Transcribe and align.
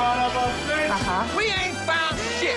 Aha. 0.00 1.26
We 1.36 1.44
ain't 1.44 1.76
found 1.86 2.18
shit. 2.40 2.56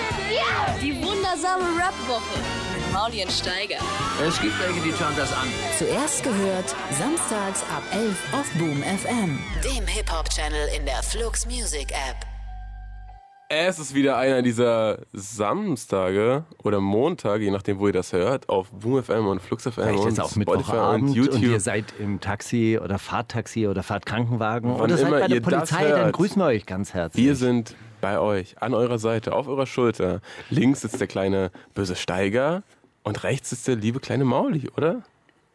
Die 0.80 0.94
wundersame 1.02 1.64
Rap-Woche 1.78 2.38
mit 2.74 2.92
Maulien 2.92 3.30
Steiger. 3.30 3.78
Es 4.26 4.40
gibt 4.40 4.58
welche, 4.60 4.80
die 4.80 4.92
schauen 4.92 5.14
das 5.16 5.32
an. 5.32 5.48
Zuerst 5.78 6.22
gehört, 6.22 6.74
samstags 6.90 7.62
ab 7.74 7.82
11 7.92 8.16
auf 8.32 8.50
Boom 8.58 8.82
FM. 8.82 9.38
Dem 9.62 9.86
Hip-Hop-Channel 9.86 10.68
in 10.76 10.84
der 10.84 11.02
Flux 11.02 11.46
Music 11.46 11.90
App. 11.92 12.33
Es 13.50 13.78
ist 13.78 13.94
wieder 13.94 14.16
einer 14.16 14.40
dieser 14.40 15.00
Samstage 15.12 16.44
oder 16.62 16.80
Montage, 16.80 17.44
je 17.44 17.50
nachdem, 17.50 17.78
wo 17.78 17.86
ihr 17.86 17.92
das 17.92 18.12
hört, 18.14 18.48
auf 18.48 18.70
Boom 18.70 19.02
FM 19.02 19.26
und 19.26 19.42
Flux 19.42 19.64
FM 19.64 19.72
Vielleicht 19.72 19.98
und 19.98 20.20
auch 20.20 20.30
Spotify 20.30 20.76
und 20.76 21.02
und, 21.02 21.14
YouTube. 21.14 21.42
ihr 21.42 21.60
seid 21.60 21.92
im 21.98 22.20
Taxi 22.20 22.78
oder 22.82 22.98
Fahrttaxi 22.98 23.66
oder 23.68 23.82
Fahrtkrankenwagen 23.82 24.70
Wann 24.70 24.80
oder 24.80 24.96
seid 24.96 25.10
bei 25.10 25.28
der 25.28 25.40
das 25.40 25.52
Polizei, 25.52 25.90
dann 25.90 26.12
grüßen 26.12 26.40
wir 26.40 26.46
euch 26.46 26.64
ganz 26.64 26.94
herzlich. 26.94 27.22
wir 27.22 27.36
sind 27.36 27.76
bei 28.00 28.18
euch, 28.18 28.60
an 28.62 28.72
eurer 28.72 28.98
Seite, 28.98 29.34
auf 29.34 29.46
eurer 29.46 29.66
Schulter. 29.66 30.20
Links 30.48 30.80
sitzt 30.80 31.00
der 31.00 31.06
kleine 31.06 31.50
böse 31.74 31.96
Steiger 31.96 32.62
und 33.02 33.24
rechts 33.24 33.50
sitzt 33.50 33.68
der 33.68 33.76
liebe 33.76 34.00
kleine 34.00 34.24
Mauli, 34.24 34.70
oder? 34.76 35.02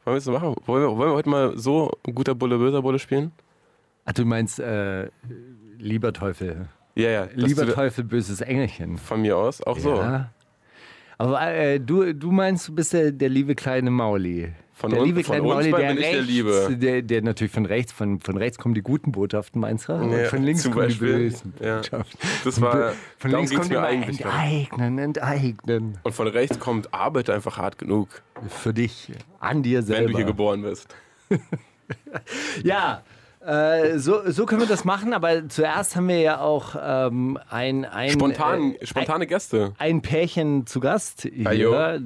Wollen 0.05 0.15
wir 0.15 0.21
so 0.21 0.31
machen? 0.31 0.55
Wollen 0.67 0.83
wir, 0.83 0.97
wollen 0.97 1.09
wir 1.09 1.15
heute 1.15 1.29
mal 1.29 1.57
so 1.57 1.91
guter 2.03 2.35
Bulle, 2.35 2.59
böser 2.59 2.83
Bulle 2.83 2.99
spielen? 2.99 3.31
Ach, 4.05 4.13
du 4.13 4.25
meinst, 4.25 4.59
äh, 4.59 5.09
lieber 5.77 6.13
Teufel. 6.13 6.67
Ja, 6.99 7.09
ja. 7.09 7.27
Lieber 7.33 7.67
Teufel, 7.73 8.03
böses 8.03 8.41
Engelchen. 8.41 8.97
Von 8.97 9.21
mir 9.21 9.37
aus, 9.37 9.61
auch 9.63 9.77
so. 9.79 9.95
Ja. 9.95 10.31
Aber 11.17 11.41
äh, 11.51 11.79
du, 11.79 12.13
du 12.13 12.31
meinst, 12.31 12.67
du 12.69 12.75
bist 12.75 12.93
der, 12.93 13.11
der 13.11 13.29
liebe 13.29 13.53
kleine 13.55 13.91
Mauli. 13.91 14.53
Von 14.73 14.91
der 14.91 14.99
uns- 15.01 15.07
liebe 15.07 15.23
von 15.25 15.35
kleine 15.35 15.47
Mauli, 15.53 15.71
der 15.71 15.93
der 15.93 15.97
rechts, 15.97 16.27
Liebe. 16.27 16.77
Der, 16.79 17.01
der 17.01 17.21
natürlich 17.21 17.51
von 17.51 17.65
rechts, 17.65 17.91
von, 17.91 18.21
von 18.21 18.37
rechts 18.37 18.57
kommen 18.57 18.73
die 18.75 18.81
guten 18.81 19.11
Botschaften, 19.11 19.59
meinst 19.59 19.89
du? 19.89 19.93
Und 19.93 20.11
Ja, 20.13 20.25
von 20.29 20.41
links 20.43 20.63
kommen 20.63 20.75
die 20.75 20.81
Beispiel. 20.93 21.13
bösen 21.17 21.53
Ja. 21.59 21.75
Botschaften. 21.77 22.19
Das 22.45 22.61
war, 22.61 22.93
von 23.17 23.31
links 23.31 23.53
kommt 23.53 23.69
mir 23.69 23.81
eigentlich. 23.81 24.21
enteignen, 24.21 24.97
enteignen. 24.99 25.97
Und 26.03 26.13
von 26.15 26.27
rechts 26.27 26.57
kommt, 26.59 26.93
arbeite 26.93 27.33
einfach 27.33 27.57
hart 27.57 27.77
genug, 27.77 28.07
Für 28.47 28.73
dich, 28.73 29.11
an 29.41 29.63
dir 29.63 29.79
wenn 29.79 29.85
selber. 29.85 30.11
du 30.11 30.17
hier 30.17 30.25
geboren 30.25 30.61
bist. 30.61 30.87
Ja, 32.63 33.01
äh, 33.49 33.97
so, 33.97 34.29
so 34.29 34.45
können 34.45 34.61
wir 34.61 34.67
das 34.67 34.85
machen, 34.85 35.11
aber 35.13 35.49
zuerst 35.49 35.95
haben 35.95 36.07
wir 36.07 36.19
ja 36.19 36.39
auch 36.39 36.75
ähm, 36.79 37.39
ein, 37.49 37.83
ein, 37.85 38.11
Spontan, 38.11 38.75
äh, 38.75 38.85
spontane 38.85 39.25
Gäste. 39.25 39.73
ein 39.79 40.03
Pärchen 40.03 40.67
zu 40.67 40.79
Gast 40.79 41.27
hier, 41.33 41.99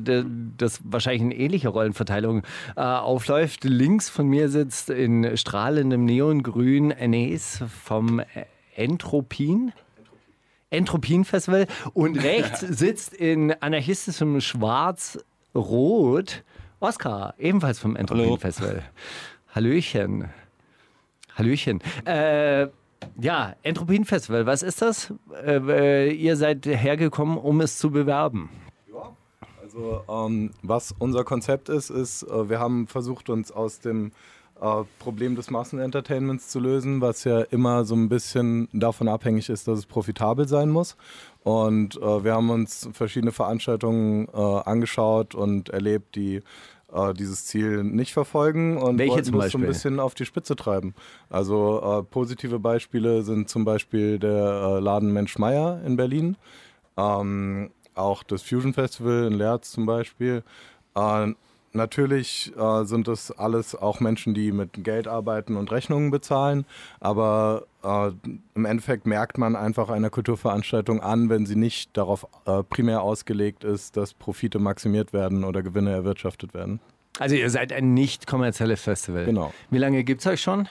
das 0.57 0.79
wahrscheinlich 0.85 1.21
eine 1.21 1.35
ähnliche 1.35 1.67
Rollenverteilung 1.67 2.43
äh, 2.77 2.81
aufläuft. 2.81 3.65
Links 3.65 4.07
von 4.09 4.27
mir 4.27 4.47
sitzt 4.47 4.89
in 4.89 5.35
strahlendem 5.35 6.05
Neongrün 6.05 6.91
Enes 6.91 7.61
vom 7.83 8.21
Entropin. 8.75 9.73
Entropin-Festival 10.69 11.67
und 11.93 12.15
rechts 12.23 12.61
sitzt 12.61 13.13
in 13.13 13.51
anarchistischem 13.51 14.39
Schwarz-Rot 14.41 15.23
Oskar, 16.79 17.35
ebenfalls 17.37 17.79
vom 17.79 17.95
Entropin-Festival. 17.95 18.81
Hallöchen. 19.53 20.29
Hallöchen. 21.35 21.81
Äh, 22.05 22.67
ja, 23.19 23.55
Entropin-Festival, 23.63 24.45
was 24.45 24.63
ist 24.63 24.81
das? 24.81 25.13
Äh, 25.45 25.57
äh, 25.57 26.11
ihr 26.11 26.35
seid 26.37 26.65
hergekommen, 26.65 27.37
um 27.37 27.61
es 27.61 27.77
zu 27.77 27.91
bewerben. 27.91 28.49
Also, 29.73 30.03
ähm, 30.07 30.51
was 30.61 30.93
unser 30.99 31.23
Konzept 31.23 31.67
ist, 31.69 31.89
ist, 31.89 32.23
äh, 32.23 32.49
wir 32.49 32.59
haben 32.59 32.87
versucht, 32.87 33.29
uns 33.29 33.51
aus 33.51 33.79
dem 33.79 34.11
äh, 34.61 34.83
Problem 34.99 35.35
des 35.35 35.49
Massenentertainments 35.49 36.49
zu 36.49 36.59
lösen, 36.59 37.01
was 37.01 37.23
ja 37.23 37.41
immer 37.41 37.83
so 37.83 37.95
ein 37.95 38.07
bisschen 38.07 38.67
davon 38.71 39.07
abhängig 39.07 39.49
ist, 39.49 39.67
dass 39.67 39.79
es 39.79 39.85
profitabel 39.87 40.47
sein 40.47 40.69
muss. 40.69 40.95
Und 41.43 41.97
äh, 41.97 42.23
wir 42.23 42.33
haben 42.33 42.51
uns 42.51 42.87
verschiedene 42.93 43.31
Veranstaltungen 43.31 44.29
angeschaut 44.29 45.33
und 45.33 45.69
erlebt, 45.69 46.15
die 46.15 46.41
äh, 46.93 47.13
dieses 47.13 47.45
Ziel 47.45 47.83
nicht 47.83 48.13
verfolgen 48.13 48.77
und 48.77 48.97
Welche 48.97 49.15
wollten 49.15 49.39
das 49.39 49.51
so 49.51 49.57
ein 49.57 49.65
bisschen 49.65 49.99
auf 49.99 50.13
die 50.13 50.25
Spitze 50.25 50.55
treiben. 50.55 50.93
Also 51.29 51.81
äh, 51.81 52.03
positive 52.03 52.59
Beispiele 52.59 53.23
sind 53.23 53.49
zum 53.49 53.65
Beispiel 53.65 54.19
der 54.19 54.77
äh, 54.77 54.79
Laden 54.79 55.11
Mensch 55.11 55.37
Meier 55.37 55.81
in 55.85 55.95
Berlin. 55.95 56.37
Ähm, 56.97 57.71
auch 57.95 58.23
das 58.23 58.41
Fusion 58.43 58.73
Festival 58.73 59.25
in 59.25 59.33
Leerz 59.33 59.71
zum 59.71 59.85
Beispiel. 59.85 60.43
Äh, 60.95 61.33
natürlich 61.73 62.51
äh, 62.57 62.85
sind 62.85 63.07
das 63.07 63.31
alles 63.31 63.75
auch 63.75 63.99
Menschen, 63.99 64.33
die 64.33 64.51
mit 64.51 64.83
Geld 64.83 65.07
arbeiten 65.07 65.57
und 65.57 65.71
Rechnungen 65.71 66.11
bezahlen, 66.11 66.65
aber 66.99 67.65
äh, 67.83 68.11
im 68.55 68.65
Endeffekt 68.65 69.05
merkt 69.05 69.37
man 69.37 69.55
einfach 69.55 69.89
einer 69.89 70.09
Kulturveranstaltung 70.09 71.01
an, 71.01 71.29
wenn 71.29 71.45
sie 71.45 71.55
nicht 71.55 71.95
darauf 71.97 72.27
äh, 72.45 72.63
primär 72.63 73.01
ausgelegt 73.01 73.63
ist, 73.63 73.97
dass 73.97 74.13
Profite 74.13 74.59
maximiert 74.59 75.13
werden 75.13 75.43
oder 75.43 75.63
Gewinne 75.63 75.91
erwirtschaftet 75.91 76.53
werden. 76.53 76.79
Also 77.19 77.35
ihr 77.35 77.49
seid 77.49 77.71
ein 77.71 77.93
nicht 77.93 78.25
kommerzielles 78.25 78.81
Festival. 78.81 79.25
Genau. 79.25 79.53
Wie 79.69 79.77
lange 79.77 80.03
gibt 80.03 80.21
es 80.21 80.27
euch 80.27 80.41
schon? 80.41 80.67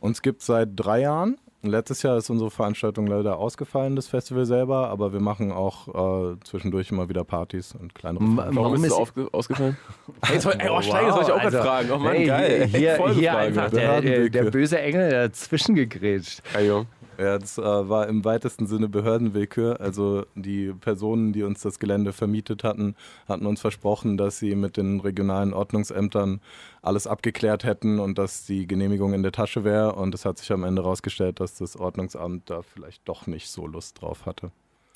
Uns 0.00 0.20
gibt 0.22 0.40
es 0.40 0.46
seit 0.46 0.70
drei 0.74 1.00
Jahren. 1.00 1.38
Letztes 1.66 2.02
Jahr 2.02 2.16
ist 2.16 2.30
unsere 2.30 2.50
Veranstaltung 2.50 3.06
leider 3.06 3.38
ausgefallen, 3.38 3.96
das 3.96 4.06
Festival 4.08 4.46
selber, 4.46 4.88
aber 4.88 5.12
wir 5.12 5.20
machen 5.20 5.52
auch 5.52 6.32
äh, 6.32 6.36
zwischendurch 6.44 6.90
immer 6.90 7.08
wieder 7.08 7.24
Partys 7.24 7.74
und 7.74 7.94
kleinere 7.94 8.24
M- 8.24 8.36
Veranstaltungen. 8.36 8.56
Warum, 8.56 8.72
Warum 8.72 8.84
ist 8.84 8.92
es 8.92 8.96
aufge 8.98 9.28
ausgefallen? 9.32 9.76
Hey, 10.24 10.34
jetzt, 10.34 10.46
ey, 10.46 10.68
oh, 10.70 10.80
Steiger, 10.80 11.06
das 11.06 11.16
wollte 11.16 11.30
ich 11.30 11.32
auch 11.32 11.40
gerade 11.42 11.44
also, 11.44 11.58
fragen. 11.58 11.90
Oh 11.92 11.98
Mann, 11.98 12.14
hey, 12.14 12.26
geil. 12.26 12.66
Hier, 12.66 12.96
Folgefrage. 12.96 13.20
hier 13.20 13.36
einfach 13.36 13.70
der, 13.70 14.00
der, 14.00 14.28
der 14.30 14.50
böse 14.50 14.80
Engel 14.80 15.10
dazwischen 15.10 15.74
gegrätscht. 15.74 16.42
Ajo. 16.54 16.86
Ja, 17.18 17.38
das 17.38 17.56
äh, 17.56 17.62
war 17.62 18.08
im 18.08 18.24
weitesten 18.24 18.66
Sinne 18.66 18.88
Behördenwillkür. 18.88 19.80
Also 19.80 20.26
die 20.34 20.72
Personen, 20.72 21.32
die 21.32 21.42
uns 21.42 21.62
das 21.62 21.78
Gelände 21.78 22.12
vermietet 22.12 22.62
hatten, 22.62 22.94
hatten 23.28 23.46
uns 23.46 23.60
versprochen, 23.60 24.16
dass 24.16 24.38
sie 24.38 24.54
mit 24.54 24.76
den 24.76 25.00
regionalen 25.00 25.54
Ordnungsämtern 25.54 26.40
alles 26.82 27.06
abgeklärt 27.06 27.64
hätten 27.64 27.98
und 27.98 28.18
dass 28.18 28.44
die 28.44 28.66
Genehmigung 28.66 29.14
in 29.14 29.22
der 29.22 29.32
Tasche 29.32 29.64
wäre. 29.64 29.94
Und 29.94 30.14
es 30.14 30.24
hat 30.24 30.38
sich 30.38 30.52
am 30.52 30.64
Ende 30.64 30.82
herausgestellt, 30.82 31.40
dass 31.40 31.54
das 31.54 31.76
Ordnungsamt 31.76 32.50
da 32.50 32.62
vielleicht 32.62 33.08
doch 33.08 33.26
nicht 33.26 33.48
so 33.48 33.66
Lust 33.66 34.02
drauf 34.02 34.26
hatte. 34.26 34.50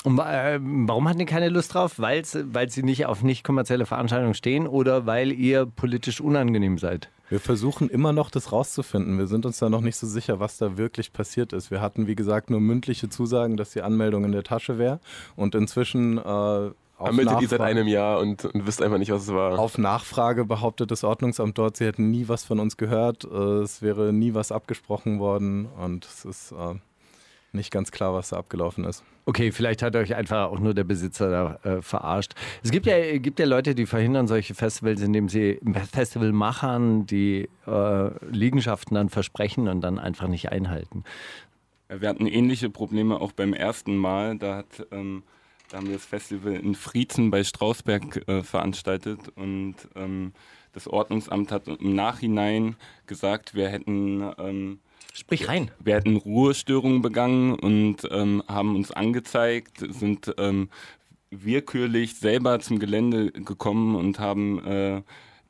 Und 0.05 0.19
äh, 0.19 0.59
warum 0.61 1.09
hatten 1.09 1.19
die 1.19 1.27
keine 1.27 1.49
Lust 1.49 1.75
drauf? 1.75 1.99
Weil's, 1.99 2.39
weil 2.43 2.71
sie 2.71 2.83
nicht 2.83 3.07
auf 3.07 3.23
nicht 3.23 3.45
kommerzielle 3.45 3.87
Veranstaltungen 3.87 4.35
stehen 4.35 4.67
oder 4.67 5.07
weil 5.07 5.33
ihr 5.33 5.67
politisch 5.67 6.21
unangenehm 6.21 6.79
seid? 6.79 7.11
Wir 7.31 7.41
versuchen 7.41 7.89
immer 7.89 8.13
noch, 8.13 8.29
das 8.31 8.53
rauszufinden. 8.53 9.17
Wir 9.17 9.29
sind 9.29 9.47
uns 9.47 9.59
da 9.59 9.71
noch 9.71 9.81
nicht 9.81 9.97
so 9.97 10.07
sicher, 10.07 10.41
was 10.41 10.59
da 10.59 10.77
wirklich 10.77 11.13
passiert 11.13 11.53
ist. 11.53 11.71
Wir 11.71 11.81
hatten, 11.81 12.07
wie 12.09 12.17
gesagt, 12.17 12.51
nur 12.51 12.61
mündliche 12.61 13.09
Zusagen, 13.09 13.57
dass 13.57 13.71
die 13.71 13.83
Anmeldung 13.83 14.25
in 14.25 14.33
der 14.33 14.43
Tasche 14.43 14.79
wäre. 14.79 15.01
Und 15.37 15.55
inzwischen 15.55 16.19
äh, 16.19 16.21
auf, 16.23 16.73
Ermittelt 16.99 17.41
ihr 17.41 17.49
seit 17.49 17.61
einem 17.63 17.87
Jahr 17.89 18.19
und, 18.21 18.45
und 18.45 18.67
wisst 18.67 18.83
einfach 18.83 18.99
nicht, 18.99 19.11
was 19.11 19.23
es 19.23 19.33
war. 19.33 19.59
auf 19.59 19.79
Nachfrage 19.79 20.45
behauptet 20.45 20.91
das 20.91 21.03
Ordnungsamt 21.03 21.57
dort, 21.57 21.79
sie 21.79 21.87
hätten 21.87 22.11
nie 22.11 22.29
was 22.29 22.45
von 22.45 22.61
uns 22.61 22.77
gehört. 22.77 23.25
Äh, 23.25 23.63
Es 23.63 23.81
wäre 23.81 24.13
nie 24.13 24.35
was 24.35 24.53
abgesprochen 24.53 25.19
worden. 25.21 25.67
Und 25.81 26.05
es 26.05 26.25
ist 26.25 26.53
äh, 26.53 26.75
nicht 27.53 27.71
ganz 27.71 27.91
klar, 27.91 28.15
was 28.15 28.31
da 28.31 28.37
abgelaufen 28.37 28.85
ist. 28.85 29.03
Okay, 29.27 29.53
vielleicht 29.53 29.83
hat 29.83 29.97
euch 29.97 30.15
einfach 30.15 30.49
auch 30.49 30.59
nur 30.59 30.75
der 30.75 30.85
Besitzer 30.85 31.31
da 31.31 31.71
äh, 31.71 31.83
verarscht. 31.83 32.35
Es 32.63 32.71
gibt 32.71 32.87
ja, 32.87 33.19
gibt 33.19 33.39
ja 33.39 33.47
Leute, 33.47 33.75
die 33.75 33.87
verhindern 33.87 34.27
solche 34.27 34.55
Festivals, 34.55 35.01
indem 35.03 35.29
sie 35.29 35.61
Festivalmachern 35.93 37.07
die 37.07 37.49
äh, 37.67 38.27
Liegenschaften 38.31 38.95
dann 38.95 39.09
versprechen 39.09 39.69
und 39.69 39.81
dann 39.81 39.99
einfach 39.99 40.29
nicht 40.29 40.51
einhalten. 40.51 41.05
Wir 41.89 42.09
hatten 42.09 42.27
ähnliche 42.27 42.71
Probleme 42.71 43.21
auch 43.21 43.33
beim 43.33 43.53
ersten 43.53 43.97
Mal. 43.97 44.39
Da, 44.39 44.57
hat, 44.59 44.87
ähm, 44.93 45.25
da 45.71 45.79
haben 45.79 45.89
wir 45.89 45.95
das 45.95 46.07
Festival 46.07 46.55
in 46.55 46.75
Friezen 46.75 47.31
bei 47.31 47.43
Strausberg 47.43 48.29
äh, 48.29 48.43
veranstaltet 48.43 49.29
und 49.35 49.75
ähm, 49.97 50.33
das 50.73 50.87
Ordnungsamt 50.87 51.51
hat 51.51 51.67
im 51.67 51.95
Nachhinein 51.95 52.77
gesagt, 53.07 53.55
wir 53.55 53.69
hätten, 53.69 54.23
ähm, 54.39 54.79
Sprich 55.13 55.49
rein. 55.49 55.71
wir 55.83 55.97
hätten 55.97 56.17
Ruhestörungen 56.17 57.03
begangen 57.03 57.55
und 57.55 58.09
ähm, 58.11 58.43
haben 58.47 58.77
uns 58.77 58.91
angezeigt, 58.91 59.85
sind 59.89 60.33
ähm, 60.39 60.71
willkürlich 61.31 62.15
selber 62.15 62.61
zum 62.61 62.79
Gelände 62.79 63.31
gekommen 63.33 63.95
und 63.97 64.19
haben 64.19 64.65
äh, 64.65 65.03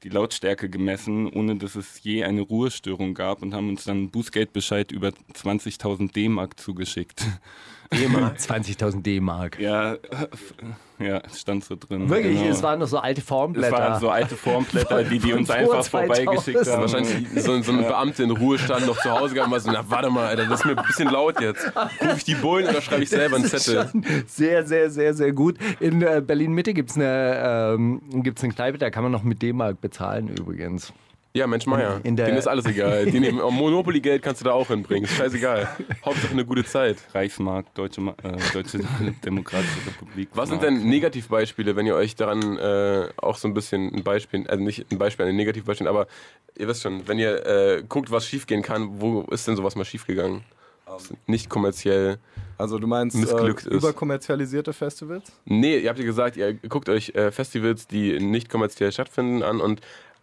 die 0.03 0.09
Lautstärke 0.09 0.71
gemessen, 0.71 1.29
ohne 1.29 1.57
dass 1.57 1.75
es 1.75 2.03
je 2.03 2.25
eine 2.25 2.41
Ruhestörung 2.41 3.15
gab 3.15 3.43
und 3.43 3.55
haben 3.55 3.69
uns 3.69 3.85
dann 3.85 4.11
Bußgeldbescheid 4.11 4.93
über 4.93 5.09
20.000 5.09 6.13
D-Mark 6.13 6.59
zugeschickt. 6.59 7.27
D-Mark. 7.93 8.37
20.000 8.39 9.03
D-Mark. 9.03 9.59
Ja, 9.59 9.97
ja, 10.99 11.23
stand 11.35 11.65
so 11.65 11.75
drin. 11.77 12.09
Wirklich, 12.09 12.39
Genau. 12.39 12.51
es 12.51 12.63
waren 12.63 12.79
noch 12.79 12.87
so 12.87 12.99
alte 12.99 13.21
Es 13.21 13.27
Formblätter. 13.27 13.73
waren 13.77 14.01
so 14.01 14.11
alte 14.11 14.37
Formblätter, 14.37 15.03
die 15.05 15.19
die 15.19 15.33
uns 15.33 15.51
einfach 15.51 15.85
vor 15.85 16.01
vorbeigeschickt 16.07 16.65
2000. 16.65 16.69
haben. 16.73 16.81
Wahrscheinlich 16.83 17.43
so, 17.43 17.63
so 17.63 17.73
ein 17.73 17.79
Beamter 17.79 18.25
in 18.25 18.31
Ruhestand 18.31 18.87
noch 18.87 19.01
zu 19.01 19.11
Hause 19.11 19.35
gegangen 19.35 19.51
war 19.51 19.61
so, 19.61 19.71
na 19.73 19.85
warte 19.89 20.11
mal, 20.11 20.27
Alter, 20.27 20.47
das 20.47 20.61
ist 20.61 20.67
mir 20.67 20.77
ein 20.79 20.87
bisschen 20.87 21.09
laut 21.11 21.41
jetzt. 21.41 21.67
Ruf 22.03 22.17
ich 22.19 22.25
die 22.25 22.35
Bullen 22.35 22.69
oder 22.69 22.81
schreibe 22.81 23.03
ich 23.03 23.09
selber 23.11 23.37
einen 23.37 23.45
Das 23.45 23.55
ist 23.55 23.65
Zettel? 23.65 23.89
schon 23.91 24.05
Sehr, 24.27 24.67
sehr, 24.67 24.91
sehr, 24.91 25.15
sehr 25.15 25.33
gut. 25.33 25.57
In 25.81 26.03
äh, 26.03 26.23
Berlin-Mitte 26.25 26.75
gibt 26.75 26.91
es 26.91 26.97
eine, 26.97 27.75
ähm, 27.75 28.01
gibt's 28.23 28.45
eine 28.45 28.53
Kneipe, 28.53 28.79
da 28.79 28.91
kann 28.91 29.03
man 29.03 29.11
noch 29.13 29.23
mit 29.25 29.43
D-Mark 29.43 29.81
bezahlen 29.81 30.29
übrigens. 30.29 30.93
Ja, 31.33 31.47
Mensch 31.47 31.65
Meier. 31.67 32.01
in 32.03 32.17
der- 32.17 32.27
Denen 32.27 32.39
ist 32.39 32.49
alles 32.49 32.67
egal. 32.67 33.07
Die 33.07 33.21
nehmen, 33.21 33.39
Monopoly-Geld 33.39 34.21
kannst 34.21 34.41
du 34.41 34.47
da 34.47 34.53
auch 34.53 34.67
hinbringen. 34.67 35.05
Ist 35.05 35.15
scheißegal. 35.17 35.69
Hauptsache 36.05 36.33
eine 36.33 36.45
gute 36.45 36.65
Zeit. 36.65 36.97
Reichsmark, 37.15 37.73
Deutsche, 37.75 38.01
äh, 38.25 38.37
Deutsche 38.53 38.81
Demokratische 39.25 39.79
Republik. 39.87 40.29
Was 40.35 40.49
sind 40.49 40.61
denn 40.63 40.89
Negativbeispiele, 40.89 41.77
wenn 41.77 41.87
ihr 41.87 41.95
euch 41.95 42.17
daran 42.17 42.59
äh, 42.59 43.09
auch 43.17 43.37
so 43.37 43.47
ein 43.47 43.55
bisschen 43.55 43.95
ein 43.95 44.03
Beispiel, 44.03 44.45
also 44.49 44.63
nicht 44.65 44.91
ein 44.91 44.99
Beispiel, 44.99 45.27
ein 45.27 45.37
Negativbeispiel, 45.37 45.87
aber 45.87 46.09
ihr 46.59 46.67
wisst 46.67 46.83
schon, 46.83 47.07
wenn 47.07 47.21
ihr 47.21 47.47
äh, 47.47 47.85
guckt, 47.89 48.11
was 48.11 48.27
schiefgehen 48.27 48.63
kann, 48.63 49.01
wo 49.01 49.23
ist 49.31 49.47
denn 49.47 49.55
sowas 49.55 49.77
mal 49.77 49.85
schiefgegangen? 49.85 50.43
Was 50.87 51.15
Nicht 51.29 51.49
kommerziell. 51.49 52.19
Also 52.59 52.81
du 52.81 52.89
meinst 52.89 53.15
äh, 53.15 53.21
Missglückt 53.21 53.67
ist. 53.67 53.73
überkommerzialisierte 53.73 54.73
Festivals? 54.73 55.31
Nee, 55.45 55.79
ihr 55.79 55.89
habt 55.89 56.01
ja 56.01 56.05
gesagt, 56.05 56.37
ihr 56.37 56.55
guckt 56.55 56.89
euch 56.89 57.11
äh, 57.15 57.31
Festivals, 57.31 57.87
die 57.87 58.19
nicht 58.19 58.51
kommerziell 58.51 58.91
stattfinden, 58.91 59.45
an 59.45 59.61
und 59.61 59.81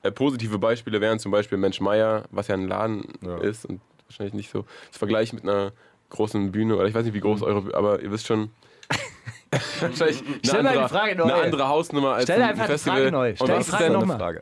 äh, 0.07 0.11
positive 0.11 0.57
Beispiele 0.59 1.01
wären 1.01 1.19
zum 1.19 1.31
Beispiel 1.31 1.57
Mensch 1.57 1.79
Meier, 1.81 2.23
was 2.31 2.47
ja 2.47 2.55
ein 2.55 2.67
Laden 2.67 3.05
Ja. 3.21 3.37
ist 3.37 3.65
und 3.65 3.81
wahrscheinlich 4.07 4.33
nicht 4.33 4.49
so 4.51 4.63
zu 4.91 4.99
vergleichen 4.99 5.37
mit 5.37 5.43
einer 5.47 5.71
großen 6.09 6.51
Bühne 6.51 6.75
oder 6.75 6.85
ich 6.87 6.93
weiß 6.93 7.05
nicht, 7.05 7.13
wie 7.13 7.19
groß 7.19 7.41
eure, 7.43 7.75
aber 7.75 8.01
ihr 8.01 8.11
wisst 8.11 8.27
schon. 8.27 8.51
wahrscheinlich 9.79 10.21
eine 10.25 10.39
Stell 10.43 10.61
die 10.61 10.67
andere, 10.67 10.89
Frage 10.89 11.15
neu. 11.15 11.23
eine 11.25 11.33
andere 11.35 11.67
Hausnummer 11.67 12.13
als 12.13 12.23
Stell 12.23 12.41
ein 12.41 12.49
einfach 12.51 12.65
Festival. 12.67 12.97
Frage 12.99 13.11
neu. 13.11 13.29
Und 13.31 13.35
Stell 13.37 13.47
die 13.47 13.53
was 13.53 13.67
ist 13.67 13.69
Frage 13.71 13.83
denn, 13.85 13.93
noch 13.93 14.01
Eine. 14.03 14.15
Frage. 14.17 14.41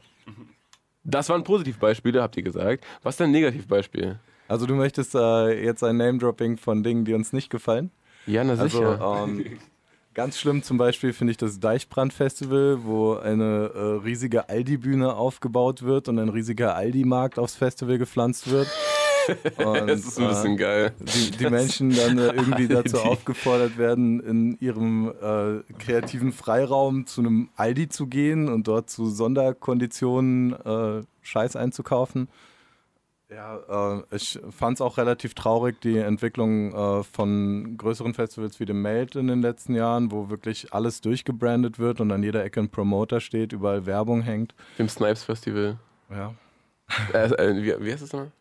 das 1.04 1.30
waren 1.30 1.44
Positivbeispiele, 1.44 2.22
habt 2.22 2.38
ihr 2.38 2.44
gesagt. 2.44 2.84
Was 3.04 3.14
ist 3.16 3.20
denn 3.20 3.30
ein 3.30 3.32
Negativbeispiel? 3.32 4.20
Also 4.48 4.66
du 4.68 4.76
möchtest 4.76 5.16
äh, 5.16 5.64
jetzt 5.64 5.84
ein 5.84 5.98
Name-Dropping 5.98 6.58
von 6.58 6.84
Dingen, 6.84 7.06
die 7.06 7.14
uns 7.16 7.34
nicht 7.34 7.50
gefallen? 7.50 7.92
Ja, 8.28 8.44
na 8.44 8.52
Also 8.54 8.68
sicher. 8.68 9.24
ähm, 9.28 9.46
ganz 10.16 10.40
schlimm 10.40 10.64
zum 10.64 10.78
Beispiel 10.78 11.14
finde 11.14 11.32
ich 11.32 11.38
das 11.38 11.60
Deichbrand-Festival, 11.60 12.80
wo 12.84 13.16
eine 13.16 13.72
äh, 13.76 13.80
riesige 14.04 14.50
Aldi-Bühne 14.50 15.14
aufgebaut 15.14 15.84
wird 15.84 16.08
und 16.08 16.18
ein 16.18 16.30
riesiger 16.30 16.76
Aldi-Markt 16.76 17.38
aufs 17.38 17.56
Festival 17.56 18.00
gepflanzt 18.00 18.50
wird. 18.50 18.68
Und, 19.58 19.88
das 19.88 20.02
ist 20.02 20.20
ein 20.20 20.28
bisschen 20.28 20.54
äh, 20.54 20.58
geil. 20.58 20.94
die, 21.00 21.32
die 21.32 21.50
Menschen 21.50 21.90
dann 21.90 22.20
äh, 22.20 22.28
irgendwie 22.36 22.68
dazu 22.68 23.00
aufgefordert 23.00 23.76
werden, 23.76 24.20
in 24.20 24.56
ihrem 24.60 25.10
äh, 25.10 25.64
kreativen 25.80 26.32
Freiraum 26.32 27.08
zu 27.08 27.22
einem 27.22 27.50
Aldi 27.56 27.90
zu 27.90 28.06
gehen 28.06 28.48
und 28.48 28.68
dort 28.68 28.92
zu 28.92 29.10
Sonderkonditionen 29.10 30.54
äh, 30.54 31.02
Scheiß 31.24 31.56
einzukaufen. 31.56 32.28
Ja, 33.30 33.98
äh, 33.98 34.04
ich 34.16 34.40
fand 34.52 34.78
es 34.78 34.82
auch 34.82 34.98
relativ 34.98 35.34
traurig, 35.34 35.82
die 35.82 35.98
Entwicklung 35.98 36.74
äh, 36.74 37.04
von 37.04 37.76
größeren 37.76 38.14
Festivals 38.14 38.60
wie 38.60 38.66
dem 38.66 38.82
Meld 38.84 39.16
in 39.16 39.28
den 39.28 39.42
letzten 39.42 39.74
Jahren, 39.74 40.12
wo 40.12 40.30
wirklich 40.30 40.74
alles 40.74 41.02
durchgebrandet 41.02 41.80
wird 41.80 42.00
und 42.02 42.12
an 42.12 42.22
jeder 42.22 42.44
Ecke 42.44 42.60
ein 42.60 42.70
Promoter 42.70 43.20
steht, 43.20 43.52
überall 43.52 43.86
Werbung 43.88 44.22
hängt. 44.22 44.54
Dem 44.78 44.88
Snipes 44.90 45.24
Festival. 45.24 45.78
Ja. 46.12 46.36
Äh, 47.14 47.26
äh, 47.34 47.56
wie, 47.80 47.86
wie 47.86 47.92
heißt 47.92 48.04
das 48.04 48.14
nochmal? 48.14 48.32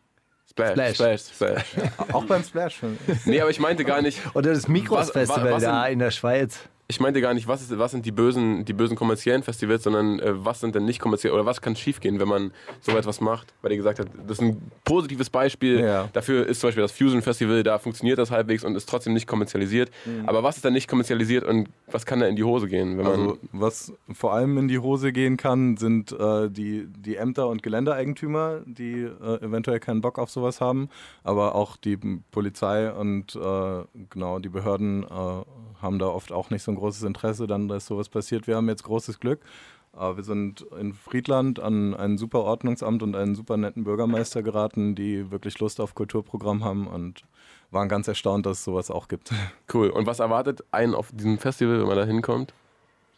Splash. 0.47 0.71
Splash. 0.73 0.93
Splash. 0.95 1.21
Splash. 1.65 1.65
Auch 2.13 2.25
beim 2.25 2.43
Splash. 2.43 2.81
nee, 3.25 3.41
aber 3.41 3.49
ich 3.49 3.59
meinte 3.59 3.83
gar 3.85 4.03
nicht. 4.03 4.19
Oder 4.35 4.53
das 4.53 4.67
Mikros 4.67 4.99
Was- 4.99 5.11
Festival 5.11 5.51
was 5.51 5.63
da 5.63 5.83
sind- 5.85 5.93
in 5.93 5.99
der 5.99 6.11
Schweiz. 6.11 6.59
Ich 6.87 6.99
meinte 6.99 7.19
gar 7.19 7.33
nicht, 7.33 7.47
was, 7.47 7.61
ist, 7.61 7.77
was 7.77 7.91
sind 7.91 8.05
die 8.05 8.11
bösen, 8.11 8.63
die 8.63 8.73
bösen 8.73 8.95
kommerziellen 8.95 9.41
Festivals, 9.41 9.83
sondern 9.83 10.19
äh, 10.19 10.45
was 10.45 10.59
sind 10.59 10.75
denn 10.75 10.85
nicht 10.85 10.99
kommerziell 10.99 11.33
oder 11.33 11.45
was 11.45 11.61
kann 11.61 11.75
schiefgehen, 11.75 12.19
wenn 12.19 12.27
man 12.27 12.51
so 12.81 12.91
etwas 12.95 13.21
macht? 13.21 13.53
Weil 13.61 13.71
ihr 13.71 13.77
gesagt 13.77 13.99
habt, 13.99 14.09
das 14.27 14.37
ist 14.37 14.41
ein 14.41 14.71
positives 14.83 15.29
Beispiel. 15.29 15.79
Ja. 15.79 16.09
Dafür 16.13 16.45
ist 16.45 16.59
zum 16.59 16.67
Beispiel 16.67 16.83
das 16.83 16.91
Fusion 16.91 17.21
Festival, 17.21 17.63
da 17.63 17.79
funktioniert 17.79 18.19
das 18.19 18.29
halbwegs 18.29 18.63
und 18.63 18.75
ist 18.75 18.87
trotzdem 18.87 19.13
nicht 19.13 19.25
kommerzialisiert. 19.25 19.89
Aber 20.27 20.43
was 20.43 20.57
ist 20.57 20.65
dann 20.65 20.73
nicht 20.73 20.87
kommerzialisiert 20.87 21.43
und 21.43 21.69
was 21.87 22.05
kann 22.05 22.19
da 22.19 22.27
in 22.27 22.35
die 22.35 22.43
Hose 22.43 22.67
gehen, 22.67 22.97
wenn 22.97 23.05
man. 23.05 23.19
Also 23.19 23.37
was 23.51 23.93
vor 24.13 24.33
allem 24.33 24.57
in 24.57 24.67
die 24.67 24.79
Hose 24.79 25.11
gehen 25.11 25.37
kann, 25.37 25.77
sind 25.77 26.11
äh, 26.11 26.49
die, 26.49 26.87
die 26.87 27.15
Ämter 27.15 27.47
und 27.47 27.63
Geländeeigentümer, 27.63 28.61
die 28.65 29.03
äh, 29.03 29.43
eventuell 29.43 29.79
keinen 29.79 30.01
Bock 30.01 30.19
auf 30.19 30.29
sowas 30.29 30.61
haben, 30.61 30.89
aber 31.23 31.55
auch 31.55 31.77
die 31.77 31.97
Polizei 32.31 32.91
und 32.91 33.35
äh, 33.35 33.83
genau 34.09 34.39
die 34.39 34.49
Behörden 34.49 35.03
äh, 35.03 35.07
haben 35.85 35.99
da 35.99 36.07
oft 36.07 36.33
auch 36.33 36.49
nicht 36.49 36.63
so 36.63 36.71
ein 36.71 36.75
großes 36.75 37.03
Interesse, 37.03 37.47
dann 37.47 37.69
dass 37.69 37.85
sowas 37.85 38.09
passiert. 38.09 38.47
Wir 38.47 38.57
haben 38.57 38.67
jetzt 38.67 38.83
großes 38.83 39.19
Glück. 39.19 39.39
Äh, 39.97 40.17
wir 40.17 40.23
sind 40.23 40.65
in 40.79 40.93
Friedland 40.93 41.59
an 41.59 41.93
ein 41.93 42.17
super 42.17 42.41
Ordnungsamt 42.41 43.01
und 43.03 43.15
einen 43.15 43.35
super 43.35 43.57
netten 43.57 43.83
Bürgermeister 43.83 44.43
geraten, 44.43 44.95
die 44.95 45.31
wirklich 45.31 45.59
Lust 45.59 45.79
auf 45.79 45.95
Kulturprogramm 45.95 46.63
haben 46.63 46.87
und 46.87 47.23
waren 47.71 47.89
ganz 47.89 48.07
erstaunt, 48.07 48.45
dass 48.45 48.59
es 48.59 48.63
sowas 48.65 48.91
auch 48.91 49.07
gibt. 49.07 49.31
cool. 49.73 49.89
Und 49.89 50.05
was 50.05 50.19
erwartet 50.19 50.63
einen 50.71 50.93
auf 50.93 51.11
diesem 51.11 51.37
Festival, 51.37 51.79
wenn 51.79 51.87
man 51.87 51.97
da 51.97 52.05
hinkommt? 52.05 52.53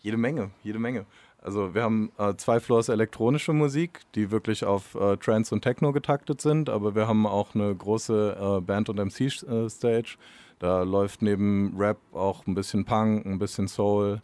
Jede 0.02 0.18
Menge, 0.18 0.52
jede 0.64 0.80
Menge. 0.80 1.06
Also 1.42 1.74
wir 1.74 1.84
haben 1.84 2.12
äh, 2.18 2.36
zwei 2.36 2.60
Floors 2.60 2.90
elektronische 2.90 3.54
Musik, 3.54 4.02
die 4.16 4.31
wirklich 4.31 4.66
auf 4.66 4.96
äh, 4.96 5.18
Trance 5.18 5.54
und 5.54 5.62
Techno 5.62 5.94
getaktet 5.94 6.42
sind, 6.42 6.69
aber 6.69 6.96
wir 6.96 7.08
haben 7.08 7.25
auch 7.25 7.56
eine 7.56 7.74
große 7.74 8.58
äh, 8.58 8.62
Band- 8.62 8.90
und 8.90 8.98
MC-Stage. 8.98 10.18
Da 10.59 10.83
läuft 10.83 11.21
neben 11.21 11.75
Rap 11.77 11.98
auch 12.13 12.45
ein 12.48 12.56
bisschen 12.56 12.86
Punk, 12.86 13.25
ein 13.25 13.39
bisschen 13.39 13.68
Soul. 13.68 14.21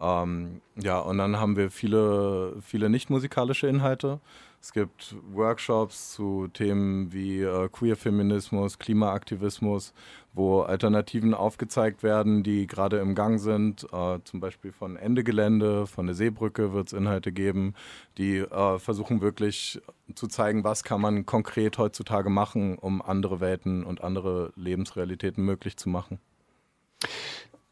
Ähm, 0.00 0.60
ja, 0.76 0.98
und 0.98 1.18
dann 1.18 1.38
haben 1.38 1.56
wir 1.56 1.70
viele, 1.70 2.54
viele 2.62 2.90
nicht 2.90 3.10
musikalische 3.10 3.66
Inhalte. 3.66 4.20
Es 4.60 4.72
gibt 4.72 5.14
Workshops 5.32 6.14
zu 6.14 6.48
Themen 6.48 7.12
wie 7.12 7.42
äh, 7.42 7.68
Queer-Feminismus, 7.68 8.78
Klimaaktivismus, 8.78 9.92
wo 10.36 10.60
Alternativen 10.60 11.32
aufgezeigt 11.32 12.02
werden, 12.02 12.42
die 12.42 12.66
gerade 12.66 12.98
im 12.98 13.14
Gang 13.14 13.40
sind. 13.40 13.84
Äh, 13.90 14.18
zum 14.22 14.38
Beispiel 14.38 14.70
von 14.70 14.96
Ende 14.96 15.24
Gelände, 15.24 15.86
von 15.86 16.06
der 16.06 16.14
Seebrücke 16.14 16.74
wird 16.74 16.88
es 16.88 16.92
Inhalte 16.92 17.32
geben, 17.32 17.74
die 18.18 18.36
äh, 18.36 18.78
versuchen 18.78 19.22
wirklich 19.22 19.80
zu 20.14 20.26
zeigen, 20.28 20.62
was 20.62 20.84
kann 20.84 21.00
man 21.00 21.24
konkret 21.24 21.78
heutzutage 21.78 22.28
machen, 22.28 22.76
um 22.76 23.00
andere 23.00 23.40
Welten 23.40 23.82
und 23.82 24.04
andere 24.04 24.52
Lebensrealitäten 24.56 25.42
möglich 25.42 25.78
zu 25.78 25.88
machen. 25.88 26.20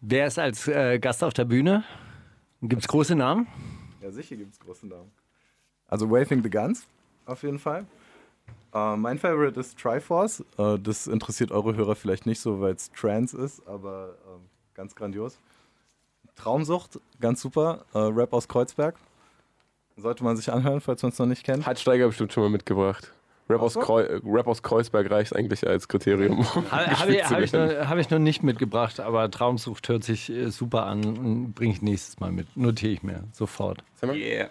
Wer 0.00 0.26
ist 0.26 0.38
als 0.38 0.66
äh, 0.66 0.98
Gast 0.98 1.22
auf 1.22 1.34
der 1.34 1.44
Bühne? 1.44 1.84
Gibt 2.62 2.80
es 2.80 2.88
große 2.88 3.14
Namen? 3.14 3.46
Ja, 4.00 4.10
sicher 4.10 4.36
gibt 4.36 4.54
es 4.54 4.60
große 4.60 4.86
Namen. 4.86 5.10
Also 5.86 6.10
Waving 6.10 6.42
the 6.42 6.50
Guns, 6.50 6.86
auf 7.26 7.42
jeden 7.42 7.58
Fall. 7.58 7.86
Äh, 8.74 8.96
mein 8.96 9.18
Favorite 9.18 9.58
ist 9.58 9.78
Triforce. 9.78 10.44
Äh, 10.58 10.78
das 10.78 11.06
interessiert 11.06 11.52
eure 11.52 11.76
Hörer 11.76 11.94
vielleicht 11.94 12.26
nicht 12.26 12.40
so, 12.40 12.60
weil 12.60 12.74
es 12.74 12.90
Trance 12.90 13.36
ist, 13.36 13.66
aber 13.68 14.16
ähm, 14.26 14.40
ganz 14.74 14.94
grandios. 14.94 15.38
Traumsucht, 16.34 16.98
ganz 17.20 17.40
super. 17.40 17.84
Äh, 17.94 17.98
Rap 17.98 18.32
aus 18.32 18.48
Kreuzberg. 18.48 18.96
Sollte 19.96 20.24
man 20.24 20.36
sich 20.36 20.52
anhören, 20.52 20.80
falls 20.80 21.02
man 21.02 21.12
es 21.12 21.18
noch 21.20 21.26
nicht 21.26 21.44
kennt. 21.44 21.64
Hat 21.66 21.78
Steiger 21.78 22.08
bestimmt 22.08 22.32
schon 22.32 22.42
mal 22.42 22.50
mitgebracht. 22.50 23.12
Rap 23.48 23.60
aus? 23.60 23.74
Kreu 23.74 24.20
Rap 24.24 24.48
aus 24.48 24.62
Kreuzberg 24.62 25.08
reicht 25.10 25.36
eigentlich 25.36 25.66
als 25.66 25.86
Kriterium. 25.86 26.38
um 26.38 26.70
Habe 26.72 27.12
ich, 27.12 27.30
hab 27.30 27.40
ich, 27.40 27.52
hab 27.52 27.98
ich 27.98 28.10
noch 28.10 28.18
nicht 28.18 28.42
mitgebracht, 28.42 28.98
aber 28.98 29.30
Traumsucht 29.30 29.88
hört 29.88 30.02
sich 30.02 30.30
äh, 30.30 30.50
super 30.50 30.86
an. 30.86 31.52
Bringe 31.52 31.74
ich 31.74 31.82
nächstes 31.82 32.18
Mal 32.18 32.32
mit. 32.32 32.56
Notiere 32.56 32.92
ich 32.92 33.02
mir 33.04 33.22
sofort. 33.32 33.84
Yeah. 34.02 34.48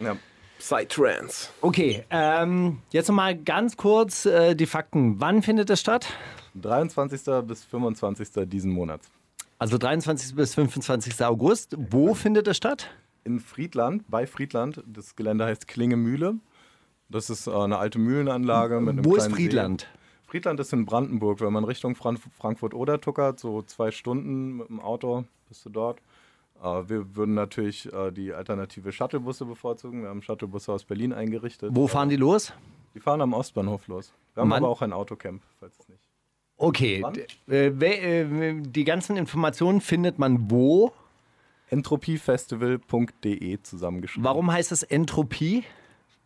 Ja. 0.00 0.16
Psytrance. 0.64 1.50
Okay, 1.60 2.04
ähm, 2.08 2.78
jetzt 2.90 3.08
nochmal 3.08 3.36
ganz 3.36 3.76
kurz 3.76 4.24
äh, 4.24 4.54
die 4.54 4.64
Fakten. 4.64 5.20
Wann 5.20 5.42
findet 5.42 5.68
das 5.68 5.78
statt? 5.78 6.06
23. 6.54 7.20
bis 7.46 7.64
25. 7.64 8.48
diesen 8.48 8.70
Monats. 8.72 9.10
Also 9.58 9.76
23. 9.76 10.34
bis 10.34 10.54
25. 10.54 11.22
August. 11.22 11.76
Wo 11.76 12.14
findet 12.14 12.46
das 12.46 12.56
statt? 12.56 12.88
In 13.24 13.40
Friedland, 13.40 14.04
bei 14.08 14.26
Friedland. 14.26 14.82
Das 14.86 15.16
Gelände 15.16 15.44
heißt 15.44 15.68
Klingemühle. 15.68 16.36
Das 17.10 17.28
ist 17.28 17.46
äh, 17.46 17.50
eine 17.50 17.76
alte 17.76 17.98
Mühlenanlage 17.98 18.80
mit 18.80 18.92
einem 18.92 19.04
Wo 19.04 19.16
ist 19.16 19.24
kleinen 19.24 19.34
See. 19.34 19.42
Friedland? 19.42 19.88
Friedland 20.26 20.60
ist 20.60 20.72
in 20.72 20.86
Brandenburg. 20.86 21.42
Wenn 21.42 21.52
man 21.52 21.64
Richtung 21.64 21.94
Fran 21.94 22.16
Frankfurt-Oder 22.16 23.02
tuckert, 23.02 23.38
so 23.38 23.60
zwei 23.60 23.90
Stunden 23.90 24.56
mit 24.56 24.70
dem 24.70 24.80
Auto 24.80 25.26
bist 25.46 25.66
du 25.66 25.68
dort. 25.68 26.00
Äh, 26.64 26.88
wir 26.88 27.14
würden 27.14 27.34
natürlich 27.34 27.92
äh, 27.92 28.10
die 28.10 28.32
alternative 28.32 28.90
Shuttlebusse 28.90 29.44
bevorzugen. 29.44 30.02
Wir 30.02 30.08
haben 30.08 30.22
Shuttlebusse 30.22 30.72
aus 30.72 30.84
Berlin 30.84 31.12
eingerichtet. 31.12 31.70
Wo 31.74 31.86
fahren 31.86 32.08
die 32.08 32.16
los? 32.16 32.54
Die 32.94 33.00
fahren 33.00 33.20
am 33.20 33.34
Ostbahnhof 33.34 33.86
los. 33.88 34.14
Wir 34.34 34.40
haben 34.40 34.48
Mann. 34.48 34.62
aber 34.62 34.70
auch 34.70 34.80
ein 34.82 34.92
Autocamp, 34.92 35.42
falls 35.60 35.78
es 35.78 35.88
nicht. 35.88 36.00
Okay, 36.56 37.04
äh, 37.48 37.72
die 38.60 38.84
ganzen 38.84 39.16
Informationen 39.16 39.80
findet 39.80 40.20
man 40.20 40.50
wo? 40.50 40.92
Entropiefestival.de 41.70 43.58
zusammengeschrieben. 43.62 44.24
Warum 44.24 44.52
heißt 44.52 44.70
es 44.70 44.84
Entropie? 44.84 45.64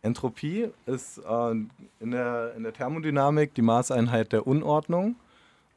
Entropie 0.01 0.69
ist 0.85 1.17
in, 1.17 2.11
der, 2.11 2.53
in 2.55 2.63
der 2.63 2.73
Thermodynamik 2.73 3.55
die 3.55 3.61
Maßeinheit 3.63 4.31
der 4.31 4.45
Unordnung. 4.45 5.15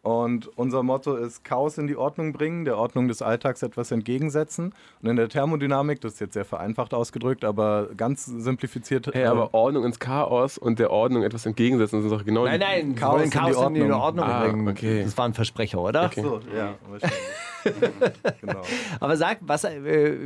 Und 0.03 0.49
unser 0.59 0.83
Motto 0.83 1.15
ist 1.15 1.45
Chaos 1.45 1.79
in 1.79 1.87
die 1.87 1.95
Ordnung 1.97 2.33
bringen, 2.33 2.65
der 2.65 2.77
Ordnung 2.77 3.07
des 3.07 3.23
Alltags 3.23 3.63
etwas 3.63 3.93
entgegensetzen. 3.93 4.75
Und 5.01 5.09
in 5.09 5.15
der 5.15 5.29
Thermodynamik, 5.29 6.01
das 6.01 6.15
ist 6.15 6.21
jetzt 6.21 6.33
sehr 6.35 6.45
vereinfacht 6.45 6.93
ausgedrückt, 6.93 7.45
aber 7.45 7.89
ganz 7.97 8.25
simplifiziert. 8.25 9.07
Hey, 9.13 9.23
äh, 9.23 9.27
aber 9.27 9.55
Ordnung 9.55 9.85
ins 9.85 10.01
Chaos 10.01 10.59
und 10.59 10.81
der 10.81 10.91
Ordnung 10.91 11.23
etwas 11.23 11.47
entgegensetzen, 11.47 12.01
das 12.03 12.07
ist 12.07 12.19
doch 12.21 12.25
genau 12.25 12.45
Nein, 12.47 12.59
die- 12.59 12.67
nein, 12.67 12.95
Chaos 12.97 13.23
in 13.23 13.31
die 13.31 13.37
Chaos 13.37 13.57
in 13.69 13.75
die 13.75 13.81
Ordnung. 13.83 14.01
Ordnung 14.01 14.25
Ah, 14.27 14.45
bringen. 14.45 14.69
okay. 14.69 15.05
Das 15.05 15.17
war 15.17 15.25
ein 15.27 15.35
Versprecher, 15.35 15.81
oder? 15.81 16.07
Okay. 16.07 16.23
so, 16.23 16.41
ja, 16.57 16.75
wahrscheinlich. 16.91 17.19
genau. 18.41 18.63
Aber 18.99 19.17
sag, 19.17 19.39
was 19.43 19.63
äh, 19.63 20.17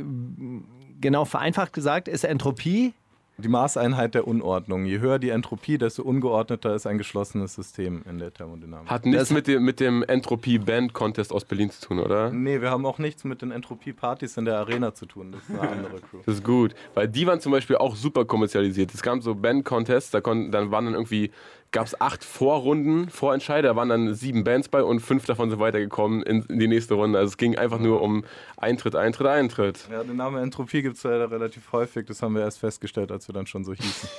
genau 0.99 1.25
vereinfacht 1.25 1.73
gesagt 1.73 2.07
ist 2.07 2.23
Entropie? 2.23 2.93
Die 3.39 3.49
Maßeinheit 3.49 4.15
der 4.15 4.27
Unordnung. 4.27 4.85
Je 4.85 4.97
höher 4.97 5.19
die 5.19 5.29
Entropie, 5.29 5.77
desto 5.77 6.01
ungeordneter 6.01 6.73
ist 6.73 6.87
ein 6.87 6.97
geschlossenes 6.97 7.53
System 7.53 8.01
in 8.09 8.17
der 8.17 8.33
Thermodynamik. 8.33 8.89
Hat 8.89 9.05
nichts 9.05 9.29
mit 9.29 9.45
dem, 9.45 9.63
mit 9.63 9.79
dem 9.79 10.01
Entropie-Band-Contest 10.01 11.31
aus 11.31 11.45
Berlin 11.45 11.69
zu 11.69 11.87
tun, 11.87 11.99
oder? 11.99 12.31
Nee, 12.31 12.61
wir 12.61 12.71
haben 12.71 12.83
auch 12.87 12.97
nichts 12.97 13.25
mit 13.25 13.43
den 13.43 13.51
Entropie-Partys 13.51 14.37
in 14.37 14.45
der 14.45 14.57
Arena 14.57 14.95
zu 14.95 15.05
tun. 15.05 15.33
Das 15.33 15.43
ist 15.47 15.51
eine 15.51 15.69
andere 15.69 16.01
Crew. 16.01 16.17
Das 16.25 16.33
ist 16.33 16.43
gut, 16.43 16.73
weil 16.95 17.07
die 17.07 17.27
waren 17.27 17.39
zum 17.39 17.51
Beispiel 17.51 17.75
auch 17.75 17.95
super 17.95 18.25
kommerzialisiert. 18.25 18.91
Es 18.95 19.03
gab 19.03 19.21
so 19.21 19.35
Band-Contests, 19.35 20.09
da 20.09 20.19
konnten, 20.19 20.51
dann 20.51 20.71
waren 20.71 20.85
dann 20.85 20.95
irgendwie, 20.95 21.29
gab 21.71 21.87
es 21.87 21.99
acht 21.99 22.23
Vorrunden, 22.23 23.09
Vorentscheider, 23.09 23.69
da 23.69 23.75
waren 23.75 23.89
dann 23.89 24.13
sieben 24.13 24.43
Bands 24.43 24.69
bei 24.69 24.83
und 24.83 24.99
fünf 24.99 25.25
davon 25.25 25.49
sind 25.49 25.59
weitergekommen 25.59 26.23
in, 26.23 26.43
in 26.43 26.59
die 26.59 26.67
nächste 26.67 26.93
Runde. 26.93 27.19
Also 27.19 27.29
es 27.29 27.37
ging 27.37 27.57
einfach 27.57 27.79
nur 27.79 28.01
um 28.01 28.23
Eintritt, 28.55 28.95
Eintritt, 28.95 29.27
Eintritt. 29.27 29.87
Ja, 29.91 30.03
den 30.03 30.15
Namen 30.15 30.41
Entropie 30.41 30.81
gibt 30.81 30.97
es 30.97 31.03
leider 31.03 31.29
relativ 31.29 31.71
häufig. 31.71 32.05
Das 32.07 32.21
haben 32.21 32.35
wir 32.35 32.41
erst 32.41 32.59
festgestellt, 32.59 33.11
als 33.11 33.27
wir 33.27 33.33
dann 33.33 33.47
schon 33.47 33.63
so 33.63 33.73
hießen. 33.73 34.09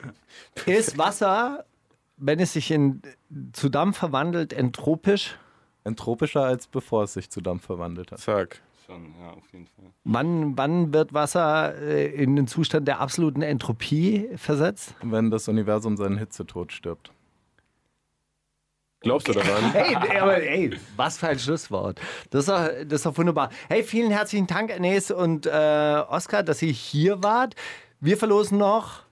Ist 0.66 0.98
Wasser, 0.98 1.64
wenn 2.16 2.40
es 2.40 2.52
sich 2.52 2.70
in, 2.70 3.02
zu 3.52 3.68
Dampf 3.68 3.98
verwandelt, 3.98 4.52
entropisch? 4.52 5.38
Entropischer 5.84 6.44
als 6.44 6.66
bevor 6.66 7.04
es 7.04 7.14
sich 7.14 7.30
zu 7.30 7.40
Dampf 7.40 7.66
verwandelt 7.66 8.12
hat. 8.12 8.20
Zack. 8.20 8.60
Schon, 8.92 9.14
ja, 9.20 9.30
auf 9.30 9.52
jeden 9.52 9.66
Fall. 9.66 9.84
Wann, 10.04 10.56
wann 10.56 10.92
wird 10.92 11.14
Wasser 11.14 11.74
äh, 11.80 12.06
in 12.14 12.36
den 12.36 12.46
Zustand 12.46 12.86
der 12.86 13.00
absoluten 13.00 13.42
Entropie 13.42 14.28
versetzt? 14.36 14.94
Wenn 15.02 15.30
das 15.30 15.48
Universum 15.48 15.96
seinen 15.96 16.18
Hitzetod 16.18 16.72
stirbt. 16.72 17.10
Glaubst 19.00 19.28
du 19.28 19.32
daran? 19.32 19.72
Hey, 19.72 20.18
aber 20.18 20.36
ey, 20.42 20.78
was 20.96 21.18
für 21.18 21.28
ein 21.28 21.38
Schlusswort. 21.38 22.00
Das 22.30 22.40
ist 22.40 22.48
doch, 22.48 22.68
das 22.68 22.92
ist 22.92 23.06
doch 23.06 23.18
wunderbar. 23.18 23.50
Hey, 23.68 23.82
vielen 23.82 24.10
herzlichen 24.10 24.46
Dank, 24.46 24.70
Ines 24.70 25.10
und 25.10 25.46
äh, 25.46 26.02
Oskar, 26.08 26.42
dass 26.42 26.62
ihr 26.62 26.72
hier 26.72 27.22
wart. 27.22 27.54
Wir 28.00 28.16
verlosen 28.16 28.58
noch 28.58 29.02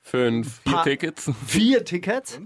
Fünf. 0.00 0.60
Vier 0.62 0.82
Tickets. 0.82 1.30
vier 1.46 1.84
Tickets. 1.84 2.40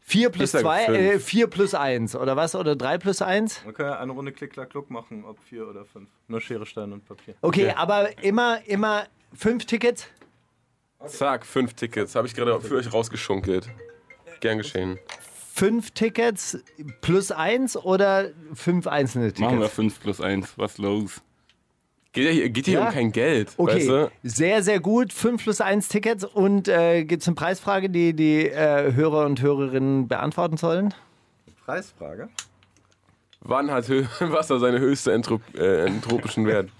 Vier 0.00 0.30
plus 0.30 0.44
Ich 0.44 0.50
sage 0.50 0.64
zwei, 0.64 0.84
fünf. 0.86 0.98
äh, 0.98 1.18
vier 1.18 1.46
plus 1.46 1.74
eins, 1.74 2.16
oder 2.16 2.36
was? 2.36 2.54
Oder 2.54 2.76
drei 2.76 2.98
plus 2.98 3.22
eins? 3.22 3.64
Man 3.64 3.74
kann 3.74 3.86
ja 3.86 3.98
eine 3.98 4.12
Runde 4.12 4.32
Klick-Klack-Kluck 4.32 4.90
machen, 4.90 5.24
ob 5.24 5.38
vier 5.40 5.68
oder 5.68 5.84
fünf. 5.84 6.08
Nur 6.28 6.40
Schere, 6.40 6.66
Stein 6.66 6.92
und 6.92 7.04
Papier. 7.06 7.34
Okay, 7.40 7.70
aber 7.76 8.22
immer, 8.22 8.60
immer 8.66 9.04
fünf 9.34 9.64
Tickets. 9.66 10.06
Zack, 11.06 11.44
fünf 11.46 11.74
Tickets. 11.74 12.14
Habe 12.14 12.26
ich 12.26 12.34
gerade 12.34 12.60
für 12.60 12.76
euch 12.76 12.92
rausgeschunkelt. 12.92 13.68
Gern 14.40 14.58
geschehen. 14.58 14.98
Fünf 15.54 15.90
Tickets 15.90 16.58
plus 17.00 17.30
eins 17.30 17.76
oder 17.76 18.30
fünf 18.54 18.86
einzelne 18.86 19.26
Tickets? 19.26 19.40
Machen 19.40 19.60
wir 19.60 19.68
5 19.68 20.00
plus 20.00 20.20
1. 20.20 20.54
Was 20.56 20.78
los? 20.78 21.20
Geht 22.12 22.52
geht 22.54 22.66
hier 22.66 22.80
Ja? 22.80 22.86
um 22.88 22.92
kein 22.92 23.10
Geld, 23.12 23.54
Okay, 23.56 23.76
weißt 23.76 23.88
du? 23.88 24.10
sehr, 24.22 24.62
sehr 24.62 24.80
gut. 24.80 25.12
5 25.12 25.42
plus 25.42 25.60
1 25.62 25.88
Tickets. 25.88 26.24
Und 26.24 26.68
äh, 26.68 27.04
gibt 27.04 27.22
es 27.22 27.28
eine 27.28 27.34
Preisfrage, 27.34 27.88
die 27.88 28.12
die 28.14 28.48
äh, 28.48 28.92
Hörer 28.92 29.24
und 29.24 29.40
Hörerinnen 29.40 30.08
beantworten 30.08 30.56
sollen? 30.58 30.92
Preisfrage. 31.64 32.28
Wann 33.44 33.70
hat 33.70 33.88
Wasser 34.20 34.60
seine 34.60 34.78
höchste 34.78 35.12
Entrop 35.12 35.42
äh, 35.56 35.86
entropischen 35.86 36.46
Wert? 36.46 36.70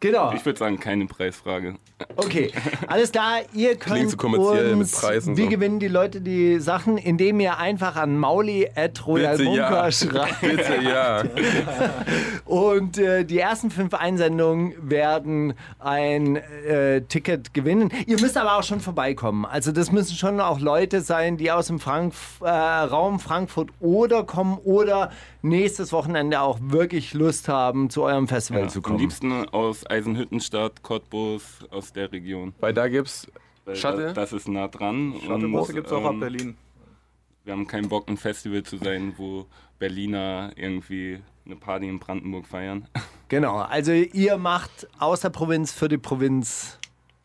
Genau. 0.00 0.32
Ich 0.32 0.46
würde 0.46 0.56
sagen, 0.56 0.78
keine 0.78 1.06
Preisfrage. 1.06 1.74
Okay, 2.14 2.52
alles 2.86 3.10
klar. 3.10 3.40
Ihr 3.52 3.70
könnt 3.70 3.96
Klingt 3.96 4.10
so 4.12 4.16
kommerziell 4.16 4.70
mit 4.70 4.82
uns, 4.82 4.92
Preisen 4.92 5.36
Wie 5.36 5.42
so. 5.42 5.48
gewinnen 5.48 5.80
die 5.80 5.88
Leute 5.88 6.20
die 6.20 6.60
Sachen? 6.60 6.98
Indem 6.98 7.40
ihr 7.40 7.58
einfach 7.58 7.96
an 7.96 8.16
mauli 8.16 8.70
at 8.76 9.04
Royal 9.04 9.36
Bitte 9.36 9.48
Bunker 9.48 9.84
ja. 9.84 9.90
schreibt. 9.90 10.40
Bitte 10.40 10.76
ja. 10.84 11.24
Und 12.44 12.96
äh, 12.98 13.24
die 13.24 13.40
ersten 13.40 13.72
fünf 13.72 13.92
Einsendungen 13.92 14.74
werden 14.80 15.54
ein 15.80 16.36
äh, 16.36 17.00
Ticket 17.02 17.52
gewinnen. 17.52 17.90
Ihr 18.06 18.20
müsst 18.20 18.36
aber 18.36 18.56
auch 18.56 18.62
schon 18.62 18.78
vorbeikommen. 18.78 19.44
Also 19.44 19.72
das 19.72 19.90
müssen 19.90 20.14
schon 20.14 20.40
auch 20.40 20.60
Leute 20.60 21.00
sein, 21.00 21.38
die 21.38 21.50
aus 21.50 21.66
dem 21.66 21.80
Frankf 21.80 22.40
äh, 22.40 22.48
Raum 22.48 23.18
Frankfurt 23.18 23.70
oder 23.80 24.22
kommen 24.22 24.58
oder 24.62 25.10
nächstes 25.42 25.92
Wochenende 25.92 26.40
auch 26.40 26.58
wirklich 26.60 27.14
Lust 27.14 27.48
haben, 27.48 27.90
zu 27.90 28.02
eurem 28.02 28.28
Festival 28.28 28.62
Ja, 28.62 28.68
zu 28.68 28.78
am 28.78 28.82
kommen. 28.82 28.98
liebsten 28.98 29.48
aus 29.50 29.88
Eisenhüttenstadt, 29.88 30.82
Cottbus, 30.82 31.42
aus 31.70 31.92
der 31.92 32.10
Region. 32.12 32.54
Weil 32.60 32.74
da 32.74 32.88
gibt's 32.88 33.26
Shuttle? 33.74 34.06
Das, 34.14 34.30
das 34.30 34.32
ist 34.32 34.48
nah 34.48 34.68
dran. 34.68 35.14
Shuttlebus 35.24 35.68
und, 35.68 35.74
gibt 35.74 35.86
es 35.86 35.92
auch 35.92 36.04
ab 36.04 36.14
ähm, 36.14 36.20
Berlin. 36.20 36.56
Wir 37.44 37.52
haben 37.52 37.66
keinen 37.66 37.88
Bock, 37.88 38.08
ein 38.08 38.16
Festival 38.16 38.62
zu 38.62 38.76
sein, 38.78 39.14
wo 39.16 39.46
Berliner 39.78 40.50
irgendwie 40.56 41.20
eine 41.46 41.56
Party 41.56 41.88
in 41.88 41.98
Brandenburg 41.98 42.46
feiern. 42.46 42.86
Genau, 43.30 43.58
also 43.58 43.92
ihr 43.92 44.38
macht 44.38 44.88
aus 44.98 45.20
der 45.20 45.28
Provinz 45.28 45.70
für 45.70 45.88
die 45.90 45.98
Provinz 45.98 46.78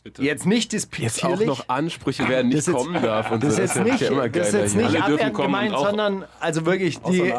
Bitte. 0.03 0.22
jetzt 0.22 0.46
nicht 0.46 0.74
jetzt 0.74 1.24
auch 1.24 1.39
noch 1.39 1.70
Ansprüche 1.70 2.27
werden 2.27 2.50
nicht 2.50 2.67
jetzt- 2.67 2.75
kommen 2.75 3.01
darf. 3.01 3.32
Und 3.32 3.41
das 3.41 3.55
so. 3.55 3.62
ist 3.62 3.75
jetzt 3.77 3.88
ja 3.88 3.93
nicht, 3.93 4.01
immer 4.01 4.27
das 4.27 4.48
ist 4.50 4.53
jetzt 4.53 4.75
nicht 4.75 4.86
Alle 4.88 4.93
dürfen 4.98 5.13
abwertend 5.13 5.34
kommen 5.34 5.46
gemeint, 5.48 5.77
sondern 5.77 6.25
also 6.41 6.65
wirklich 6.65 7.00
die. 7.00 7.34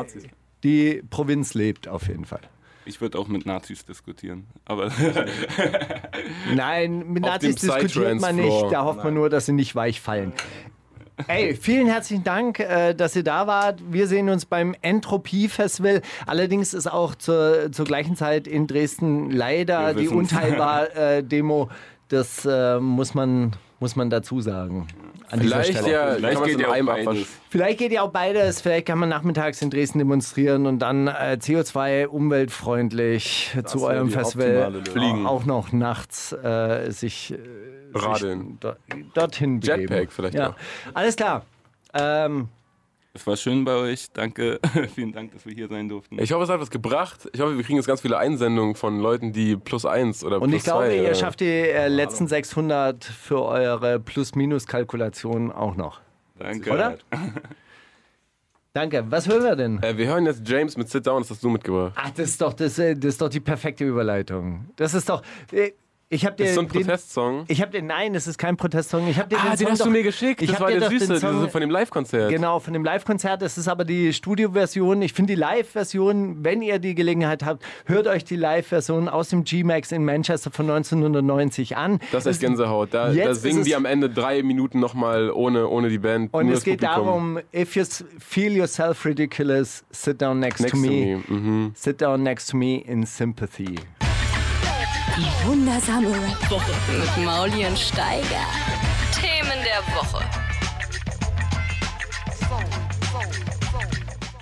Die 0.65 1.03
Provinz 1.11 1.55
lebt 1.55 1.87
auf 1.87 2.09
jeden 2.09 2.25
Fall. 2.25 2.41
Ich 2.87 3.01
würde 3.01 3.19
auch 3.19 3.29
mit 3.29 3.47
Nazis 3.47 3.85
diskutieren. 3.85 4.47
Aber 4.65 4.91
Nein, 6.55 7.13
mit 7.13 7.23
Nazis 7.23 7.57
diskutiert 7.57 8.21
man 8.21 8.37
nicht, 8.37 8.67
da 8.71 8.85
hofft 8.85 9.05
man 9.05 9.15
nur, 9.15 9.31
dass 9.31 9.47
sie 9.47 9.53
nicht 9.53 9.75
weich 9.75 10.01
fallen. 10.01 10.33
Ey, 11.29 11.55
vielen 11.55 11.87
herzlichen 11.87 12.25
Dank, 12.25 12.59
äh, 12.59 12.93
dass 12.93 13.15
ihr 13.15 13.23
da 13.23 13.47
wart. 13.47 13.81
Wir 13.89 14.09
sehen 14.09 14.29
uns 14.29 14.47
beim 14.47 14.75
Entropie-Festival. 14.83 16.03
Allerdings 16.27 16.75
ist 16.75 16.91
auch 16.91 17.15
zur, 17.15 17.71
zur 17.71 17.85
gleichen 17.85 18.17
Zeit 18.17 18.49
in 18.49 18.67
Dresden 18.67 19.31
leider 19.31 19.95
die. 19.95 20.09
Unteilbar-Demo. 20.09 21.71
Das 22.09 22.45
äh, 22.45 22.81
muss, 22.81 23.15
man, 23.15 23.53
muss 23.79 23.95
man 23.95 24.11
dazu 24.11 24.41
sagen. 24.41 24.89
An 25.31 25.41
dieser 25.41 25.63
Vielleicht 25.63 25.79
Stelle. 25.79 25.93
ja, 25.93 26.15
Vielleicht 26.15 26.45
geht 26.45 26.61
ja 26.61 26.69
auch 26.69 26.73
einem 26.73 26.87
beides. 26.87 27.27
Vielleicht 27.49 27.79
geht 27.79 27.93
ja 27.93 28.03
auch 28.03 28.11
beides. 28.11 28.61
Vielleicht 28.61 28.87
kann 28.87 28.99
man 28.99 29.09
nachmittags 29.09 29.63
in 29.63 29.71
Dresden 29.71 29.99
demonstrieren 29.99 30.67
und 30.67 30.81
dann 30.81 31.09
äh, 31.09 31.39
CO2 31.41 32.07
umweltfreundlich 32.07 33.57
zu 33.65 33.85
eurem 33.85 34.11
Festival. 34.11 34.83
Fliegen. 34.85 35.27
auch 35.27 35.45
noch 35.45 35.73
nachts 35.73 36.33
äh, 36.33 36.91
sich 36.91 37.33
äh, 37.33 37.37
sich 37.95 38.37
do, 38.61 38.73
dorthin 39.15 39.61
begeben. 39.61 39.81
Jetpack 39.81 40.13
vielleicht 40.13 40.35
ja. 40.35 40.51
auch. 40.51 40.55
Alles 40.95 41.17
klar. 41.17 41.45
Ähm, 41.95 42.49
es 43.17 43.27
war 43.29 43.37
schön 43.37 43.65
bei 43.65 43.75
euch. 43.75 44.09
Danke. 44.13 44.59
Vielen 44.95 45.13
Dank, 45.13 45.33
dass 45.33 45.47
wir 45.47 45.55
hier 45.55 45.69
sein 45.69 45.89
durften. 45.89 46.19
Ich 46.19 46.33
hoffe, 46.33 46.43
es 46.43 46.51
hat 46.51 46.61
was 46.61 46.71
gebracht. 46.71 47.29
Ich 47.33 47.41
hoffe, 47.41 47.57
wir 47.57 47.63
kriegen 47.63 47.77
jetzt 47.77 47.87
ganz 47.87 48.01
viele 48.01 48.19
Einsendungen 48.19 48.75
von 48.75 48.99
Leuten, 48.99 49.33
die 49.33 49.57
plus 49.57 49.87
eins 49.87 50.25
oder 50.25 50.43
und 50.43 50.51
plus 50.51 50.63
ich 50.63 50.65
glaube, 50.65 50.87
zwei, 50.87 50.97
ihr 50.97 51.11
äh, 51.11 51.15
schafft 51.15 51.39
die 51.39 51.47
äh, 51.47 51.87
letzten 51.87 52.27
600 52.27 53.05
für 53.05 53.43
eure 53.43 54.01
Plus-Minus-Kalkulation 54.01 55.53
auch 55.53 55.77
noch. 55.77 56.01
Danke. 56.39 56.73
Oder? 56.73 56.99
Danke. 58.73 59.05
Was 59.09 59.29
hören 59.29 59.45
wir 59.45 59.55
denn? 59.55 59.81
Äh, 59.85 59.97
wir 59.97 60.09
hören 60.09 60.27
jetzt 60.27 60.43
James 60.49 60.77
mit 60.77 60.89
Sit 60.89 61.07
Down, 61.07 61.23
das 61.23 61.31
hast 61.31 61.45
du 61.45 61.49
mitgebracht. 61.49 61.93
Ach, 61.95 62.11
das 62.11 62.31
ist 62.31 62.41
doch, 62.41 62.53
das, 62.53 62.77
äh, 62.81 62.97
das 62.97 63.11
ist 63.11 63.21
doch 63.21 63.29
die 63.29 63.39
perfekte 63.39 63.85
Überleitung. 63.85 64.67
Das 64.75 64.93
ist 64.93 65.09
doch. 65.09 65.23
Ich 66.11 66.25
habe 66.27 66.37
dir 66.37 66.45
Das 66.45 66.51
ist 66.51 66.55
so 66.57 66.61
ein 66.61 66.69
den, 66.69 66.83
Protestsong. 66.83 67.45
Ich 67.49 67.61
habe 67.63 67.73
den, 67.73 67.87
nein, 67.87 68.15
es 68.15 68.27
ist 68.27 68.39
kein 68.39 68.57
Protestsong. 68.57 69.09
Ich 69.09 69.19
habe 69.19 69.29
dir 69.31 69.39
Ah, 69.39 69.43
den, 69.43 69.51
den 69.53 69.59
Song 69.59 69.71
hast 69.71 69.81
doch, 69.81 69.87
du 69.87 69.91
mir 69.93 70.03
geschickt. 70.03 70.43
Ich 70.43 70.51
Das 70.51 70.61
hab 70.61 70.67
war 70.71 70.71
der 70.79 70.89
Süße, 70.89 71.19
Song- 71.19 71.49
von 71.51 71.61
dem 71.61 71.71
Live-Konzert. 71.71 72.31
Genau, 72.31 72.61
von 72.61 72.73
dem 72.73 72.85
Live-Konzert. 72.85 73.43
Das 73.43 73.59
ist 73.59 73.67
aber 73.69 73.85
die 73.85 74.13
Studio-Version. 74.13 75.03
Ich 75.03 75.13
finde 75.13 75.33
die 75.35 75.41
Live-Version, 75.41 76.45
wenn 76.45 76.63
ihr 76.63 76.79
die 76.79 76.95
Gelegenheit 76.95 77.45
habt, 77.45 77.65
hört 77.87 78.07
euch 78.07 78.23
die 78.25 78.37
Live-Version 78.37 79.09
aus 79.09 79.31
dem 79.31 79.45
G-Max 79.45 79.93
in 79.93 80.05
Manchester 80.05 80.51
von 80.51 80.71
1990 80.71 81.77
an. 81.77 81.99
Das 82.13 82.27
ist 82.27 82.41
Gänsehaut. 82.41 82.93
Da, 82.93 83.13
da 83.13 83.35
singen 83.35 83.65
die 83.65 83.75
am 83.75 83.85
Ende 83.87 84.09
drei 84.11 84.43
Minuten 84.43 84.79
nochmal 84.81 85.31
ohne, 85.31 85.67
ohne 85.69 85.89
die 85.89 85.99
Band. 85.99 86.33
Und 86.35 86.49
es 86.49 86.57
das 86.57 86.65
geht 86.65 86.81
Publikum. 86.81 87.05
darum, 87.07 87.39
if 87.55 87.75
you 87.77 87.85
feel 88.19 88.53
yourself 88.53 89.05
ridiculous, 89.05 89.85
sit 89.91 90.21
down 90.21 90.39
next, 90.39 90.61
Next 90.61 90.73
to 90.73 90.77
to 90.77 90.83
me. 90.83 91.17
me. 91.17 91.23
Mhm. 91.29 91.73
Sit 91.75 92.01
down 92.01 92.23
next 92.23 92.51
to 92.51 92.57
me 92.57 92.77
in 92.77 93.05
sympathy. 93.07 93.77
Die 95.17 95.47
wundersame 95.47 96.09
Rap-Woche 96.09 96.73
mit 96.91 97.25
Mauli 97.25 97.65
und 97.65 97.79
Steiger. 97.79 98.47
Themen 99.13 99.63
der 99.63 99.95
Woche. 99.95 100.25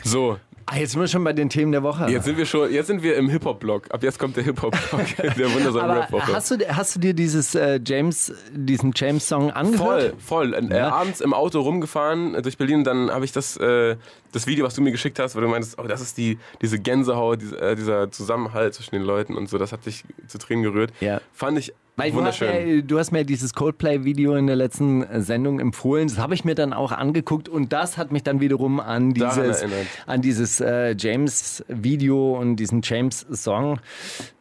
So, 0.02 0.38
Ah, 0.72 0.78
jetzt 0.78 0.92
sind 0.92 1.02
wir 1.02 1.08
schon 1.08 1.22
bei 1.22 1.34
den 1.34 1.50
Themen 1.50 1.70
der 1.70 1.82
Woche. 1.82 2.08
jetzt 2.08 2.24
sind 2.24 2.38
wir 2.38 2.46
schon, 2.46 2.72
jetzt 2.72 2.86
sind 2.86 3.02
wir 3.02 3.16
im 3.16 3.28
Hip-Hop-Block. 3.28 3.90
Ab 3.90 4.02
jetzt 4.02 4.18
kommt 4.18 4.36
der 4.36 4.44
Hip-Hop-Block 4.44 5.16
der 5.36 5.52
wundersamen 5.52 5.98
Rap-Woche. 5.98 6.32
hast 6.32 6.50
du, 6.50 6.56
hast 6.66 6.96
du 6.96 7.00
dir 7.00 7.12
dieses 7.12 7.54
äh, 7.54 7.78
James, 7.84 8.32
diesen 8.52 8.92
James-Song 8.94 9.50
angehört? 9.50 10.14
Voll, 10.18 10.52
voll. 10.54 10.72
Äh, 10.72 10.78
abends 10.78 11.20
im 11.20 11.34
Auto 11.34 11.60
rumgefahren 11.60 12.34
äh, 12.34 12.40
durch 12.40 12.56
Berlin, 12.56 12.84
dann 12.84 13.10
habe 13.10 13.26
ich 13.26 13.32
das, 13.32 13.58
äh, 13.58 13.96
das 14.32 14.46
Video, 14.46 14.64
was 14.64 14.74
du 14.74 14.80
mir 14.80 14.92
geschickt 14.92 15.18
hast, 15.18 15.34
weil 15.34 15.42
du 15.42 15.48
meinst, 15.48 15.78
oh, 15.78 15.86
das 15.86 16.00
ist 16.00 16.16
die, 16.16 16.38
diese 16.62 16.78
Gänsehaut, 16.78 17.42
diese, 17.42 17.76
dieser 17.76 18.10
Zusammenhalt 18.10 18.72
zwischen 18.72 18.94
den 18.94 19.02
Leuten 19.04 19.36
und 19.36 19.50
so, 19.50 19.58
das 19.58 19.72
hat 19.72 19.84
dich 19.84 20.04
zu 20.26 20.38
Tränen 20.38 20.62
gerührt. 20.62 20.90
Ja. 21.00 21.20
Fand 21.34 21.58
ich 21.58 21.74
Weil 21.96 22.10
du 22.10 22.24
hast, 22.24 22.40
Wunderschön. 22.40 22.76
mir, 22.76 22.82
du 22.82 22.98
hast 22.98 23.12
mir 23.12 23.24
dieses 23.24 23.52
Coldplay-Video 23.52 24.34
in 24.36 24.46
der 24.46 24.56
letzten 24.56 25.04
Sendung 25.22 25.60
empfohlen. 25.60 26.08
Das 26.08 26.18
habe 26.18 26.34
ich 26.34 26.44
mir 26.44 26.54
dann 26.54 26.72
auch 26.72 26.90
angeguckt 26.90 27.48
und 27.50 27.72
das 27.72 27.98
hat 27.98 28.12
mich 28.12 28.22
dann 28.22 28.40
wiederum 28.40 28.80
an 28.80 29.12
dieses, 29.12 29.62
an 30.06 30.22
dieses 30.22 30.60
äh, 30.60 30.94
James-Video 30.98 32.38
und 32.38 32.56
diesen 32.56 32.80
James-Song 32.82 33.78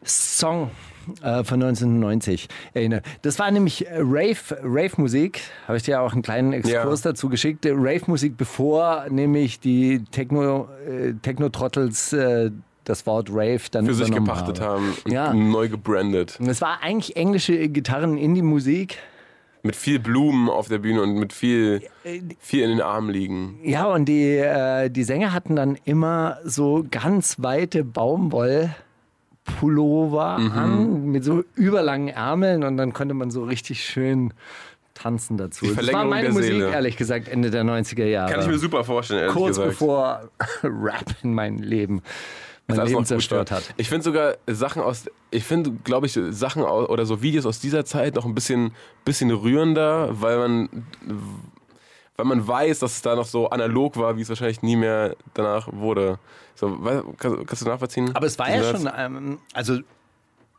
Song, 0.02 0.70
äh, 1.22 1.44
von 1.44 1.62
1990 1.62 2.48
erinnert. 2.74 3.04
Das 3.22 3.38
war 3.38 3.50
nämlich 3.50 3.86
äh, 3.86 3.96
Rave, 3.98 4.58
Rave-Musik. 4.62 5.40
Habe 5.66 5.76
ich 5.76 5.82
dir 5.82 6.00
auch 6.00 6.12
einen 6.12 6.22
kleinen 6.22 6.52
Exkurs 6.52 7.04
Ja. 7.04 7.10
dazu 7.10 7.28
geschickt. 7.28 7.66
Äh, 7.66 7.72
Rave-Musik, 7.74 8.36
bevor 8.36 9.06
nämlich 9.10 9.60
die 9.60 10.04
Techno, 10.10 10.68
äh, 10.88 11.12
Techno-Trottels 11.20 12.12
äh, 12.14 12.50
das 12.84 13.06
Wort 13.06 13.28
Rave 13.30 13.60
dann 13.70 13.86
Für 13.86 13.94
sich 13.94 14.10
gepachtet 14.10 14.60
haben. 14.60 14.86
haben 14.86 14.96
und 15.04 15.12
Ja. 15.12 15.32
neu 15.32 15.68
gebrandet. 15.68 16.38
Es 16.46 16.60
war 16.60 16.82
eigentlich 16.82 17.16
englische 17.16 17.68
Gitarren-Indie-Musik. 17.68 18.98
Mit 19.64 19.76
viel 19.76 20.00
Blumen 20.00 20.48
auf 20.48 20.66
der 20.66 20.78
Bühne 20.78 21.02
und 21.02 21.14
mit 21.14 21.32
viel, 21.32 21.82
viel 22.40 22.64
in 22.64 22.70
den 22.70 22.80
Armen 22.80 23.10
liegen. 23.10 23.60
Ja, 23.62 23.84
und 23.86 24.06
die, 24.06 24.34
äh, 24.36 24.90
die 24.90 25.04
Sänger 25.04 25.32
hatten 25.32 25.54
dann 25.54 25.78
immer 25.84 26.38
so 26.44 26.84
ganz 26.90 27.36
weite 27.38 27.84
Baumwoll-Pullover 27.84 30.38
Mhm. 30.38 30.52
an 30.52 31.04
mit 31.12 31.24
so 31.24 31.44
überlangen 31.54 32.08
Ärmeln 32.08 32.64
und 32.64 32.76
dann 32.76 32.92
konnte 32.92 33.14
man 33.14 33.30
so 33.30 33.44
richtig 33.44 33.84
schön 33.84 34.32
tanzen 34.94 35.36
dazu. 35.36 35.66
Die 35.66 35.74
das 35.74 35.92
war 35.92 36.04
meine 36.04 36.28
Musik, 36.30 36.52
Seele. 36.52 36.70
ehrlich 36.70 36.96
gesagt, 36.96 37.28
Ende 37.28 37.50
der 37.50 37.64
90er 37.64 38.04
Jahre. 38.04 38.30
Kann 38.32 38.40
ich 38.42 38.46
mir 38.48 38.58
super 38.58 38.84
vorstellen, 38.84 39.20
ehrlich 39.20 39.34
Kurz 39.34 39.56
gesagt. 39.56 39.70
bevor 39.70 40.28
Rap 40.62 41.04
in 41.22 41.34
mein 41.34 41.58
Leben, 41.58 42.02
mein 42.68 42.86
Leben 42.86 43.04
zerstört 43.04 43.50
hat. 43.50 43.74
Ich 43.76 43.88
finde 43.88 44.04
sogar 44.04 44.34
Sachen 44.46 44.82
aus, 44.82 45.04
ich 45.30 45.44
finde, 45.44 45.72
glaube 45.84 46.06
ich, 46.06 46.18
Sachen 46.30 46.62
au- 46.62 46.86
oder 46.86 47.06
so 47.06 47.22
Videos 47.22 47.46
aus 47.46 47.60
dieser 47.60 47.84
Zeit 47.84 48.14
noch 48.14 48.24
ein 48.24 48.34
bisschen, 48.34 48.72
bisschen 49.04 49.30
rührender, 49.30 50.20
weil 50.20 50.38
man, 50.38 50.68
weil 52.16 52.26
man 52.26 52.46
weiß, 52.46 52.80
dass 52.80 52.92
es 52.96 53.02
da 53.02 53.16
noch 53.16 53.26
so 53.26 53.50
analog 53.50 53.96
war, 53.96 54.16
wie 54.16 54.22
es 54.22 54.28
wahrscheinlich 54.28 54.62
nie 54.62 54.76
mehr 54.76 55.16
danach 55.34 55.68
wurde. 55.72 56.18
So, 56.54 56.78
kannst, 57.18 57.46
kannst 57.46 57.62
du 57.62 57.66
nachvollziehen? 57.68 58.14
Aber 58.14 58.26
es 58.26 58.38
war 58.38 58.50
ja 58.50 58.62
schon, 58.62 58.88
ähm, 58.96 59.38
also 59.54 59.78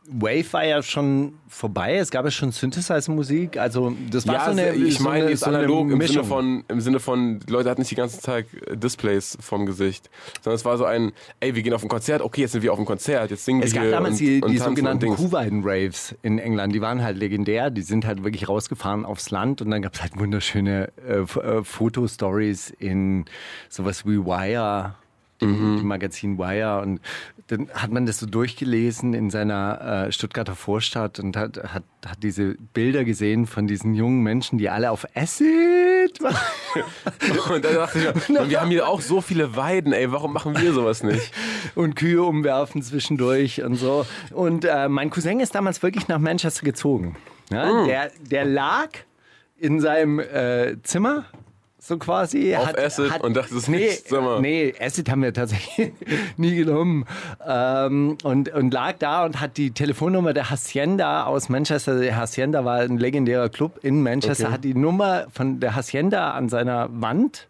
Wave 0.06 0.52
war 0.52 0.64
ja 0.64 0.82
schon 0.82 1.34
vorbei, 1.48 1.96
es 1.96 2.10
gab 2.10 2.24
ja 2.24 2.30
schon 2.30 2.52
Synthesizer-Musik, 2.52 3.56
also 3.56 3.94
das 4.10 4.26
war 4.26 4.34
ja, 4.34 4.44
so 4.44 4.50
eine 4.50 4.74
ich 4.74 4.98
so 4.98 5.04
meine 5.04 5.22
eine, 5.24 5.30
jetzt 5.30 5.40
so 5.40 5.46
analog 5.46 5.84
im 5.84 5.88
Sinne 5.92 5.98
Mischung. 5.98 6.24
von, 6.24 6.64
im 6.68 6.80
Sinne 6.80 7.00
von, 7.00 7.40
die 7.40 7.50
Leute 7.52 7.70
hatten 7.70 7.80
nicht 7.80 7.90
die 7.90 7.96
ganze 7.96 8.20
Zeit 8.20 8.46
äh, 8.66 8.76
Displays 8.76 9.38
vom 9.40 9.64
Gesicht, 9.64 10.10
sondern 10.42 10.56
es 10.56 10.64
war 10.64 10.76
so 10.76 10.84
ein, 10.84 11.12
ey, 11.40 11.54
wir 11.54 11.62
gehen 11.62 11.72
auf 11.72 11.82
ein 11.82 11.88
Konzert, 11.88 12.20
okay, 12.20 12.42
jetzt 12.42 12.52
sind 12.52 12.62
wir 12.62 12.72
auf 12.72 12.78
dem 12.78 12.84
Konzert, 12.84 13.30
jetzt 13.30 13.44
singen 13.44 13.62
Es 13.62 13.72
wir 13.72 13.76
gab 13.76 13.82
hier 13.84 13.92
damals 13.92 14.20
und, 14.20 14.26
die, 14.26 14.42
und 14.42 14.50
die 14.50 14.58
sogenannten 14.58 15.06
Dings. 15.06 15.16
Kuhweiden-Raves 15.16 16.14
in 16.22 16.38
England. 16.38 16.74
Die 16.74 16.80
waren 16.80 17.02
halt 17.02 17.16
legendär. 17.16 17.70
Die 17.70 17.82
sind 17.82 18.06
halt 18.06 18.24
wirklich 18.24 18.48
rausgefahren 18.48 19.04
aufs 19.04 19.30
Land 19.30 19.62
und 19.62 19.70
dann 19.70 19.82
gab 19.82 19.94
es 19.94 20.02
halt 20.02 20.18
wunderschöne 20.18 20.92
äh, 21.06 21.20
äh, 21.20 21.64
Fotostories 21.64 22.70
in 22.70 23.24
sowas 23.68 24.04
wie 24.06 24.18
Wire, 24.18 24.96
dem, 25.40 25.78
dem 25.78 25.86
Magazin 25.86 26.38
Wire. 26.38 26.80
Und 26.80 27.00
dann 27.48 27.68
hat 27.74 27.90
man 27.90 28.06
das 28.06 28.18
so 28.18 28.26
durchgelesen 28.26 29.14
in 29.14 29.30
seiner 29.30 30.06
äh, 30.06 30.12
Stuttgarter 30.12 30.54
Vorstadt 30.54 31.18
und 31.18 31.36
hat, 31.36 31.58
hat, 31.62 31.82
hat 32.06 32.22
diese 32.22 32.54
Bilder 32.72 33.04
gesehen 33.04 33.46
von 33.46 33.66
diesen 33.66 33.94
jungen 33.94 34.22
Menschen, 34.22 34.58
die 34.58 34.70
alle 34.70 34.90
auf 34.90 35.06
Acid 35.14 36.20
waren. 36.20 36.36
Und 37.54 37.64
dann 37.64 37.74
dachte 37.74 37.98
ich, 37.98 38.28
mir, 38.28 38.48
wir 38.50 38.60
haben 38.60 38.70
hier 38.70 38.88
auch 38.88 39.00
so 39.00 39.20
viele 39.20 39.56
Weiden, 39.56 39.92
ey, 39.92 40.10
warum 40.12 40.32
machen 40.32 40.56
wir 40.60 40.72
sowas 40.72 41.02
nicht? 41.02 41.32
und 41.74 41.96
Kühe 41.96 42.22
umwerfen 42.22 42.82
zwischendurch 42.82 43.62
und 43.62 43.76
so. 43.76 44.04
Und 44.30 44.64
äh, 44.64 44.88
mein 44.88 45.10
Cousin 45.10 45.40
ist 45.40 45.54
damals 45.54 45.82
wirklich 45.82 46.08
nach 46.08 46.18
Manchester 46.18 46.64
gezogen. 46.64 47.16
Ja, 47.50 47.64
Mm. 47.84 47.86
der, 47.86 48.10
der 48.20 48.44
lag 48.44 48.88
in 49.58 49.80
seinem 49.80 50.18
äh, 50.18 50.76
Zimmer. 50.82 51.24
So 51.86 51.98
quasi. 51.98 52.56
Auf 52.56 52.78
Acid 52.78 53.20
und 53.20 53.36
dachte, 53.36 53.52
das 53.52 53.64
ist 53.64 53.68
nee, 53.68 53.76
nichts, 53.76 54.08
sag 54.08 54.22
mal. 54.22 54.40
nee, 54.40 54.72
Acid 54.80 55.10
haben 55.10 55.22
wir 55.22 55.34
tatsächlich 55.34 55.92
nie 56.38 56.56
genommen. 56.56 57.04
Ähm, 57.46 58.16
und, 58.22 58.48
und 58.54 58.72
lag 58.72 58.94
da 58.98 59.26
und 59.26 59.38
hat 59.38 59.58
die 59.58 59.70
Telefonnummer 59.72 60.32
der 60.32 60.48
Hacienda 60.48 61.24
aus 61.24 61.50
Manchester. 61.50 61.98
Der 61.98 62.16
Hacienda 62.16 62.64
war 62.64 62.78
ein 62.78 62.96
legendärer 62.96 63.50
Club 63.50 63.80
in 63.82 64.02
Manchester. 64.02 64.44
Okay. 64.44 64.54
Hat 64.54 64.64
die 64.64 64.72
Nummer 64.72 65.26
von 65.30 65.60
der 65.60 65.76
Hacienda 65.76 66.30
an 66.30 66.48
seiner 66.48 66.88
Wand 66.90 67.48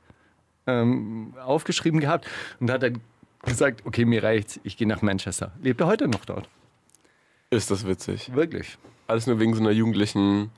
ähm, 0.66 1.34
aufgeschrieben 1.40 2.00
gehabt 2.00 2.26
und 2.58 2.72
hat 2.72 2.82
dann 2.82 2.98
gesagt, 3.44 3.86
okay, 3.86 4.04
mir 4.04 4.24
reicht's, 4.24 4.58
ich 4.64 4.76
gehe 4.76 4.88
nach 4.88 5.00
Manchester. 5.00 5.52
Lebt 5.62 5.80
er 5.80 5.86
heute 5.86 6.08
noch 6.08 6.24
dort? 6.24 6.48
Ist 7.50 7.70
das 7.70 7.86
witzig. 7.86 8.34
Wirklich. 8.34 8.78
Alles 9.06 9.28
nur 9.28 9.38
wegen 9.38 9.54
so 9.54 9.60
einer 9.60 9.70
jugendlichen 9.70 10.50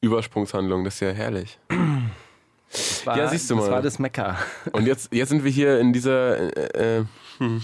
Übersprungshandlung, 0.00 0.84
das 0.84 0.94
ist 0.94 1.00
ja 1.00 1.10
herrlich. 1.10 1.58
Das 2.70 3.06
war, 3.06 3.16
Ja, 3.16 3.28
siehst 3.28 3.50
du 3.50 3.54
Das 3.56 3.64
mal. 3.64 3.70
war 3.70 3.80
das 3.82 3.98
Mekka. 3.98 4.36
Und 4.72 4.86
jetzt, 4.86 5.10
jetzt 5.14 5.30
sind 5.30 5.42
wir 5.42 5.50
hier 5.50 5.78
in 5.80 5.94
dieser 5.94 6.54
äh, 6.76 6.98
äh, 6.98 7.04
hm, 7.38 7.62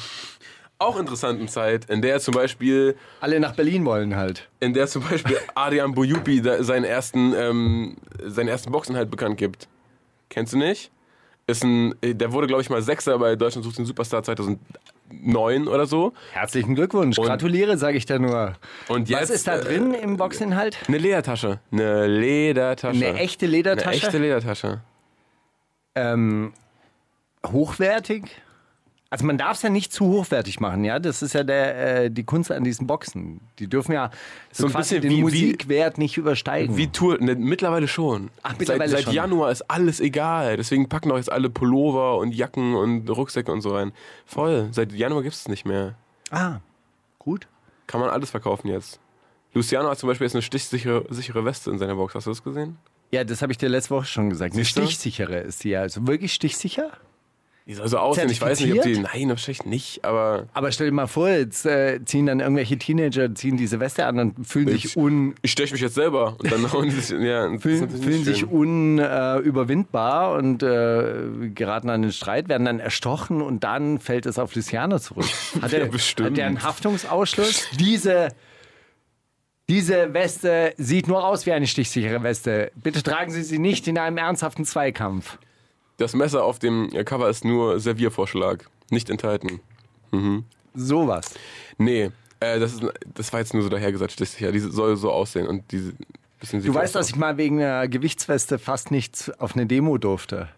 auch 0.79 0.99
interessanten 0.99 1.47
Zeit, 1.47 1.85
in 1.91 2.01
der 2.01 2.21
zum 2.21 2.33
Beispiel, 2.33 2.97
Alle 3.21 3.39
nach 3.39 3.55
Berlin 3.55 3.85
wollen 3.85 4.17
halt. 4.17 4.49
in 4.61 4.73
der 4.73 4.87
zum 4.87 5.03
Beispiel 5.03 5.37
Adrian 5.55 5.93
Bojupi 5.95 6.41
da 6.41 6.63
seinen 6.65 6.85
ersten, 6.85 7.35
ähm, 7.37 7.97
seinen 8.25 8.49
ersten 8.49 8.73
Boxinhalt 8.73 9.11
bekannt 9.11 9.37
gibt. 9.37 9.69
Kennst 10.31 10.55
du 10.55 10.57
nicht? 10.57 10.91
Ist 11.47 11.63
ein, 11.65 11.95
der 12.03 12.33
wurde, 12.33 12.47
glaube 12.47 12.63
ich, 12.63 12.71
mal 12.71 12.81
Sechster 12.81 13.19
bei 13.19 13.37
Deutschland 13.37 13.63
sucht 13.67 13.77
den 13.77 13.85
Superstar 13.85 14.23
2009 15.23 15.69
oder 15.69 15.87
so. 15.87 16.13
Herzlichen 16.33 16.75
Glückwunsch. 16.75 17.19
Und- 17.19 17.27
Gratuliere, 17.27 17.77
sage 17.79 17.97
ich 17.97 18.07
da 18.07 18.19
nur. 18.19 18.55
Und 18.89 19.09
jetzt, 19.09 19.23
Was 19.23 19.31
ist 19.31 19.47
da 19.47 19.57
äh, 19.57 19.61
drin 19.61 19.95
im 19.95 20.17
Boxinhalt? 20.17 20.77
Eine 20.89 20.99
Ledertasche. 20.99 21.61
Eine 21.73 22.07
Ledertasche. 22.07 23.07
Eine 23.07 23.19
echte 23.19 23.47
Eine 23.47 23.53
Ledertasche? 23.57 23.97
echte 24.07 24.19
Ledertasche. 24.19 24.81
ähm, 25.95 26.53
hochwertig? 27.47 28.25
Also 29.15 29.27
man 29.27 29.39
darf 29.39 29.59
es 29.59 29.63
ja 29.63 29.71
nicht 29.71 29.93
zu 29.93 30.07
hochwertig 30.07 30.59
machen, 30.59 30.83
ja. 30.85 30.99
Das 30.99 31.23
ist 31.23 31.35
ja 31.35 31.45
der, 31.45 32.05
äh, 32.07 32.11
die 32.11 32.25
Kunst 32.25 32.51
an 32.51 32.65
diesen 32.65 32.89
Boxen. 32.89 33.41
Die 33.61 33.69
dürfen 33.69 33.93
ja 33.93 34.11
so, 34.51 34.67
So 34.67 34.75
ein 34.75 34.81
bisschen 34.81 35.03
den 35.03 35.11
wie- 35.13 35.17
wie- 35.19 35.21
Musikwert 35.23 35.99
nicht 35.99 36.17
übersteigen. 36.17 36.77
Wie 36.77 36.89
Tour, 36.89 37.19
ne, 37.21 37.37
mittlerweile 37.37 37.87
schon. 37.87 38.31
Ach, 38.43 38.57
mittlerweile 38.59 38.91
seit, 38.91 38.99
seit 38.99 39.05
schon. 39.05 39.15
Januar 39.15 39.53
ist 39.53 39.63
alles 39.71 40.01
egal. 40.01 40.57
Deswegen 40.57 40.89
packen 40.89 41.11
doch 41.11 41.17
jetzt 41.17 41.31
alle 41.31 41.49
Pullover 41.49 42.19
und 42.19 42.35
Jacken 42.35 42.75
und 42.75 43.09
Rucksäcke 43.09 43.53
und 43.53 43.61
so 43.61 43.71
rein. 43.77 43.93
Voll. 44.27 44.69
Seit 44.73 44.93
Januar 44.93 45.23
gibt 45.23 45.37
es 45.37 45.47
nicht 45.47 45.65
mehr. 45.65 45.95
Ah, 46.33 46.57
gut. 47.21 47.47
Kann 47.87 48.01
man 48.01 48.11
alles 48.11 48.31
verkaufen 48.31 48.67
jetzt. 48.67 48.99
Luciano 49.53 49.89
hat 49.91 49.99
zum 49.99 50.09
Beispiel 50.09 50.25
jetzt 50.27 50.35
eine 50.35 50.43
stichsichere 50.43 51.05
sichere 51.11 51.45
Weste 51.45 51.71
in 51.71 51.79
seiner 51.79 51.95
Box. 51.95 52.17
Hast 52.17 52.27
du 52.27 52.31
das 52.31 52.43
gesehen? 52.43 52.79
Ja, 53.13 53.23
das 53.23 53.43
habe 53.43 53.53
ich 53.53 53.59
dir 53.59 53.69
letzte 53.69 53.91
Woche 53.95 54.07
schon 54.07 54.29
gesagt. 54.31 54.55
Eine 54.55 54.65
stichsichere 54.65 55.39
ist 55.39 55.63
die 55.63 55.69
ja. 55.71 55.83
Also 55.83 56.05
wirklich 56.09 56.33
stichsicher? 56.35 56.91
Die 57.67 57.73
soll 57.73 57.89
so 57.89 57.97
aussehen. 57.97 58.29
Ich 58.29 58.43
weiß 58.43 58.61
nicht, 58.61 58.75
ob 58.75 58.83
die. 58.83 58.99
Nein, 58.99 59.31
wahrscheinlich 59.31 59.65
nicht, 59.65 60.05
aber. 60.05 60.49
Aber 60.53 60.71
stell 60.71 60.89
dir 60.89 60.93
mal 60.93 61.07
vor, 61.07 61.31
jetzt 61.31 61.65
äh, 61.65 61.99
ziehen 62.05 62.27
dann 62.27 62.41
irgendwelche 62.41 62.77
Teenager, 62.77 63.35
ziehen 63.35 63.57
diese 63.57 63.81
Weste 63.81 64.05
an 64.05 64.19
und 64.19 64.47
fühlen 64.47 64.69
sich 64.69 64.85
Ich- 64.85 64.97
un, 64.99 65.35
Ich 65.41 65.53
steche 65.53 65.73
mich 65.73 65.81
jetzt 65.81 65.95
selber. 65.95 66.37
Und 66.39 66.53
dann 66.53 66.91
sich. 66.91 67.09
Ja, 67.19 67.57
fühlen, 67.59 67.89
fühlen 67.89 68.23
sich 68.23 68.45
unüberwindbar 68.47 70.35
und 70.37 70.63
äh, 70.63 71.49
geraten 71.55 71.89
an 71.89 72.03
den 72.03 72.13
Streit, 72.13 72.49
werden 72.51 72.67
dann 72.67 72.81
erstochen 72.81 73.41
und 73.41 73.65
dann 73.65 73.99
fällt 73.99 74.27
es 74.27 74.39
auf 74.39 74.55
Luciano 74.55 74.99
zurück. 74.99 75.25
Hat 75.63 75.73
Ja, 75.73 75.79
er, 75.79 75.87
bestimmt. 75.87 76.33
hat 76.33 76.39
er 76.39 76.47
einen 76.49 76.63
Haftungsausschluss? 76.63 77.67
Diese, 77.79 78.29
diese 79.71 80.13
Weste 80.13 80.75
sieht 80.77 81.09
nur 81.09 81.27
aus 81.27 81.47
wie 81.47 81.53
eine 81.53 81.67
stichsichere 81.67 82.23
Weste. 82.23 82.71
Bitte 82.75 83.03
tragen 83.03 83.33
Sie 83.33 83.43
sie 83.43 83.59
nicht 83.59 83.89
in 83.89 83.97
einem 83.97 84.19
ernsthaften 84.19 84.67
Zweikampf. 84.67 85.39
Das 85.97 86.15
Messer 86.15 86.45
auf 86.45 86.59
dem 86.59 86.91
Cover 87.05 87.29
ist 87.29 87.45
nur 87.45 87.79
Serviervorschlag. 87.81 88.69
Nicht 88.91 89.11
enthalten. 89.11 89.61
Sowas. 90.75 91.27
Nee, 91.79 92.11
äh, 92.41 92.59
das, 92.59 92.75
ist, 92.75 92.83
das 93.15 93.33
war 93.33 93.41
jetzt 93.41 93.55
nur 93.55 93.63
so 93.63 93.69
dahergesagt, 93.69 94.13
stichsicher. 94.13 94.53
Die 94.53 94.59
soll 94.59 94.97
so 94.97 95.11
aussehen 95.13 95.47
und 95.47 95.71
diese 95.73 95.95
bisschen 96.41 96.63
Du 96.63 96.75
weißt, 96.75 96.95
dass 96.95 97.09
ich 97.09 97.17
mal 97.17 97.37
wegen 97.37 97.61
einer 97.61 97.89
Gewichtsweste 97.89 98.59
fast 98.59 98.91
nicht 98.91 99.33
auf 99.39 99.55
eine 99.55 99.67
Demo 99.67 99.99
durfte. 99.99 100.49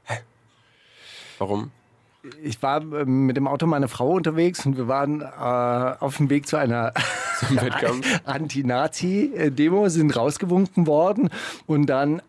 Warum? 1.39 1.71
Ich 2.43 2.61
war 2.63 2.81
äh, 2.81 3.05
mit 3.05 3.37
dem 3.37 3.47
Auto 3.47 3.67
meiner 3.67 3.89
Frau 3.89 4.11
unterwegs 4.11 4.67
und 4.67 4.77
wir 4.77 4.89
waren 4.89 5.21
äh, 5.21 5.25
auf 5.25 6.17
dem 6.17 6.29
Weg 6.31 6.49
zu 6.49 6.57
einer? 6.57 6.93
Anti-Nazi-Demo, 8.25 9.89
sind 9.91 10.17
rausgewunken 10.17 10.87
worden 10.87 11.29
und 11.67 11.87
dann 11.87 12.23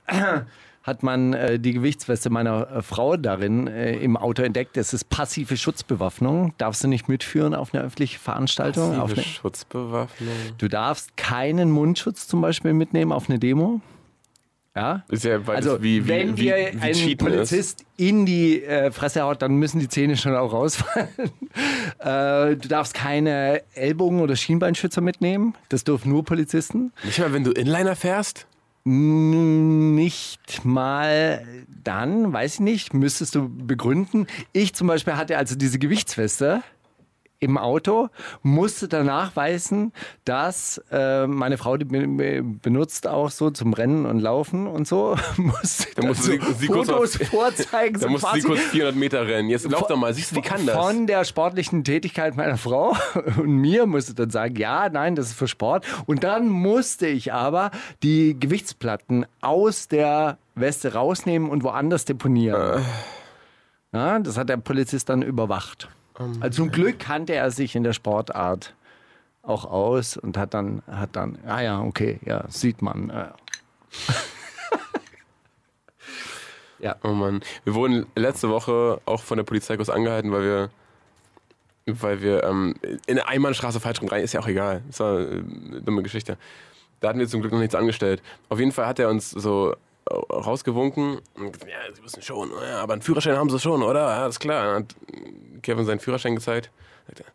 hat 0.87 1.03
man 1.03 1.33
äh, 1.33 1.59
die 1.59 1.73
Gewichtsweste 1.73 2.29
meiner 2.29 2.71
äh, 2.71 2.81
Frau 2.81 3.17
darin 3.17 3.67
äh, 3.67 3.97
im 3.97 4.15
Auto 4.15 4.41
entdeckt. 4.41 4.77
Das 4.77 4.93
ist 4.93 5.09
passive 5.09 5.57
Schutzbewaffnung. 5.57 6.53
Darfst 6.57 6.81
du 6.83 6.87
nicht 6.87 7.09
mitführen 7.09 7.53
auf 7.53 7.73
eine 7.73 7.83
öffentliche 7.83 8.17
Veranstaltung? 8.17 8.97
Auf 8.97 9.09
Passive 9.09 9.21
eine, 9.21 9.23
Schutzbewaffnung. 9.23 10.33
du 10.57 10.67
darfst 10.69 11.17
keinen 11.17 11.71
Mundschutz 11.71 12.27
zum 12.27 12.39
Beispiel 12.39 12.71
mitnehmen 12.71 13.11
auf 13.11 13.29
eine 13.29 13.37
Demo. 13.37 13.81
Ja? 14.77 15.03
Ist 15.09 15.25
ja 15.25 15.39
also 15.45 15.81
wie, 15.81 16.05
wie, 16.05 16.07
wenn 16.07 16.35
dir 16.35 16.55
ein 16.55 16.93
Cheaten 16.93 17.27
ist. 17.27 17.33
Polizist 17.33 17.85
in 17.97 18.25
die 18.25 18.63
äh, 18.63 18.91
Fresse 18.91 19.23
haut, 19.23 19.41
dann 19.41 19.55
müssen 19.55 19.79
die 19.79 19.89
Zähne 19.89 20.15
schon 20.15 20.35
auch 20.35 20.53
rausfallen. 20.53 21.09
äh, 21.99 22.55
du 22.55 22.67
darfst 22.69 22.93
keine 22.93 23.61
Ellbogen- 23.73 24.21
oder 24.21 24.35
Schienbeinschützer 24.37 25.01
mitnehmen. 25.01 25.55
Das 25.67 25.83
dürfen 25.83 26.11
nur 26.11 26.23
Polizisten. 26.23 26.93
Nicht 27.03 27.19
mal, 27.19 27.33
wenn 27.33 27.43
du 27.43 27.51
Inliner 27.51 27.95
fährst? 27.95 28.47
Nicht 28.89 30.63
mal 30.63 31.45
dann, 31.83 32.31
weiß 32.31 32.53
ich 32.53 32.59
nicht, 32.61 32.93
müsstest 32.93 33.35
du 33.35 33.49
begründen. 33.49 34.27
Ich 34.53 34.75
zum 34.75 34.87
Beispiel 34.87 35.17
hatte 35.17 35.37
also 35.37 35.57
diese 35.57 35.77
Gewichtsweste 35.77 36.63
im 37.39 37.57
Auto, 37.57 38.09
musste 38.41 38.87
danach 38.87 39.35
weisen, 39.35 39.93
dass 40.25 40.81
äh, 40.91 41.27
meine 41.27 41.57
Frau 41.57 41.77
die 41.77 41.85
be- 41.85 42.07
be- 42.07 42.41
benutzt 42.43 43.07
auch 43.07 43.29
so 43.29 43.51
zum 43.51 43.73
Rennen 43.73 44.05
und 44.07 44.19
Laufen 44.19 44.65
und 44.65 44.87
so, 44.87 45.15
musste 45.37 45.87
Da 45.95 46.07
musste 46.07 46.23
sie- 46.31 46.39
sie 46.57 46.67
kurz 46.67 46.87
Fotos 46.89 47.21
auf- 47.21 47.27
vorzeigen. 47.27 47.93
Da 47.99 48.07
so 48.07 48.09
musst 48.09 48.25
du 48.25 48.35
sie 48.41 48.41
kurz 48.47 48.59
400 48.61 48.95
Meter 48.95 49.27
rennen. 49.27 49.49
Jetzt 49.49 49.69
lauf 49.69 49.85
doch 49.87 49.97
mal, 49.97 50.13
siehst 50.13 50.31
du, 50.31 50.35
die 50.35 50.41
kann 50.41 50.65
das. 50.65 50.75
Von 50.75 51.05
der 51.05 51.23
sportlichen 51.25 51.83
Tätigkeit 51.83 52.35
meiner 52.35 52.57
Frau 52.57 52.95
und 53.37 53.51
mir 53.57 53.85
musste 53.85 54.13
dann 54.15 54.29
sagen, 54.31 54.55
ja, 54.55 54.89
nein, 54.89 55.15
das 55.15 55.27
ist 55.27 55.33
für 55.37 55.47
Sport. 55.47 55.85
Und 56.07 56.23
dann 56.23 56.49
musste 56.49 57.05
ich 57.07 57.33
aber 57.33 57.69
die 58.03 58.35
Gewichtsplatten 58.39 59.25
aus 59.41 59.87
der 59.87 60.37
Weste 60.55 60.93
rausnehmen 60.93 61.49
und 61.51 61.63
woanders 61.63 62.05
deponieren. 62.05 62.83
Ja, 63.93 64.19
das 64.19 64.37
hat 64.37 64.49
der 64.49 64.57
Polizist 64.57 65.09
dann 65.09 65.21
überwacht. 65.21 65.87
Also 66.39 66.63
zum 66.63 66.71
Glück 66.71 66.99
kannte 66.99 67.33
er 67.33 67.51
sich 67.51 67.75
in 67.75 67.83
der 67.83 67.93
Sportart 67.93 68.73
auch 69.43 69.65
aus 69.65 70.17
und 70.17 70.37
hat 70.37 70.53
dann, 70.53 70.81
hat 70.89 71.15
dann, 71.15 71.37
ah 71.45 71.61
ja, 71.61 71.81
okay, 71.81 72.19
ja, 72.25 72.45
sieht 72.49 72.81
man. 72.81 73.09
äh. 73.09 73.27
Oh 77.03 77.09
Mann. 77.09 77.41
Wir 77.63 77.73
wurden 77.73 78.05
letzte 78.15 78.49
Woche 78.49 79.01
auch 79.05 79.21
von 79.21 79.37
der 79.37 79.43
Polizei 79.43 79.75
kurz 79.77 79.89
angehalten, 79.89 80.31
weil 80.31 80.43
wir 80.43 80.69
weil 81.87 82.21
wir 82.21 82.43
ähm, 82.43 82.75
in 83.07 83.15
der 83.15 83.29
Einbahnstraße 83.29 83.79
falsch 83.79 84.01
rum 84.01 84.09
rein, 84.09 84.23
ist 84.23 84.33
ja 84.33 84.41
auch 84.41 84.47
egal. 84.47 84.83
Das 84.87 84.99
war 84.99 85.17
eine 85.17 85.81
dumme 85.81 86.03
Geschichte. 86.03 86.37
Da 86.99 87.09
hatten 87.09 87.19
wir 87.19 87.27
zum 87.27 87.41
Glück 87.41 87.53
noch 87.53 87.59
nichts 87.59 87.75
angestellt. 87.75 88.21
Auf 88.49 88.59
jeden 88.59 88.71
Fall 88.71 88.87
hat 88.87 88.99
er 88.99 89.09
uns 89.09 89.31
so 89.31 89.75
rausgewunken 90.11 91.19
und 91.35 91.53
gesagt, 91.53 91.71
ja, 91.71 91.93
sie 91.93 92.03
wissen 92.03 92.21
schon, 92.21 92.51
aber 92.53 92.93
einen 92.93 93.01
Führerschein 93.01 93.37
haben 93.37 93.49
sie 93.49 93.59
schon, 93.59 93.83
oder? 93.83 94.01
Ja, 94.01 94.23
alles 94.23 94.39
klar. 94.39 94.65
Dann 94.65 94.83
hat 94.83 94.95
Kevin 95.63 95.85
seinen 95.85 95.99
Führerschein 95.99 96.35
gezeigt. 96.35 96.71
Sagt 97.07 97.21
er, 97.21 97.25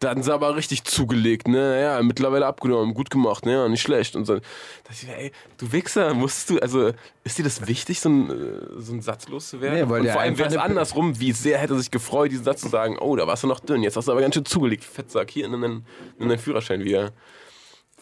da 0.00 0.10
hatten 0.10 0.22
sie 0.22 0.32
aber 0.32 0.56
richtig 0.56 0.84
zugelegt, 0.84 1.48
ne? 1.48 1.80
Ja, 1.80 2.02
mittlerweile 2.02 2.46
abgenommen, 2.46 2.94
gut 2.94 3.10
gemacht, 3.10 3.46
ne? 3.46 3.52
Ja, 3.52 3.68
nicht 3.68 3.82
schlecht. 3.82 4.16
Und 4.16 4.24
so. 4.26 4.34
Da 4.34 4.40
dachte 4.84 5.06
ich, 5.06 5.08
ey, 5.08 5.32
du 5.56 5.72
Wichser, 5.72 6.14
musst 6.14 6.50
du, 6.50 6.58
also, 6.58 6.92
ist 7.22 7.38
dir 7.38 7.44
das 7.44 7.66
wichtig, 7.66 8.00
so 8.00 8.08
ein, 8.08 8.30
äh, 8.30 8.80
so 8.80 8.92
ein 8.92 9.00
Satz 9.00 9.28
loszuwerden? 9.28 9.78
Nee, 9.78 9.88
weil 9.88 10.02
Und 10.02 10.08
vor 10.08 10.20
allem 10.20 10.36
wäre 10.36 10.48
es 10.48 10.56
andersrum, 10.56 11.18
wie 11.20 11.32
sehr 11.32 11.58
hätte 11.58 11.74
er 11.74 11.78
sich 11.78 11.90
gefreut, 11.90 12.32
diesen 12.32 12.44
Satz 12.44 12.60
zu 12.60 12.68
sagen, 12.68 12.98
oh, 12.98 13.16
da 13.16 13.26
warst 13.26 13.44
du 13.44 13.46
noch 13.46 13.60
dünn, 13.60 13.82
jetzt 13.82 13.96
hast 13.96 14.08
du 14.08 14.12
aber 14.12 14.20
ganz 14.20 14.34
schön 14.34 14.44
zugelegt, 14.44 14.84
Fettsack, 14.84 15.30
hier, 15.30 15.48
nimm 15.48 15.84
deinen 16.18 16.38
Führerschein 16.38 16.84
wieder. 16.84 17.12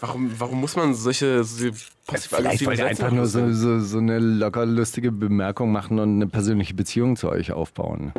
Warum, 0.03 0.33
warum 0.37 0.61
muss 0.61 0.75
man 0.75 0.95
solche, 0.95 1.45
solche 1.45 1.73
Vielleicht 1.73 2.07
passiv-aggressiven 2.09 2.75
Sätze 2.77 2.87
einfach 2.88 3.11
nur 3.12 3.27
so, 3.27 3.53
so, 3.53 3.79
so 3.79 3.99
eine 3.99 4.19
locker 4.19 4.67
lustige 4.67 5.12
Bemerkung 5.12 5.71
machen 5.71 6.01
und 6.01 6.17
eine 6.17 6.27
persönliche 6.27 6.75
Beziehung 6.75 7.15
zu 7.15 7.29
euch 7.29 7.53
aufbauen. 7.53 8.12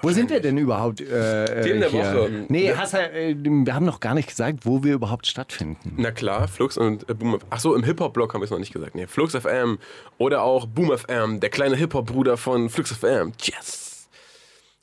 Wo 0.00 0.10
sind 0.12 0.30
wir 0.30 0.40
denn 0.40 0.56
überhaupt? 0.56 1.02
Äh, 1.02 1.62
Themen 1.62 1.80
der 1.80 1.90
hier? 1.90 2.04
Woche. 2.14 2.30
Nee, 2.48 2.68
Ja. 2.68 2.78
hast 2.78 2.94
äh, 2.94 3.36
wir 3.38 3.74
haben 3.74 3.84
noch 3.84 4.00
gar 4.00 4.14
nicht 4.14 4.30
gesagt, 4.30 4.60
wo 4.64 4.82
wir 4.82 4.94
überhaupt 4.94 5.26
stattfinden. 5.26 5.92
Na 5.98 6.10
klar, 6.10 6.48
Flux 6.48 6.78
und 6.78 7.06
äh, 7.10 7.12
Boom. 7.12 7.38
Ach 7.50 7.60
so, 7.60 7.74
im 7.74 7.82
Hip-Hop-Blog 7.84 8.32
haben 8.32 8.40
wir 8.40 8.46
es 8.46 8.50
noch 8.50 8.58
nicht 8.58 8.72
gesagt. 8.72 8.94
Nee, 8.94 9.06
Flux 9.06 9.36
FM 9.36 9.78
oder 10.16 10.40
auch 10.42 10.64
Boom 10.64 10.96
FM, 10.96 11.40
der 11.40 11.50
kleine 11.50 11.76
Hip-Hop-Bruder 11.76 12.38
von 12.38 12.70
Flux 12.70 12.92
FM. 12.92 13.32
Yes! 13.42 14.08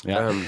Ja. 0.05 0.29
Ähm, 0.29 0.45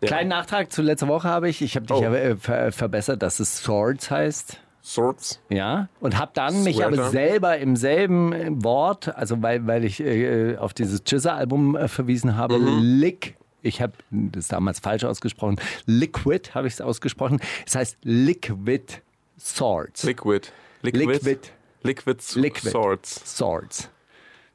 ja. 0.00 0.08
Kleinen 0.08 0.30
Nachtrag 0.30 0.72
zu 0.72 0.82
letzter 0.82 1.06
Woche 1.06 1.28
habe 1.28 1.48
ich. 1.48 1.62
Ich 1.62 1.76
habe 1.76 1.86
dich 1.86 1.96
Oh. 1.96 2.02
ja 2.02 2.12
äh, 2.12 2.36
ver 2.36 2.72
verbessert, 2.72 3.22
dass 3.22 3.38
es 3.38 3.58
Swords 3.58 4.10
heißt. 4.10 4.58
Sorts. 4.86 5.40
Ja, 5.48 5.88
und 6.00 6.18
habe 6.18 6.32
dann 6.34 6.62
mich 6.62 6.76
Sweater. 6.76 6.98
aber 6.98 7.08
selber 7.10 7.56
im 7.56 7.74
selben 7.74 8.32
äh, 8.34 8.48
Wort, 8.62 9.16
also 9.16 9.40
weil, 9.40 9.66
weil 9.66 9.82
ich 9.82 9.98
äh, 10.00 10.58
auf 10.58 10.74
dieses 10.74 11.02
Chizza-Album 11.04 11.74
äh, 11.74 11.88
verwiesen 11.88 12.36
habe, 12.36 12.58
Mhm. 12.58 12.80
Lick, 12.82 13.34
ich 13.62 13.80
habe 13.80 13.94
das 14.10 14.48
damals 14.48 14.80
falsch 14.80 15.04
ausgesprochen, 15.04 15.58
Liquid 15.86 16.50
habe 16.54 16.66
ich 16.66 16.74
es 16.74 16.80
ausgesprochen, 16.82 17.40
es 17.66 17.74
heißt 17.74 17.96
Liquid 18.02 19.00
Swords. 19.40 20.02
Liquid. 20.02 20.48
Liquid. 20.82 21.04
Liquid. 21.14 21.38
Liquid, 21.82 22.22
Liquid. 22.36 22.70
Swords. 22.70 23.36
Swords. 23.38 23.88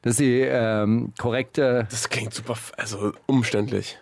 Das 0.02 0.12
ist 0.12 0.20
die 0.20 0.42
ähm, 0.42 1.12
korrekte, 1.18 1.88
Das 1.90 2.08
klingt 2.08 2.32
super, 2.34 2.56
also 2.76 3.12
umständlich. 3.26 3.98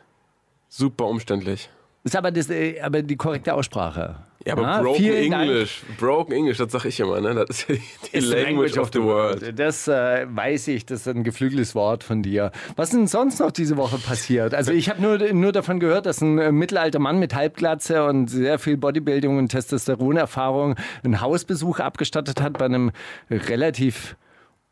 Super 0.68 1.06
umständlich. 1.06 1.70
ist 2.04 2.14
aber, 2.14 2.30
das, 2.30 2.50
äh, 2.50 2.80
aber 2.82 3.00
die 3.00 3.16
korrekte 3.16 3.54
Aussprache. 3.54 4.16
Ja, 4.48 4.54
aber 4.56 4.82
Broken 4.82 5.02
vielen 5.02 5.30
Dank. 5.30 5.42
English. 5.42 5.82
Broken 5.98 6.32
English, 6.32 6.56
das 6.56 6.72
sag 6.72 6.86
ich 6.86 6.98
immer, 7.00 7.20
ne? 7.20 7.34
Das 7.34 7.64
ist 7.64 7.68
ja 7.68 7.74
die, 8.14 8.20
the 8.20 8.34
language, 8.34 8.78
of 8.78 8.88
the 8.94 9.02
world. 9.02 9.58
Das 9.58 9.86
äh, 9.88 10.26
weiß 10.26 10.68
ich, 10.68 10.86
das 10.86 11.00
ist 11.00 11.08
ein 11.08 11.22
geflügeltes 11.22 11.74
Wort 11.74 12.02
von 12.02 12.22
dir. 12.22 12.50
Was 12.74 12.88
ist 12.88 12.96
denn 12.96 13.06
sonst 13.08 13.40
noch 13.40 13.50
diese 13.50 13.76
Woche 13.76 13.98
passiert? 13.98 14.54
Also 14.54 14.72
ich 14.72 14.88
habe 14.88 15.02
nur, 15.02 15.18
nur 15.34 15.52
davon 15.52 15.80
gehört, 15.80 16.06
dass 16.06 16.22
ein 16.22 16.38
äh, 16.38 16.50
mittelalter 16.50 16.98
Mann 16.98 17.18
mit 17.18 17.34
Halbglatze 17.34 18.06
und 18.06 18.28
sehr 18.28 18.58
viel 18.58 18.78
Bodybuilding 18.78 19.36
und 19.36 19.48
Testosteronerfahrung 19.48 20.76
einen 21.04 21.20
Hausbesuch 21.20 21.80
abgestattet 21.80 22.40
hat 22.40 22.56
bei 22.56 22.64
einem 22.64 22.90
relativ 23.30 24.16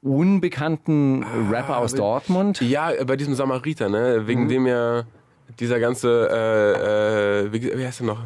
unbekannten 0.01 1.23
Rapper 1.51 1.77
aus 1.77 1.93
Dortmund. 1.93 2.62
Ja, 2.62 2.93
bei 3.05 3.17
diesem 3.17 3.35
Samariter, 3.35 3.91
ne? 3.91 4.21
Mhm. 4.23 4.27
Wegen 4.27 4.49
dem 4.49 4.67
ja 4.67 5.05
dieser 5.61 5.81
ganze, 5.81 6.29
äh, 6.31 7.45
äh, 7.45 7.53
wie, 7.53 7.79
wie 7.79 7.87
heißt 7.87 8.01
der 8.01 8.07
noch? 8.07 8.21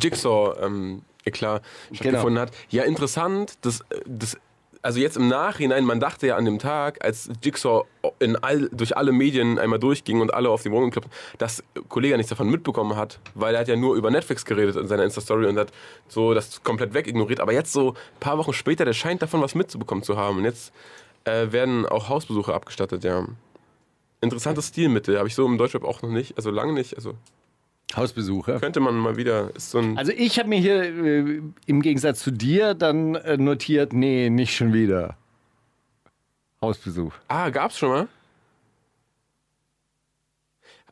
Jigsaw, 0.00 0.56
ähm, 0.60 1.02
Eklat 1.24 1.62
stattgefunden 1.92 2.38
hat. 2.38 2.52
Ja, 2.70 2.82
interessant, 2.82 3.58
das, 3.62 3.84
das, 4.06 4.36
also 4.82 4.98
jetzt 4.98 5.16
im 5.16 5.28
Nachhinein, 5.28 5.84
man 5.84 6.00
dachte 6.00 6.26
ja 6.26 6.36
an 6.36 6.44
dem 6.44 6.58
Tag, 6.58 7.04
als 7.04 7.30
Jigsaw 7.42 7.84
in 8.18 8.36
all, 8.36 8.68
durch 8.72 8.96
alle 8.96 9.12
Medien 9.12 9.58
einmal 9.58 9.78
durchging 9.78 10.20
und 10.20 10.34
alle 10.34 10.50
auf 10.50 10.62
die 10.62 10.72
Wohnung 10.72 10.90
klopften, 10.90 11.12
dass 11.38 11.62
Kollege 11.88 12.16
nichts 12.16 12.30
davon 12.30 12.50
mitbekommen 12.50 12.96
hat, 12.96 13.20
weil 13.34 13.54
er 13.54 13.60
hat 13.60 13.68
ja 13.68 13.76
nur 13.76 13.94
über 13.94 14.10
Netflix 14.10 14.44
geredet 14.44 14.74
in 14.76 14.88
seiner 14.88 15.04
Insta-Story 15.04 15.46
und 15.46 15.56
hat 15.56 15.70
so 16.08 16.34
das 16.34 16.62
komplett 16.64 16.94
wegignoriert. 16.94 17.40
Aber 17.40 17.52
jetzt 17.52 17.72
so 17.72 17.92
ein 17.92 18.20
paar 18.20 18.38
Wochen 18.38 18.52
später, 18.52 18.84
der 18.84 18.92
scheint 18.92 19.22
davon 19.22 19.40
was 19.40 19.54
mitzubekommen 19.54 20.02
zu 20.02 20.16
haben. 20.16 20.38
Und 20.38 20.44
jetzt 20.44 20.72
äh, 21.24 21.52
werden 21.52 21.86
auch 21.86 22.08
Hausbesuche 22.08 22.52
abgestattet, 22.52 23.04
ja. 23.04 23.24
Interessantes 24.20 24.68
Stilmittel, 24.68 25.18
habe 25.18 25.26
ich 25.26 25.34
so 25.34 25.44
im 25.46 25.58
Deutschrap 25.58 25.84
auch 25.84 26.02
noch 26.02 26.10
nicht, 26.10 26.36
also 26.36 26.50
lange 26.50 26.72
nicht. 26.72 26.94
Also 26.96 27.14
Hausbesuche. 27.96 28.58
könnte 28.60 28.80
man 28.80 28.96
mal 28.96 29.16
wieder, 29.16 29.54
ist 29.54 29.70
so 29.70 29.78
ein. 29.78 29.98
Also 29.98 30.12
ich 30.12 30.38
habe 30.38 30.48
mir 30.48 30.58
hier 30.58 30.82
äh, 30.82 31.42
im 31.66 31.82
Gegensatz 31.82 32.20
zu 32.20 32.30
dir 32.30 32.74
dann 32.74 33.14
äh, 33.14 33.36
notiert, 33.36 33.92
nee, 33.92 34.30
nicht 34.30 34.56
schon 34.56 34.72
wieder. 34.72 35.16
Hausbesuch. 36.60 37.12
Ah, 37.28 37.50
gab's 37.50 37.78
schon 37.78 37.88
mal? 37.88 38.08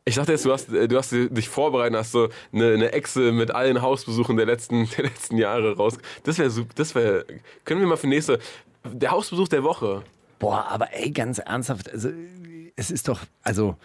Ich 0.03 0.15
dachte 0.15 0.31
jetzt, 0.31 0.45
du 0.45 0.51
hast, 0.51 0.69
äh, 0.73 0.87
du 0.87 0.97
hast 0.97 1.11
dich 1.11 1.47
vorbereitet, 1.47 1.97
hast 1.97 2.11
so 2.11 2.29
eine, 2.51 2.73
eine 2.73 2.91
Excel 2.91 3.31
mit 3.31 3.51
allen 3.51 3.81
Hausbesuchen 3.81 4.35
der 4.35 4.45
letzten, 4.45 4.89
der 4.97 5.05
letzten 5.05 5.37
Jahre 5.37 5.75
raus. 5.77 5.97
Das 6.23 6.37
wäre 6.37 6.49
super, 6.49 6.73
das 6.75 6.95
wäre, 6.95 7.25
können 7.65 7.81
wir 7.81 7.87
mal 7.87 7.97
für 7.97 8.07
nächste, 8.07 8.39
der 8.83 9.11
Hausbesuch 9.11 9.47
der 9.47 9.63
Woche. 9.63 10.03
Boah, 10.39 10.65
aber 10.69 10.91
ey, 10.93 11.11
ganz 11.11 11.37
ernsthaft, 11.37 11.91
also 11.91 12.09
es 12.75 12.89
ist 12.89 13.07
doch, 13.07 13.19
also 13.43 13.75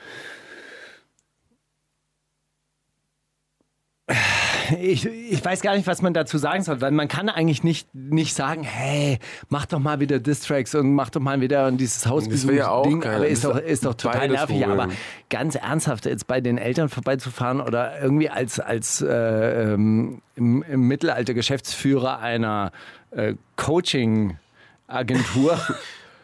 ich, 4.81 5.07
ich 5.07 5.45
weiß 5.45 5.61
gar 5.63 5.77
nicht, 5.77 5.87
was 5.87 6.01
man 6.01 6.15
dazu 6.15 6.39
sagen 6.39 6.63
soll, 6.63 6.81
weil 6.81 6.93
man 6.93 7.09
kann 7.09 7.29
eigentlich 7.29 7.65
nicht, 7.65 7.93
nicht 7.95 8.35
sagen, 8.35 8.63
hey, 8.63 9.19
mach 9.49 9.67
doch 9.67 9.81
mal 9.81 10.01
wieder 10.01 10.21
Distracks 10.21 10.75
und 10.75 10.95
mach 10.95 11.11
doch 11.11 11.21
mal 11.21 11.41
wieder 11.41 11.71
dieses 11.73 12.05
ja 12.05 12.11
auch 12.11 12.15
Hausbesuch-Ding, 12.17 13.01
keiner. 13.01 13.17
aber 13.17 13.29
ist 13.29 13.45
doch, 13.45 13.59
ist 13.59 13.85
doch 13.85 13.95
total 13.95 14.29
nervig. 14.29 14.57
wohl. 14.57 14.81
Aber 14.81 14.89
ganz 15.29 15.57
ernsthaft, 15.57 16.07
jetzt 16.07 16.27
bei 16.27 16.41
den 16.41 16.59
Eltern 16.59 16.89
vorbeizufahren 16.89 17.61
oder 17.61 18.01
irgendwie 18.01 18.31
als, 18.31 18.61
als 18.61 19.03
äh, 19.03 19.73
ähm, 19.73 20.23
im, 20.37 20.63
im 20.63 20.81
Mittelalter 20.83 21.35
Geschäftsführer 21.35 22.21
einer 22.21 22.71
äh, 23.11 23.35
Coaching-Agentur 23.57 25.59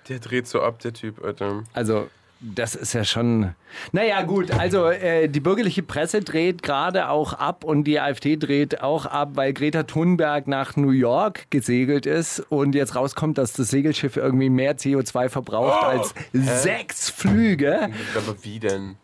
Der 0.09 0.19
dreht 0.19 0.49
so 0.49 0.61
ab, 0.61 0.81
der 0.81 0.93
Typ, 0.93 1.25
Alter. 1.25 1.63
also, 1.73 2.09
das 2.43 2.75
ist 2.75 2.93
ja 2.93 3.05
schon. 3.05 3.55
Naja, 3.93 4.23
gut, 4.23 4.51
also 4.51 4.89
äh, 4.89 5.29
die 5.29 5.41
bürgerliche 5.41 5.83
Presse 5.83 6.21
dreht 6.21 6.63
gerade 6.63 7.09
auch 7.09 7.35
ab 7.35 7.65
und 7.65 7.85
die 7.85 8.01
AfD 8.01 8.37
dreht 8.37 8.83
auch 8.83 9.07
ab, 9.07 9.31
weil 9.35 9.53
Greta 9.53 9.85
Thunberg 9.85 10.49
nach 10.49 10.77
New 10.77 10.91
York 10.91 11.51
gesegelt 11.51 12.05
ist 12.05 12.41
und 12.51 12.75
jetzt 12.75 12.97
rauskommt, 12.97 13.39
dass 13.39 13.53
das 13.53 13.69
Segelschiff 13.71 14.17
irgendwie 14.17 14.51
mehr 14.51 14.77
CO2 14.77 15.29
verbraucht 15.29 15.85
als 15.85 16.15
sechs 16.33 17.11
Flüge. 17.11 17.91
Aber 18.17 18.37
wie 18.43 18.59
denn? 18.59 18.97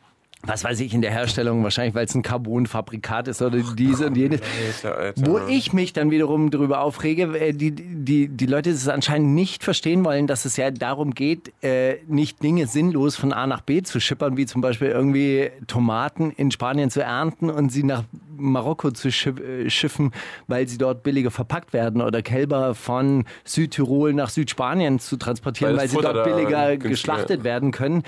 Was 0.42 0.62
weiß 0.62 0.78
ich, 0.80 0.94
in 0.94 1.02
der 1.02 1.10
Herstellung, 1.10 1.64
wahrscheinlich 1.64 1.94
weil 1.94 2.04
es 2.04 2.14
ein 2.14 2.22
Carbonfabrikat 2.22 3.26
ist 3.28 3.42
oder 3.42 3.58
diese 3.58 4.06
und 4.06 4.16
jenes. 4.16 4.40
Alter, 4.84 4.98
Alter. 4.98 5.26
Wo 5.26 5.38
ich 5.48 5.72
mich 5.72 5.92
dann 5.92 6.10
wiederum 6.12 6.50
darüber 6.50 6.80
aufrege, 6.80 7.38
äh, 7.38 7.52
die, 7.52 7.72
die, 7.72 8.28
die 8.28 8.46
Leute 8.46 8.70
es 8.70 8.86
anscheinend 8.88 9.34
nicht 9.34 9.64
verstehen 9.64 10.04
wollen, 10.04 10.28
dass 10.28 10.44
es 10.44 10.56
ja 10.56 10.70
darum 10.70 11.12
geht, 11.14 11.52
äh, 11.62 11.96
nicht 12.06 12.42
Dinge 12.42 12.68
sinnlos 12.68 13.16
von 13.16 13.32
A 13.32 13.46
nach 13.48 13.62
B 13.62 13.82
zu 13.82 13.98
schippern, 13.98 14.36
wie 14.36 14.46
zum 14.46 14.60
Beispiel 14.60 14.88
irgendwie 14.88 15.50
Tomaten 15.66 16.30
in 16.30 16.52
Spanien 16.52 16.90
zu 16.90 17.02
ernten 17.02 17.50
und 17.50 17.70
sie 17.70 17.82
nach 17.82 18.04
Marokko 18.36 18.92
zu 18.92 19.08
äh, 19.08 19.68
schiffen, 19.68 20.12
weil 20.46 20.68
sie 20.68 20.78
dort 20.78 21.02
billiger 21.02 21.32
verpackt 21.32 21.72
werden 21.72 22.00
oder 22.00 22.22
Kälber 22.22 22.76
von 22.76 23.24
Südtirol 23.44 24.14
nach 24.14 24.30
Südspanien 24.30 25.00
zu 25.00 25.16
transportieren, 25.16 25.72
Weil 25.72 25.80
weil, 25.80 25.88
sie 25.88 25.96
dort 25.96 26.24
billiger 26.24 26.76
geschlachtet 26.76 27.42
werden 27.42 27.72
können. 27.72 28.04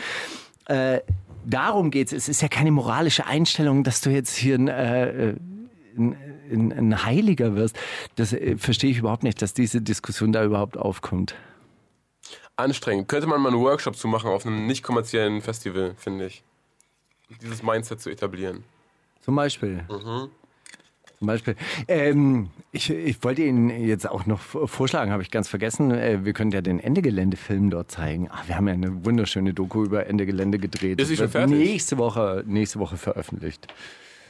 Äh, 0.67 1.01
darum 1.45 1.91
geht's. 1.91 2.13
Es 2.13 2.29
ist 2.29 2.43
ja 2.43 2.49
keine 2.49 2.71
moralische 2.71 3.27
Einstellung, 3.27 3.85
dass 3.85 4.01
du 4.01 4.11
jetzt 4.11 4.37
hier 4.37 4.57
ein, 4.57 4.69
äh, 4.69 5.35
ein, 5.97 6.17
ein, 6.51 6.73
ein 6.73 7.05
Heiliger 7.05 7.55
wirst. 7.55 7.79
Das 8.17 8.33
äh, 8.33 8.57
verstehe 8.57 8.91
ich 8.91 8.99
überhaupt 8.99 9.23
nicht, 9.23 9.41
dass 9.43 9.55
diese 9.55 9.81
Diskussion 9.81 10.33
da 10.33 10.45
überhaupt 10.45 10.77
aufkommt. 10.77 11.35
Anstrengend. 12.57 13.09
Könnte 13.09 13.27
man 13.27 13.41
mal 13.41 13.51
einen 13.51 13.61
Workshop 13.61 13.97
zu 13.97 14.09
machen 14.09 14.31
auf 14.31 14.47
einem 14.47 14.67
nicht 14.67 14.83
kommerziellen 14.83 15.41
Festival, 15.41 15.95
finde 15.97 16.27
ich. 16.27 16.43
Dieses 17.43 17.63
Mindset 17.63 18.01
zu 18.01 18.11
etablieren. 18.11 18.65
Zum 19.21 19.37
Beispiel. 19.37 19.85
Zum 21.21 21.27
Beispiel. 21.27 21.55
Ähm, 21.87 22.49
ich, 22.73 22.89
ich 22.89 23.23
wollte 23.23 23.43
Ihnen 23.43 23.69
jetzt 23.69 24.09
auch 24.09 24.25
noch 24.25 24.41
vorschlagen, 24.41 25.13
habe 25.13 25.23
ich 25.23 25.31
ganz 25.31 25.49
vergessen. 25.49 25.91
Äh, 25.91 26.25
wir 26.25 26.33
können 26.33 26.51
ja 26.51 26.63
den 26.63 26.81
Ende-Gelände-Film 26.81 27.69
dort 27.69 27.91
zeigen. 27.91 28.31
Ah, 28.31 28.39
wir 28.47 28.57
haben 28.57 28.67
ja 28.69 28.73
eine 28.73 29.05
wunderschöne 29.05 29.53
Doku 29.53 29.85
über 29.85 30.07
Ende 30.07 30.25
Gelände 30.25 30.59
gedreht. 30.59 30.99
Ist 30.99 31.09
sie 31.09 31.19
schon 31.19 31.29
fertig? 31.29 31.59
Nächste 31.59 31.99
Woche, 31.99 32.43
nächste 32.47 32.79
Woche 32.79 32.97
veröffentlicht. 32.97 33.67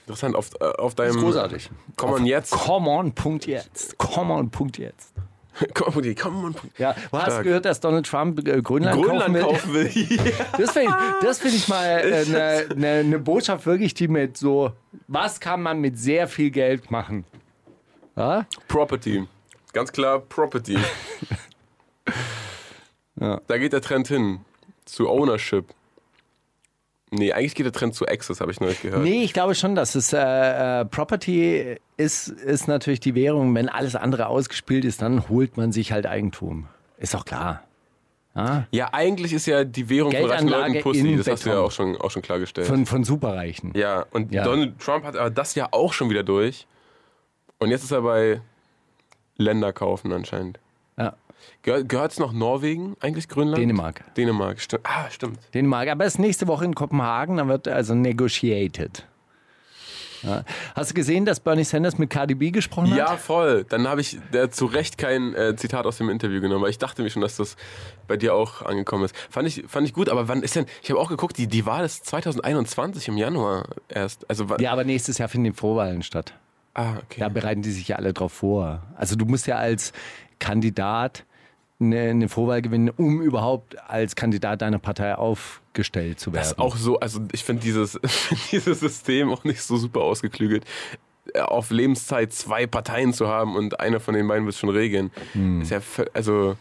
Interessant, 0.09 0.35
auf, 0.35 0.51
äh, 0.61 0.65
auf 0.65 0.97
deinem. 0.97 1.15
Großartig. 1.15 1.71
Komm 1.95 2.11
on 2.11 2.27
jetzt. 2.27 2.51
Come 2.51 2.91
on, 2.91 3.13
Punkt 3.13 3.47
jetzt. 3.47 3.97
Come 3.97 4.35
on, 4.35 4.51
Punkt 4.51 4.77
jetzt. 4.77 5.13
Komm 5.75 5.97
on, 5.97 6.15
komm 6.15 6.45
on. 6.45 6.55
Ja, 6.79 6.95
du 6.95 7.19
hast 7.19 7.25
Stark. 7.27 7.45
gehört, 7.45 7.65
dass 7.65 7.81
Donald 7.81 8.07
Trump 8.07 8.39
äh, 8.47 8.63
Grönland, 8.63 8.97
kaufen 8.97 9.09
Grönland 9.09 9.35
will? 9.35 9.43
kaufen 9.43 9.75
will. 9.75 9.85
Das 10.59 10.73
finde 10.73 10.95
ich, 11.23 11.37
find 11.37 11.55
ich 11.55 11.69
mal 11.69 11.85
eine 11.85 12.63
äh, 12.63 12.75
ne, 12.75 13.05
ne 13.05 13.19
Botschaft 13.19 13.67
wirklich, 13.67 13.93
die 13.95 14.09
mit 14.09 14.37
so, 14.37 14.73
was 15.09 15.41
kann 15.41 15.63
man 15.63 15.81
mit 15.81 15.99
sehr 15.99 16.29
viel 16.29 16.51
Geld 16.51 16.91
machen? 16.91 17.25
Ja? 18.17 18.47
Property. 18.69 19.27
Ganz 19.73 19.93
klar 19.93 20.21
Property. 20.21 20.79
Da 23.17 23.59
geht 23.59 23.75
der 23.75 23.83
Trend 23.83 24.09
hin. 24.09 24.41
Zu 24.87 25.11
Ownership. 25.11 25.67
Nee, 27.13 27.33
eigentlich 27.33 27.55
geht 27.57 27.67
der 27.67 27.73
Trend 27.73 27.95
zu 27.95 28.07
Access, 28.07 28.41
habe 28.41 28.53
ich 28.53 28.61
neulich 28.61 28.83
gehört. 28.83 29.03
Nee, 29.03 29.23
ich 29.25 29.33
glaube 29.33 29.55
schon, 29.57 29.75
dass 29.75 29.95
es 29.97 30.13
äh, 30.13 30.19
äh, 30.81 30.85
Property 30.85 31.77
ist, 31.97 32.29
ist 32.29 32.69
natürlich 32.69 33.01
die 33.01 33.15
Währung. 33.17 33.53
Wenn 33.55 33.69
alles 33.69 33.97
andere 33.97 34.29
ausgespielt 34.29 34.85
ist, 34.85 35.03
dann 35.03 35.29
holt 35.29 35.57
man 35.57 35.73
sich 35.73 35.91
halt 35.93 36.07
Eigentum. 36.07 36.69
Ist 36.99 37.15
doch 37.15 37.25
klar. 37.25 37.65
Ja, 38.71 38.89
eigentlich 38.93 39.33
ist 39.33 39.47
ja 39.47 39.65
die 39.65 39.89
Währung 39.91 40.13
von 40.13 40.31
reichen 40.31 40.49
Leuten 40.49 40.81
Pussy. 40.81 41.17
Das 41.17 41.27
hast 41.27 41.45
du 41.45 41.51
ja 41.51 41.55
Beton. 41.57 41.67
auch 41.67 41.73
schon, 41.73 41.97
auch 41.97 42.11
schon 42.11 42.23
klargestellt. 42.23 42.67
Von, 42.69 42.87
von 42.87 43.03
Superreichen. 43.05 43.73
ja, 43.75 44.07
und 44.13 44.33
Ja. 44.33 44.45
Donald 44.45 44.79
Trump 44.79 45.05
hat 45.05 45.17
aber 45.17 45.31
das 45.31 45.55
ja 45.57 45.69
auch 45.73 45.93
schon 45.93 46.09
wieder 46.11 46.23
durch. 46.23 46.67
Und 47.59 47.71
jetzt 47.71 47.83
ist 47.83 47.91
er 47.91 48.03
bei 48.03 48.41
Länder 49.37 49.73
kaufen 49.73 50.13
anscheinend. 50.13 50.59
Ja. 50.97 51.15
Gehör, 51.63 51.85
Gehört 51.85 52.13
es 52.13 52.19
noch 52.19 52.33
Norwegen, 52.33 52.97
eigentlich 53.01 53.29
Grönland? 53.29 53.59
Dänemark. 53.59 54.03
Dänemark, 54.17 54.61
stimmt. 54.61 54.85
Ah, 54.87 55.11
stimmt. 55.11 55.39
Dänemark. 55.55 55.89
Aber 55.89 56.05
es 56.05 56.15
ist 56.15 56.19
nächste 56.19 56.47
Woche 56.49 56.65
in 56.65 56.75
Kopenhagen, 56.75 57.37
dann 57.37 57.49
wird 57.49 57.69
also 57.69 57.95
negotiated. 57.95 59.07
Ja. 60.23 60.45
Hast 60.75 60.91
du 60.91 60.95
gesehen, 60.95 61.25
dass 61.25 61.41
Bernie 61.41 61.65
Sanders 61.65 61.97
mit 61.97 62.11
Cardi 62.11 62.35
B 62.35 62.51
gesprochen 62.51 62.95
Ja, 62.95 63.13
hat? 63.13 63.21
voll. 63.21 63.65
Dann 63.67 63.89
habe 63.89 64.03
ich 64.03 64.19
der 64.35 64.51
zu 64.51 64.67
Recht 64.67 64.99
kein 64.99 65.35
äh, 65.35 65.57
Zitat 65.57 65.87
aus 65.87 65.97
dem 65.97 66.11
Interview 66.11 66.43
genommen, 66.43 66.63
weil 66.63 66.69
ich 66.69 66.77
dachte 66.77 67.03
mir 67.03 67.09
schon, 67.09 67.23
dass 67.23 67.37
das 67.37 67.57
bei 68.07 68.19
dir 68.19 68.35
auch 68.35 68.61
angekommen 68.61 69.05
ist. 69.07 69.17
Fand 69.31 69.49
ich, 69.49 69.65
fand 69.67 69.87
ich 69.87 69.95
gut, 69.95 70.11
aber 70.11 70.29
wann 70.29 70.43
ist 70.43 70.55
denn, 70.57 70.67
ich 70.83 70.91
habe 70.91 71.01
auch 71.01 71.09
geguckt, 71.09 71.39
die, 71.39 71.47
die 71.47 71.65
Wahl 71.65 71.87
ist 71.87 72.05
2021 72.05 73.09
im 73.09 73.17
Januar 73.17 73.65
erst. 73.89 74.29
Also, 74.29 74.45
Ja, 74.59 74.73
aber 74.73 74.85
nächstes 74.85 75.17
Jahr 75.17 75.31
finden 75.31 75.45
die 75.47 75.53
Vorwahlen 75.57 76.03
statt. 76.03 76.35
ah, 76.75 76.99
okay. 77.03 77.19
Da 77.21 77.31
bereiten 77.31 77.63
die 77.63 77.71
sich 77.71 77.89
ja 77.89 77.97
alle 77.97 78.13
drauf 78.13 78.35
vor. 78.35 78.83
Also 78.97 79.17
du 79.17 79.25
musst 79.25 79.47
ja 79.47 79.57
als 79.57 79.95
Kandidat 80.39 81.25
eine, 81.81 82.01
eine 82.11 82.29
Vorwahl 82.29 82.63
gewinnen, 82.63 82.91
um 82.91 83.23
überhaupt 83.23 83.77
als 83.89 84.15
Kandidat 84.17 84.63
deiner 84.63 84.79
Partei 84.79 85.15
aufgestellt 85.15 86.21
zu 86.21 86.33
werden. 86.33 86.43
Das 86.43 86.53
ist 86.53 86.59
auch 86.59 86.77
so, 86.77 87.01
also 87.01 87.21
ich 87.33 87.43
finde 87.45 87.63
dieses, 87.63 87.99
dieses 88.53 88.81
System 88.81 89.31
auch 89.33 89.45
nicht 89.45 89.63
so 89.63 89.77
super 89.77 90.01
ausgeklügelt. 90.01 90.65
Äh, 91.35 91.41
Auf 91.41 91.71
Lebenszeit 91.71 92.33
zwei 92.33 92.67
Parteien 92.67 93.13
zu 93.13 93.29
haben 93.29 93.57
und 93.57 93.81
eine 93.81 94.01
von 94.01 94.15
den 94.15 94.27
beiden 94.29 94.45
wird 94.47 94.57
schon 94.57 94.71
regeln. 94.71 95.11
Ist 95.63 95.71
ja, 95.71 95.81
also, 96.13 96.57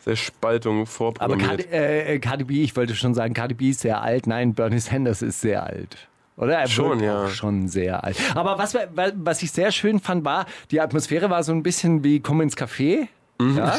sehr 0.00 0.16
Spaltung 0.16 0.74
Hm. 0.74 0.80
aber 0.82 0.86
vorprogrammiert. 0.90 1.70
Cardi, 1.70 1.76
äh, 1.76 2.18
Cardi 2.18 2.44
B, 2.44 2.62
ich 2.62 2.76
wollte 2.76 2.94
schon 2.94 3.14
sagen, 3.14 3.34
Cardi 3.34 3.54
B 3.54 3.70
ist 3.70 3.80
sehr 3.80 4.02
alt. 4.02 4.26
Nein, 4.26 4.54
Bernie 4.54 4.78
Sanders 4.78 5.22
ist 5.22 5.40
sehr 5.40 5.64
alt. 5.64 6.08
Oder? 6.36 6.58
Er 6.58 6.66
Schon, 6.68 7.00
ja. 7.00 7.24
auch 7.26 7.28
schon 7.30 7.68
sehr 7.68 8.02
alt. 8.04 8.16
Aber 8.34 8.58
was, 8.58 8.76
was 9.14 9.42
ich 9.42 9.52
sehr 9.52 9.70
schön 9.72 10.00
fand, 10.00 10.24
war, 10.24 10.46
die 10.72 10.80
Atmosphäre 10.80 11.30
war 11.30 11.42
so 11.44 11.52
ein 11.52 11.62
bisschen 11.62 12.02
wie 12.04 12.20
Komm 12.20 12.40
ins 12.40 12.56
Café. 12.56 13.06
Mhm. 13.38 13.56
Ja? 13.56 13.78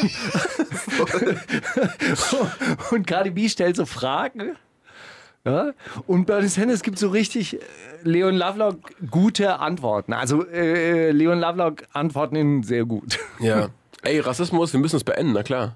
und 2.90 3.06
Cardi 3.06 3.30
B 3.30 3.48
stellt 3.48 3.76
so 3.76 3.86
Fragen. 3.86 4.56
Ja? 5.44 5.72
Und 6.06 6.26
Bernie 6.26 6.48
Sanders 6.48 6.82
gibt 6.82 6.98
so 6.98 7.08
richtig 7.08 7.54
äh, 7.54 7.58
Leon 8.02 8.36
Lovelock 8.36 8.78
gute 9.10 9.58
Antworten. 9.60 10.12
Also 10.12 10.44
äh, 10.46 11.12
Leon 11.12 11.38
Lovelock 11.38 11.84
antworten 11.92 12.36
ihn 12.36 12.62
sehr 12.62 12.84
gut. 12.84 13.18
Ja. 13.38 13.68
Ey, 14.02 14.20
Rassismus, 14.20 14.72
wir 14.72 14.78
müssen 14.78 14.96
es 14.96 15.04
beenden, 15.04 15.32
na 15.32 15.42
klar. 15.42 15.74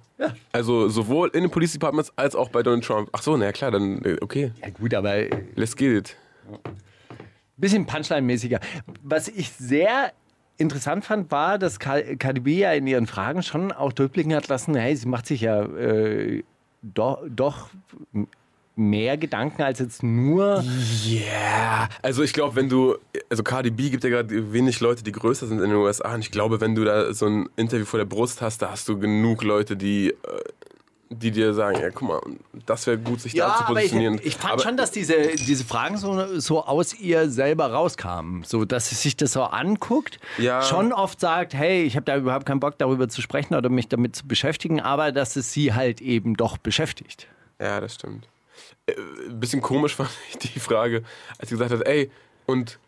Also 0.52 0.88
sowohl 0.88 1.30
in 1.30 1.42
den 1.42 1.50
Police 1.50 1.72
Departments 1.72 2.12
als 2.14 2.36
auch 2.36 2.48
bei 2.50 2.62
Donald 2.62 2.84
Trump. 2.84 3.08
Ach 3.12 3.22
so, 3.22 3.36
na 3.36 3.46
ja, 3.46 3.52
klar, 3.52 3.72
dann 3.72 4.02
äh, 4.04 4.18
okay, 4.20 4.52
Ja 4.62 4.70
gut, 4.70 4.94
aber 4.94 5.14
äh, 5.14 5.30
let's 5.56 5.74
get 5.74 5.96
it. 5.96 6.16
bisschen 7.56 7.86
Punchline-mäßiger. 7.86 8.60
Was 9.02 9.26
ich 9.28 9.50
sehr 9.50 10.12
interessant 10.60 11.04
fand, 11.04 11.30
war, 11.30 11.58
dass 11.58 11.78
KDB 11.78 12.58
ja 12.58 12.72
in 12.72 12.86
ihren 12.86 13.06
Fragen 13.06 13.42
schon 13.42 13.72
auch 13.72 13.92
durchblicken 13.92 14.34
hat 14.34 14.48
lassen, 14.48 14.74
hey, 14.74 14.94
sie 14.94 15.08
macht 15.08 15.26
sich 15.26 15.40
ja 15.40 15.62
äh, 15.62 16.42
doch, 16.82 17.22
doch 17.28 17.68
mehr 18.76 19.18
Gedanken 19.18 19.62
als 19.62 19.78
jetzt 19.78 20.02
nur. 20.02 20.64
Yeah. 21.06 21.88
Also 22.02 22.22
ich 22.22 22.32
glaube, 22.32 22.56
wenn 22.56 22.68
du, 22.68 22.96
also 23.28 23.42
Cardi 23.42 23.70
B 23.70 23.90
gibt 23.90 24.04
ja 24.04 24.10
gerade 24.10 24.52
wenig 24.52 24.80
Leute, 24.80 25.02
die 25.04 25.12
größer 25.12 25.46
sind 25.46 25.58
in 25.58 25.70
den 25.70 25.78
USA. 25.78 26.14
Und 26.14 26.20
ich 26.20 26.30
glaube, 26.30 26.60
wenn 26.60 26.74
du 26.74 26.84
da 26.84 27.12
so 27.12 27.26
ein 27.26 27.48
Interview 27.56 27.84
vor 27.84 27.98
der 27.98 28.06
Brust 28.06 28.40
hast, 28.40 28.62
da 28.62 28.70
hast 28.70 28.88
du 28.88 28.98
genug 28.98 29.44
Leute, 29.44 29.76
die, 29.76 30.10
äh, 30.10 30.14
die 31.12 31.32
dir 31.32 31.52
sagen, 31.54 31.76
ja, 31.80 31.90
guck 31.90 32.08
mal, 32.08 32.20
das 32.66 32.86
wäre 32.86 32.96
gut, 32.96 33.20
sich 33.20 33.34
da 33.34 33.56
zu 33.56 33.64
aber 33.64 33.70
ich, 33.82 33.90
positionieren. 33.90 34.20
ich 34.22 34.36
fand 34.36 34.54
Aber- 34.54 34.62
schon, 34.62 34.76
dass 34.76 34.92
diese, 34.92 35.14
diese 35.34 35.64
Fragen 35.64 35.96
so, 35.96 36.38
so 36.38 36.64
aus 36.64 36.94
ihr 36.94 37.28
selber 37.30 37.72
rauskamen. 37.72 38.44
So, 38.44 38.64
dass 38.64 38.90
sie 38.90 38.94
sich 38.94 39.16
das 39.16 39.32
so 39.32 39.42
anguckt, 39.42 40.20
Ja. 40.38 40.62
schon 40.62 40.92
oft 40.92 41.18
sagt, 41.18 41.52
hey, 41.52 41.82
ich 41.82 41.96
habe 41.96 42.04
da 42.04 42.16
überhaupt 42.16 42.46
keinen 42.46 42.60
Bock 42.60 42.78
darüber 42.78 43.08
zu 43.08 43.22
sprechen 43.22 43.54
oder 43.56 43.68
mich 43.68 43.88
damit 43.88 44.14
zu 44.14 44.26
beschäftigen, 44.28 44.80
aber 44.80 45.10
dass 45.10 45.34
es 45.34 45.52
sie 45.52 45.74
halt 45.74 46.00
eben 46.00 46.36
doch 46.36 46.58
beschäftigt. 46.58 47.26
Ja, 47.60 47.80
das 47.80 47.96
stimmt. 47.96 48.28
Äh, 48.86 48.92
Ein 49.28 49.40
bisschen 49.40 49.60
komisch 49.62 49.94
fand 49.96 50.10
ich 50.30 50.38
die 50.38 50.60
Frage, 50.60 51.02
als 51.38 51.48
sie 51.48 51.56
gesagt 51.56 51.72
hat, 51.72 51.86
ey, 51.88 52.10
und 52.46 52.78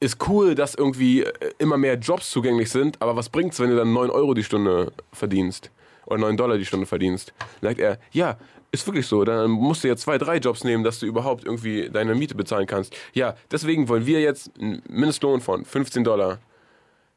ist 0.00 0.28
cool, 0.28 0.54
dass 0.56 0.74
irgendwie 0.74 1.22
äh, 1.22 1.32
immer 1.58 1.76
mehr 1.78 1.94
Jobs 1.94 2.28
zugänglich 2.30 2.70
sind, 2.70 3.00
aber 3.00 3.14
was 3.16 3.28
bringt's, 3.28 3.60
wenn 3.60 3.70
du 3.70 3.76
dann 3.76 3.92
9 3.92 4.10
Euro 4.10 4.34
die 4.34 4.44
Stunde 4.44 4.92
verdienst? 5.12 5.70
Oder 6.06 6.18
9 6.18 6.36
Dollar 6.36 6.58
die 6.58 6.64
Stunde 6.64 6.86
verdienst? 6.86 7.32
Dann 7.60 7.70
sagt 7.70 7.80
er, 7.80 7.98
ja, 8.12 8.38
ist 8.72 8.86
wirklich 8.86 9.06
so. 9.06 9.24
Dann 9.24 9.50
musst 9.50 9.84
du 9.84 9.88
ja 9.88 9.96
zwei, 9.96 10.18
drei 10.18 10.38
Jobs 10.38 10.64
nehmen, 10.64 10.84
dass 10.84 11.00
du 11.00 11.06
überhaupt 11.06 11.44
irgendwie 11.44 11.88
deine 11.90 12.14
Miete 12.14 12.34
bezahlen 12.34 12.66
kannst. 12.66 12.94
Ja, 13.12 13.36
deswegen 13.50 13.88
wollen 13.88 14.06
wir 14.06 14.20
jetzt 14.20 14.50
einen 14.58 14.82
Mindestlohn 14.88 15.40
von 15.40 15.64
15 15.64 16.04
Dollar. 16.04 16.38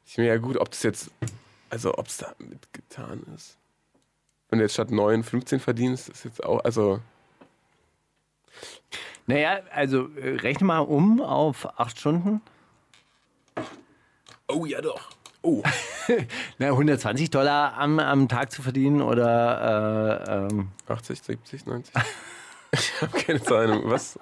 Ich 0.05 0.17
mir 0.17 0.25
ja 0.25 0.37
gut, 0.37 0.57
ob 0.57 0.71
das 0.71 0.83
jetzt, 0.83 1.11
also 1.69 1.93
ob 1.97 2.07
es 2.07 2.17
damit 2.17 2.71
getan 2.73 3.23
ist. 3.35 3.57
Wenn 4.49 4.59
du 4.59 4.65
jetzt 4.65 4.73
statt 4.73 4.89
9, 4.89 5.23
15 5.23 5.59
verdienst, 5.59 6.09
ist 6.09 6.25
jetzt 6.25 6.43
auch, 6.43 6.63
also 6.63 6.99
Naja, 9.27 9.59
also 9.71 10.09
äh, 10.15 10.37
rechne 10.37 10.65
mal 10.65 10.79
um 10.79 11.21
auf 11.21 11.79
acht 11.79 11.99
Stunden. 11.99 12.41
Oh 14.47 14.65
ja 14.65 14.81
doch. 14.81 15.11
Oh. 15.41 15.63
Na, 16.57 16.67
120 16.67 17.29
Dollar 17.29 17.77
am, 17.77 17.99
am 17.99 18.27
Tag 18.27 18.51
zu 18.51 18.61
verdienen 18.61 19.01
oder 19.01 20.27
äh, 20.27 20.47
ähm, 20.51 20.69
80, 20.87 21.21
70, 21.21 21.65
90. 21.65 21.95
ich 22.73 23.01
habe 23.01 23.17
keine 23.19 23.41
Zahlen. 23.41 23.81
Was? 23.85 24.19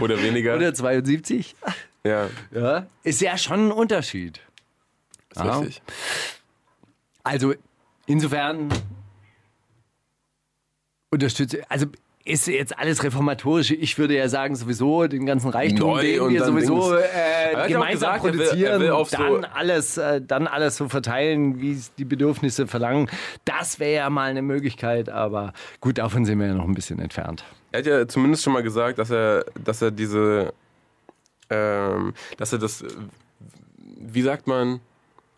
Oder 0.00 0.22
weniger. 0.22 0.56
oder 0.56 0.72
72. 0.72 1.54
ja, 2.04 2.30
Ja. 2.50 2.86
Ist 3.02 3.20
ja 3.20 3.36
schon 3.36 3.68
ein 3.68 3.72
Unterschied. 3.72 4.40
ist 5.30 5.36
Ja. 5.44 5.58
richtig. 5.58 5.82
Also 7.22 7.54
insofern 8.06 8.68
unterstütze, 11.10 11.68
also 11.68 11.86
ist 12.26 12.46
jetzt 12.48 12.78
alles 12.78 13.04
reformatorisch. 13.04 13.70
Ich 13.70 13.98
würde 13.98 14.16
ja 14.16 14.28
sagen, 14.28 14.56
sowieso 14.56 15.06
den 15.06 15.26
ganzen 15.26 15.48
Reichtum, 15.50 15.90
Neu 15.90 16.02
den 16.02 16.28
wir 16.30 16.40
dann 16.40 16.48
sowieso 16.48 16.94
äh, 16.96 17.68
gemeinsam 17.68 18.20
gesagt, 18.20 18.24
er 18.24 18.32
will- 18.32 18.40
er 18.40 18.46
produzieren, 18.48 18.80
will 18.82 18.90
auf 18.90 19.10
so- 19.10 19.16
dann 19.16 19.44
alles, 19.44 19.96
äh, 19.96 20.20
dann 20.20 20.46
alles 20.46 20.76
so 20.76 20.88
verteilen, 20.88 21.60
wie 21.60 21.72
es 21.72 21.94
die 21.94 22.04
Bedürfnisse 22.04 22.66
verlangen. 22.66 23.08
Das 23.44 23.78
wäre 23.78 23.94
ja 23.94 24.10
mal 24.10 24.28
eine 24.30 24.42
Möglichkeit, 24.42 25.08
aber 25.08 25.52
gut, 25.80 25.98
davon 25.98 26.24
sind 26.24 26.40
wir 26.40 26.48
ja 26.48 26.54
noch 26.54 26.64
ein 26.66 26.74
bisschen 26.74 26.98
entfernt. 26.98 27.44
Er 27.72 27.78
hat 27.80 27.86
ja 27.86 28.08
zumindest 28.08 28.42
schon 28.42 28.52
mal 28.52 28.62
gesagt, 28.62 28.98
dass 28.98 29.10
er, 29.10 29.44
dass 29.64 29.80
er 29.82 29.90
diese, 29.92 30.52
ähm, 31.48 32.12
dass 32.38 32.52
er 32.52 32.58
das, 32.58 32.84
wie 34.00 34.22
sagt 34.22 34.46
man, 34.46 34.80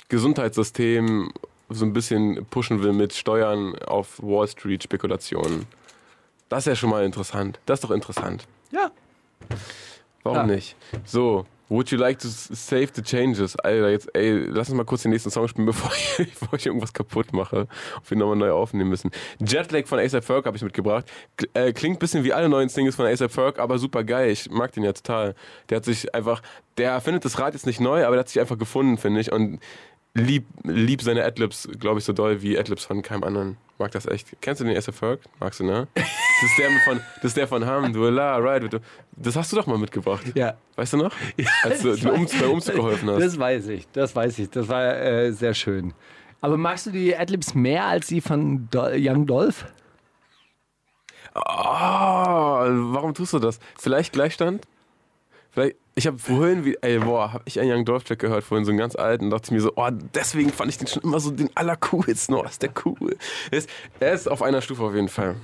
Gesundheitssystem 0.08 1.32
so 1.70 1.84
ein 1.84 1.92
bisschen 1.92 2.46
pushen 2.46 2.82
will 2.82 2.92
mit 2.94 3.12
Steuern 3.12 3.76
auf 3.80 4.18
Wall 4.22 4.48
Street 4.48 4.82
Spekulationen. 4.82 5.66
Das 6.48 6.60
ist 6.60 6.66
ja 6.66 6.76
schon 6.76 6.90
mal 6.90 7.04
interessant. 7.04 7.60
Das 7.66 7.78
ist 7.80 7.84
doch 7.84 7.90
interessant. 7.90 8.46
Ja. 8.70 8.90
Warum 10.22 10.38
Ja. 10.38 10.46
nicht? 10.54 10.76
So, 11.04 11.46
would 11.68 11.90
you 11.90 11.98
like 11.98 12.18
to 12.18 12.28
save 12.28 12.88
the 12.94 13.02
changes? 13.02 13.56
Alter, 13.56 13.90
jetzt, 13.90 14.08
ey, 14.14 14.32
lass 14.48 14.68
uns 14.68 14.76
mal 14.76 14.84
kurz 14.84 15.02
den 15.02 15.10
nächsten 15.12 15.30
Song 15.30 15.46
spielen, 15.48 15.66
bevor 15.66 15.90
ich, 15.94 16.16
bevor 16.38 16.54
ich 16.58 16.66
irgendwas 16.66 16.92
kaputt 16.92 17.32
mache 17.32 17.60
und 17.96 18.10
wir 18.10 18.16
nochmal 18.16 18.36
neu 18.36 18.50
aufnehmen 18.52 18.90
müssen. 18.90 19.10
Jetlag 19.40 19.86
von 19.86 19.98
ASAP 19.98 20.24
Ferg 20.24 20.46
habe 20.46 20.56
ich 20.56 20.62
mitgebracht. 20.62 21.04
Äh, 21.54 21.72
klingt 21.72 21.96
ein 21.96 21.98
bisschen 21.98 22.24
wie 22.24 22.32
alle 22.32 22.48
neuen 22.48 22.68
Singles 22.68 22.96
von 22.96 23.06
ASAP 23.06 23.30
Ferg, 23.32 23.58
aber 23.58 23.78
super 23.78 24.04
geil. 24.04 24.30
Ich 24.30 24.50
mag 24.50 24.72
den 24.72 24.82
ja 24.84 24.92
total. 24.92 25.34
Der 25.68 25.76
hat 25.76 25.84
sich 25.84 26.14
einfach, 26.14 26.42
der 26.78 27.00
findet 27.00 27.24
das 27.24 27.38
Rad 27.38 27.52
jetzt 27.54 27.66
nicht 27.66 27.80
neu, 27.80 28.04
aber 28.04 28.16
der 28.16 28.20
hat 28.20 28.28
sich 28.28 28.40
einfach 28.40 28.58
gefunden, 28.58 28.96
finde 28.98 29.20
ich. 29.20 29.32
Und 29.32 29.60
lieb, 30.18 30.46
lieb 30.64 31.02
seine 31.02 31.24
Adlibs, 31.24 31.68
glaube 31.78 31.98
ich, 31.98 32.04
so 32.04 32.12
doll 32.12 32.42
wie 32.42 32.58
Adlibs 32.58 32.84
von 32.84 33.02
keinem 33.02 33.24
anderen. 33.24 33.56
Mag 33.78 33.92
das 33.92 34.06
echt. 34.06 34.28
Kennst 34.40 34.60
du 34.60 34.64
den 34.64 34.76
ASAP 34.76 34.94
Ferg? 34.94 35.20
Magst 35.38 35.60
du, 35.60 35.64
ne? 35.64 35.86
Das 35.94 36.04
ist 36.04 36.58
der 36.58 36.70
von, 36.84 37.00
das 37.16 37.24
ist 37.24 37.36
der 37.36 37.48
von 37.48 37.64
Hamdullah, 37.64 38.38
right? 38.38 38.80
Das 39.16 39.36
hast 39.36 39.52
du 39.52 39.56
doch 39.56 39.66
mal 39.66 39.78
mitgebracht. 39.78 40.24
Ja. 40.34 40.56
Weißt 40.76 40.92
du 40.92 40.98
noch? 40.98 41.14
Als 41.62 41.82
du 41.82 41.94
den 41.94 42.10
Umzug, 42.10 42.40
beim 42.40 42.50
Umzug 42.50 42.74
geholfen 42.74 43.10
hast. 43.10 43.22
Das 43.22 43.38
weiß 43.38 43.68
ich, 43.68 43.88
das 43.92 44.14
weiß 44.14 44.38
ich. 44.40 44.50
Das 44.50 44.68
war 44.68 44.96
äh, 44.96 45.32
sehr 45.32 45.54
schön. 45.54 45.94
Aber 46.40 46.56
magst 46.56 46.86
du 46.86 46.90
die 46.90 47.16
Adlibs 47.16 47.54
mehr 47.54 47.86
als 47.86 48.08
die 48.08 48.20
von 48.20 48.68
Do 48.70 48.88
Young 48.92 49.26
Dolph? 49.26 49.66
Oh, 51.34 51.42
warum 51.42 53.14
tust 53.14 53.32
du 53.32 53.38
das? 53.38 53.60
Vielleicht 53.76 54.12
Gleichstand? 54.12 54.66
Vielleicht, 55.50 55.76
ich 55.98 56.06
habe 56.06 56.16
vorhin, 56.16 56.64
wie, 56.64 56.78
ey, 56.80 57.00
boah, 57.00 57.32
habe 57.32 57.42
ich 57.44 57.58
einen 57.58 57.72
Young 57.72 57.84
Dolph 57.84 58.04
Track 58.04 58.20
gehört, 58.20 58.44
vorhin 58.44 58.64
so 58.64 58.70
einen 58.70 58.78
ganz 58.78 58.94
alten, 58.94 59.24
und 59.24 59.30
dachte 59.30 59.46
ich 59.46 59.50
mir 59.50 59.60
so, 59.60 59.72
oh, 59.74 59.88
deswegen 60.14 60.52
fand 60.52 60.70
ich 60.70 60.78
den 60.78 60.86
schon 60.86 61.02
immer 61.02 61.18
so 61.18 61.32
den 61.32 61.50
allercoolsten, 61.56 62.36
oh, 62.36 62.44
ist 62.44 62.62
der 62.62 62.70
cool. 62.84 63.16
Er 63.50 63.58
ist, 63.58 63.68
er 63.98 64.12
ist 64.12 64.30
auf 64.30 64.40
einer 64.40 64.62
Stufe 64.62 64.84
auf 64.84 64.94
jeden 64.94 65.08
Fall. 65.08 65.34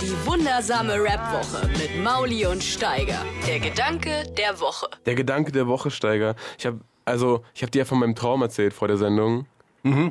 Die 0.00 0.26
wundersame 0.26 1.02
Rap-Woche 1.02 1.66
mit 1.66 2.00
Mauli 2.00 2.46
und 2.46 2.62
Steiger. 2.62 3.24
Der 3.48 3.58
Gedanke 3.58 4.22
der 4.38 4.60
Woche. 4.60 4.86
Der 5.04 5.16
Gedanke 5.16 5.50
der 5.50 5.66
Woche, 5.66 5.90
Steiger. 5.90 6.36
Ich 6.56 6.64
habe 6.64 6.78
also, 7.04 7.42
ich 7.54 7.62
habe 7.62 7.72
dir 7.72 7.80
ja 7.80 7.84
von 7.84 7.98
meinem 7.98 8.14
Traum 8.14 8.42
erzählt 8.42 8.72
vor 8.72 8.86
der 8.86 8.98
Sendung, 8.98 9.46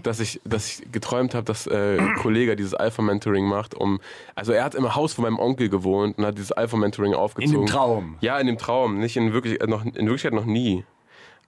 dass 0.03 0.19
ich, 0.19 0.41
dass 0.43 0.67
ich 0.67 0.91
geträumt 0.91 1.33
habe, 1.35 1.45
dass 1.45 1.67
äh, 1.67 1.97
ein 1.99 2.15
Kollege 2.21 2.55
dieses 2.55 2.73
Alpha-Mentoring 2.73 3.45
macht, 3.45 3.75
um, 3.75 3.99
also 4.35 4.51
er 4.51 4.63
hat 4.63 4.75
im 4.75 4.95
Haus 4.95 5.13
von 5.13 5.23
meinem 5.23 5.39
Onkel 5.39 5.69
gewohnt 5.69 6.17
und 6.17 6.25
hat 6.25 6.38
dieses 6.38 6.51
Alpha-Mentoring 6.51 7.13
aufgezogen. 7.13 7.65
Traum? 7.67 8.17
Ja, 8.21 8.39
in 8.39 8.47
dem 8.47 8.57
Traum, 8.57 8.99
nicht 8.99 9.17
in 9.17 9.33
wirklich, 9.33 9.59
noch, 9.67 9.83
in 9.85 9.93
Wirklichkeit 9.93 10.33
noch 10.33 10.45
nie. 10.45 10.83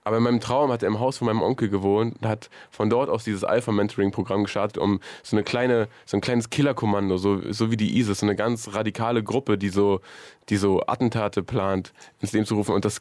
Aber 0.08 0.16
in 0.16 0.22
meinem 0.22 0.40
Traum 0.40 0.72
hat 0.72 0.82
er 0.82 0.88
im 0.88 1.00
Haus 1.00 1.18
von 1.18 1.26
meinem 1.26 1.42
Onkel 1.42 1.68
gewohnt 1.68 2.16
und 2.18 2.26
hat 2.26 2.48
von 2.70 2.88
dort 2.88 3.10
aus 3.10 3.24
dieses 3.24 3.44
Alpha-Mentoring-Programm 3.44 4.44
gestartet, 4.44 4.78
um 4.78 5.00
so 5.22 5.36
eine 5.36 5.44
kleine, 5.44 5.86
so 6.06 6.16
ein 6.16 6.22
kleines 6.22 6.48
Killerkommando, 6.48 7.18
so, 7.18 7.42
so 7.52 7.70
wie 7.70 7.76
die 7.76 7.98
ISIS, 7.98 8.20
so 8.20 8.26
eine 8.26 8.34
ganz 8.34 8.72
radikale 8.72 9.22
Gruppe, 9.22 9.58
die 9.58 9.68
so, 9.68 10.00
die 10.48 10.56
so 10.56 10.82
Attentate 10.86 11.42
plant, 11.42 11.92
ins 12.20 12.32
Leben 12.32 12.46
zu 12.46 12.54
rufen. 12.54 12.74
Und 12.74 12.86
das 12.86 13.00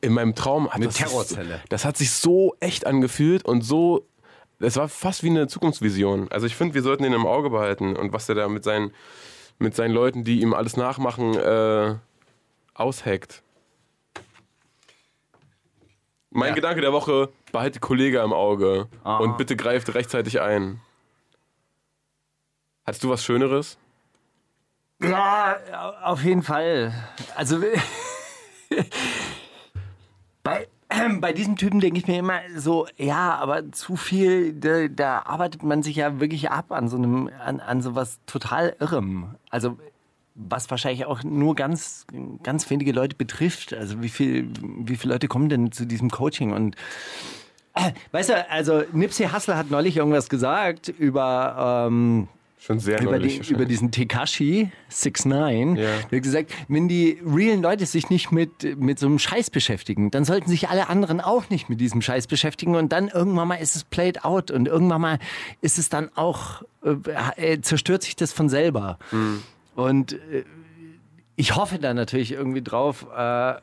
in 0.00 0.14
meinem 0.14 0.34
Traum 0.34 0.68
hat 0.68 0.76
Eine 0.76 0.86
das, 0.86 0.94
Terrorzelle. 0.94 1.60
das 1.68 1.84
hat 1.84 1.98
sich 1.98 2.12
so 2.12 2.54
echt 2.60 2.86
angefühlt 2.86 3.44
und 3.44 3.60
so, 3.60 4.06
es 4.58 4.76
war 4.76 4.88
fast 4.88 5.22
wie 5.22 5.30
eine 5.30 5.46
Zukunftsvision. 5.48 6.30
Also 6.30 6.46
ich 6.46 6.56
finde, 6.56 6.74
wir 6.74 6.82
sollten 6.82 7.04
ihn 7.04 7.12
im 7.12 7.26
Auge 7.26 7.50
behalten 7.50 7.96
und 7.96 8.12
was 8.12 8.28
er 8.28 8.34
da 8.34 8.48
mit 8.48 8.64
seinen, 8.64 8.92
mit 9.58 9.74
seinen 9.74 9.92
Leuten, 9.92 10.24
die 10.24 10.40
ihm 10.40 10.54
alles 10.54 10.76
nachmachen, 10.76 11.34
äh, 11.34 11.94
aushackt. 12.74 13.42
Mein 16.30 16.50
Ja. 16.50 16.54
Gedanke 16.54 16.80
der 16.82 16.92
Woche, 16.92 17.30
behalte 17.52 17.80
Kollege 17.80 18.20
im 18.20 18.32
Auge 18.32 18.88
Ah. 19.04 19.18
und 19.18 19.36
bitte 19.38 19.56
greift 19.56 19.94
rechtzeitig 19.94 20.40
ein. 20.40 20.80
Hattest 22.84 23.04
du 23.04 23.10
was 23.10 23.24
Schöneres? 23.24 23.78
Ja, 25.02 25.56
auf 26.04 26.22
jeden 26.22 26.42
Fall. 26.42 26.92
Also 27.34 27.60
bei, 30.42 30.68
bei 31.20 31.32
diesem 31.32 31.56
Typen 31.56 31.80
denke 31.80 31.98
ich 31.98 32.06
mir 32.06 32.18
immer 32.18 32.40
so, 32.56 32.86
ja, 32.96 33.34
aber 33.34 33.72
zu 33.72 33.96
viel, 33.96 34.52
da, 34.52 34.88
da 34.88 35.22
arbeitet 35.24 35.62
man 35.62 35.82
sich 35.82 35.96
ja 35.96 36.20
wirklich 36.20 36.50
ab 36.50 36.72
an 36.72 36.88
so 36.88 36.96
einem, 36.96 37.30
an, 37.44 37.60
an 37.60 37.82
so 37.82 37.94
was 37.94 38.20
total 38.26 38.76
Irrem. 38.80 39.34
Also 39.50 39.78
was 40.34 40.70
wahrscheinlich 40.70 41.06
auch 41.06 41.24
nur 41.24 41.54
ganz, 41.54 42.06
ganz 42.42 42.68
wenige 42.68 42.92
Leute 42.92 43.16
betrifft. 43.16 43.72
Also 43.72 44.02
wie 44.02 44.08
viel, 44.08 44.50
wie 44.60 44.96
viele 44.96 45.14
Leute 45.14 45.28
kommen 45.28 45.48
denn 45.48 45.72
zu 45.72 45.86
diesem 45.86 46.10
Coaching 46.10 46.52
und 46.52 46.76
Weißt 48.12 48.30
du, 48.30 48.50
also 48.50 48.84
Nipsey 48.92 49.28
Hussle 49.28 49.56
hat 49.56 49.70
neulich 49.70 49.96
irgendwas 49.96 50.28
gesagt 50.28 50.88
über 50.88 51.86
ähm, 51.88 52.28
Schon 52.58 52.78
sehr 52.80 53.00
über, 53.00 53.12
wahrscheinlich. 53.12 53.50
über 53.50 53.64
diesen 53.66 53.90
Tekashi 53.90 54.70
69. 54.88 55.76
Ja. 55.76 55.90
Der 56.10 56.18
hat 56.18 56.22
gesagt, 56.22 56.52
wenn 56.68 56.88
die 56.88 57.20
realen 57.24 57.62
Leute 57.62 57.84
sich 57.84 58.08
nicht 58.08 58.32
mit, 58.32 58.78
mit 58.78 58.98
so 58.98 59.06
einem 59.06 59.18
Scheiß 59.18 59.50
beschäftigen, 59.50 60.10
dann 60.10 60.24
sollten 60.24 60.48
sich 60.48 60.68
alle 60.68 60.88
anderen 60.88 61.20
auch 61.20 61.50
nicht 61.50 61.68
mit 61.68 61.80
diesem 61.80 62.00
Scheiß 62.00 62.26
beschäftigen 62.26 62.74
und 62.74 62.92
dann 62.92 63.08
irgendwann 63.08 63.48
mal 63.48 63.56
ist 63.56 63.76
es 63.76 63.84
played 63.84 64.24
out 64.24 64.50
und 64.50 64.66
irgendwann 64.66 65.00
mal 65.00 65.18
ist 65.60 65.78
es 65.78 65.90
dann 65.90 66.10
auch, 66.16 66.62
äh, 66.82 67.52
äh, 67.52 67.60
zerstört 67.60 68.02
sich 68.02 68.16
das 68.16 68.32
von 68.32 68.48
selber. 68.48 68.98
Mhm. 69.12 69.42
Und 69.74 70.14
äh, 70.14 70.44
ich 71.36 71.54
hoffe 71.54 71.78
da 71.78 71.92
natürlich 71.92 72.32
irgendwie 72.32 72.62
drauf, 72.62 73.06
äh, 73.14 73.54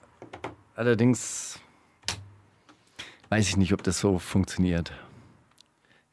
allerdings 0.75 1.59
weiß 3.29 3.47
ich 3.47 3.57
nicht, 3.57 3.73
ob 3.73 3.81
das 3.81 3.99
so 3.99 4.19
funktioniert. 4.19 4.93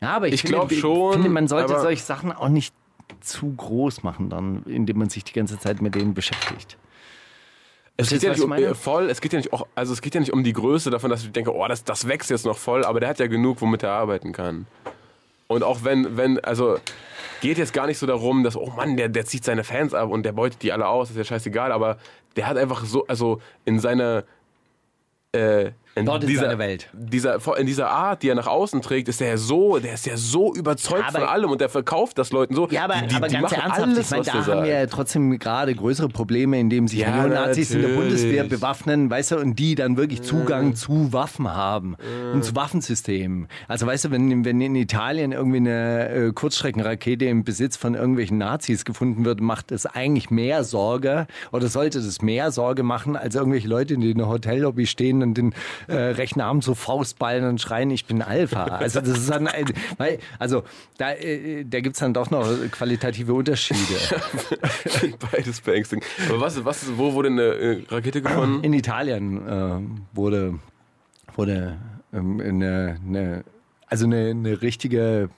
Ja, 0.03 0.17
aber 0.17 0.29
ich, 0.29 0.35
Ich 0.35 0.43
finde, 0.43 0.57
glaub 0.57 0.73
ich 0.73 0.81
schon, 0.81 1.13
finde, 1.15 1.29
man 1.29 1.49
sollte 1.49 1.79
solche 1.79 2.03
Sachen 2.03 2.33
auch 2.33 2.49
nicht 2.49 2.75
zu 3.21 3.53
groß 3.55 4.03
machen, 4.03 4.31
dann, 4.31 4.63
indem 4.65 4.99
man 4.99 5.11
sich 5.11 5.25
die 5.25 5.33
ganze 5.33 5.59
Zeit 5.59 5.83
mit 5.83 5.95
denen 5.95 6.15
beschäftigt. 6.15 6.79
Es 7.97 8.09
geht 8.09 8.23
ja 8.23 8.31
nicht 8.31 8.39
ich 8.39 8.45
um, 8.45 8.53
äh, 8.53 8.75
voll, 8.75 9.11
es 9.11 9.21
geht 9.21 9.35
ja 9.35 9.39
nicht 9.39 9.53
auch, 9.53 9.67
also 9.75 9.93
es 9.93 10.01
geht 10.01 10.15
ja 10.15 10.21
nicht 10.21 10.33
um 10.33 10.43
die 10.43 10.55
Größe 10.55 10.91
davon, 10.91 11.11
dass 11.11 11.23
ich 11.23 11.33
denke, 11.33 11.55
oh, 11.55 11.67
das, 11.69 11.85
das 11.85 12.09
wächst 12.09 12.31
jetzt 12.31 12.47
noch 12.47 12.57
voll, 12.57 12.85
aber 12.85 12.99
der 13.01 13.11
hat 13.11 13.19
ja 13.19 13.27
genug, 13.27 13.61
womit 13.61 13.83
er 13.83 13.93
arbeiten 13.93 14.33
kann. 14.33 14.67
Und 15.49 15.63
auch 15.63 15.85
wenn, 15.85 16.17
wenn, 16.17 16.39
also 16.41 16.79
geht 17.43 17.59
jetzt 17.59 17.75
gar 17.75 17.87
nicht 17.87 17.99
so 17.99 18.07
darum, 18.07 18.43
dass, 18.43 18.57
oh 18.57 18.73
Mann, 18.75 18.97
der, 18.97 19.11
der 19.11 19.27
zieht 19.27 19.45
seine 19.45 19.65
Fans 19.65 19.93
ab 19.93 20.09
und 20.09 20.23
der 20.23 20.33
beutet 20.33 20.63
die 20.63 20.73
alle 20.73 20.87
aus, 20.87 21.11
ist 21.11 21.17
ja 21.17 21.25
scheißegal, 21.25 21.73
aber 21.73 21.99
der 22.37 22.47
hat 22.47 22.57
einfach 22.57 22.85
so, 22.85 23.07
also 23.07 23.43
in 23.67 23.81
seiner 23.81 24.25
äh, 25.33 25.73
in 26.01 26.07
Dort 26.07 26.23
dieser, 26.29 26.43
seiner 26.43 26.59
Welt. 26.59 26.89
Dieser, 26.93 27.39
in 27.59 27.67
dieser 27.67 27.91
Art, 27.91 28.23
die 28.23 28.29
er 28.29 28.35
nach 28.35 28.47
außen 28.47 28.83
trägt, 28.83 29.09
ist 29.09 29.21
er 29.21 29.29
ja 29.29 29.37
so, 29.37 29.79
der 29.79 29.95
ist 29.95 30.07
ja 30.07 30.17
so 30.17 30.53
überzeugt 30.55 31.05
Aber- 31.09 31.21
von 31.21 31.29
allem 31.29 31.51
und 31.51 31.61
der 31.61 31.69
verkauft 31.69 32.19
das 32.19 32.33
Leuten 32.33 32.55
so. 32.55 32.69
Ja, 32.71 32.85
aber, 32.85 32.95
die, 33.03 33.09
die, 33.09 33.15
aber 33.15 33.29
ganz 33.29 33.53
ernsthaft, 33.53 33.81
alles, 33.81 33.99
ich 34.07 34.11
meine, 34.11 34.23
da 34.25 34.33
haben 34.47 34.65
wir 34.65 34.81
ja 34.81 34.87
trotzdem 34.87 35.39
gerade 35.39 35.75
größere 35.75 36.09
Probleme, 36.09 36.59
indem 36.59 36.89
sich 36.89 37.01
Ja, 37.01 37.11
Neonazis 37.27 37.71
in 37.71 37.81
der 37.81 37.91
natürlich. 37.91 38.11
Bundeswehr 38.11 38.45
bewaffnen, 38.45 39.11
weißt 39.11 39.33
du, 39.33 39.37
und 39.39 39.59
die 39.59 39.75
dann 39.75 39.97
wirklich 39.97 40.23
Zugang 40.23 40.75
zu 40.75 41.13
Waffen 41.13 41.49
haben 41.55 41.97
und 42.33 42.45
zu 42.45 42.55
Waffensystemen. 42.57 43.49
Also 43.69 43.87
weißt 43.87 44.07
du, 44.07 44.11
wenn, 44.11 44.45
wenn 44.45 44.61
in 44.61 44.75
Italien 44.75 45.33
irgendwie 45.33 45.59
eine 45.59 46.09
äh, 46.09 46.33
Kurzstreckenrakete 46.33 47.25
im 47.27 47.45
Besitz 47.45 47.77
von 47.77 47.95
irgendwelchen 47.95 48.39
Nazis 48.39 48.85
gefunden 48.85 49.25
wird, 49.25 49.41
macht 49.41 49.73
es 49.73 49.87
eigentlich 49.87 50.31
mehr 50.31 50.65
Sorge 50.65 51.27
oder 51.53 51.69
sollte 51.69 51.99
es 51.99 52.23
mehr 52.23 52.51
Sorge 52.51 52.83
machen, 52.83 53.17
als 53.17 53.35
irgendwelche 53.35 53.69
Leute, 53.69 53.97
die 53.99 54.11
in 54.11 54.19
der 54.19 54.29
Hotellobby 54.29 54.87
stehen 54.87 55.23
und 55.23 55.35
den 55.35 55.55
äh, 55.91 56.11
rechten 56.11 56.41
Arm 56.41 56.63
so 56.63 56.75
Faustballen 56.75 57.45
und 57.45 57.61
schreien, 57.61 57.91
ich 57.91 58.07
bin 58.07 58.23
Alpha. 58.23 58.65
Also 58.65 59.01
das 59.01 59.11
ist 59.11 59.31
dann, 59.31 59.49
weil, 59.99 60.19
also 60.39 60.63
da, 60.99 61.13
äh, 61.13 61.65
da 61.65 61.81
gibt 61.81 61.97
es 61.97 62.01
dann 62.01 62.15
doch 62.15 62.31
noch 62.31 62.47
qualitative 62.71 63.35
Unterschiede. 63.35 63.79
Beides 65.33 65.61
beängstigend. 65.61 66.05
Aber 66.29 66.41
was, 66.41 66.65
was, 66.65 66.87
wo 66.97 67.13
wurde 67.13 67.29
eine 67.29 67.43
äh, 67.43 67.85
Rakete 67.89 68.23
gefunden? 68.23 68.65
In 68.65 68.73
Italien 68.73 69.47
äh, 69.47 70.17
wurde, 70.17 70.59
wurde 71.35 71.79
ähm, 72.13 72.41
eine, 72.41 72.99
eine, 73.07 73.45
also 73.87 74.07
eine, 74.07 74.31
eine 74.31 74.63
richtige 74.63 75.31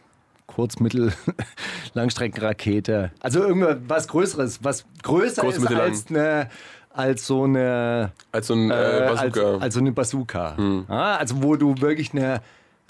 Kurz-, 0.47 0.81
Mittel-, 0.81 1.13
Langstreckenrakete. 1.95 3.13
Also 3.21 3.41
irgendwas 3.41 4.09
Größeres, 4.09 4.63
was 4.63 4.85
größer 5.03 5.43
Kurz-, 5.43 5.57
ist 5.57 5.67
als, 5.67 6.07
eine, 6.09 6.51
als 6.95 7.27
so 7.27 7.45
eine 7.45 8.13
Als 8.33 8.47
so 8.47 8.55
ein 8.55 8.71
äh, 8.71 8.99
äh, 8.99 9.09
Bazooka. 9.09 9.51
Als, 9.53 9.63
als 9.63 9.75
so 9.75 9.81
eine 9.81 9.93
Bazooka. 9.93 10.57
Ja, 10.89 11.17
also 11.17 11.43
wo 11.43 11.57
du 11.57 11.81
wirklich 11.81 12.13
eine 12.13 12.41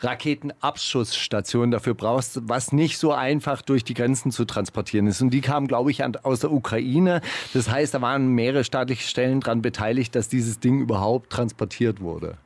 Raketenabschussstation 0.03 1.71
dafür 1.71 1.95
brauchst, 1.95 2.41
was 2.49 2.73
nicht 2.73 2.99
so 2.99 3.13
einfach 3.13 3.63
durch 3.63 3.85
die 3.85 3.95
Grenzen 3.95 4.33
zu 4.33 4.45
transportieren 4.45 5.07
ist. 5.07 5.23
Und 5.23 5.31
die 5.31 5.41
kamen, 5.41 5.69
glaube 5.69 5.91
ich, 5.91 6.03
an, 6.03 6.17
aus 6.23 6.41
der 6.41 6.53
Ukraine. 6.53 7.21
Das 7.55 7.71
heißt, 7.71 7.95
da 7.95 8.03
waren 8.03 8.29
mehrere 8.29 8.65
staatliche 8.65 9.07
Stellen 9.07 9.41
daran 9.41 9.63
beteiligt, 9.63 10.15
dass 10.15 10.29
dieses 10.29 10.61
Ding 10.61 10.81
überhaupt 10.81 11.31
transportiert 11.31 12.01
wurde. 12.01 12.37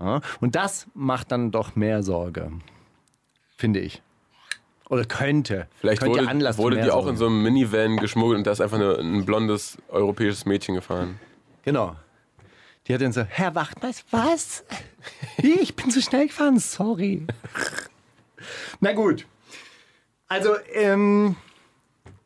Ja? 0.00 0.20
Und 0.40 0.54
das 0.54 0.86
macht 0.94 1.32
dann 1.32 1.50
doch 1.50 1.76
mehr 1.76 2.02
Sorge, 2.02 2.52
finde 3.56 3.80
ich. 3.80 4.02
Oder 4.88 5.04
könnte. 5.04 5.66
Vielleicht 5.80 6.02
könnte 6.02 6.20
wurde, 6.20 6.28
Anlass 6.28 6.58
wurde 6.58 6.82
die 6.82 6.90
auch 6.90 7.06
in 7.06 7.16
so 7.16 7.26
einem 7.26 7.42
Minivan 7.42 7.96
geschmuggelt 7.96 8.38
und 8.38 8.46
da 8.46 8.52
ist 8.52 8.60
einfach 8.60 8.76
eine, 8.78 8.98
ein 8.98 9.24
blondes 9.24 9.78
europäisches 9.88 10.44
Mädchen 10.44 10.74
gefahren. 10.74 11.18
Genau. 11.62 11.96
Die 12.86 12.92
hat 12.92 13.00
dann 13.00 13.12
so, 13.12 13.22
Herr 13.22 13.54
Wachtmeister, 13.54 14.04
was? 14.10 14.64
Ich 15.38 15.74
bin 15.74 15.90
zu 15.90 16.02
schnell 16.02 16.26
gefahren, 16.26 16.58
sorry. 16.58 17.26
Na 18.80 18.92
gut. 18.92 19.26
Also, 20.28 20.56
ähm, 20.74 21.36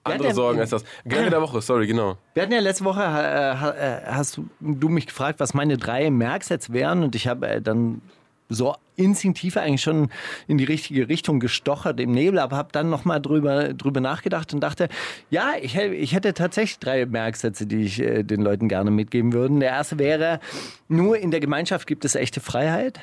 Andere 0.03 0.35
Sorgen 0.35 0.61
als 0.61 0.71
das. 0.71 0.85
Gerne 1.05 1.31
der 1.31 1.43
Woche, 1.43 1.61
sorry, 1.61 1.87
genau. 1.87 2.17
Wir 2.35 2.43
hatten 2.43 2.53
ja 2.53 2.61
letzte 2.61 2.85
Woche, 2.85 3.03
äh, 3.03 3.53
äh, 3.53 4.01
hast 4.07 4.37
du, 4.37 4.49
du 4.61 4.89
mich 4.89 5.07
gefragt, 5.07 5.41
was 5.41 5.55
meine 5.55 5.77
drei 5.77 6.11
Merksets 6.11 6.73
wären 6.73 7.03
und 7.03 7.15
ich 7.15 7.29
habe 7.29 7.47
äh, 7.47 7.63
dann 7.63 8.01
so 8.49 8.75
instinktiv 8.97 9.57
eigentlich 9.57 9.83
schon 9.83 10.11
in 10.47 10.59
die 10.59 10.65
richtige 10.65 11.09
Richtung 11.09 11.41
gestochert 11.41 12.01
im 12.01 12.11
Nebel, 12.11 12.39
aber 12.39 12.57
habe 12.57 12.71
dann 12.73 12.91
nochmal 12.91 13.21
drüber, 13.21 13.75
drüber 13.75 14.01
nachgedacht 14.01 14.53
und 14.53 14.61
dachte, 14.61 14.89
ja, 15.31 15.53
ich, 15.61 15.77
ich 15.77 16.15
hätte 16.15 16.35
tatsächlich 16.35 16.79
drei 16.79 17.07
Merksätze, 17.07 17.67
die 17.67 17.83
ich 17.83 18.01
äh, 18.01 18.23
den 18.23 18.43
Leuten 18.43 18.69
gerne 18.69 18.91
mitgeben 18.91 19.33
würde. 19.33 19.59
Der 19.59 19.71
erste 19.71 19.99
wäre, 19.99 20.41
nur 20.89 21.19
in 21.19 21.31
der 21.31 21.41
Gemeinschaft 21.41 21.87
gibt 21.87 22.05
es 22.05 22.15
echte 22.15 22.41
Freiheit. 22.41 23.01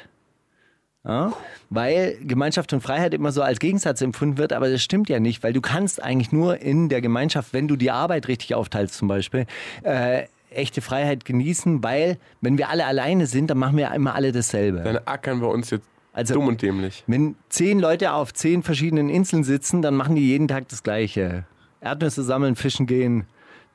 Ja, 1.08 1.34
weil 1.70 2.18
Gemeinschaft 2.24 2.74
und 2.74 2.82
Freiheit 2.82 3.14
immer 3.14 3.32
so 3.32 3.44
als 3.44 3.60
Gegensatz 3.60 4.02
empfunden 4.02 4.40
wird, 4.40 4.52
aber 4.54 4.72
das 4.72 4.82
stimmt 4.82 5.08
ja 5.08 5.20
nicht, 5.20 5.44
weil 5.44 5.54
du 5.54 5.62
kannst 5.62 6.02
eigentlich 6.02 6.32
nur 6.32 6.60
in 6.64 6.90
der 6.90 7.00
Gemeinschaft, 7.00 7.54
wenn 7.54 7.68
du 7.68 7.76
die 7.76 7.92
Arbeit 7.92 8.28
richtig 8.28 8.56
aufteilst 8.56 8.96
zum 8.96 9.08
Beispiel, 9.08 9.46
äh, 9.84 10.24
echte 10.56 10.82
Freiheit 10.82 11.26
genießen, 11.26 11.84
weil 11.84 12.18
wenn 12.42 12.58
wir 12.58 12.70
alle 12.70 12.86
alleine 12.86 13.28
sind, 13.28 13.50
dann 13.50 13.58
machen 13.58 13.78
wir 13.78 13.92
immer 13.94 14.16
alle 14.16 14.32
dasselbe. 14.32 14.82
Dann 14.82 15.00
ackern 15.06 15.42
wir 15.42 15.50
uns 15.50 15.70
jetzt 15.70 15.88
Also- 16.14 16.34
dumm 16.36 16.48
und 16.48 16.62
dämlich. 16.62 17.04
Wenn 17.08 17.36
zehn 17.50 17.80
Leute 17.80 18.14
auf 18.14 18.34
zehn 18.34 18.64
verschiedenen 18.64 19.10
Inseln 19.10 19.44
sitzen, 19.44 19.82
dann 19.82 19.96
machen 19.96 20.16
die 20.16 20.28
jeden 20.28 20.48
Tag 20.48 20.68
das 20.70 20.84
Gleiche. 20.84 21.46
Erdnüsse 21.82 22.24
sammeln, 22.24 22.56
fischen 22.56 22.88
gehen. 22.88 23.26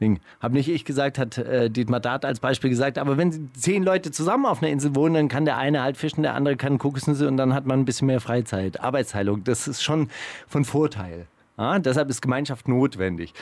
Ding. 0.01 0.19
Hab 0.41 0.53
nicht 0.53 0.71
ich 0.71 0.87
gesagt, 0.87 1.19
hat 1.19 1.37
äh, 1.37 1.69
Dietmar 1.69 2.01
Dart 2.01 2.25
als 2.25 2.41
Beispiel 2.41 2.71
gesagt. 2.71 2.97
Aber 2.97 3.19
wenn 3.19 3.51
zehn 3.53 3.83
Leute 3.83 4.11
zusammen 4.11 4.47
auf 4.47 4.63
einer 4.63 4.73
Insel 4.73 4.95
wohnen, 4.97 5.13
dann 5.15 5.29
kann 5.29 5.45
der 5.45 5.59
eine 5.59 5.83
halt 5.83 5.99
fischen, 5.99 6.23
der 6.23 6.35
andere 6.35 6.57
kann 6.57 6.79
Kokosnüsse 6.79 7.29
und 7.29 7.37
dann 7.37 7.53
hat 7.53 7.67
man 7.67 7.81
ein 7.81 7.85
bisschen 7.85 8.07
mehr 8.07 8.21
Freizeit. 8.21 8.81
Arbeitsteilung, 8.81 9.45
das 9.45 9.69
ist 9.69 9.83
schon 9.83 10.09
von 10.49 10.65
Vorteil. 10.65 11.27
Ja, 11.59 11.79
deshalb 11.79 12.09
ist 12.09 12.23
Gemeinschaft 12.23 12.67
notwendig. 12.67 13.35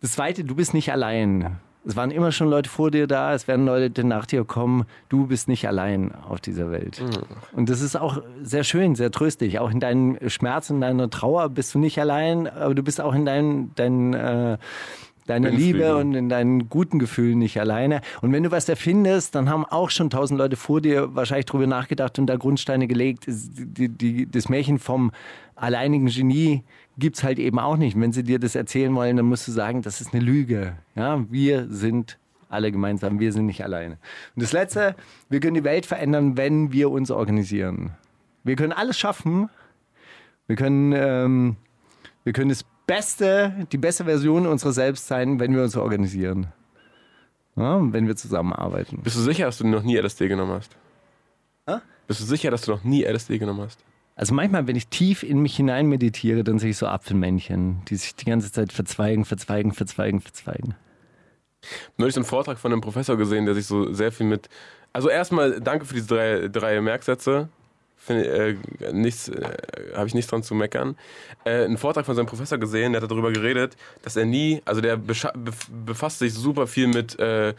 Das 0.00 0.10
Zweite, 0.12 0.42
du 0.42 0.56
bist 0.56 0.74
nicht 0.74 0.90
allein. 0.90 1.58
Es 1.84 1.96
waren 1.96 2.10
immer 2.12 2.30
schon 2.30 2.48
Leute 2.48 2.70
vor 2.70 2.90
dir 2.90 3.06
da, 3.06 3.34
es 3.34 3.48
werden 3.48 3.66
Leute 3.66 4.04
nach 4.04 4.26
dir 4.26 4.44
kommen. 4.44 4.84
Du 5.08 5.26
bist 5.26 5.48
nicht 5.48 5.66
allein 5.66 6.12
auf 6.28 6.40
dieser 6.40 6.70
Welt. 6.70 7.02
Und 7.52 7.68
das 7.68 7.80
ist 7.80 7.96
auch 7.96 8.22
sehr 8.42 8.62
schön, 8.62 8.94
sehr 8.94 9.10
tröstlich. 9.10 9.58
Auch 9.58 9.70
in 9.70 9.80
deinem 9.80 10.18
Schmerz, 10.28 10.70
in 10.70 10.80
deiner 10.80 11.10
Trauer 11.10 11.48
bist 11.48 11.74
du 11.74 11.80
nicht 11.80 11.98
allein, 11.98 12.46
aber 12.46 12.74
du 12.74 12.82
bist 12.82 13.00
auch 13.00 13.14
in 13.14 13.24
deinen, 13.24 13.74
deinen, 13.74 14.14
äh, 14.14 14.58
deiner. 15.26 15.50
Liebe 15.50 15.96
und 15.96 16.14
in 16.14 16.28
deinen 16.28 16.68
guten 16.68 17.00
Gefühlen 17.00 17.38
nicht 17.38 17.58
alleine. 17.58 18.00
Und 18.20 18.32
wenn 18.32 18.44
du 18.44 18.52
was 18.52 18.68
erfindest, 18.68 19.34
dann 19.34 19.48
haben 19.50 19.64
auch 19.64 19.90
schon 19.90 20.08
tausend 20.08 20.38
Leute 20.38 20.56
vor 20.56 20.80
dir 20.80 21.14
wahrscheinlich 21.16 21.46
drüber 21.46 21.66
nachgedacht 21.66 22.16
und 22.18 22.26
da 22.26 22.36
Grundsteine 22.36 22.86
gelegt. 22.86 23.24
Die, 23.26 23.88
die, 23.88 24.30
das 24.30 24.48
Märchen 24.48 24.78
vom 24.78 25.10
alleinigen 25.56 26.06
Genie 26.06 26.62
gibt's 26.98 27.22
halt 27.22 27.38
eben 27.38 27.58
auch 27.58 27.76
nicht. 27.76 27.98
Wenn 27.98 28.12
sie 28.12 28.22
dir 28.22 28.38
das 28.38 28.54
erzählen 28.54 28.94
wollen, 28.94 29.16
dann 29.16 29.26
musst 29.26 29.48
du 29.48 29.52
sagen, 29.52 29.82
das 29.82 30.00
ist 30.00 30.14
eine 30.14 30.22
Lüge. 30.22 30.76
Ja, 30.94 31.24
wir 31.30 31.66
sind 31.68 32.18
alle 32.48 32.70
gemeinsam, 32.70 33.18
wir 33.18 33.32
sind 33.32 33.46
nicht 33.46 33.64
alleine. 33.64 33.98
Und 34.36 34.42
das 34.42 34.52
Letzte, 34.52 34.94
wir 35.30 35.40
können 35.40 35.54
die 35.54 35.64
Welt 35.64 35.86
verändern, 35.86 36.36
wenn 36.36 36.72
wir 36.72 36.90
uns 36.90 37.10
organisieren. 37.10 37.92
Wir 38.44 38.56
können 38.56 38.72
alles 38.72 38.98
schaffen. 38.98 39.48
Wir 40.46 40.56
können, 40.56 40.92
ähm, 40.94 41.56
wir 42.24 42.32
können 42.32 42.50
das 42.50 42.64
Beste, 42.86 43.66
die 43.72 43.78
beste 43.78 44.04
Version 44.04 44.46
unserer 44.46 44.72
selbst 44.72 45.06
sein, 45.06 45.40
wenn 45.40 45.54
wir 45.54 45.62
uns 45.62 45.76
organisieren. 45.76 46.48
Ja, 47.56 47.80
wenn 47.80 48.06
wir 48.06 48.16
zusammenarbeiten. 48.16 49.00
Bist 49.02 49.16
du 49.16 49.20
sicher, 49.20 49.46
dass 49.46 49.58
du 49.58 49.66
noch 49.66 49.82
nie 49.82 49.96
LSD 49.96 50.28
genommen 50.28 50.52
hast? 50.52 50.76
Bist 52.06 52.20
du 52.20 52.24
sicher, 52.24 52.50
dass 52.50 52.62
du 52.62 52.72
noch 52.72 52.84
nie 52.84 53.04
LSD 53.04 53.38
genommen 53.38 53.62
hast? 53.62 53.82
Also 54.14 54.34
manchmal, 54.34 54.66
wenn 54.66 54.76
ich 54.76 54.88
tief 54.88 55.22
in 55.22 55.40
mich 55.40 55.56
hinein 55.56 55.86
meditiere, 55.86 56.44
dann 56.44 56.58
sehe 56.58 56.70
ich 56.70 56.76
so 56.76 56.86
Apfelmännchen, 56.86 57.82
die 57.88 57.96
sich 57.96 58.14
die 58.14 58.26
ganze 58.26 58.52
Zeit 58.52 58.72
verzweigen, 58.72 59.24
verzweigen, 59.24 59.72
verzweigen, 59.72 60.20
verzweigen. 60.20 60.74
Neulich 61.96 62.16
einen 62.16 62.24
Vortrag 62.24 62.58
von 62.58 62.72
einem 62.72 62.80
Professor 62.80 63.16
gesehen, 63.16 63.46
der 63.46 63.54
sich 63.54 63.66
so 63.66 63.92
sehr 63.92 64.12
viel 64.12 64.26
mit. 64.26 64.48
Also 64.92 65.08
erstmal 65.08 65.60
danke 65.60 65.86
für 65.86 65.94
diese 65.94 66.08
drei, 66.08 66.48
drei 66.48 66.80
Merksätze. 66.80 67.48
Finde, 68.04 68.56
äh, 68.80 68.92
nichts, 68.92 69.28
äh, 69.28 69.54
habe 69.94 70.08
ich 70.08 70.14
nichts 70.14 70.28
dran 70.28 70.42
zu 70.42 70.56
meckern. 70.56 70.96
Äh, 71.44 71.64
einen 71.64 71.78
Vortrag 71.78 72.04
von 72.04 72.16
seinem 72.16 72.26
Professor 72.26 72.58
gesehen, 72.58 72.92
der 72.94 73.00
hat 73.00 73.08
darüber 73.08 73.30
geredet, 73.30 73.76
dass 74.02 74.16
er 74.16 74.24
nie, 74.24 74.60
also 74.64 74.80
der 74.80 74.98
befasst 75.86 76.18
sich 76.18 76.34
super 76.34 76.66
viel 76.66 76.88
mit 76.88 77.16
äh, 77.20 77.54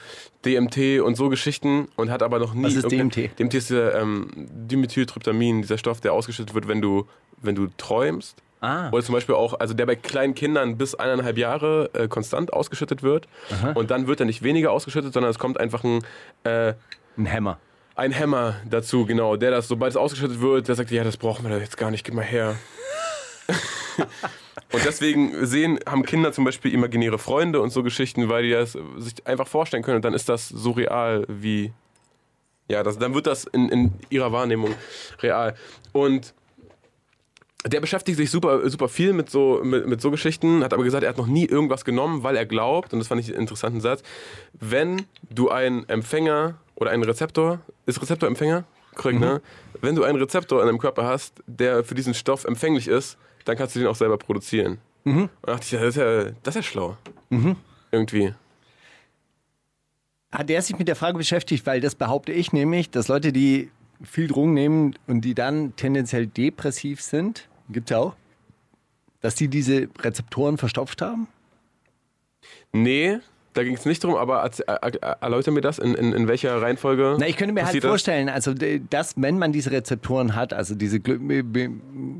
DMT 0.45 0.99
und 1.01 1.15
so 1.15 1.29
Geschichten 1.29 1.87
und 1.95 2.11
hat 2.11 2.21
aber 2.21 2.39
noch 2.39 2.53
nie. 2.55 2.65
Was 2.65 2.75
ist 2.75 2.91
DMT? 2.91 3.39
DMT 3.39 3.53
ist 3.53 3.69
der 3.69 3.95
ähm, 3.95 4.29
Dimethyltryptamin, 4.35 5.61
dieser 5.61 5.77
Stoff, 5.77 6.01
der 6.01 6.11
ausgeschüttet 6.11 6.53
wird, 6.53 6.67
wenn 6.67 6.81
du, 6.81 7.07
wenn 7.41 7.55
du 7.55 7.67
träumst. 7.77 8.35
Ah. 8.59 8.89
Oder 8.91 9.01
zum 9.01 9.13
Beispiel 9.13 9.35
auch, 9.35 9.59
also 9.61 9.73
der 9.73 9.85
bei 9.85 9.95
kleinen 9.95 10.35
Kindern 10.35 10.77
bis 10.77 10.93
eineinhalb 10.93 11.37
Jahre 11.37 11.89
äh, 11.93 12.09
konstant 12.09 12.51
ausgeschüttet 12.51 13.01
wird. 13.01 13.29
Und 13.75 13.91
dann 13.91 14.07
wird 14.07 14.19
er 14.19 14.25
nicht 14.25 14.43
weniger 14.43 14.71
ausgeschüttet, 14.71 15.13
sondern 15.13 15.29
es 15.31 15.39
kommt 15.39 15.57
einfach 15.57 15.85
ein, 15.85 15.99
äh, 16.43 16.73
Ein 17.17 17.31
Hammer. 17.31 17.59
Ein 17.95 18.11
Hämmer 18.11 18.55
dazu, 18.69 19.05
genau. 19.05 19.35
Der 19.35 19.51
das, 19.51 19.67
sobald 19.67 19.91
es 19.91 19.97
ausgeschüttet 19.97 20.41
wird, 20.41 20.67
der 20.67 20.75
sagt, 20.75 20.91
ja, 20.91 21.03
das 21.03 21.17
brauchen 21.17 21.47
wir 21.47 21.57
jetzt 21.59 21.77
gar 21.77 21.91
nicht, 21.91 22.03
gib 22.03 22.13
mal 22.15 22.23
her. 22.23 22.55
und 24.71 24.85
deswegen 24.85 25.45
sehen, 25.45 25.79
haben 25.87 26.03
Kinder 26.03 26.31
zum 26.31 26.45
Beispiel 26.45 26.73
imaginäre 26.73 27.19
Freunde 27.19 27.61
und 27.61 27.69
so 27.69 27.83
Geschichten, 27.83 28.29
weil 28.29 28.43
die 28.43 28.51
das 28.51 28.77
sich 28.97 29.25
einfach 29.25 29.47
vorstellen 29.47 29.83
können. 29.83 29.97
Und 29.97 30.05
dann 30.05 30.13
ist 30.13 30.29
das 30.29 30.49
so 30.49 30.71
real 30.71 31.25
wie, 31.27 31.71
ja, 32.67 32.83
das, 32.83 32.97
dann 32.97 33.13
wird 33.13 33.27
das 33.27 33.45
in, 33.45 33.69
in 33.69 33.93
ihrer 34.09 34.31
Wahrnehmung 34.31 34.73
real. 35.21 35.55
Und 35.91 36.33
der 37.65 37.79
beschäftigt 37.79 38.17
sich 38.17 38.29
super, 38.29 38.69
super 38.69 38.89
viel 38.89 39.13
mit 39.13 39.29
so, 39.29 39.61
mit, 39.63 39.87
mit 39.87 40.01
so 40.01 40.11
Geschichten, 40.11 40.63
hat 40.63 40.73
aber 40.73 40.83
gesagt, 40.83 41.03
er 41.03 41.09
hat 41.09 41.17
noch 41.17 41.27
nie 41.27 41.45
irgendwas 41.45 41.85
genommen, 41.85 42.23
weil 42.23 42.35
er 42.35 42.45
glaubt, 42.45 42.91
und 42.91 42.99
das 42.99 43.07
fand 43.07 43.21
ich 43.21 43.29
einen 43.29 43.39
interessanten 43.39 43.79
Satz, 43.79 44.03
wenn 44.53 45.05
du 45.29 45.49
einen 45.49 45.87
Empfänger 45.87 46.55
oder 46.75 46.91
einen 46.91 47.03
Rezeptor, 47.03 47.59
ist 47.85 48.01
Rezeptor 48.01 48.27
Empfänger? 48.27 48.63
Korrekt, 48.95 49.19
ne? 49.19 49.41
Wenn 49.81 49.95
du 49.95 50.03
einen 50.03 50.17
Rezeptor 50.19 50.61
in 50.61 50.67
deinem 50.67 50.79
Körper 50.79 51.05
hast, 51.05 51.41
der 51.47 51.83
für 51.83 51.95
diesen 51.95 52.13
Stoff 52.13 52.45
empfänglich 52.45 52.87
ist, 52.87 53.17
dann 53.45 53.57
kannst 53.57 53.75
du 53.75 53.79
den 53.79 53.87
auch 53.87 53.95
selber 53.95 54.17
produzieren. 54.17 54.79
Und 55.03 55.29
da 55.41 55.53
dachte 55.53 55.65
ich, 55.65 55.71
ja, 55.71 55.79
das 55.79 55.89
ist 55.89 55.95
ja, 55.97 56.23
das 56.43 56.55
ist 56.55 56.55
ja 56.55 56.63
schlau. 56.63 56.97
Irgendwie. 57.91 58.33
Hat 60.31 60.49
er 60.49 60.61
sich 60.61 60.77
mit 60.77 60.87
der 60.87 60.95
Frage 60.95 61.17
beschäftigt, 61.17 61.65
weil 61.65 61.81
das 61.81 61.95
behaupte 61.95 62.31
ich 62.31 62.53
nämlich, 62.53 62.89
dass 62.89 63.07
Leute, 63.07 63.31
die 63.31 63.69
viel 64.03 64.27
Drogen 64.27 64.53
nehmen 64.53 64.95
und 65.07 65.21
die 65.21 65.35
dann 65.35 65.75
tendenziell 65.75 66.27
depressiv 66.27 67.01
sind, 67.01 67.47
gibt 67.69 67.91
es 67.91 67.97
auch, 67.97 68.15
dass 69.21 69.35
die 69.35 69.47
diese 69.47 69.89
Rezeptoren 69.99 70.57
verstopft 70.57 71.01
haben? 71.01 71.27
Nee, 72.71 73.19
da 73.53 73.63
ging 73.63 73.75
es 73.75 73.85
nicht 73.85 74.03
drum, 74.03 74.15
aber 74.15 74.43
erz- 74.43 74.61
er- 74.65 74.81
er- 74.83 75.17
erläuter 75.21 75.51
mir 75.51 75.61
das, 75.61 75.79
in, 75.79 75.93
in, 75.95 76.13
in 76.13 76.27
welcher 76.27 76.61
Reihenfolge. 76.61 77.15
Na, 77.19 77.27
ich 77.27 77.37
könnte 77.37 77.53
mir 77.53 77.65
halt 77.65 77.83
vorstellen, 77.83 78.29
also 78.29 78.53
dass, 78.89 79.13
wenn 79.15 79.37
man 79.37 79.51
diese 79.51 79.71
Rezeptoren 79.71 80.35
hat, 80.35 80.53
also 80.53 80.75
diese 80.75 80.99
Glü 80.99 81.43
B- 81.43 81.69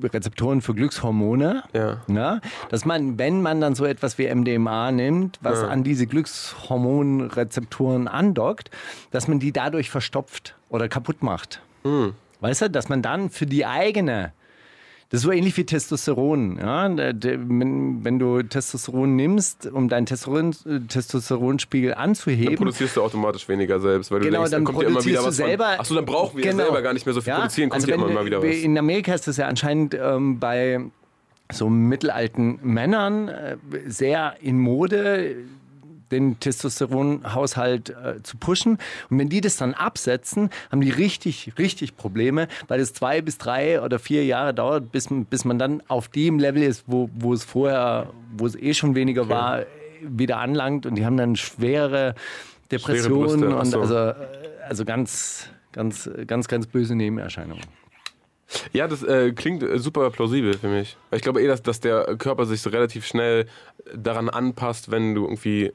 Rezeptoren 0.07 0.61
für 0.61 0.73
Glückshormone, 0.73 1.63
Ja. 1.73 1.97
na, 2.07 2.41
dass 2.69 2.85
man, 2.85 3.17
wenn 3.17 3.41
man 3.41 3.61
dann 3.61 3.75
so 3.75 3.85
etwas 3.85 4.17
wie 4.17 4.27
MDMA 4.33 4.91
nimmt, 4.91 5.39
was 5.41 5.61
Ja. 5.61 5.67
an 5.69 5.83
diese 5.83 6.07
Glückshormonrezeptoren 6.07 8.07
andockt, 8.07 8.69
dass 9.11 9.27
man 9.27 9.39
die 9.39 9.51
dadurch 9.51 9.89
verstopft 9.89 10.55
oder 10.69 10.87
kaputt 10.87 11.23
macht. 11.23 11.61
Hm. 11.83 12.13
Weißt 12.41 12.61
du, 12.63 12.69
dass 12.69 12.89
man 12.89 13.01
dann 13.01 13.29
für 13.29 13.45
die 13.45 13.65
eigene 13.65 14.33
das 15.13 15.19
ist 15.19 15.25
so 15.25 15.31
ähnlich 15.31 15.55
wie 15.57 15.63
Testosteron. 15.63 16.57
Ja? 16.57 16.89
Wenn, 16.89 18.03
wenn 18.03 18.17
du 18.17 18.41
Testosteron 18.41 19.15
nimmst, 19.15 19.67
um 19.67 19.87
deinen 19.87 20.07
Testosteron, 20.07 20.55
äh, 20.65 20.79
Testosteronspiegel 20.87 21.91
Dann 21.91 21.99
anzuheben, 21.99 22.55
produzierst 22.55 22.97
du 22.97 23.03
automatisch 23.03 23.47
weniger 23.47 23.79
selbst, 23.79 24.09
weil 24.09 24.21
du 24.21 24.25
Genau, 24.25 24.39
denkst, 24.39 24.49
dann 24.51 24.65
dann 24.65 24.73
kommt 24.73 24.81
ja 24.81 24.89
immer 24.89 25.05
wieder 25.05 25.23
was 25.23 25.35
selber. 25.35 25.65
von. 25.69 25.79
Achso, 25.81 25.93
dann 25.93 26.05
brauchen 26.05 26.37
wir 26.37 26.43
Genau. 26.43 26.63
selber 26.63 26.81
gar 26.81 26.93
nicht 26.93 27.05
mehr 27.05 27.13
so 27.13 27.21
viel 27.21 27.29
Ja, 27.29 27.35
produzieren, 27.41 27.69
kommt 27.69 27.83
also 27.83 27.91
ja 27.91 27.95
immer 27.95 28.07
mal 28.11 28.25
wieder 28.25 28.41
was. 28.41 28.55
In 28.55 28.75
Amerika 28.75 29.13
ist 29.13 29.27
das 29.27 29.37
ja 29.37 29.45
anscheinend 29.47 29.93
ähm, 29.93 30.39
bei 30.39 30.79
so 31.51 31.69
mittelalten 31.69 32.57
Männern 32.63 33.27
äh, 33.27 33.57
sehr 33.85 34.33
in 34.41 34.57
Mode, 34.59 35.35
den 36.13 36.39
Testosteronhaushalt 36.39 37.89
äh, 37.89 38.23
zu 38.23 38.37
pushen. 38.37 38.77
Und 39.09 39.19
wenn 39.19 39.29
die 39.29 39.41
das 39.41 39.57
dann 39.57 39.73
absetzen, 39.73 40.49
haben 40.71 40.81
die 40.81 40.89
richtig, 40.89 41.53
richtig 41.57 41.97
Probleme, 41.97 42.47
weil 42.67 42.79
es 42.79 42.93
zwei 42.93 43.21
bis 43.21 43.37
drei 43.37 43.81
oder 43.81 43.99
vier 43.99 44.25
Jahre 44.25 44.53
dauert, 44.53 44.91
bis, 44.91 45.09
bis 45.29 45.45
man 45.45 45.59
dann 45.59 45.83
auf 45.87 46.07
dem 46.07 46.39
Level 46.39 46.63
ist, 46.63 46.85
wo, 46.87 47.09
wo 47.13 47.33
es 47.33 47.43
vorher, 47.43 48.11
wo 48.37 48.45
es 48.45 48.55
eh 48.55 48.73
schon 48.73 48.95
weniger 48.95 49.29
war, 49.29 49.65
wieder 50.01 50.37
anlangt. 50.37 50.85
Und 50.85 50.95
die 50.95 51.05
haben 51.05 51.17
dann 51.17 51.35
schwere 51.35 52.15
Depressionen 52.71 53.53
ach 53.53 53.59
und 53.59 53.65
so. 53.65 53.81
also, 53.81 53.95
äh, 53.95 54.13
also 54.67 54.85
ganz, 54.85 55.49
ganz, 55.71 56.09
ganz, 56.27 56.47
ganz 56.47 56.67
böse 56.67 56.95
Nebenerscheinungen. 56.95 57.63
Ja, 58.71 58.87
das 58.87 59.03
äh, 59.03 59.31
klingt 59.31 59.63
äh, 59.63 59.79
super 59.79 60.09
plausibel 60.11 60.53
für 60.57 60.67
mich. 60.67 60.97
Ich 61.11 61.21
glaube 61.21 61.41
eh, 61.41 61.47
dass, 61.47 61.61
dass 61.61 61.79
der 61.79 62.15
Körper 62.17 62.45
sich 62.45 62.61
so 62.61 62.69
relativ 62.69 63.05
schnell 63.05 63.47
daran 63.95 64.29
anpasst, 64.29 64.91
wenn 64.91 65.15
du 65.15 65.23
irgendwie 65.23 65.71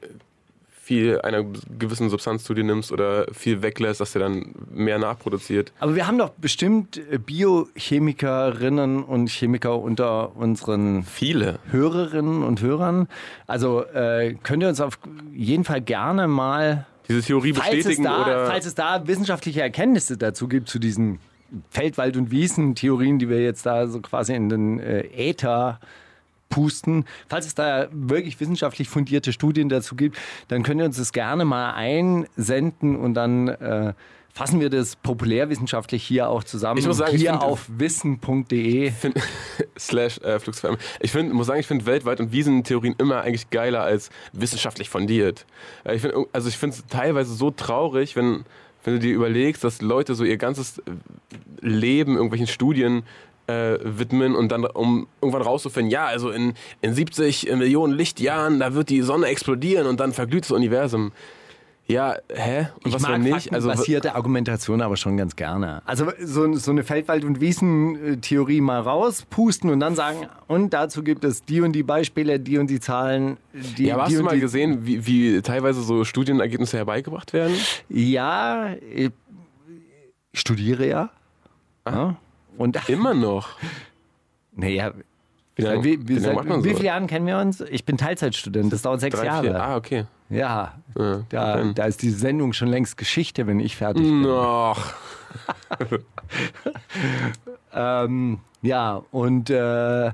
viel 0.89 1.21
einer 1.21 1.43
gewissen 1.77 2.09
Substanz 2.09 2.43
zu 2.43 2.55
dir 2.55 2.63
nimmst 2.63 2.91
oder 2.91 3.27
viel 3.31 3.61
weglässt, 3.61 4.01
dass 4.01 4.13
der 4.13 4.23
dann 4.23 4.55
mehr 4.71 4.97
nachproduziert. 4.97 5.71
Aber 5.79 5.93
wir 5.93 6.07
haben 6.07 6.17
doch 6.17 6.31
bestimmt 6.31 6.99
äh, 7.11 7.19
Biochemikerinnen 7.19 9.03
und 9.03 9.29
Chemiker 9.29 9.77
unter 9.77 10.35
unseren 10.35 11.03
Viele. 11.03 11.59
Hörerinnen 11.69 12.41
und 12.41 12.63
Hörern. 12.63 13.07
Also 13.45 13.85
äh, 13.85 14.33
könnt 14.41 14.63
ihr 14.63 14.69
uns 14.69 14.81
auf 14.81 14.97
jeden 15.31 15.63
Fall 15.63 15.81
gerne 15.81 16.27
mal, 16.27 16.87
Diese 17.07 17.21
Theorie 17.21 17.53
falls 17.53 17.69
es, 17.69 17.75
bestätigen 17.75 18.05
da, 18.05 18.23
oder. 18.23 18.47
falls 18.47 18.65
es 18.65 18.73
da 18.73 19.05
wissenschaftliche 19.05 19.61
Erkenntnisse 19.61 20.17
dazu 20.17 20.47
gibt, 20.47 20.69
zu 20.69 20.79
diesen 20.79 21.19
Feld-, 21.69 21.99
Wald- 21.99 22.17
und 22.17 22.31
Wiesen-Theorien, 22.31 23.19
die 23.19 23.29
wir 23.29 23.43
jetzt 23.43 23.63
da 23.63 23.85
so 23.85 24.01
quasi 24.01 24.33
in 24.33 24.49
den 24.49 24.79
äh, 24.79 25.01
Äther 25.15 25.79
pusten. 26.49 27.05
Falls 27.27 27.45
es 27.45 27.55
da 27.55 27.87
wirklich 27.91 28.39
wissenschaftlich 28.39 28.89
fundierte 28.89 29.31
Studien 29.33 29.69
dazu 29.69 29.95
gibt, 29.95 30.17
dann 30.47 30.63
könnt 30.63 30.81
ihr 30.81 30.85
uns 30.85 30.97
das 30.97 31.11
gerne 31.13 31.45
mal 31.45 31.71
einsenden 31.71 32.95
und 32.95 33.13
dann 33.13 33.47
äh, 33.47 33.93
fassen 34.33 34.59
wir 34.59 34.69
das 34.69 34.95
populärwissenschaftlich 34.95 36.03
hier 36.03 36.29
auch 36.29 36.43
zusammen. 36.43 36.79
Ich 36.79 36.87
muss 36.87 36.97
sagen, 36.97 37.15
ich 37.15 37.21
hier 37.21 37.31
finde- 37.31 37.45
auf 37.45 37.65
wissen.de. 37.69 38.91
find, 38.91 39.15
slash 39.77 40.17
äh, 40.19 40.39
Flugsfam. 40.39 40.77
Ich 40.99 41.11
find, 41.11 41.33
muss 41.33 41.47
sagen, 41.47 41.59
ich 41.59 41.67
finde 41.67 41.85
weltweit 41.85 42.19
und 42.19 42.31
Wiesentheorien 42.31 42.95
immer 42.97 43.21
eigentlich 43.21 43.49
geiler 43.49 43.81
als 43.83 44.09
wissenschaftlich 44.33 44.89
fundiert. 44.89 45.45
Äh, 45.83 45.95
Ich 45.95 46.01
find, 46.01 46.13
also 46.31 46.47
ich 46.49 46.57
finde 46.57 46.75
es 46.77 46.85
teilweise 46.87 47.33
so 47.33 47.51
traurig, 47.51 48.15
wenn, 48.15 48.45
wenn 48.83 48.93
du 48.93 48.99
dir 48.99 49.13
überlegst, 49.13 49.63
dass 49.63 49.81
Leute 49.81 50.15
so 50.15 50.23
ihr 50.23 50.37
ganzes 50.37 50.81
Leben 51.61 52.13
irgendwelchen 52.15 52.47
Studien 52.47 53.03
äh, 53.49 53.79
widmen 53.83 54.35
und 54.35 54.51
dann 54.51 54.65
um 54.65 55.07
irgendwann 55.21 55.41
rauszufinden, 55.41 55.91
ja, 55.91 56.05
also 56.05 56.29
in, 56.29 56.53
in 56.81 56.93
70 56.93 57.55
Millionen 57.55 57.93
Lichtjahren, 57.93 58.59
da 58.59 58.73
wird 58.73 58.89
die 58.89 59.01
Sonne 59.01 59.27
explodieren 59.27 59.87
und 59.87 59.99
dann 59.99 60.13
verglüht 60.13 60.43
das 60.43 60.51
Universum. 60.51 61.11
Ja, 61.87 62.17
hä? 62.31 62.67
Und 62.83 62.93
was 62.93 63.01
ich 63.01 63.07
mag 63.07 63.13
wenn 63.13 63.21
nicht? 63.23 63.51
Also 63.51 63.67
basierte 63.67 64.13
Argumentation 64.13 64.79
aber 64.79 64.95
schon 64.95 65.17
ganz 65.17 65.35
gerne. 65.35 65.81
Also 65.85 66.11
so, 66.21 66.53
so 66.53 66.69
eine 66.69 66.83
Feldwald- 66.83 67.25
und 67.25 67.41
Wiesen-Theorie 67.41 68.61
mal 68.61 68.81
rauspusten 68.81 69.71
und 69.71 69.79
dann 69.79 69.95
sagen, 69.95 70.27
und 70.47 70.71
dazu 70.71 71.01
gibt 71.01 71.23
es 71.23 71.43
die 71.45 71.61
und 71.61 71.71
die 71.71 71.81
Beispiele, 71.81 72.39
die 72.39 72.59
und 72.59 72.69
die 72.69 72.79
Zahlen. 72.79 73.37
Die, 73.53 73.85
ja, 73.85 73.95
aber 73.95 74.03
hast 74.03 74.11
die 74.11 74.15
du 74.15 74.19
und 74.19 74.25
mal 74.27 74.39
gesehen, 74.39 74.85
wie, 74.85 75.07
wie 75.07 75.41
teilweise 75.41 75.81
so 75.81 76.03
Studienergebnisse 76.03 76.77
herbeigebracht 76.77 77.33
werden? 77.33 77.55
Ja, 77.89 78.75
ich 78.93 79.11
studiere 80.35 80.87
ja. 80.87 81.09
ja. 81.87 82.15
Und 82.59 82.89
Immer 82.89 83.13
noch. 83.13 83.49
naja, 84.51 84.91
Wie 85.55 85.61
lange 85.61 85.83
wie, 85.83 86.07
wie, 86.07 86.19
seit, 86.19 86.35
wie 86.45 86.49
so? 86.49 86.61
viele 86.75 86.83
Jahren 86.83 87.07
kennen 87.07 87.25
wir 87.25 87.37
uns? 87.37 87.61
Ich 87.61 87.85
bin 87.85 87.97
Teilzeitstudent, 87.97 88.71
das 88.73 88.81
dauert 88.81 88.99
sechs 88.99 89.15
Drei, 89.17 89.25
Jahre. 89.25 89.43
vier. 89.43 89.63
Ah, 89.63 89.75
okay. 89.77 90.05
Ja, 90.29 90.73
Ja, 90.97 91.23
da, 91.29 91.63
da 91.73 91.85
ist 91.85 92.01
die 92.01 92.09
Sendung 92.11 92.51
schon 92.53 92.67
längst 92.67 92.97
Geschichte, 92.97 93.47
wenn 93.47 93.59
ich 93.59 93.75
fertig 93.77 94.03
bin. 94.03 94.21
Noch. 94.21 94.93
Ähm, 97.71 98.39
ja, 98.61 99.01
und 99.11 99.49
äh, 99.49 100.11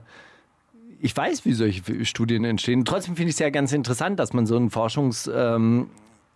ich 1.01 1.15
weiß, 1.15 1.45
wie 1.45 1.53
solche 1.53 2.05
Studien 2.05 2.43
entstehen. 2.45 2.83
Trotzdem 2.85 3.15
finde 3.15 3.29
ich 3.29 3.35
es 3.35 3.39
ja 3.39 3.49
ganz 3.49 3.71
interessant, 3.71 4.19
dass 4.19 4.33
man 4.33 4.45
so 4.45 4.57
ein 4.57 4.69
Forschungsszenario 4.69 5.55
ähm, 5.55 5.89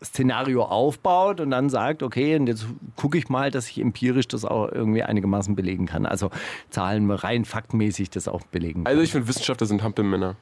Szenario 0.04 0.64
aufbaut 0.64 1.41
und 1.41 1.52
dann 1.52 1.70
sagt, 1.70 2.04
okay, 2.04 2.36
und 2.38 2.47
jetzt 2.47 2.66
gucke 2.95 3.18
ich 3.18 3.28
mal, 3.30 3.52
dass 3.52 3.70
ich 3.70 3.80
empirisch 3.82 4.28
das 4.28 4.45
auch 4.45 4.72
irgendwie 4.72 5.04
einigermaßen 5.04 5.56
belegen 5.56 5.86
kann. 5.86 6.06
Also 6.06 6.30
Zahlen 6.70 7.10
rein 7.12 7.43
faktenmäßig 7.45 8.10
das 8.10 8.28
auch 8.28 8.41
belegen 8.43 8.86
kann. 8.86 8.91
Also 8.91 9.02
ich 9.02 9.12
finde, 9.12 9.28
Wissenschaftler 9.28 9.68
sind 9.68 9.84
Hampelmänner. 9.84 10.36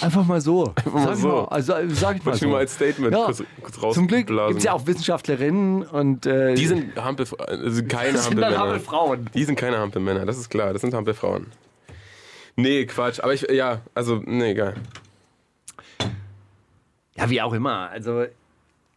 Einfach 0.00 0.24
mal 0.26 0.40
so. 0.40 0.74
mal 0.92 1.08
sag 1.08 1.16
so. 1.16 1.28
Mal, 1.28 1.44
also 1.46 1.74
sag 1.88 2.16
ich 2.16 2.24
mal 2.24 2.34
so. 2.34 2.48
mal 2.48 2.58
als 2.58 2.74
Statement 2.74 3.14
Ja. 3.14 3.24
kurz, 3.26 3.42
kurz 3.62 3.94
Zum 3.94 4.06
Glück 4.06 4.26
gibt 4.26 4.58
es 4.58 4.64
ja 4.64 4.72
auch 4.72 4.86
Wissenschaftlerinnen 4.86 5.82
und 5.82 6.26
äh, 6.26 6.54
Die 6.54 6.66
sind 6.66 6.96
Hampel, 7.02 7.26
also 7.38 7.82
keine 7.84 8.12
das 8.12 8.24
sind 8.26 8.36
dann 8.38 8.44
Hampelmänner. 8.44 8.58
Hampelfrauen. 8.58 9.30
Die 9.34 9.44
sind 9.44 9.56
keine 9.56 9.78
Hampelmänner, 9.78 10.26
das 10.26 10.38
ist 10.38 10.50
klar. 10.50 10.72
Das 10.72 10.82
sind 10.82 10.94
Hampelfrauen. 10.94 11.46
Nee, 12.56 12.86
Quatsch. 12.86 13.20
Aber 13.20 13.34
ich, 13.34 13.42
ja, 13.50 13.80
also, 13.94 14.22
nee, 14.24 14.50
egal. 14.52 14.74
Ja, 17.16 17.30
wie 17.30 17.40
auch 17.42 17.52
immer. 17.52 17.90
Also 17.90 18.26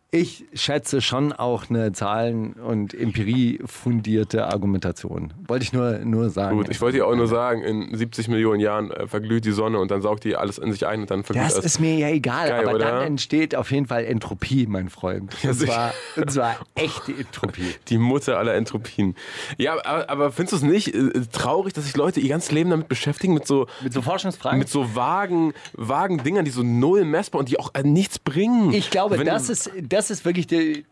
ich 0.09 0.45
schätze 0.53 1.01
schon 1.01 1.33
auch 1.33 1.69
eine 1.69 1.91
Zahlen- 1.91 2.53
und 2.53 2.93
Empirie-fundierte 2.93 4.47
Argumentation. 4.47 5.33
Wollte 5.47 5.63
ich 5.63 5.73
nur, 5.73 5.99
nur 5.99 6.29
sagen. 6.29 6.55
Gut, 6.57 6.69
ich 6.69 6.79
wollte 6.79 6.97
dir 6.97 7.07
auch 7.07 7.15
nur 7.15 7.27
sagen, 7.27 7.61
in 7.61 7.93
70 7.93 8.29
Millionen 8.29 8.61
Jahren 8.61 8.91
äh, 8.91 9.07
verglüht 9.07 9.43
die 9.43 9.51
Sonne 9.51 9.79
und 9.79 9.91
dann 9.91 10.01
saugt 10.01 10.23
die 10.23 10.37
alles 10.37 10.59
in 10.59 10.71
sich 10.71 10.87
ein 10.87 11.01
und 11.01 11.11
dann 11.11 11.23
verglüht 11.23 11.45
das 11.45 11.55
alles. 11.55 11.65
ist 11.65 11.79
mir 11.79 11.95
ja 11.97 12.07
egal, 12.07 12.47
Geil, 12.47 12.63
aber 12.63 12.75
oder? 12.75 12.85
dann 12.85 13.01
entsteht 13.03 13.53
auf 13.55 13.69
jeden 13.71 13.87
Fall 13.87 14.05
Entropie, 14.05 14.65
mein 14.67 14.89
Freund. 14.89 15.35
Und 15.43 15.53
zwar, 15.55 15.93
und 16.15 16.31
zwar 16.31 16.55
echte 16.75 17.11
Entropie. 17.11 17.75
Die 17.89 17.97
Mutter 17.97 18.37
aller 18.37 18.55
Entropien. 18.55 19.15
Ja, 19.57 19.73
aber, 19.85 20.09
aber 20.09 20.31
findest 20.31 20.53
du 20.53 20.55
es 20.57 20.63
nicht 20.63 20.95
äh, 20.95 21.21
traurig, 21.31 21.73
dass 21.73 21.83
sich 21.85 21.97
Leute 21.97 22.21
ihr 22.21 22.29
ganzes 22.29 22.51
Leben 22.51 22.69
damit 22.69 22.87
beschäftigen, 22.87 23.33
mit 23.33 23.45
so, 23.45 23.67
Mit 23.83 23.91
so 23.91 24.01
Forschungsfragen? 24.01 24.59
mit 24.59 24.69
so 24.69 24.95
vagen, 24.95 25.53
vagen 25.73 26.23
Dingern, 26.23 26.45
die 26.45 26.51
so 26.51 26.63
null 26.63 27.03
messbar 27.03 27.39
und 27.39 27.49
die 27.49 27.59
auch 27.59 27.73
äh, 27.73 27.83
nichts 27.83 28.19
bringen? 28.19 28.71
Ich 28.71 28.89
glaube, 28.89 29.17
Wenn 29.17 29.25
das 29.25 29.49
ist, 29.49 29.69
das 29.97 30.06
ist 30.09 30.25
wirklich 30.25 30.47
die, 30.47 30.85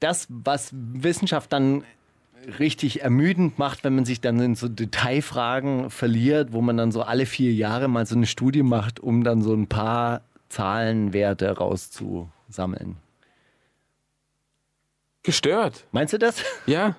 das, 0.00 0.26
was 0.28 0.70
Wissenschaft 0.72 1.52
dann 1.52 1.84
richtig 2.58 3.02
ermüdend 3.02 3.58
macht, 3.58 3.82
wenn 3.82 3.94
man 3.94 4.04
sich 4.04 4.20
dann 4.20 4.38
in 4.40 4.54
so 4.54 4.68
Detailfragen 4.68 5.90
verliert, 5.90 6.52
wo 6.52 6.60
man 6.60 6.76
dann 6.76 6.92
so 6.92 7.02
alle 7.02 7.26
vier 7.26 7.52
Jahre 7.52 7.88
mal 7.88 8.06
so 8.06 8.14
eine 8.14 8.26
Studie 8.26 8.62
macht, 8.62 9.00
um 9.00 9.24
dann 9.24 9.42
so 9.42 9.52
ein 9.52 9.66
paar 9.66 10.22
Zahlenwerte 10.48 11.50
rauszusammeln. 11.56 12.96
gestört. 15.24 15.84
Meinst 15.90 16.12
du 16.12 16.18
das? 16.18 16.36
Ja, 16.66 16.94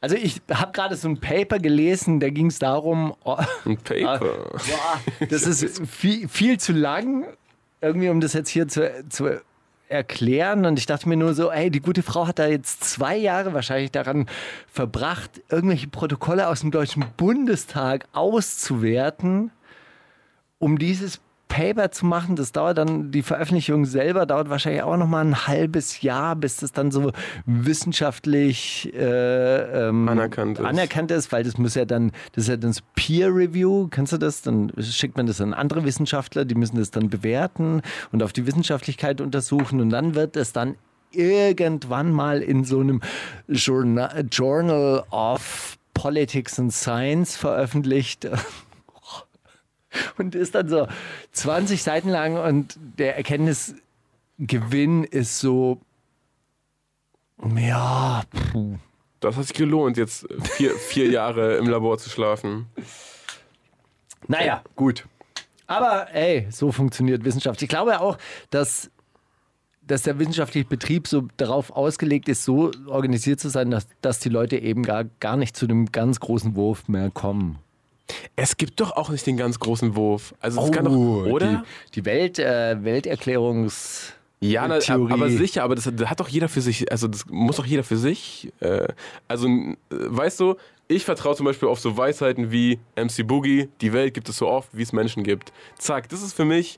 Also 0.00 0.16
ich 0.16 0.42
habe 0.52 0.72
gerade 0.72 0.96
so 0.96 1.08
ein 1.08 1.18
Paper 1.18 1.58
gelesen, 1.58 2.20
da 2.20 2.28
ging 2.28 2.48
es 2.48 2.58
darum, 2.58 3.14
oh, 3.24 3.38
ein 3.64 3.78
Paper. 3.78 4.18
Boah, 4.18 5.26
das 5.30 5.46
ist 5.46 5.80
viel, 5.86 6.28
viel 6.28 6.60
zu 6.60 6.72
lang, 6.72 7.26
irgendwie, 7.80 8.10
um 8.10 8.20
das 8.20 8.34
jetzt 8.34 8.50
hier 8.50 8.68
zu, 8.68 8.90
zu 9.08 9.40
erklären. 9.94 10.66
Und 10.66 10.78
ich 10.78 10.86
dachte 10.86 11.08
mir 11.08 11.16
nur 11.16 11.34
so, 11.34 11.50
ey, 11.50 11.70
die 11.70 11.80
gute 11.80 12.02
Frau 12.02 12.26
hat 12.26 12.38
da 12.38 12.46
jetzt 12.46 12.84
zwei 12.84 13.16
Jahre 13.16 13.54
wahrscheinlich 13.54 13.92
daran 13.92 14.26
verbracht, 14.70 15.40
irgendwelche 15.48 15.88
Protokolle 15.88 16.48
aus 16.48 16.60
dem 16.60 16.70
Deutschen 16.70 17.04
Bundestag 17.16 18.06
auszuwerten, 18.12 19.50
um 20.58 20.78
dieses 20.78 21.20
Paper 21.54 21.92
zu 21.92 22.04
machen. 22.04 22.34
Das 22.34 22.50
dauert 22.50 22.78
dann, 22.78 23.12
die 23.12 23.22
Veröffentlichung 23.22 23.84
selber 23.84 24.26
dauert 24.26 24.50
wahrscheinlich 24.50 24.82
auch 24.82 24.96
noch 24.96 25.06
mal 25.06 25.24
ein 25.24 25.46
halbes 25.46 26.02
Jahr, 26.02 26.34
bis 26.34 26.56
das 26.56 26.72
dann 26.72 26.90
so 26.90 27.12
wissenschaftlich 27.46 28.92
äh, 28.92 29.88
ähm, 29.88 30.08
Anerkannt 30.08 30.58
ist. 30.58 30.64
anerkannt 30.64 31.12
ist, 31.12 31.30
weil 31.30 31.44
das 31.44 31.56
muss 31.56 31.76
ja 31.76 31.84
dann, 31.84 32.10
das 32.32 32.44
ist 32.44 32.48
ja 32.48 32.56
dann 32.56 32.72
das 32.72 32.82
Peer 32.96 33.28
Review, 33.28 33.86
kennst 33.86 34.12
du 34.12 34.18
das? 34.18 34.42
Dann 34.42 34.72
schickt 34.80 35.16
man 35.16 35.26
das 35.26 35.40
an 35.40 35.54
andere 35.54 35.84
Wissenschaftler, 35.84 36.44
die 36.44 36.56
müssen 36.56 36.76
das 36.76 36.90
dann 36.90 37.08
bewerten 37.08 37.82
und 38.10 38.24
auf 38.24 38.32
die 38.32 38.48
Wissenschaftlichkeit 38.48 39.20
untersuchen 39.20 39.80
und 39.80 39.90
dann 39.90 40.16
wird 40.16 40.36
es 40.36 40.52
dann 40.52 40.74
irgendwann 41.12 42.10
mal 42.10 42.42
in 42.42 42.64
so 42.64 42.80
einem 42.80 43.00
Journal, 43.46 44.24
Journal 44.28 45.04
of 45.12 45.78
Politics 45.94 46.58
and 46.58 46.72
Science 46.72 47.36
veröffentlicht. 47.36 48.28
Und 50.18 50.34
ist 50.34 50.54
dann 50.54 50.68
so 50.68 50.88
20 51.32 51.82
Seiten 51.82 52.08
lang 52.08 52.36
und 52.36 52.78
der 52.98 53.16
Erkenntnisgewinn 53.16 55.04
ist 55.04 55.40
so, 55.40 55.80
ja, 57.56 58.22
puh. 58.52 58.78
Das 59.20 59.36
hat 59.36 59.46
sich 59.46 59.56
gelohnt, 59.56 59.96
jetzt 59.96 60.26
vier, 60.42 60.74
vier 60.74 61.08
Jahre 61.08 61.56
im 61.56 61.66
Labor 61.66 61.98
zu 61.98 62.10
schlafen. 62.10 62.66
Naja, 64.28 64.62
gut. 64.76 65.06
Aber 65.66 66.12
ey, 66.12 66.46
so 66.50 66.72
funktioniert 66.72 67.24
Wissenschaft. 67.24 67.62
Ich 67.62 67.68
glaube 67.68 68.00
auch, 68.00 68.18
dass, 68.50 68.90
dass 69.82 70.02
der 70.02 70.18
wissenschaftliche 70.18 70.68
Betrieb 70.68 71.08
so 71.08 71.28
darauf 71.38 71.70
ausgelegt 71.70 72.28
ist, 72.28 72.44
so 72.44 72.70
organisiert 72.86 73.40
zu 73.40 73.48
sein, 73.48 73.70
dass, 73.70 73.86
dass 74.02 74.20
die 74.20 74.28
Leute 74.28 74.58
eben 74.58 74.82
gar, 74.82 75.04
gar 75.20 75.36
nicht 75.36 75.56
zu 75.56 75.66
dem 75.66 75.90
ganz 75.90 76.20
großen 76.20 76.54
Wurf 76.54 76.88
mehr 76.88 77.10
kommen. 77.10 77.58
Es 78.36 78.56
gibt 78.56 78.80
doch 78.80 78.92
auch 78.92 79.10
nicht 79.10 79.26
den 79.26 79.36
ganz 79.36 79.58
großen 79.58 79.96
Wurf. 79.96 80.34
Also 80.40 80.62
es 80.62 80.70
kann 80.70 80.84
doch, 80.84 80.92
oder? 80.92 81.62
Oh, 81.62 81.66
Die, 81.86 82.00
die 82.00 82.04
Welt, 82.04 82.38
äh, 82.38 82.82
Welterklärungs... 82.82 84.12
Ja, 84.40 84.68
na, 84.68 84.78
aber 85.08 85.30
sicher, 85.30 85.62
aber 85.62 85.74
das, 85.74 85.88
das 85.90 86.10
hat 86.10 86.20
doch 86.20 86.28
jeder 86.28 86.50
für 86.50 86.60
sich, 86.60 86.90
also 86.92 87.08
das 87.08 87.24
muss 87.30 87.56
doch 87.56 87.64
jeder 87.64 87.82
für 87.82 87.96
sich. 87.96 88.52
Äh, 88.60 88.88
also, 89.26 89.46
äh, 89.46 89.74
weißt 89.88 90.38
du, 90.38 90.56
ich 90.86 91.06
vertraue 91.06 91.34
zum 91.34 91.46
Beispiel 91.46 91.66
auf 91.66 91.80
so 91.80 91.96
Weisheiten 91.96 92.50
wie 92.50 92.78
MC 92.94 93.26
Boogie, 93.26 93.70
die 93.80 93.94
Welt 93.94 94.12
gibt 94.12 94.28
es 94.28 94.36
so 94.36 94.48
oft, 94.48 94.68
wie 94.72 94.82
es 94.82 94.92
Menschen 94.92 95.22
gibt. 95.22 95.50
Zack, 95.78 96.10
das 96.10 96.22
ist 96.22 96.34
für 96.34 96.44
mich, 96.44 96.76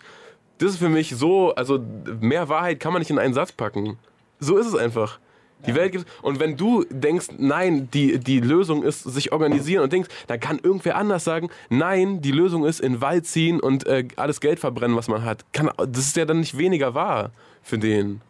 das 0.58 0.72
ist 0.72 0.78
für 0.78 0.88
mich 0.88 1.16
so, 1.16 1.54
also 1.56 1.84
mehr 2.20 2.48
Wahrheit 2.48 2.78
kann 2.78 2.92
man 2.92 3.00
nicht 3.00 3.10
in 3.10 3.18
einen 3.18 3.34
Satz 3.34 3.50
packen. 3.50 3.98
So 4.38 4.58
ist 4.58 4.66
es 4.66 4.76
einfach. 4.76 5.18
Die 5.66 5.74
Welt 5.74 5.92
gibt 5.92 6.06
und 6.22 6.38
wenn 6.38 6.56
du 6.56 6.84
denkst, 6.90 7.28
nein, 7.38 7.88
die, 7.92 8.18
die 8.18 8.40
Lösung 8.40 8.82
ist 8.82 9.02
sich 9.02 9.32
organisieren 9.32 9.82
und 9.82 9.92
denkst, 9.92 10.08
dann 10.26 10.38
kann 10.38 10.60
irgendwer 10.62 10.96
anders 10.96 11.24
sagen, 11.24 11.48
nein, 11.70 12.20
die 12.20 12.30
Lösung 12.30 12.64
ist 12.64 12.80
in 12.80 12.94
den 12.94 13.00
Wald 13.00 13.26
ziehen 13.26 13.58
und 13.58 13.86
äh, 13.86 14.06
alles 14.16 14.40
Geld 14.40 14.60
verbrennen, 14.60 14.96
was 14.96 15.08
man 15.08 15.24
hat. 15.24 15.44
Kann, 15.52 15.70
das 15.76 16.06
ist 16.06 16.16
ja 16.16 16.24
dann 16.24 16.40
nicht 16.40 16.58
weniger 16.58 16.94
wahr 16.94 17.30
für 17.62 17.78
den. 17.78 18.20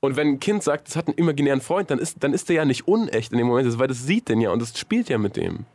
Und 0.00 0.16
wenn 0.16 0.28
ein 0.28 0.40
Kind 0.40 0.62
sagt, 0.62 0.88
es 0.88 0.96
hat 0.96 1.08
einen 1.08 1.16
imaginären 1.16 1.60
Freund, 1.60 1.90
dann 1.90 1.98
ist, 1.98 2.22
dann 2.22 2.32
ist 2.32 2.48
der 2.48 2.56
ja 2.56 2.64
nicht 2.64 2.86
unecht 2.86 3.32
in 3.32 3.38
dem 3.38 3.48
Moment, 3.48 3.78
weil 3.78 3.88
das 3.88 4.04
sieht 4.04 4.28
den 4.28 4.40
ja 4.40 4.50
und 4.50 4.62
das 4.62 4.78
spielt 4.78 5.08
ja 5.08 5.18
mit 5.18 5.36
dem. 5.36 5.66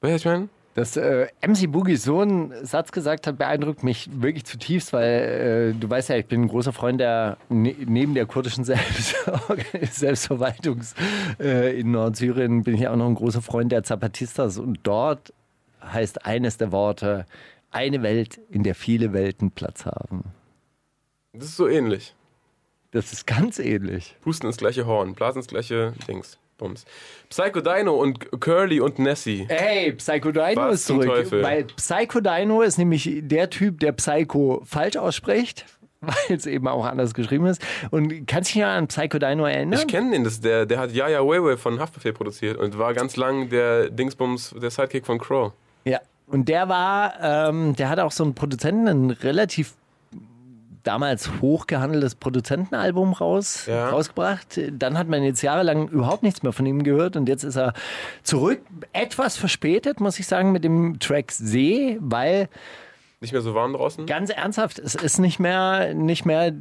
Weißt 0.00 0.02
du, 0.02 0.14
was 0.14 0.20
ich 0.20 0.24
meine? 0.26 0.48
Dass 0.80 0.96
äh, 0.96 1.26
MC 1.46 1.70
Boogie 1.70 1.96
so 1.96 2.20
einen 2.20 2.64
Satz 2.64 2.90
gesagt 2.90 3.26
hat, 3.26 3.36
beeindruckt 3.36 3.82
mich 3.82 4.08
wirklich 4.14 4.46
zutiefst, 4.46 4.94
weil 4.94 5.74
äh, 5.74 5.78
du 5.78 5.90
weißt 5.90 6.08
ja, 6.08 6.16
ich 6.16 6.24
bin 6.24 6.40
ein 6.40 6.48
großer 6.48 6.72
Freund 6.72 6.98
der, 6.98 7.36
ne, 7.50 7.76
neben 7.84 8.14
der 8.14 8.24
kurdischen 8.24 8.64
Selbst 8.64 9.14
Selbstverwaltungs 9.92 10.94
äh, 11.38 11.78
in 11.78 11.90
Nordsyrien, 11.90 12.62
bin 12.62 12.76
ich 12.76 12.88
auch 12.88 12.96
noch 12.96 13.08
ein 13.08 13.14
großer 13.14 13.42
Freund 13.42 13.72
der 13.72 13.82
Zapatistas 13.82 14.56
und 14.56 14.80
dort 14.84 15.34
heißt 15.82 16.24
eines 16.24 16.56
der 16.56 16.72
Worte, 16.72 17.26
eine 17.70 18.02
Welt, 18.02 18.40
in 18.48 18.62
der 18.62 18.74
viele 18.74 19.12
Welten 19.12 19.50
Platz 19.50 19.84
haben. 19.84 20.24
Das 21.34 21.44
ist 21.44 21.56
so 21.58 21.68
ähnlich. 21.68 22.14
Das 22.92 23.12
ist 23.12 23.26
ganz 23.26 23.58
ähnlich. 23.58 24.16
Pusten 24.22 24.46
ins 24.46 24.56
gleiche 24.56 24.86
Horn, 24.86 25.12
blasen 25.12 25.40
ins 25.40 25.48
gleiche 25.48 25.92
Dings. 26.08 26.38
Bums. 26.60 26.84
Psycho 27.28 27.60
Dino 27.60 27.94
und 27.94 28.40
Curly 28.40 28.80
und 28.80 28.98
Nessie. 28.98 29.46
Hey, 29.48 29.92
Psycho 29.92 30.30
Dino 30.30 30.56
Was 30.56 30.76
ist 30.76 30.86
zurück. 30.86 31.06
Teufel? 31.06 31.42
Weil 31.42 31.64
Psycho 31.64 32.20
Dino 32.20 32.62
ist 32.62 32.78
nämlich 32.78 33.10
der 33.22 33.50
Typ, 33.50 33.80
der 33.80 33.92
Psycho 33.92 34.62
falsch 34.64 34.96
ausspricht, 34.96 35.66
weil 36.00 36.36
es 36.36 36.46
eben 36.46 36.68
auch 36.68 36.84
anders 36.84 37.14
geschrieben 37.14 37.46
ist. 37.46 37.60
Und 37.90 38.26
kannst 38.26 38.50
du 38.50 38.54
dich 38.54 38.62
noch 38.62 38.70
an 38.70 38.86
Psycho 38.86 39.18
Dino 39.18 39.46
erinnern? 39.46 39.80
Ich 39.80 39.88
kenne 39.88 40.12
den, 40.12 40.24
das 40.24 40.40
der, 40.40 40.66
der 40.66 40.78
hat 40.78 40.92
Yaya 40.92 41.20
Weiwei 41.20 41.56
von 41.56 41.80
Haftbefehl 41.80 42.12
produziert 42.12 42.56
und 42.56 42.78
war 42.78 42.94
ganz 42.94 43.16
lang 43.16 43.48
der 43.48 43.90
Dingsbums, 43.90 44.54
der 44.60 44.70
Sidekick 44.70 45.06
von 45.06 45.18
Crow. 45.18 45.52
Ja. 45.84 46.00
Und 46.26 46.48
der 46.48 46.68
war, 46.68 47.14
ähm, 47.20 47.74
der 47.74 47.88
hat 47.88 47.98
auch 47.98 48.12
so 48.12 48.22
einen 48.22 48.36
Produzenten, 48.36 48.86
ein 48.86 49.10
relativ 49.10 49.74
damals 50.82 51.30
hochgehandeltes 51.40 52.14
Produzentenalbum 52.14 53.12
raus, 53.12 53.66
Ja. 53.66 53.90
rausgebracht. 53.90 54.60
Dann 54.72 54.96
hat 54.98 55.08
man 55.08 55.22
jetzt 55.22 55.42
jahrelang 55.42 55.88
überhaupt 55.88 56.22
nichts 56.22 56.42
mehr 56.42 56.52
von 56.52 56.64
ihm 56.66 56.82
gehört 56.82 57.16
und 57.16 57.28
jetzt 57.28 57.44
ist 57.44 57.56
er 57.56 57.72
zurück. 58.22 58.60
Etwas 58.92 59.36
verspätet, 59.36 60.00
muss 60.00 60.18
ich 60.18 60.26
sagen, 60.26 60.52
mit 60.52 60.64
dem 60.64 60.98
Track 60.98 61.32
See, 61.32 61.98
weil 62.00 62.48
Nicht 63.20 63.32
mehr 63.32 63.42
so 63.42 63.54
warm 63.54 63.74
draußen? 63.74 64.06
ganz 64.06 64.30
ernsthaft, 64.30 64.78
es 64.78 64.94
ist 64.94 65.18
nicht 65.18 65.38
mehr, 65.38 65.92
nicht 65.94 66.24
mehr, 66.24 66.52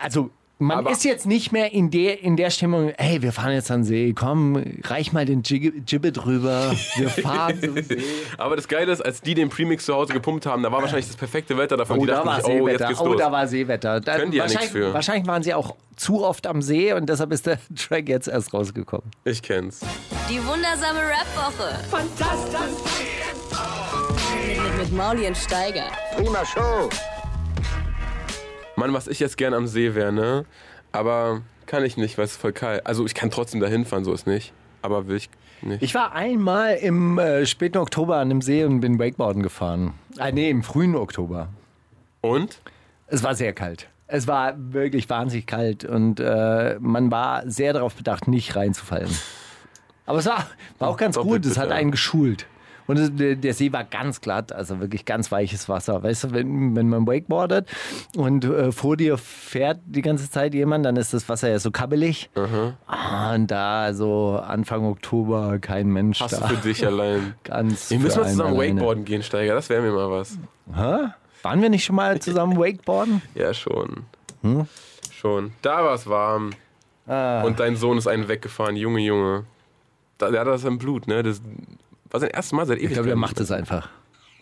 also 0.00 0.30
man 0.62 0.78
Aber- 0.78 0.90
ist 0.90 1.04
jetzt 1.04 1.26
nicht 1.26 1.52
mehr 1.52 1.72
in 1.72 1.90
der, 1.90 2.22
in 2.22 2.36
der 2.36 2.50
Stimmung, 2.50 2.92
hey, 2.96 3.22
wir 3.22 3.32
fahren 3.32 3.52
jetzt 3.52 3.70
an 3.70 3.80
den 3.80 3.84
See, 3.84 4.12
komm, 4.14 4.62
reich 4.84 5.12
mal 5.12 5.24
den 5.26 5.42
Jig- 5.42 5.84
Gibbet 5.86 6.24
rüber, 6.26 6.72
wir 6.96 7.08
fahren 7.22 7.60
zum 7.62 7.82
See. 7.82 8.02
Aber 8.38 8.56
das 8.56 8.68
Geile 8.68 8.92
ist, 8.92 9.00
als 9.04 9.20
die 9.20 9.34
den 9.34 9.48
Premix 9.48 9.84
zu 9.84 9.94
Hause 9.94 10.12
gepumpt 10.12 10.46
haben, 10.46 10.62
da 10.62 10.72
war 10.72 10.80
wahrscheinlich 10.82 11.06
das 11.08 11.16
perfekte 11.16 11.56
Wetter 11.58 11.76
davon. 11.76 11.98
Oh, 11.98 12.02
die 12.02 12.06
da 12.08 12.24
war 12.24 12.36
sich, 12.40 12.44
oh, 12.46 12.50
jetzt 12.50 12.78
Seewetter. 12.78 12.86
geht's 12.88 13.00
Oh, 13.00 13.06
los. 13.08 13.16
da 13.20 13.32
war 13.32 13.46
Seewetter. 13.46 14.00
Da, 14.00 14.16
Können 14.16 14.30
die 14.30 14.38
ja 14.38 14.46
nichts 14.46 14.66
für. 14.66 14.92
wahrscheinlich 14.94 15.26
waren 15.26 15.42
sie 15.42 15.54
auch 15.54 15.74
zu 15.96 16.24
oft 16.24 16.46
am 16.46 16.62
See 16.62 16.92
und 16.92 17.08
deshalb 17.08 17.32
ist 17.32 17.46
der 17.46 17.58
Track 17.76 18.08
jetzt 18.08 18.28
erst 18.28 18.54
rausgekommen. 18.54 19.10
Ich 19.24 19.42
kenn's. 19.42 19.80
Die 20.30 20.38
wundersame 20.46 21.00
Rap-Woche. 21.00 21.78
Fantastisch. 21.90 23.06
Mit, 24.46 24.62
mit, 24.62 24.78
mit 24.78 24.92
Mauli 24.96 25.26
und 25.26 25.36
Steiger. 25.36 25.84
Mann, 28.76 28.92
was 28.92 29.08
ich 29.08 29.20
jetzt 29.20 29.36
gern 29.36 29.54
am 29.54 29.66
See 29.66 29.94
wäre, 29.94 30.12
ne? 30.12 30.44
Aber 30.92 31.42
kann 31.66 31.84
ich 31.84 31.96
nicht, 31.96 32.18
weil 32.18 32.24
es 32.24 32.36
voll 32.36 32.52
kalt. 32.52 32.86
Also 32.86 33.04
ich 33.06 33.14
kann 33.14 33.30
trotzdem 33.30 33.60
da 33.60 33.66
hinfahren, 33.66 34.04
so 34.04 34.12
ist 34.12 34.26
nicht. 34.26 34.52
Aber 34.82 35.06
will 35.06 35.16
ich 35.16 35.30
nicht. 35.62 35.82
Ich 35.82 35.94
war 35.94 36.12
einmal 36.12 36.74
im 36.76 37.18
äh, 37.18 37.46
späten 37.46 37.78
Oktober 37.78 38.16
an 38.16 38.30
einem 38.30 38.42
See 38.42 38.64
und 38.64 38.80
bin 38.80 38.98
Wakeboarden 38.98 39.42
gefahren. 39.42 39.94
Ah, 40.18 40.30
nee, 40.30 40.50
im 40.50 40.62
frühen 40.62 40.96
Oktober. 40.96 41.48
Und? 42.20 42.60
Es 43.06 43.22
war 43.22 43.34
sehr 43.34 43.52
kalt. 43.52 43.88
Es 44.06 44.26
war 44.26 44.54
wirklich 44.56 45.08
wahnsinnig 45.08 45.46
kalt 45.46 45.84
und 45.84 46.20
äh, 46.20 46.76
man 46.80 47.10
war 47.10 47.48
sehr 47.48 47.72
darauf 47.72 47.94
bedacht, 47.94 48.28
nicht 48.28 48.56
reinzufallen. 48.56 49.08
Aber 50.04 50.18
es 50.18 50.26
war, 50.26 50.46
war 50.78 50.88
auch 50.88 50.96
ganz 50.96 51.14
Doppelt 51.14 51.44
gut, 51.44 51.50
es 51.50 51.56
hat 51.56 51.70
einen 51.70 51.90
geschult. 51.90 52.46
Und 52.86 53.18
der, 53.20 53.36
der 53.36 53.54
See 53.54 53.72
war 53.72 53.84
ganz 53.84 54.20
glatt, 54.20 54.52
also 54.52 54.80
wirklich 54.80 55.04
ganz 55.04 55.30
weiches 55.30 55.68
Wasser. 55.68 56.02
Weißt 56.02 56.24
du, 56.24 56.30
wenn, 56.32 56.74
wenn 56.76 56.88
man 56.88 57.06
wakeboardet 57.06 57.68
und 58.16 58.44
äh, 58.44 58.72
vor 58.72 58.96
dir 58.96 59.18
fährt 59.18 59.80
die 59.86 60.02
ganze 60.02 60.30
Zeit 60.30 60.54
jemand, 60.54 60.84
dann 60.84 60.96
ist 60.96 61.14
das 61.14 61.28
Wasser 61.28 61.48
ja 61.48 61.58
so 61.58 61.70
kabbelig. 61.70 62.30
Ah, 62.86 63.34
und 63.34 63.46
da 63.50 63.94
so 63.94 64.40
Anfang 64.44 64.84
Oktober 64.84 65.58
kein 65.60 65.88
Mensch 65.88 66.20
Hast 66.20 66.36
du 66.36 66.40
da. 66.40 66.48
für 66.48 66.56
dich 66.56 66.86
allein. 66.86 67.34
Ganz 67.44 67.90
Wir 67.90 67.98
müssen 67.98 68.20
mal 68.20 68.28
zusammen 68.28 68.54
alleine. 68.56 68.74
Wakeboarden 68.74 69.04
gehen, 69.04 69.22
Steiger. 69.22 69.54
Das 69.54 69.68
wäre 69.68 69.82
mir 69.82 69.92
mal 69.92 70.10
was. 70.10 70.38
Hä? 70.74 71.12
Waren 71.42 71.60
wir 71.62 71.70
nicht 71.70 71.84
schon 71.84 71.96
mal 71.96 72.20
zusammen 72.20 72.56
wakeboarden? 72.58 73.22
Ja, 73.34 73.52
schon. 73.54 74.04
Hm? 74.42 74.66
Schon. 75.12 75.52
Da 75.62 75.84
war 75.84 75.94
es 75.94 76.06
warm. 76.08 76.50
Ah. 77.06 77.42
Und 77.42 77.58
dein 77.60 77.76
Sohn 77.76 77.98
ist 77.98 78.06
einen 78.06 78.28
weggefahren. 78.28 78.76
Junge, 78.76 79.00
Junge. 79.00 79.44
Da, 80.18 80.30
der 80.30 80.40
hat 80.40 80.46
das 80.48 80.64
im 80.64 80.78
Blut, 80.78 81.08
ne? 81.08 81.22
Das 81.22 81.40
war 82.12 82.20
sein 82.20 82.30
erstes 82.30 82.52
Mal 82.52 82.66
seit 82.66 82.78
ewig. 82.78 82.88
Ich 82.88 82.92
glaube, 82.94 83.08
der 83.08 83.16
macht 83.16 83.40
es 83.40 83.50
einfach. 83.50 83.88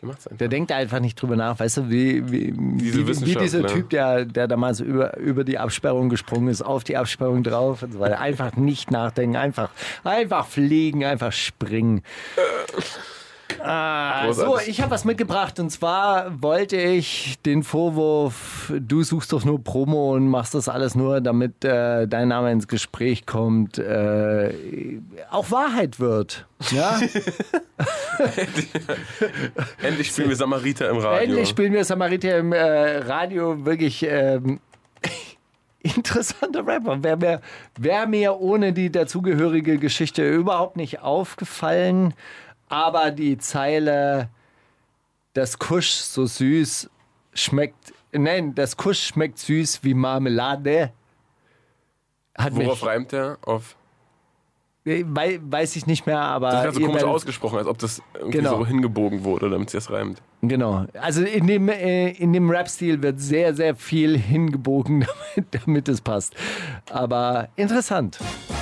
Der. 0.03 0.37
Der 0.39 0.49
denkt 0.49 0.73
einfach 0.73 0.99
nicht 1.01 1.21
drüber 1.21 1.37
nach, 1.37 1.61
weißt 1.61 1.77
du, 1.79 1.91
wie, 1.91 2.31
wie, 2.31 2.53
Diese 2.53 3.07
wie, 3.07 3.27
wie 3.27 3.35
dieser 3.35 3.67
Typ, 3.67 3.91
der, 3.91 4.25
der 4.25 4.49
damals 4.49 4.81
über, 4.81 5.17
über 5.19 5.45
die 5.45 5.59
Absperrung 5.59 6.09
gesprungen 6.09 6.49
ist, 6.49 6.63
auf 6.63 6.85
die 6.85 6.97
Absperrung 6.97 7.43
drauf 7.43 7.83
und 7.83 7.93
so 7.93 8.01
weiter. 8.01 8.19
Einfach 8.19 8.57
nicht 8.57 8.91
nachdenken, 8.91 9.37
einfach, 9.37 9.71
einfach 10.03 10.47
fliegen, 10.47 11.05
einfach 11.05 11.33
springen. 11.33 12.03
Ah, 13.63 14.33
so, 14.33 14.59
ich 14.67 14.81
habe 14.81 14.91
was 14.91 15.05
mitgebracht 15.05 15.59
und 15.59 15.71
zwar 15.71 16.43
wollte 16.43 16.77
ich 16.77 17.39
den 17.45 17.63
Vorwurf, 17.63 18.73
du 18.79 19.03
suchst 19.03 19.33
doch 19.33 19.45
nur 19.45 19.63
Promo 19.63 20.15
und 20.15 20.29
machst 20.29 20.55
das 20.55 20.69
alles 20.69 20.95
nur, 20.95 21.21
damit 21.21 21.65
äh, 21.65 22.07
dein 22.07 22.29
Name 22.29 22.53
ins 22.53 22.69
Gespräch 22.69 23.27
kommt, 23.27 23.79
äh, 23.79 24.53
auch 25.31 25.51
Wahrheit 25.51 26.01
wird. 26.01 26.47
Ja? 26.71 27.01
Endlich 29.83 30.09
spielen 30.09 30.29
wir 30.29 30.37
Samariter 30.37 30.91
im 30.91 30.99
Radio. 30.99 31.29
Endlich 31.29 31.49
spielen 31.49 31.73
wir 31.73 31.85
Samariter 31.85 32.39
im 32.39 32.53
äh, 32.53 32.99
Radio 32.99 33.65
wirklich 33.65 34.07
ähm, 34.09 34.61
interessanter 35.83 36.67
Rapper. 36.67 37.03
Wäre 37.03 37.17
mir, 37.17 37.41
wär 37.79 38.07
mir 38.07 38.39
ohne 38.39 38.73
die 38.73 38.93
dazugehörige 38.93 39.79
Geschichte 39.79 40.29
überhaupt 40.29 40.77
nicht 40.77 41.01
aufgefallen. 41.01 42.15
Aber 42.71 43.11
die 43.11 43.37
Zeile, 43.37 44.31
das 45.35 45.59
Kusch 45.59 45.91
so 45.91 46.25
süß 46.25 46.89
schmeckt, 47.35 47.93
nein, 48.13 48.55
das 48.55 48.77
Kusch 48.77 49.01
schmeckt 49.09 49.39
süß 49.39 49.81
wie 49.85 49.93
Marmelade. 49.95 50.93
Hat 52.39 52.55
Worauf 52.55 52.81
mich, 52.81 52.89
reimt 52.89 53.13
der? 53.13 53.39
Auf. 53.45 53.77
wei, 54.85 55.41
weiß 55.43 55.77
ich 55.77 55.87
nicht 55.87 56.07
mehr, 56.07 56.21
aber. 56.21 56.51
Das 56.53 56.67
ist 56.69 56.81
so 56.81 56.87
komisch 56.87 57.03
ausgesprochen, 57.03 57.59
als 57.59 57.67
ob 57.67 57.77
das 57.79 58.01
irgendwie 58.15 58.39
Genau. 58.39 58.59
so 58.59 58.67
hingebogen 58.67 59.25
wurde, 59.25 59.51
damit 59.51 59.69
es 59.69 59.75
jetzt 59.75 59.91
reimt. 59.91 60.23
Genau. 60.43 60.87
Also 60.95 61.23
in 61.23 61.47
dem, 61.49 61.69
äh, 61.69 62.11
in 62.13 62.33
dem 62.33 62.49
Rap-Stil 62.51 63.03
wird 63.03 63.21
sehr, 63.21 63.53
sehr 63.55 63.75
viel 63.77 64.17
hingebogen, 64.17 65.07
damit, 65.37 65.65
damit 65.65 65.89
es 65.89 66.01
passt. 66.01 66.35
Aber 66.89 67.49
interessant. 67.57 68.19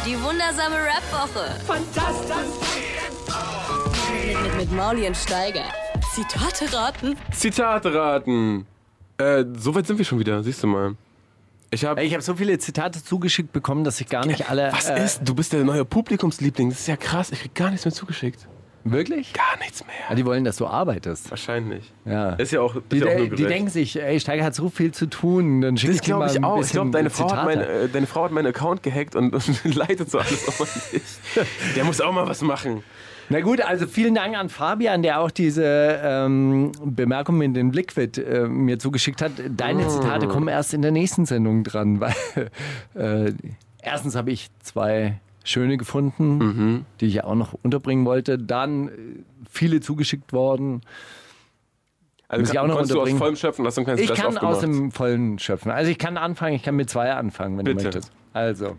Die 0.07 0.17
wundersame 0.23 0.77
Rap-Woche. 0.77 1.61
Fantastisch. 1.67 3.58
Mit, 4.59 4.73
Mauli 4.73 5.07
und 5.07 5.17
Steiger. 5.17 5.63
Zitate 6.13 6.77
raten. 6.77 7.17
Zitate 7.31 7.95
raten. 7.95 8.67
Äh, 9.17 9.45
so 9.57 9.73
weit 9.73 9.87
sind 9.87 9.99
wir 9.99 10.05
schon 10.05 10.19
wieder, 10.19 10.43
siehst 10.43 10.65
du 10.65 10.67
mal. 10.67 10.97
Ich 11.71 11.85
habe. 11.85 12.03
Ich 12.03 12.13
habe 12.13 12.25
so 12.25 12.35
viele 12.35 12.59
Zitate 12.59 13.01
zugeschickt 13.05 13.53
bekommen, 13.53 13.85
dass 13.85 14.01
ich 14.01 14.09
gar 14.09 14.27
nicht 14.27 14.51
alle. 14.51 14.73
Was 14.73 14.91
äh, 14.91 15.05
ist? 15.05 15.21
Du 15.25 15.37
bist 15.37 15.53
der 15.53 15.63
neue 15.63 15.85
Publikumsliebling. 15.85 16.71
Das 16.71 16.81
ist 16.81 16.89
ja 16.89 16.97
krass. 16.97 17.31
Ich 17.31 17.39
krieg 17.39 17.55
gar 17.55 17.71
nichts 17.71 17.85
mehr 17.85 17.95
zugeschickt. 17.95 18.49
Wirklich? 18.83 19.33
Gar 19.33 19.59
nichts 19.61 19.87
mehr. 19.87 19.95
Ja, 20.09 20.17
die 20.17 20.27
wollen, 20.27 20.43
dass 20.43 20.57
du 20.57 20.67
arbeitest. 20.67 21.31
Wahrscheinlich. 21.31 21.93
Ja. 22.05 22.31
Ist 22.33 22.51
ja 22.51 22.61
auch, 22.61 22.75
ist 22.75 22.91
Die, 22.91 22.99
ja 22.99 23.07
auch 23.07 23.17
nur 23.17 23.29
die 23.29 23.45
denken 23.45 23.71
sich, 23.71 24.01
ey, 24.01 24.19
Steiger 24.19 24.43
hat 24.43 24.57
so 24.57 24.71
viel 24.71 24.91
zu 24.91 25.07
tun, 25.07 25.61
dann 25.61 25.77
schick 25.77 25.91
Das 25.91 25.97
ich 25.97 26.03
dir 26.03 26.17
mal 26.17 26.29
ich 26.29 26.43
auch. 26.43 26.61
Ich 26.61 26.71
glaube, 26.71 26.91
deine, 26.91 27.11
Frau 27.11 27.31
hat 27.31 27.31
Zitate. 27.31 27.47
mein, 27.47 27.61
äh, 27.61 27.89
deine 27.89 28.09
Frau 28.09 28.25
hat 28.25 28.33
meinen 28.33 28.49
Account 28.49 28.83
gehackt 28.83 29.15
und, 29.15 29.35
und 29.65 29.75
leitet 29.77 30.11
so 30.11 30.19
alles 30.19 30.49
auf 30.49 30.91
dich. 30.91 31.03
Der 31.77 31.85
muss 31.85 32.01
auch 32.01 32.13
mal 32.13 32.27
was 32.27 32.43
machen. 32.43 32.83
Na 33.31 33.41
gut, 33.41 33.61
also 33.61 33.87
vielen 33.87 34.15
Dank 34.15 34.37
an 34.37 34.49
Fabian, 34.49 35.03
der 35.03 35.21
auch 35.21 35.31
diese 35.31 35.63
ähm, 36.03 36.73
Bemerkung 36.83 37.37
mit 37.37 37.55
dem 37.57 37.71
Liquid 37.73 38.19
äh, 38.23 38.49
mir 38.49 38.79
zugeschickt 38.79 39.21
hat. 39.21 39.33
Deine 39.51 39.85
Oh. 39.87 39.89
Zitate 39.91 40.29
kommen 40.29 40.49
erst 40.49 40.73
in 40.73 40.81
der 40.83 40.93
nächsten 40.93 41.27
Sendung 41.27 41.63
dran, 41.63 42.01
weil 42.01 42.15
äh, 42.95 43.33
erstens 43.83 44.17
habe 44.17 44.31
ich 44.31 44.49
zwei 44.63 45.21
schöne 45.45 45.77
gefunden, 45.77 46.39
Mhm. 46.39 46.85
die 47.01 47.07
ich 47.07 47.25
auch 47.25 47.35
noch 47.35 47.55
unterbringen 47.63 48.05
wollte. 48.07 48.39
Dann 48.39 48.89
äh, 48.89 48.93
viele 49.51 49.81
zugeschickt 49.81 50.33
worden. 50.33 50.81
Also 52.29 52.43
Muss 52.43 52.51
ich 52.53 52.59
auch 52.59 52.63
kann, 52.63 52.69
noch 52.71 52.77
du 52.77 52.81
aus 52.83 52.91
unterbringen. 52.91 53.19
vollem 53.19 53.37
Schöpfen, 53.37 53.67
hast 53.67 53.77
du 53.77 53.81
ein 53.83 53.85
kleines 53.85 54.03
Ich 54.03 54.13
kann 54.15 54.27
aus 54.27 54.37
aufgemacht. 54.37 54.63
dem 54.63 54.91
Vollen 54.93 55.39
schöpfen. 55.39 55.71
Also 55.71 55.91
ich 55.91 55.99
kann 55.99 56.17
anfangen, 56.17 56.55
ich 56.57 56.63
kann 56.63 56.77
mit 56.77 56.89
zwei 56.91 57.13
anfangen, 57.13 57.57
wenn 57.59 57.65
du 57.67 57.73
Bitte. 57.73 57.85
möchtest. 57.85 58.13
Also. 58.33 58.77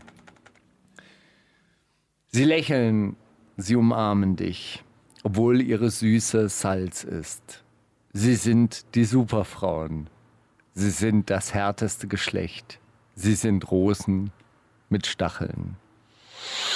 Sie 2.31 2.43
lächeln, 2.45 3.15
sie 3.59 3.75
umarmen 3.75 4.35
dich, 4.35 4.83
obwohl 5.23 5.61
ihre 5.61 5.89
Süße 5.89 6.49
Salz 6.49 7.03
ist. 7.03 7.63
Sie 8.13 8.35
sind 8.35 8.95
die 8.95 9.05
Superfrauen. 9.05 10.09
Sie 10.73 10.89
sind 10.89 11.29
das 11.29 11.53
härteste 11.53 12.07
Geschlecht. 12.07 12.79
Sie 13.15 13.35
sind 13.35 13.69
Rosen 13.69 14.31
mit 14.89 15.05
Stacheln. 15.07 15.75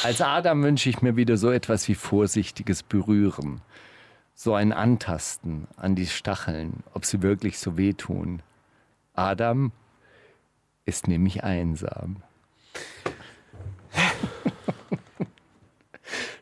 Als 0.04 0.22
Adam 0.22 0.62
wünsche 0.62 0.90
ich 0.90 1.02
mir 1.02 1.16
wieder 1.16 1.38
so 1.38 1.52
etwas 1.52 1.88
wie 1.88 1.96
vorsichtiges 1.96 2.84
Berühren. 2.84 3.62
So 4.36 4.54
ein 4.54 4.74
Antasten 4.74 5.68
an 5.78 5.96
die 5.96 6.08
Stacheln, 6.08 6.84
ob 6.94 7.06
sie 7.06 7.22
wirklich 7.22 7.60
so 7.60 7.78
wehtun. 7.78 8.42
Adam 9.14 9.72
ist 10.86 11.08
nämlich 11.08 11.44
einsam. 11.44 12.18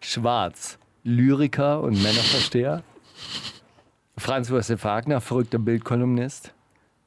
Schwarz, 0.01 0.77
Lyriker 1.03 1.81
und 1.81 1.93
Männerversteher. 1.93 2.83
Franz 4.17 4.49
Josef 4.49 4.83
Wagner, 4.83 5.21
verrückter 5.21 5.59
Bildkolumnist. 5.59 6.53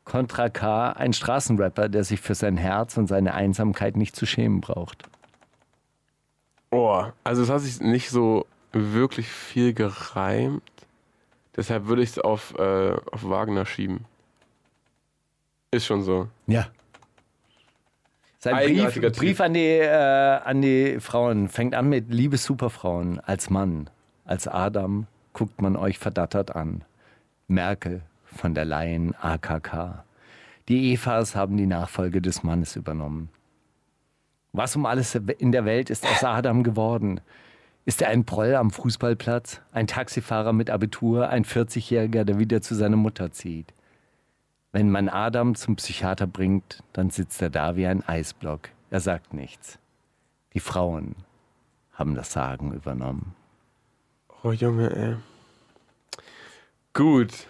Contra 0.05 0.49
K, 0.49 0.92
ein 0.92 1.12
Straßenrapper, 1.12 1.88
der 1.88 2.05
sich 2.05 2.20
für 2.20 2.34
sein 2.34 2.57
Herz 2.57 2.97
und 2.97 3.07
seine 3.07 3.34
Einsamkeit 3.34 3.97
nicht 3.97 4.14
zu 4.14 4.26
schämen 4.26 4.61
braucht. 4.61 5.05
Oh, 6.70 7.05
also 7.22 7.42
es 7.42 7.51
hat 7.51 7.61
sich 7.61 7.80
nicht 7.80 8.11
so 8.11 8.47
wirklich 8.72 9.28
viel 9.28 9.72
gereimt. 9.72 10.62
Deshalb 11.57 11.86
würde 11.86 12.03
ich 12.03 12.11
es 12.11 12.18
auf, 12.18 12.55
äh, 12.59 12.97
auf 13.12 13.28
Wagner 13.28 13.64
schieben. 13.64 14.05
Ist 15.70 15.86
schon 15.86 16.03
so. 16.03 16.28
Ja. 16.47 16.66
Sein 18.45 18.57
Brief, 18.57 18.92
Typ. 18.92 19.16
Brief 19.16 19.40
an, 19.40 19.55
die, 19.55 19.61
äh, 19.61 19.88
an 19.88 20.61
die 20.61 21.01
Frauen 21.01 21.49
fängt 21.49 21.74
an 21.74 21.88
mit 21.88 22.12
Liebe 22.12 22.36
Superfrauen. 22.36 23.18
Als 23.20 23.49
Mann, 23.49 23.88
als 24.26 24.47
Adam 24.47 25.07
guckt 25.32 25.62
man 25.62 25.76
euch 25.76 25.99
verdattert 25.99 26.55
an. 26.55 26.84
Merkel 27.49 28.03
von 28.26 28.53
der 28.53 28.66
Laien 28.66 29.14
AKK. 29.14 30.05
Die 30.68 30.92
Evas 30.92 31.34
haben 31.34 31.57
die 31.57 31.64
Nachfolge 31.64 32.20
des 32.20 32.42
Mannes 32.42 32.76
übernommen. 32.76 33.30
Was 34.53 34.76
um 34.76 34.84
alles 34.84 35.14
in 35.14 35.51
der 35.51 35.64
Welt 35.64 35.88
ist 35.88 36.05
aus 36.05 36.22
Adam 36.22 36.64
geworden? 36.64 37.22
Ist 37.86 38.03
er 38.03 38.09
ein 38.09 38.26
Proll 38.26 38.57
am 38.57 38.70
Fußballplatz? 38.70 39.62
Ein 39.72 39.86
Taxifahrer 39.86 40.53
mit 40.53 40.68
Abitur? 40.68 41.30
Ein 41.30 41.47
40-Jähriger, 41.47 42.24
der 42.24 42.38
wieder 42.38 42.61
zu 42.61 42.74
seiner 42.74 42.97
Mutter 42.97 43.32
zieht? 43.32 43.72
Wenn 44.75 44.91
man 44.91 45.09
Adam 45.09 45.55
zum 45.55 45.77
Psychiater 45.77 46.27
bringt, 46.27 46.83
dann 46.93 47.09
sitzt 47.09 47.41
er 47.41 47.49
da 47.49 47.77
wie 47.77 47.87
ein 47.87 48.03
Eisblock. 48.09 48.70
Er 48.91 48.99
sagt 48.99 49.33
nichts. 49.33 49.79
Die 50.53 50.59
Frauen 50.59 51.14
haben 51.93 52.16
das 52.16 52.33
Sagen 52.33 52.72
übernommen. 52.72 53.37
Oh 54.43 54.51
Junge, 54.51 54.91
ey. 54.97 55.16
Gut. 56.93 57.47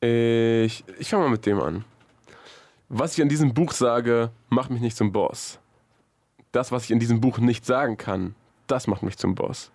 Ich, 0.00 0.82
ich 0.98 1.08
fange 1.08 1.22
mal 1.22 1.30
mit 1.30 1.46
dem 1.46 1.60
an. 1.60 1.84
Was 2.88 3.12
ich 3.12 3.20
in 3.20 3.28
diesem 3.28 3.54
Buch 3.54 3.70
sage, 3.70 4.32
macht 4.48 4.70
mich 4.70 4.80
nicht 4.80 4.96
zum 4.96 5.12
Boss. 5.12 5.60
Das, 6.50 6.72
was 6.72 6.82
ich 6.82 6.90
in 6.90 6.98
diesem 6.98 7.20
Buch 7.20 7.38
nicht 7.38 7.64
sagen 7.64 7.96
kann, 7.96 8.34
das 8.66 8.88
macht 8.88 9.04
mich 9.04 9.16
zum 9.18 9.36
Boss. 9.36 9.70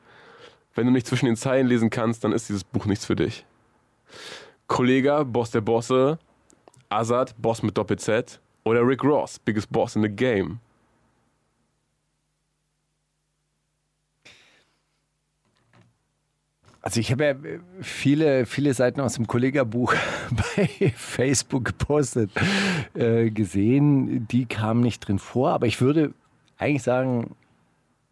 Wenn 0.76 0.88
du 0.88 0.91
nicht 0.91 1.07
zwischen 1.07 1.28
den 1.28 1.38
Zeilen 1.38 1.68
lesen 1.68 1.89
kannst, 1.89 2.26
dann 2.26 2.34
ist 2.34 2.49
dieses 2.49 2.65
Buch 2.65 2.86
nichts 2.86 3.05
für 3.05 3.15
dich. 3.15 3.45
Kollega, 4.68 5.24
Boss 5.24 5.51
der 5.51 5.61
Bosse, 5.61 6.20
Azad, 6.89 7.36
Boss 7.41 7.63
mit 7.63 7.78
Doppel-Z 7.78 8.39
oder 8.63 8.86
Rick 8.86 9.03
Ross, 9.03 9.39
Biggest 9.39 9.72
Boss 9.72 9.95
in 9.95 10.03
the 10.03 10.09
Game. 10.09 10.59
Also 16.88 17.01
ich 17.01 17.11
habe 17.11 17.26
ja 17.26 17.36
viele, 17.82 18.45
viele 18.45 18.74
Seiten 18.74 19.01
aus 19.01 19.15
dem 19.15 19.28
Kollegabuch 19.28 19.93
bei 20.55 20.93
Facebook 20.95 21.65
gepostet 21.65 22.32
äh, 22.93 23.30
gesehen. 23.30 24.26
Die 24.30 24.45
kamen 24.45 24.82
nicht 24.82 25.05
drin 25.05 25.20
vor, 25.20 25.49
aber 25.49 25.68
ich 25.68 25.82
würde 25.82 26.13
eigentlich 26.57 26.84
sagen, 26.84 27.36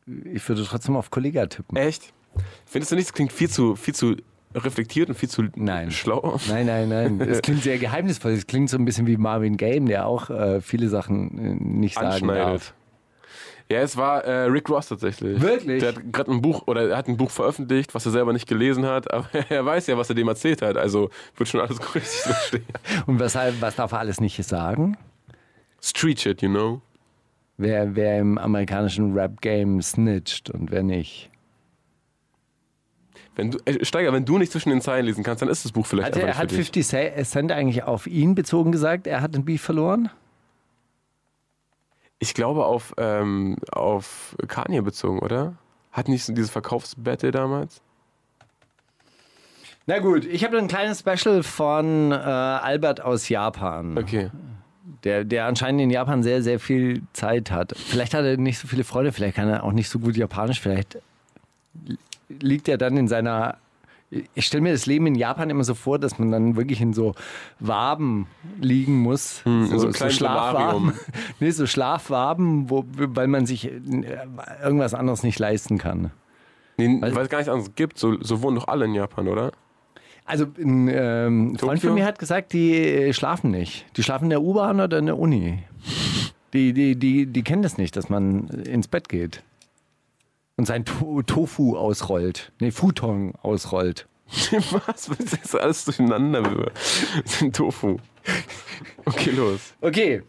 ich 0.05 0.47
würde 0.49 0.65
trotzdem 0.65 0.97
auf 0.97 1.09
Kollega 1.09 1.45
tippen. 1.45 1.77
Echt? 1.77 2.13
Findest 2.65 2.91
du 2.91 2.95
nicht, 2.97 3.05
es 3.05 3.13
klingt 3.13 3.31
viel 3.31 3.49
zu, 3.49 3.77
viel 3.77 3.95
zu 3.95 4.17
reflektiert 4.55 5.09
und 5.09 5.15
viel 5.15 5.29
zu 5.29 5.43
Nein. 5.55 5.91
schlau? 5.91 6.39
Nein, 6.47 6.65
nein, 6.65 6.89
nein. 6.89 7.21
Es 7.21 7.41
klingt 7.41 7.63
sehr 7.63 7.77
geheimnisvoll. 7.77 8.31
Es 8.31 8.47
klingt 8.47 8.69
so 8.69 8.77
ein 8.77 8.85
bisschen 8.85 9.07
wie 9.07 9.17
Marvin 9.17 9.57
Game, 9.57 9.85
der 9.85 10.07
auch 10.07 10.29
äh, 10.29 10.61
viele 10.61 10.89
Sachen 10.89 11.37
äh, 11.37 11.55
nicht 11.63 11.95
sagen 11.95 12.27
darf. 12.27 12.73
Ja, 13.71 13.79
es 13.79 13.97
war 13.97 14.23
äh, 14.23 14.43
Rick 14.43 14.69
Ross 14.69 14.89
tatsächlich. 14.89 15.41
Wirklich? 15.41 15.79
Der 15.79 15.95
hat 15.95 16.13
gerade 16.13 16.31
ein 16.31 16.41
Buch 16.41 16.67
oder 16.67 16.87
er 16.89 16.97
hat 16.97 17.07
ein 17.07 17.17
Buch 17.17 17.31
veröffentlicht, 17.31 17.95
was 17.95 18.05
er 18.05 18.11
selber 18.11 18.31
nicht 18.31 18.47
gelesen 18.47 18.85
hat, 18.85 19.11
aber 19.11 19.27
er 19.49 19.65
weiß 19.65 19.87
ja, 19.87 19.97
was 19.97 20.09
er 20.09 20.15
dem 20.15 20.27
erzählt 20.27 20.61
hat. 20.61 20.77
Also 20.77 21.09
wird 21.35 21.49
schon 21.49 21.61
alles 21.61 21.79
richtig 21.95 22.21
so 22.21 22.33
stehen. 22.33 22.65
Und 23.07 23.19
weshalb, 23.19 23.59
was 23.61 23.75
darf 23.75 23.91
er 23.91 23.99
alles 23.99 24.21
nicht 24.21 24.43
sagen? 24.43 24.97
Street 25.81 26.19
Shit, 26.19 26.41
you 26.41 26.49
know? 26.49 26.81
Wer, 27.57 27.95
wer 27.95 28.19
im 28.19 28.37
amerikanischen 28.37 29.13
Rap-Game 29.13 29.81
snitcht 29.81 30.49
und 30.49 30.71
wer 30.71 30.83
nicht. 30.83 31.31
Wenn 33.35 33.51
du, 33.51 33.57
äh, 33.65 33.83
Steiger, 33.83 34.13
wenn 34.13 34.25
du 34.25 34.37
nicht 34.37 34.51
zwischen 34.51 34.69
den 34.69 34.81
Zeilen 34.81 35.05
lesen 35.05 35.23
kannst, 35.23 35.41
dann 35.41 35.49
ist 35.49 35.65
das 35.65 35.71
Buch 35.71 35.85
vielleicht 35.85 36.07
Hat, 36.07 36.13
einfach 36.15 36.21
er, 36.27 36.27
nicht 36.33 36.37
hat 36.37 36.51
für 36.51 36.57
dich. 36.79 36.87
50 36.87 37.25
Cent 37.25 37.51
eigentlich 37.51 37.83
auf 37.83 38.07
ihn 38.07 38.33
bezogen 38.35 38.71
gesagt, 38.71 39.07
er 39.07 39.21
hat 39.21 39.35
den 39.35 39.43
Beef 39.45 39.61
verloren? 39.61 40.09
Ich 42.19 42.33
glaube 42.33 42.65
auf, 42.65 42.93
ähm, 42.97 43.57
auf 43.71 44.35
Kanye 44.47 44.81
bezogen, 44.81 45.19
oder? 45.19 45.55
Hat 45.91 46.07
nicht 46.07 46.23
so 46.23 46.33
dieses 46.33 46.49
Verkaufsbattle 46.49 47.31
damals? 47.31 47.81
Na 49.85 49.99
gut, 49.99 50.25
ich 50.25 50.43
habe 50.43 50.57
ein 50.57 50.67
kleines 50.67 50.99
Special 51.01 51.43
von 51.43 52.11
äh, 52.11 52.15
Albert 52.15 53.01
aus 53.01 53.29
Japan, 53.29 53.97
Okay. 53.97 54.31
der, 55.03 55.23
der 55.25 55.45
anscheinend 55.45 55.81
in 55.81 55.91
Japan 55.91 56.23
sehr, 56.23 56.41
sehr 56.41 56.59
viel 56.59 57.03
Zeit 57.13 57.51
hat. 57.51 57.73
Vielleicht 57.77 58.13
hat 58.15 58.25
er 58.25 58.37
nicht 58.37 58.57
so 58.57 58.67
viele 58.67 58.83
Freunde, 58.83 59.11
vielleicht 59.11 59.35
kann 59.35 59.47
er 59.47 59.63
auch 59.63 59.73
nicht 59.73 59.89
so 59.89 59.99
gut 59.99 60.15
Japanisch, 60.17 60.59
vielleicht 60.59 60.97
liegt 62.29 62.67
er 62.67 62.77
dann 62.77 62.97
in 62.97 63.07
seiner. 63.07 63.57
Ich 64.35 64.45
stelle 64.45 64.61
mir 64.61 64.71
das 64.71 64.85
Leben 64.85 65.07
in 65.07 65.15
Japan 65.15 65.49
immer 65.49 65.63
so 65.63 65.73
vor, 65.73 65.97
dass 65.99 66.19
man 66.19 66.31
dann 66.31 66.55
wirklich 66.55 66.79
in 66.79 66.93
so 66.93 67.15
Waben 67.59 68.27
liegen 68.61 68.99
muss. 68.99 69.41
in 69.45 69.65
so 69.67 69.81
einem 69.85 69.93
kleinen 69.93 70.11
Schlafwaben. 70.13 70.93
nee, 71.39 71.49
so 71.49 71.65
Schlafwaben, 71.65 72.69
wo, 72.69 72.85
weil 72.87 73.27
man 73.27 73.45
sich 73.47 73.65
äh, 73.65 73.81
irgendwas 74.63 74.93
anderes 74.93 75.23
nicht 75.23 75.39
leisten 75.39 75.77
kann. 75.79 76.11
Nee, 76.77 76.97
Weil- 77.01 77.15
weil 77.15 77.23
es 77.23 77.29
gar 77.29 77.39
nichts 77.39 77.51
anderes 77.51 77.73
gibt. 77.75 77.97
So, 77.97 78.21
so 78.21 78.41
wohnen 78.41 78.57
doch 78.57 78.67
alle 78.67 78.85
in 78.85 78.93
Japan, 78.93 79.27
oder? 79.27 79.51
Also 80.23 80.45
ein 80.59 80.87
ähm, 80.91 81.55
Freund 81.57 81.81
von 81.81 81.93
mir 81.95 82.05
hat 82.05 82.17
gesagt, 82.19 82.53
die 82.53 82.73
äh, 82.75 83.13
schlafen 83.13 83.51
nicht. 83.51 83.85
Die 83.97 84.03
schlafen 84.03 84.25
in 84.25 84.29
der 84.31 84.41
U-Bahn 84.41 84.79
oder 84.79 84.99
in 84.99 85.07
der 85.07 85.17
Uni. 85.19 85.59
Die, 86.53 86.73
die, 86.73 86.95
die, 86.95 87.25
die 87.25 87.43
kennen 87.43 87.63
das 87.63 87.77
nicht, 87.77 87.95
dass 87.97 88.09
man 88.09 88.47
ins 88.49 88.87
Bett 88.87 89.09
geht. 89.09 89.43
Und 90.57 90.65
sein 90.65 90.85
to 90.85 91.21
Tofu 91.21 91.75
ausrollt. 91.77 92.51
Nee, 92.59 92.71
Futon 92.71 93.33
ausrollt. 93.41 94.07
Was? 94.27 95.09
Was 95.09 95.19
ist 95.19 95.43
das 95.43 95.55
alles 95.55 95.85
durcheinander? 95.85 96.71
Das 97.23 97.39
sind 97.39 97.55
Tofu. 97.55 97.97
Okay, 99.05 99.31
los. 99.31 99.73
Okay. 99.81 100.23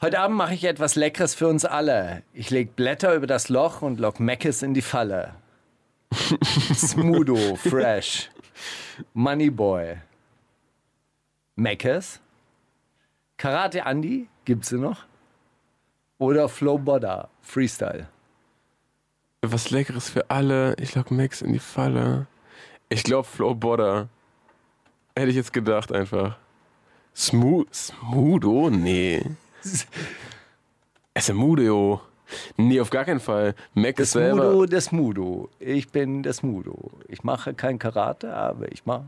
Heute 0.00 0.18
Abend 0.18 0.36
mache 0.36 0.54
ich 0.54 0.64
etwas 0.64 0.96
Leckeres 0.96 1.34
für 1.34 1.46
uns 1.46 1.64
alle. 1.64 2.24
Ich 2.32 2.50
leg 2.50 2.74
Blätter 2.74 3.14
über 3.14 3.28
das 3.28 3.48
Loch 3.48 3.82
und 3.82 4.00
lock 4.00 4.18
Meckes 4.18 4.62
in 4.62 4.74
die 4.74 4.82
Falle. 4.82 5.36
Smudo, 6.74 7.54
Fresh, 7.54 8.28
Moneyboy, 9.14 9.98
Meckes, 11.54 12.20
Karate 13.36 13.82
Andy, 13.86 14.28
gibt's 14.44 14.70
sie 14.70 14.78
noch? 14.78 15.04
Oder 16.22 16.48
Flow 16.48 16.78
Bodda, 16.78 17.28
Freestyle. 17.40 18.06
Was 19.44 19.70
Leckeres 19.70 20.08
für 20.08 20.30
alle. 20.30 20.76
Ich 20.78 20.94
lock 20.94 21.10
Max 21.10 21.42
in 21.42 21.52
die 21.52 21.58
Falle. 21.58 22.28
Ich 22.90 23.02
glaube 23.02 23.26
Bodder. 23.56 24.08
Hätte 25.16 25.30
ich 25.30 25.34
jetzt 25.34 25.52
gedacht 25.52 25.90
einfach. 25.90 26.38
Smooth, 27.16 27.74
Smudo? 27.74 28.70
Nee. 28.70 29.20
Smudo. 31.18 32.00
Nee, 32.56 32.80
auf 32.80 32.90
gar 32.90 33.04
keinen 33.04 33.20
Fall. 33.20 33.54
Mac 33.74 33.96
Das 33.96 34.08
ist 34.08 34.12
selber. 34.12 34.52
Mudo, 34.52 34.66
das 34.66 34.92
Mudo. 34.92 35.48
Ich 35.58 35.88
bin 35.90 36.22
das 36.22 36.42
Mudo. 36.42 36.90
Ich 37.08 37.24
mache 37.24 37.54
kein 37.54 37.78
Karate, 37.78 38.34
aber 38.34 38.70
ich 38.72 38.86
mache 38.86 39.04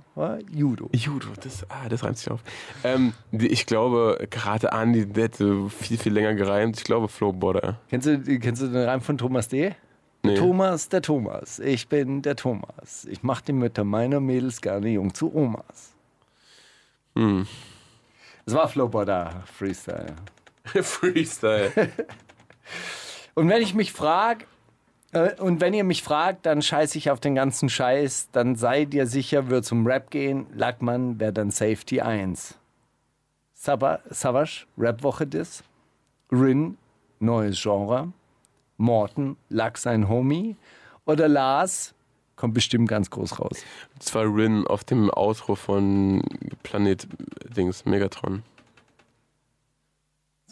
Judo. 0.53 0.91
Judo, 0.93 1.29
das, 1.43 1.65
ah, 1.69 1.89
das 1.89 2.05
reimt 2.05 2.19
sich 2.19 2.31
auf. 2.31 2.41
Ähm, 2.83 3.13
ich 3.33 3.67
glaube, 3.67 4.27
gerade 4.31 4.73
Andi, 4.73 5.07
der 5.07 5.25
hätte 5.25 5.69
viel, 5.71 5.99
viel 5.99 6.13
länger 6.13 6.35
gereimt. 6.35 6.79
Ich 6.79 6.85
glaube, 6.85 7.09
Flo 7.09 7.33
Bodder. 7.33 7.79
Kennst 7.91 8.07
du, 8.07 8.19
kennst 8.39 8.63
du 8.63 8.69
den 8.69 8.85
Reim 8.89 9.01
von 9.01 9.19
Thomas 9.19 9.49
D? 9.49 9.75
Nee. 10.23 10.37
Thomas, 10.37 10.89
der 10.89 11.03
Thomas. 11.03 11.59
Ich 11.59 11.89
bin 11.89 12.23
der 12.23 12.35
Thomas. 12.35 13.07
Ich 13.11 13.23
mache 13.23 13.45
die 13.45 13.53
Mütter 13.53 13.85
meiner 13.85 14.21
Mädels 14.21 14.63
gerne 14.63 14.89
jung 14.89 15.13
zu 15.13 15.35
Omas. 15.35 15.93
Hm. 17.15 17.47
Das 18.47 18.55
war 18.55 18.69
Flowboarder 18.69 19.43
Freestyle. 19.59 20.15
Freestyle. 20.65 21.71
Und 23.35 23.49
wenn 23.49 23.63
ich 23.63 23.75
mich 23.75 23.93
frage, 23.93 24.45
äh, 25.13 25.35
und 25.41 25.61
wenn 25.61 25.75
ihr 25.75 25.85
mich 25.85 26.03
fragt, 26.03 26.47
dann 26.47 26.63
scheiße 26.63 26.99
ich 26.99 27.11
auf 27.11 27.21
den 27.21 27.35
ganzen 27.35 27.69
Scheiß, 27.69 28.29
dann 28.33 28.57
seid 28.57 28.95
ihr 28.95 29.07
sicher, 29.07 29.49
wird 29.51 29.65
zum 29.65 29.87
Rap 29.87 30.11
gehen. 30.11 30.47
Lackmann 30.55 31.19
wäre 31.21 31.33
dann 31.33 31.51
Safety 31.51 32.01
1. 32.01 32.59
Saba- 33.55 34.01
Savage, 34.11 34.67
Rap-Woche 34.77 35.27
Diss. 35.27 35.63
Rin, 36.31 36.77
neues 37.21 37.61
Genre. 37.61 38.13
Morten, 38.77 39.37
Lack 39.49 39.79
sein 39.79 40.09
Homie. 40.09 40.57
Oder 41.07 41.29
Lars, 41.29 41.95
kommt 42.37 42.55
bestimmt 42.55 42.89
ganz 42.89 43.09
groß 43.11 43.39
raus. 43.41 43.63
Das 43.99 44.15
war 44.15 44.25
Rin 44.25 44.67
auf 44.67 44.85
dem 44.85 45.11
Outro 45.11 45.55
von 45.55 46.23
Planet 46.63 47.07
Dings, 47.57 47.85
Megatron. 47.85 48.43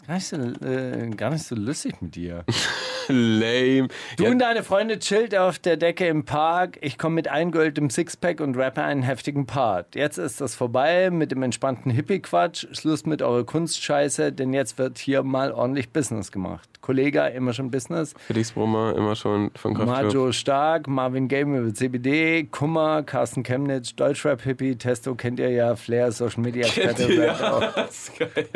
Gar 0.05 0.15
nicht 0.15 0.25
so, 0.27 0.35
äh, 0.35 1.09
gar 1.15 1.29
nicht 1.29 1.43
so 1.45 1.55
lustig 1.55 2.01
mit 2.01 2.15
dir. 2.15 2.43
Lame. 3.07 3.87
Du 4.17 4.23
Ja, 4.25 4.31
und 4.31 4.39
deine 4.39 4.63
Freunde 4.63 4.99
chillt 4.99 5.35
auf 5.35 5.59
der 5.59 5.77
Decke 5.77 6.07
im 6.07 6.25
Park. 6.25 6.77
Ich 6.81 6.97
komme 6.97 7.15
mit 7.15 7.29
eingeöltem 7.29 7.89
Sixpack 7.89 8.41
und 8.41 8.57
rappe 8.57 8.83
einen 8.83 9.03
heftigen 9.03 9.45
Part. 9.45 9.95
Jetzt 9.95 10.17
ist 10.17 10.41
das 10.41 10.55
vorbei 10.55 11.09
mit 11.09 11.31
dem 11.31 11.41
entspannten 11.41 11.91
Hippie-Quatsch. 11.91 12.67
Schluss 12.73 13.05
mit 13.05 13.21
eurer 13.21 13.45
Kunstscheiße, 13.45 14.33
denn 14.33 14.53
jetzt 14.53 14.77
wird 14.77 14.97
hier 14.97 15.23
mal 15.23 15.51
ordentlich 15.51 15.89
Business 15.91 16.31
gemacht. 16.31 16.69
Kollege, 16.81 17.21
immer 17.27 17.53
schon 17.53 17.71
Business. 17.71 18.13
Felix 18.27 18.51
Brummer, 18.51 18.93
immer 18.97 19.15
schon 19.15 19.51
von 19.55 19.73
Kraftklub. 19.73 20.13
Majo 20.13 20.31
Stark, 20.33 20.87
Marvin 20.87 21.29
Game 21.29 21.55
über 21.55 21.73
CBD, 21.73 22.43
Kummer, 22.43 23.03
Carsten 23.03 23.43
Chemnitz, 23.43 23.95
Deutschrap-Hippie, 23.95 24.75
Testo 24.75 25.15
kennt 25.15 25.39
ihr 25.39 25.49
ja, 25.49 25.77
Flair, 25.77 26.11
Social 26.11 26.41
Media 26.43 26.65
Experte. 26.65 27.27
rappt 27.27 27.41
auch. 27.41 27.73
Das 27.83 28.09
ist 28.09 28.19
geil. 28.19 28.47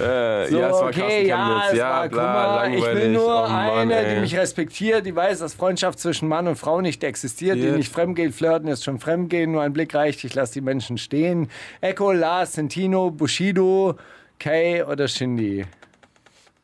Äh, 0.00 0.45
So, 0.50 0.58
ja, 0.58 0.66
es 0.68 0.72
war 0.74 0.82
okay, 0.88 0.98
Carsten 0.98 1.26
ja, 1.28 1.62
es 1.70 1.76
ja, 1.78 1.90
war, 1.90 2.08
bla, 2.08 2.22
mal, 2.22 2.68
ich 2.74 2.80
will 2.80 2.84
langweilig. 2.86 3.12
nur 3.12 3.26
oh, 3.44 3.48
Mann, 3.48 3.70
eine, 3.70 3.94
ey. 3.96 4.14
die 4.14 4.20
mich 4.20 4.36
respektiert, 4.36 5.06
die 5.06 5.14
weiß, 5.16 5.38
dass 5.40 5.54
Freundschaft 5.54 5.98
zwischen 5.98 6.28
Mann 6.28 6.46
und 6.48 6.56
Frau 6.56 6.80
nicht 6.80 7.02
existiert, 7.04 7.56
die 7.56 7.62
Ja. 7.66 7.76
nicht 7.76 7.92
fremdgeht, 7.92 8.34
flirten 8.34 8.68
ist 8.68 8.84
schon 8.84 8.98
fremdgehen, 9.00 9.52
nur 9.52 9.62
ein 9.62 9.72
Blick 9.72 9.94
reicht, 9.94 10.22
ich 10.24 10.34
lasse 10.34 10.54
die 10.54 10.60
Menschen 10.60 10.98
stehen. 10.98 11.48
Echo, 11.80 12.12
Lars, 12.12 12.54
Sentino, 12.54 13.10
Bushido, 13.10 13.96
Kay 14.38 14.82
oder 14.82 15.08
Shindy? 15.08 15.64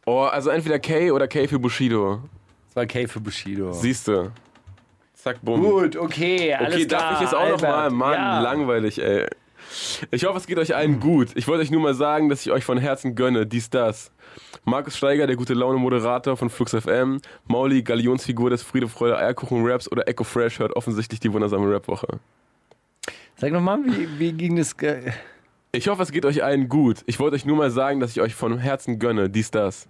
Oh, 0.06 0.22
also 0.22 0.50
entweder 0.50 0.78
K 0.78 1.10
oder 1.12 1.28
K 1.28 1.46
für 1.46 1.58
Bushido. 1.58 2.20
Das 2.66 2.76
war 2.76 2.86
Kay 2.86 3.06
für 3.06 3.20
Bushido. 3.20 3.72
Siehst 3.72 4.08
du. 4.08 4.30
Zack, 5.14 5.38
bumm. 5.42 5.62
Gut, 5.62 5.96
okay, 5.96 6.52
alles 6.52 6.74
Okay, 6.74 6.86
klar. 6.86 7.00
darf 7.00 7.12
ich 7.14 7.20
jetzt 7.20 7.34
auch 7.34 7.48
noch 7.48 7.60
mal? 7.62 7.74
Albert. 7.84 7.92
Mann, 7.92 8.12
ja. 8.14 8.40
langweilig, 8.40 9.00
ey. 9.00 9.26
Ich 10.10 10.24
hoffe, 10.24 10.38
es 10.38 10.46
geht 10.46 10.58
euch 10.58 10.74
allen 10.74 11.00
gut. 11.00 11.30
Ich 11.34 11.48
wollte 11.48 11.62
euch 11.62 11.70
nur 11.70 11.80
mal 11.80 11.94
sagen, 11.94 12.28
dass 12.28 12.44
ich 12.44 12.52
euch 12.52 12.64
von 12.64 12.78
Herzen 12.78 13.14
gönne. 13.14 13.46
Dies, 13.46 13.70
das. 13.70 14.12
Markus 14.64 14.96
Steiger, 14.96 15.26
der 15.26 15.36
gute 15.36 15.54
Laune-Moderator 15.54 16.36
von 16.36 16.50
Flux 16.50 16.72
FM. 16.74 17.20
Mauli, 17.46 17.82
Galionsfigur 17.82 18.50
des 18.50 18.62
Friede, 18.62 18.88
Freude, 18.88 19.18
Eierkuchen-Raps 19.18 19.90
oder 19.90 20.08
Echo 20.08 20.24
Fresh 20.24 20.58
hört 20.58 20.74
offensichtlich 20.76 21.20
die 21.20 21.32
wundersame 21.32 21.68
Rap-Woche. 21.68 22.20
Sag 23.36 23.52
nochmal, 23.52 23.80
wie, 23.84 24.18
wie 24.18 24.32
ging 24.32 24.56
das? 24.56 24.76
Ich 25.72 25.88
hoffe, 25.88 26.02
es 26.02 26.12
geht 26.12 26.24
euch 26.24 26.44
allen 26.44 26.68
gut. 26.68 26.98
Ich 27.06 27.18
wollte 27.18 27.34
euch 27.36 27.44
nur 27.44 27.56
mal 27.56 27.70
sagen, 27.70 27.98
dass 27.98 28.12
ich 28.12 28.20
euch 28.20 28.34
von 28.34 28.58
Herzen 28.58 28.98
gönne. 28.98 29.30
Dies, 29.30 29.50
das. 29.50 29.88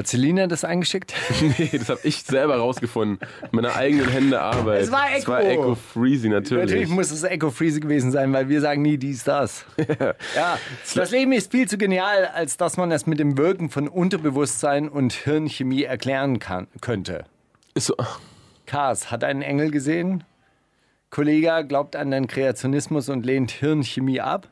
Hat 0.00 0.06
Selina 0.06 0.46
das 0.46 0.64
eingeschickt? 0.64 1.12
Nee, 1.58 1.68
das 1.76 1.90
habe 1.90 2.00
ich 2.04 2.22
selber 2.22 2.56
rausgefunden. 2.56 3.18
Meine 3.50 3.74
eigenen 3.74 4.08
Hände 4.08 4.40
Arbeit. 4.40 4.80
Es 4.80 4.90
war 4.90 5.14
Es 5.14 5.28
war 5.28 5.40
Echo. 5.40 5.50
Echo 5.50 5.74
Freezy, 5.74 6.30
natürlich. 6.30 6.64
Natürlich 6.64 6.88
muss 6.88 7.10
es 7.10 7.22
Echo 7.22 7.50
Freeze 7.50 7.80
gewesen 7.80 8.10
sein, 8.10 8.32
weil 8.32 8.48
wir 8.48 8.62
sagen 8.62 8.80
nie 8.80 8.96
dies, 8.96 9.24
das. 9.24 9.66
ja, 10.34 10.58
das 10.94 11.10
Leben 11.10 11.32
ist 11.32 11.50
viel 11.50 11.68
zu 11.68 11.76
genial, 11.76 12.24
als 12.32 12.56
dass 12.56 12.78
man 12.78 12.90
es 12.92 13.06
mit 13.06 13.18
dem 13.18 13.36
Wirken 13.36 13.68
von 13.68 13.88
Unterbewusstsein 13.88 14.88
und 14.88 15.12
Hirnchemie 15.12 15.82
erklären 15.82 16.38
kann, 16.38 16.66
könnte. 16.80 17.26
Ist 17.74 17.88
so, 17.88 17.96
Kars 18.64 19.10
hat 19.10 19.22
einen 19.22 19.42
Engel 19.42 19.70
gesehen. 19.70 20.24
Kollege 21.10 21.66
glaubt 21.68 21.94
an 21.94 22.10
den 22.10 22.26
Kreationismus 22.26 23.10
und 23.10 23.26
lehnt 23.26 23.50
Hirnchemie 23.50 24.22
ab. 24.22 24.48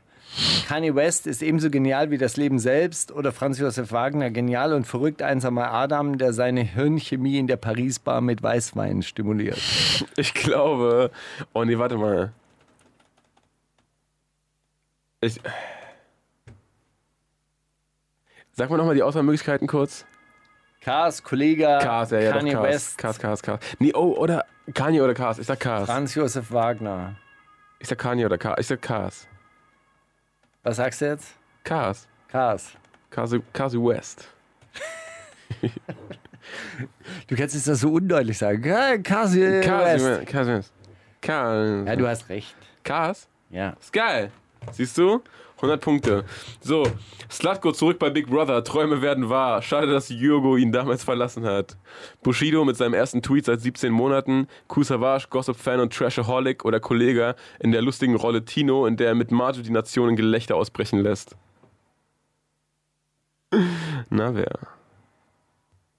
Kanye 0.69 0.95
West 0.95 1.27
ist 1.27 1.43
ebenso 1.43 1.71
genial 1.71 2.11
wie 2.11 2.19
das 2.19 2.37
Leben 2.37 2.59
selbst 2.59 3.11
oder 3.11 3.33
Franz 3.33 3.59
Josef 3.59 3.91
Wagner 3.91 4.31
genial 4.31 4.73
und 4.73 4.87
verrückt 4.87 5.23
einsamer 5.23 5.73
Adam, 5.73 6.19
der 6.19 6.33
seine 6.33 6.61
Hirnchemie 6.63 7.39
in 7.39 7.47
der 7.47 7.57
Paris-Bar 7.57 8.21
mit 8.21 8.43
Weißwein 8.43 9.03
stimuliert. 9.03 9.59
ich 10.17 10.35
glaube. 10.35 11.11
Oh 11.55 11.65
nee, 11.65 11.79
warte 11.79 11.97
mal. 11.97 12.33
Ich. 15.21 15.41
Sag 18.53 18.71
mal 18.71 18.77
nochmal 18.77 18.95
die 18.95 19.03
Auswahlmöglichkeiten 19.03 19.67
kurz. 19.67 20.05
Kars, 20.81 21.23
Kollege, 21.23 21.65
Cars, 21.81 22.11
ja, 22.11 22.21
ja, 22.21 22.33
Kanye 22.33 22.53
doch, 22.53 22.63
Cars. 22.63 22.75
West, 22.75 22.99
Cars, 22.99 23.19
Cars, 23.19 23.43
Cars. 23.43 23.61
Nee, 23.79 23.93
oh, 23.95 24.15
oder 24.17 24.45
Kanye 24.75 25.01
oder 25.01 25.15
Cars. 25.15 25.39
Ich 25.39 25.47
sag 25.47 25.61
Cars. 25.61 25.87
Franz 25.87 26.15
Josef 26.15 26.53
Wagner. 26.53 27.17
Ich 27.81 27.89
sag 27.89 27.99
Kanye 27.99 28.27
oder 28.27 28.39
Cars. 28.39 28.61
Ich 28.61 28.67
sag 28.67 28.81
Cars. 28.81 29.27
Was 30.63 30.77
sagst 30.77 31.01
du 31.01 31.07
jetzt? 31.07 31.35
Cars. 31.65 32.09
Cars, 32.29 33.35
Cars 33.53 33.75
West. 33.75 34.29
Du 37.27 37.37
kannst 37.37 37.55
es 37.55 37.65
das 37.65 37.81
so 37.81 37.93
undeutlich 37.93 38.39
sagen. 38.39 38.63
Cars, 39.03 39.35
West. 39.35 40.27
Cars 40.27 40.47
West. 40.49 40.73
Cars. 41.21 41.87
Ja, 41.87 41.97
du 41.97 42.07
hast 42.07 42.29
recht. 42.29 42.57
Cars? 42.85 43.29
Ja. 43.51 43.71
Ist 43.81 43.93
geil. 43.93 44.31
Siehst 44.73 44.97
du? 44.99 45.23
100 45.59 45.81
Punkte. 45.81 46.25
So, 46.61 46.85
Slatko 47.31 47.73
zurück 47.73 47.99
bei 47.99 48.11
Big 48.11 48.29
Brother. 48.29 48.63
Träume 48.65 49.03
werden 49.03 49.29
wahr. 49.29 49.61
Schade, 49.61 49.89
dass 49.89 50.09
Jürgo 50.09 50.57
ihn 50.57 50.73
damals 50.73 51.05
verlassen 51.05 51.45
hat. 51.45 51.77
Bushido 52.23 52.65
mit 52.65 52.77
seinem 52.77 52.95
ersten 52.95 53.23
Tweet 53.23 53.45
seit 53.45 53.61
17 53.61 53.93
Monaten. 53.93 54.47
Kusavage, 54.69 55.27
Gossip-Fan 55.31 55.81
und 55.81 55.93
Trashaholic 55.93 56.65
oder 56.65 56.81
Kollege 56.81 57.35
in 57.59 57.73
der 57.73 57.83
lustigen 57.83 58.15
Rolle 58.15 58.45
Tino, 58.45 58.87
in 58.87 58.97
der 58.97 59.09
er 59.09 59.15
mit 59.15 59.31
Marjo 59.31 59.63
die 59.63 59.71
Nation 59.71 60.11
in 60.11 60.17
Gelächter 60.17 60.57
ausbrechen 60.57 61.01
lässt. 61.01 61.37
Na 64.11 64.35
wer? 64.35 64.59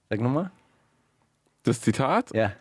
Sag 0.08 0.20
nochmal. 0.20 0.50
Das 1.64 1.80
Zitat? 1.80 2.34
Ja. 2.34 2.52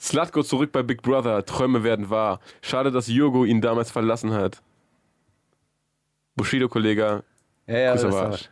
Slatko 0.00 0.42
zurück 0.42 0.72
bei 0.72 0.82
Big 0.82 1.02
Brother. 1.02 1.44
Träume 1.44 1.82
werden 1.82 2.08
wahr. 2.08 2.40
Schade, 2.62 2.90
dass 2.90 3.08
Jürgo 3.08 3.44
ihn 3.44 3.60
damals 3.60 3.90
verlassen 3.90 4.32
hat. 4.32 4.62
Bushido-Kollege, 6.38 7.22
Ja, 7.66 7.78
ja, 7.78 7.92
das 7.92 8.02
ist 8.02 8.08
Kusavage. 8.08 8.36
Savage. 8.36 8.48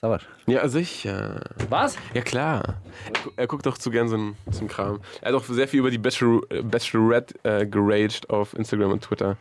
Savage. 0.00 0.26
Ja, 0.46 0.68
sicher. 0.68 1.40
Was? 1.68 1.96
Ja, 2.14 2.22
klar. 2.22 2.74
Er, 3.04 3.32
er 3.36 3.46
guckt 3.46 3.66
doch 3.66 3.78
zu 3.78 3.90
gern 3.90 4.08
so 4.08 4.16
einen, 4.16 4.36
so 4.50 4.60
einen 4.60 4.68
Kram. 4.68 5.00
Er 5.20 5.32
hat 5.32 5.40
auch 5.40 5.44
sehr 5.44 5.68
viel 5.68 5.80
über 5.80 5.90
die 5.90 5.98
Bachelor, 5.98 6.40
Bachelorette 6.62 7.34
äh, 7.44 7.66
geraged 7.66 8.28
auf 8.30 8.54
Instagram 8.54 8.92
und 8.92 9.04
Twitter. 9.04 9.36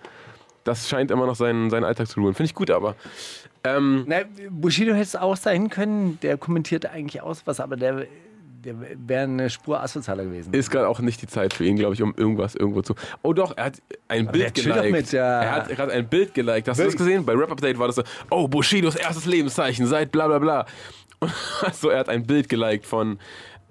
Das 0.63 0.87
scheint 0.87 1.09
immer 1.09 1.25
noch 1.25 1.35
seinen, 1.35 1.71
seinen 1.71 1.83
Alltag 1.83 2.07
zu 2.07 2.19
ruhen. 2.19 2.35
Finde 2.35 2.45
ich 2.49 2.53
gut, 2.55 2.69
aber. 2.69 2.95
Ähm, 3.63 4.03
Na, 4.07 4.17
Bushido 4.51 4.91
hätte 4.93 5.01
es 5.03 5.15
auch 5.15 5.35
sein 5.35 5.69
können. 5.71 6.19
Der 6.21 6.37
kommentierte 6.37 6.91
eigentlich 6.91 7.21
aus 7.21 7.41
was, 7.45 7.59
aber 7.59 7.75
der, 7.77 8.05
der 8.63 8.75
wäre 8.79 9.23
eine 9.23 9.49
Spur 9.49 9.81
asozialer 9.81 10.23
gewesen. 10.23 10.53
ist 10.53 10.69
gerade 10.69 10.87
auch 10.87 10.99
nicht 10.99 11.21
die 11.21 11.27
Zeit 11.27 11.53
für 11.53 11.65
ihn, 11.65 11.75
glaube 11.75 11.93
ich, 11.93 12.01
um 12.01 12.13
irgendwas 12.15 12.55
irgendwo 12.55 12.81
zu. 12.81 12.95
Oh 13.21 13.33
doch, 13.33 13.55
er 13.57 13.65
hat 13.65 13.81
ein 14.07 14.25
der 14.25 14.31
Bild 14.31 14.53
geliked. 14.53 14.91
mit, 14.91 15.11
ja. 15.11 15.41
Er 15.41 15.51
hat 15.51 15.69
gerade 15.69 15.91
ein 15.91 16.07
Bild 16.07 16.33
geliked. 16.33 16.67
Hast 16.67 16.79
du 16.79 16.83
das 16.83 16.93
Wirklich? 16.93 17.07
gesehen? 17.07 17.25
Bei 17.25 17.33
Rap 17.33 17.51
Update 17.51 17.79
war 17.79 17.87
das 17.87 17.97
so, 17.97 18.03
oh, 18.29 18.47
Bushidos 18.47 18.95
erstes 18.95 19.25
Lebenszeichen 19.25 19.87
seit 19.87 20.11
bla 20.11 20.27
bla 20.27 20.39
bla. 20.39 20.65
Und 21.19 21.31
so, 21.73 21.89
er 21.89 21.99
hat 21.99 22.09
ein 22.09 22.25
Bild 22.25 22.49
geliked 22.49 22.85
von, 22.85 23.19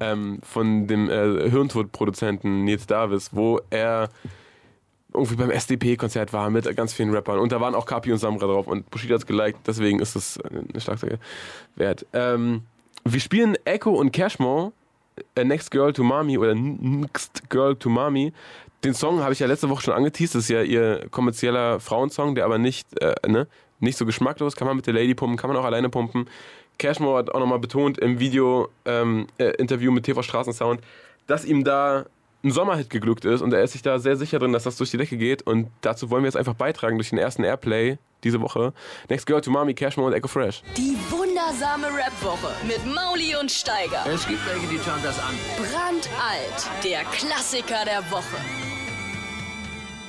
ähm, 0.00 0.40
von 0.42 0.86
dem 0.86 1.08
äh, 1.08 1.48
Hirntod-Produzenten 1.50 2.64
Nils 2.64 2.86
Davis, 2.86 3.30
wo 3.32 3.60
er 3.70 4.08
irgendwie 5.12 5.36
beim 5.36 5.50
SDP-Konzert 5.50 6.32
war 6.32 6.50
mit 6.50 6.74
ganz 6.76 6.92
vielen 6.92 7.10
Rappern. 7.10 7.38
Und 7.38 7.52
da 7.52 7.60
waren 7.60 7.74
auch 7.74 7.86
Kapi 7.86 8.12
und 8.12 8.18
Samra 8.18 8.46
drauf. 8.46 8.66
Und 8.66 8.90
Bushido 8.90 9.14
hat's 9.14 9.26
geliked, 9.26 9.58
deswegen 9.66 9.98
ist 9.98 10.14
es 10.14 10.38
eine 10.40 10.80
Schlagzeile 10.80 11.18
wert. 11.76 12.06
Ähm, 12.12 12.62
wir 13.04 13.20
spielen 13.20 13.56
Echo 13.64 13.90
und 13.90 14.12
Cashmore, 14.12 14.68
äh, 14.68 14.72
Next 15.36 15.70
Girl 15.70 15.92
to 15.92 16.02
Mommy 16.02 16.38
oder 16.38 16.54
Next 16.54 17.48
Girl 17.50 17.76
to 17.76 17.88
Mommy. 17.88 18.32
Den 18.84 18.94
Song 18.94 19.20
habe 19.20 19.32
ich 19.32 19.38
ja 19.38 19.46
letzte 19.46 19.68
Woche 19.68 19.82
schon 19.82 19.94
angeteased. 19.94 20.34
Das 20.34 20.44
ist 20.44 20.48
ja 20.48 20.62
ihr 20.62 21.06
kommerzieller 21.10 21.80
Frauensong, 21.80 22.34
der 22.34 22.44
aber 22.44 22.58
nicht, 22.58 22.86
äh, 23.02 23.14
ne, 23.26 23.46
nicht 23.78 23.98
so 23.98 24.06
geschmacklos. 24.06 24.56
Kann 24.56 24.66
man 24.66 24.76
mit 24.76 24.86
der 24.86 24.94
Lady 24.94 25.14
pumpen, 25.14 25.36
kann 25.36 25.48
man 25.48 25.56
auch 25.56 25.64
alleine 25.64 25.88
pumpen. 25.88 26.28
Cashmore 26.78 27.18
hat 27.18 27.30
auch 27.30 27.40
nochmal 27.40 27.58
betont 27.58 27.98
im 27.98 28.18
Video-Interview 28.18 29.92
mit 29.92 30.04
TV 30.04 30.22
Straßensound, 30.22 30.80
dass 31.26 31.44
ihm 31.44 31.62
da 31.62 32.06
ein 32.42 32.50
Sommerhit 32.50 32.88
geglückt 32.88 33.24
ist 33.24 33.42
und 33.42 33.52
er 33.52 33.62
ist 33.62 33.72
sich 33.72 33.82
da 33.82 33.98
sehr 33.98 34.16
sicher 34.16 34.38
drin, 34.38 34.52
dass 34.52 34.64
das 34.64 34.76
durch 34.76 34.90
die 34.90 34.96
Decke 34.96 35.16
geht. 35.16 35.42
Und 35.42 35.68
dazu 35.82 36.10
wollen 36.10 36.22
wir 36.22 36.28
jetzt 36.28 36.36
einfach 36.36 36.54
beitragen 36.54 36.96
durch 36.96 37.10
den 37.10 37.18
ersten 37.18 37.44
Airplay 37.44 37.98
diese 38.24 38.40
Woche. 38.40 38.72
Next 39.08 39.26
Girl 39.26 39.40
to 39.40 39.50
Mommy, 39.50 39.74
Cashmore 39.74 40.08
und 40.08 40.14
Echo 40.14 40.28
Fresh. 40.28 40.62
Die 40.76 40.96
wundersame 41.10 41.88
Rap-Woche 41.88 42.52
mit 42.66 42.84
Mauli 42.86 43.36
und 43.36 43.50
Steiger. 43.50 44.04
Es 44.06 44.26
gibt 44.26 44.40
welche, 44.46 44.66
die 44.68 44.78
schauen 44.78 45.00
das 45.02 45.18
an. 45.18 45.34
Brandalt. 45.56 46.84
Der 46.84 47.04
Klassiker 47.04 47.84
der 47.84 48.10
Woche. 48.10 48.36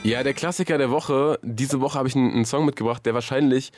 Ja, 0.03 0.23
der 0.23 0.33
Klassiker 0.33 0.77
der 0.77 0.89
Woche. 0.89 1.37
Diese 1.43 1.81
Woche 1.81 1.99
habe 1.99 2.07
ich 2.07 2.15
einen, 2.15 2.31
einen 2.31 2.45
Song 2.45 2.65
mitgebracht, 2.65 3.05
der 3.05 3.13
wahrscheinlich 3.13 3.71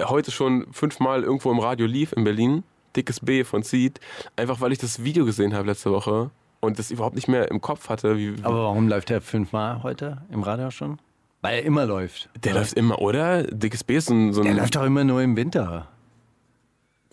heute 0.00 0.30
schon 0.30 0.72
fünfmal 0.72 1.24
irgendwo 1.24 1.50
im 1.50 1.58
Radio 1.58 1.86
lief 1.86 2.12
in 2.12 2.24
Berlin. 2.24 2.62
Dickes 2.96 3.20
B 3.20 3.44
von 3.44 3.62
Seed. 3.62 4.00
Einfach 4.36 4.60
weil 4.60 4.72
ich 4.72 4.78
das 4.78 5.04
Video 5.04 5.24
gesehen 5.24 5.54
habe 5.54 5.68
letzte 5.68 5.92
Woche 5.92 6.30
und 6.60 6.78
das 6.78 6.90
überhaupt 6.90 7.14
nicht 7.16 7.28
mehr 7.28 7.50
im 7.50 7.60
Kopf 7.60 7.88
hatte. 7.88 8.16
Wie, 8.16 8.34
Aber 8.42 8.64
warum 8.64 8.88
läuft 8.88 9.08
der 9.10 9.20
fünfmal 9.20 9.82
heute 9.82 10.18
im 10.30 10.42
Radio 10.42 10.70
schon? 10.70 10.98
Weil 11.42 11.60
er 11.60 11.64
immer 11.64 11.86
läuft. 11.86 12.28
der 12.44 12.54
läuft 12.54 12.74
immer, 12.74 13.00
oder? 13.00 13.44
Dickes 13.44 13.82
B 13.84 13.96
ist 13.96 14.08
so 14.08 14.14
ein. 14.14 14.32
So 14.32 14.42
Der 14.42 14.54
läuft 14.54 14.76
doch 14.76 14.84
immer 14.84 15.04
nur 15.04 15.22
im 15.22 15.36
Winter. 15.36 15.88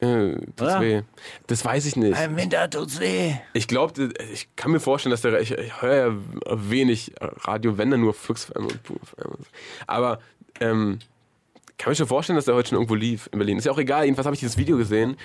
äh, 0.02 0.34
tut's 0.36 0.62
Oder? 0.62 0.82
weh. 0.82 1.02
Das 1.48 1.64
weiß 1.64 1.86
ich 1.86 1.95
nicht. 1.95 2.20
Im 2.22 2.36
Winter 2.36 2.70
tut's 2.70 3.00
weh. 3.00 3.36
Ich 3.54 3.68
glaube, 3.70 4.10
ich 4.34 4.50
kann 4.58 4.72
mir 4.72 4.82
vorstellen, 4.82 5.12
dass 5.12 5.22
der. 5.22 5.39
Ich, 5.39 5.52
ich 5.52 5.82
höre 5.82 5.95
ja 6.10 6.14
wenig 6.68 7.14
Radio, 7.22 7.78
wenn 7.78 7.89
dann 7.89 8.02
nur 8.02 8.14
Flux. 8.14 8.52
Aber 9.88 10.20
ähm, 10.60 11.00
kann 11.78 11.91
mir 11.91 11.95
schon 11.95 12.08
vorstellen, 12.08 12.36
dass 12.36 12.45
der 12.45 12.56
heute 12.56 12.70
schon 12.70 12.78
irgendwo 12.80 12.95
lief 12.95 13.30
in 13.32 13.39
Berlin. 13.39 13.58
Ist 13.60 13.66
ja 13.66 13.72
auch 13.72 13.78
egal, 13.78 14.04
jedenfalls 14.06 14.26
habe 14.26 14.34
ich 14.34 14.39
dieses 14.39 14.58
Video 14.58 14.78
gesehen 14.78 15.16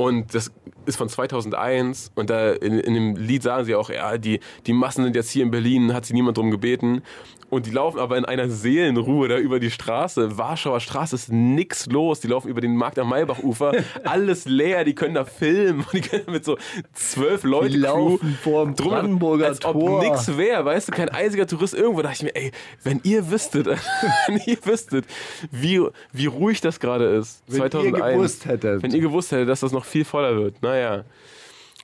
und 0.00 0.34
das 0.34 0.50
ist 0.86 0.96
von 0.96 1.10
2001 1.10 2.12
und 2.14 2.30
da 2.30 2.52
in, 2.52 2.78
in 2.78 2.94
dem 2.94 3.16
Lied 3.16 3.42
sagen 3.42 3.66
sie 3.66 3.74
auch, 3.74 3.90
ja, 3.90 4.16
die, 4.16 4.40
die 4.66 4.72
Massen 4.72 5.04
sind 5.04 5.14
jetzt 5.14 5.30
hier 5.30 5.42
in 5.42 5.50
Berlin, 5.50 5.92
hat 5.92 6.06
sie 6.06 6.14
niemand 6.14 6.38
drum 6.38 6.50
gebeten. 6.50 7.02
Und 7.50 7.66
die 7.66 7.72
laufen 7.72 7.98
aber 7.98 8.16
in 8.16 8.24
einer 8.24 8.48
Seelenruhe 8.48 9.26
da 9.26 9.36
über 9.36 9.58
die 9.58 9.72
Straße. 9.72 10.38
Warschauer 10.38 10.78
Straße 10.78 11.16
ist 11.16 11.32
nix 11.32 11.86
los. 11.86 12.20
Die 12.20 12.28
laufen 12.28 12.48
über 12.48 12.60
den 12.60 12.76
Markt 12.76 12.96
am 13.00 13.08
Maybach-Ufer. 13.08 13.72
Alles 14.04 14.44
leer, 14.44 14.84
die 14.84 14.94
können 14.94 15.14
da 15.14 15.24
filmen. 15.24 15.84
Die 15.92 16.00
können 16.00 16.26
mit 16.28 16.44
so 16.44 16.56
zwölf 16.94 17.42
Leute 17.42 17.70
Die 17.70 17.78
laufen 17.78 18.38
vorm 18.40 18.76
drum, 18.76 18.90
Brandenburger 18.90 19.46
als 19.46 19.64
ob 19.64 19.72
Tor. 19.72 20.00
nix 20.00 20.36
wäre, 20.38 20.64
weißt 20.64 20.88
du, 20.88 20.92
kein 20.92 21.08
einziger 21.08 21.44
Tourist 21.44 21.74
irgendwo. 21.74 22.02
Da 22.02 22.10
dachte 22.10 22.24
ich 22.24 22.32
mir, 22.32 22.40
ey, 22.40 22.52
wenn 22.84 23.00
ihr 23.02 23.28
wüsstet, 23.32 23.66
wenn 24.28 24.40
ihr 24.46 24.58
wüsstet, 24.64 25.06
wie, 25.50 25.84
wie 26.12 26.26
ruhig 26.26 26.60
das 26.60 26.78
gerade 26.78 27.16
ist, 27.16 27.42
Wenn 27.48 27.62
ihr 27.64 27.70
2001. 27.70 28.14
gewusst 28.14 28.46
hättet. 28.46 28.82
Wenn 28.84 28.92
ihr 28.92 29.00
gewusst 29.00 29.32
hättet, 29.32 29.48
dass 29.48 29.58
das 29.58 29.72
noch 29.72 29.84
viel 29.90 30.04
voller 30.04 30.36
wird. 30.36 30.62
Naja. 30.62 31.04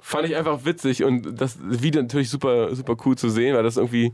Fand 0.02 0.28
ich 0.28 0.36
einfach 0.36 0.64
witzig 0.64 1.02
und 1.02 1.40
das 1.40 1.58
Video 1.60 2.00
natürlich 2.00 2.30
super, 2.30 2.74
super 2.76 2.96
cool 3.04 3.18
zu 3.18 3.28
sehen, 3.28 3.56
weil 3.56 3.64
das 3.64 3.76
irgendwie, 3.76 4.12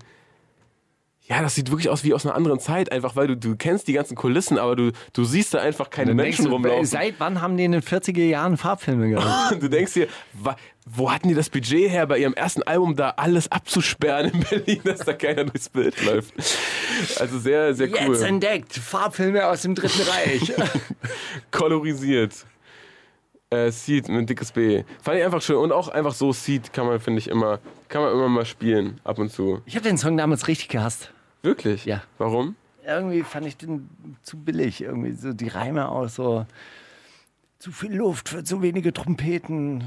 ja, 1.24 1.43
das 1.43 1.55
sieht 1.55 1.70
wirklich 1.70 1.88
aus 1.88 2.03
wie 2.03 2.14
aus 2.14 2.24
einer 2.26 2.34
anderen 2.34 2.59
Zeit, 2.61 2.90
einfach 2.90 3.14
weil 3.14 3.26
du, 3.26 3.36
du 3.36 3.57
kennst 3.57 3.88
die 3.88 3.93
ganzen 3.93 4.16
Kulissen, 4.16 4.59
aber 4.59 4.74
du, 4.74 4.93
du 5.12 5.24
siehst 5.24 5.55
da 5.55 5.59
einfach 5.59 5.90
keine 5.90 6.14
Menschen 6.14 6.45
denkst 6.45 6.53
rumlaufen. 6.53 6.86
Seit 6.86 7.14
wann 7.18 7.40
haben 7.40 7.57
die 7.57 7.64
in 7.64 7.72
den 7.72 7.82
40er 7.82 8.24
Jahren 8.24 8.57
Farbfilme 8.57 9.11
gemacht? 9.11 9.57
Du 9.61 9.68
denkst 9.68 9.93
dir, 9.93 10.09
wo 10.84 11.12
hatten 11.12 11.28
die 11.28 11.34
das 11.34 11.49
Budget 11.49 11.90
her, 11.90 12.07
bei 12.07 12.18
ihrem 12.18 12.34
ersten 12.34 12.62
Album 12.64 12.97
da 12.97 13.11
alles 13.11 13.53
abzusperren 13.53 14.32
in 14.32 14.40
Berlin, 14.40 14.80
dass 14.84 15.01
da 15.01 15.12
keiner 15.12 15.45
durchs 15.45 15.68
Bild 15.68 16.03
läuft? 16.05 16.32
Also 17.20 17.38
sehr, 17.38 17.74
sehr 17.74 17.88
cool. 17.88 18.14
Jetzt 18.14 18.22
entdeckt, 18.22 18.74
Farbfilme 18.74 19.47
aus 19.47 19.62
dem 19.62 19.74
Dritten 19.74 20.03
Reich. 20.09 20.53
Kolorisiert. 21.51 22.32
Äh, 23.53 23.70
Seed 23.70 24.09
mit 24.09 24.30
dickes 24.30 24.50
B. 24.50 24.82
Fand 25.03 25.18
ich 25.18 25.24
einfach 25.24 25.42
schön. 25.42 25.57
Und 25.57 25.72
auch 25.72 25.88
einfach 25.88 26.14
so 26.14 26.32
Seed 26.32 26.72
kann 26.72 26.86
man, 26.86 27.00
finde 27.00 27.18
ich, 27.18 27.28
immer, 27.28 27.61
kann 27.88 28.00
man 28.03 28.12
immer 28.12 28.28
mal 28.28 28.46
spielen, 28.46 28.98
ab 29.05 29.18
und 29.18 29.30
zu. 29.30 29.61
ich 29.66 29.76
habe 29.76 29.86
den 29.86 29.98
Song 29.98 30.16
damals 30.16 30.48
richtig 30.48 30.68
gehasst. 30.68 31.12
Wirklich? 31.42 31.84
Ja. 31.84 32.03
Warum? 32.16 32.57
Irgendwie 32.86 33.22
fand 33.22 33.46
ich 33.46 33.59
den 33.59 33.90
zu 34.22 34.38
billig. 34.38 34.80
Irgendwie 34.80 35.12
so 35.12 35.34
die 35.34 35.48
Reime 35.48 35.88
aus 35.88 36.14
so 36.14 36.46
zu 37.59 37.70
viel 37.72 37.94
Luft 37.94 38.30
für 38.30 38.42
zu 38.42 38.62
wenige 38.62 38.92
Trompeten. 38.92 39.84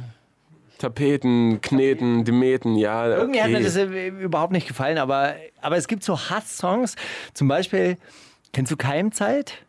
Tapeten, 0.77 1.59
Kneten, 1.61 2.23
Demeten, 2.23 2.75
ja. 2.75 3.05
Okay. 3.05 3.15
Irgendwie 3.17 3.41
hat 3.41 3.49
mir 3.49 3.63
das 3.63 3.75
überhaupt 3.75 4.51
nicht 4.51 4.67
gefallen, 4.67 4.97
aber, 4.97 5.35
aber 5.61 5.77
es 5.77 5.87
gibt 5.87 6.03
so 6.03 6.19
Hass-Songs. 6.19 6.95
Zum 7.33 7.47
Beispiel, 7.47 7.97
kennst 8.53 8.71
du 8.71 8.77
Keimzeit? 8.77 9.64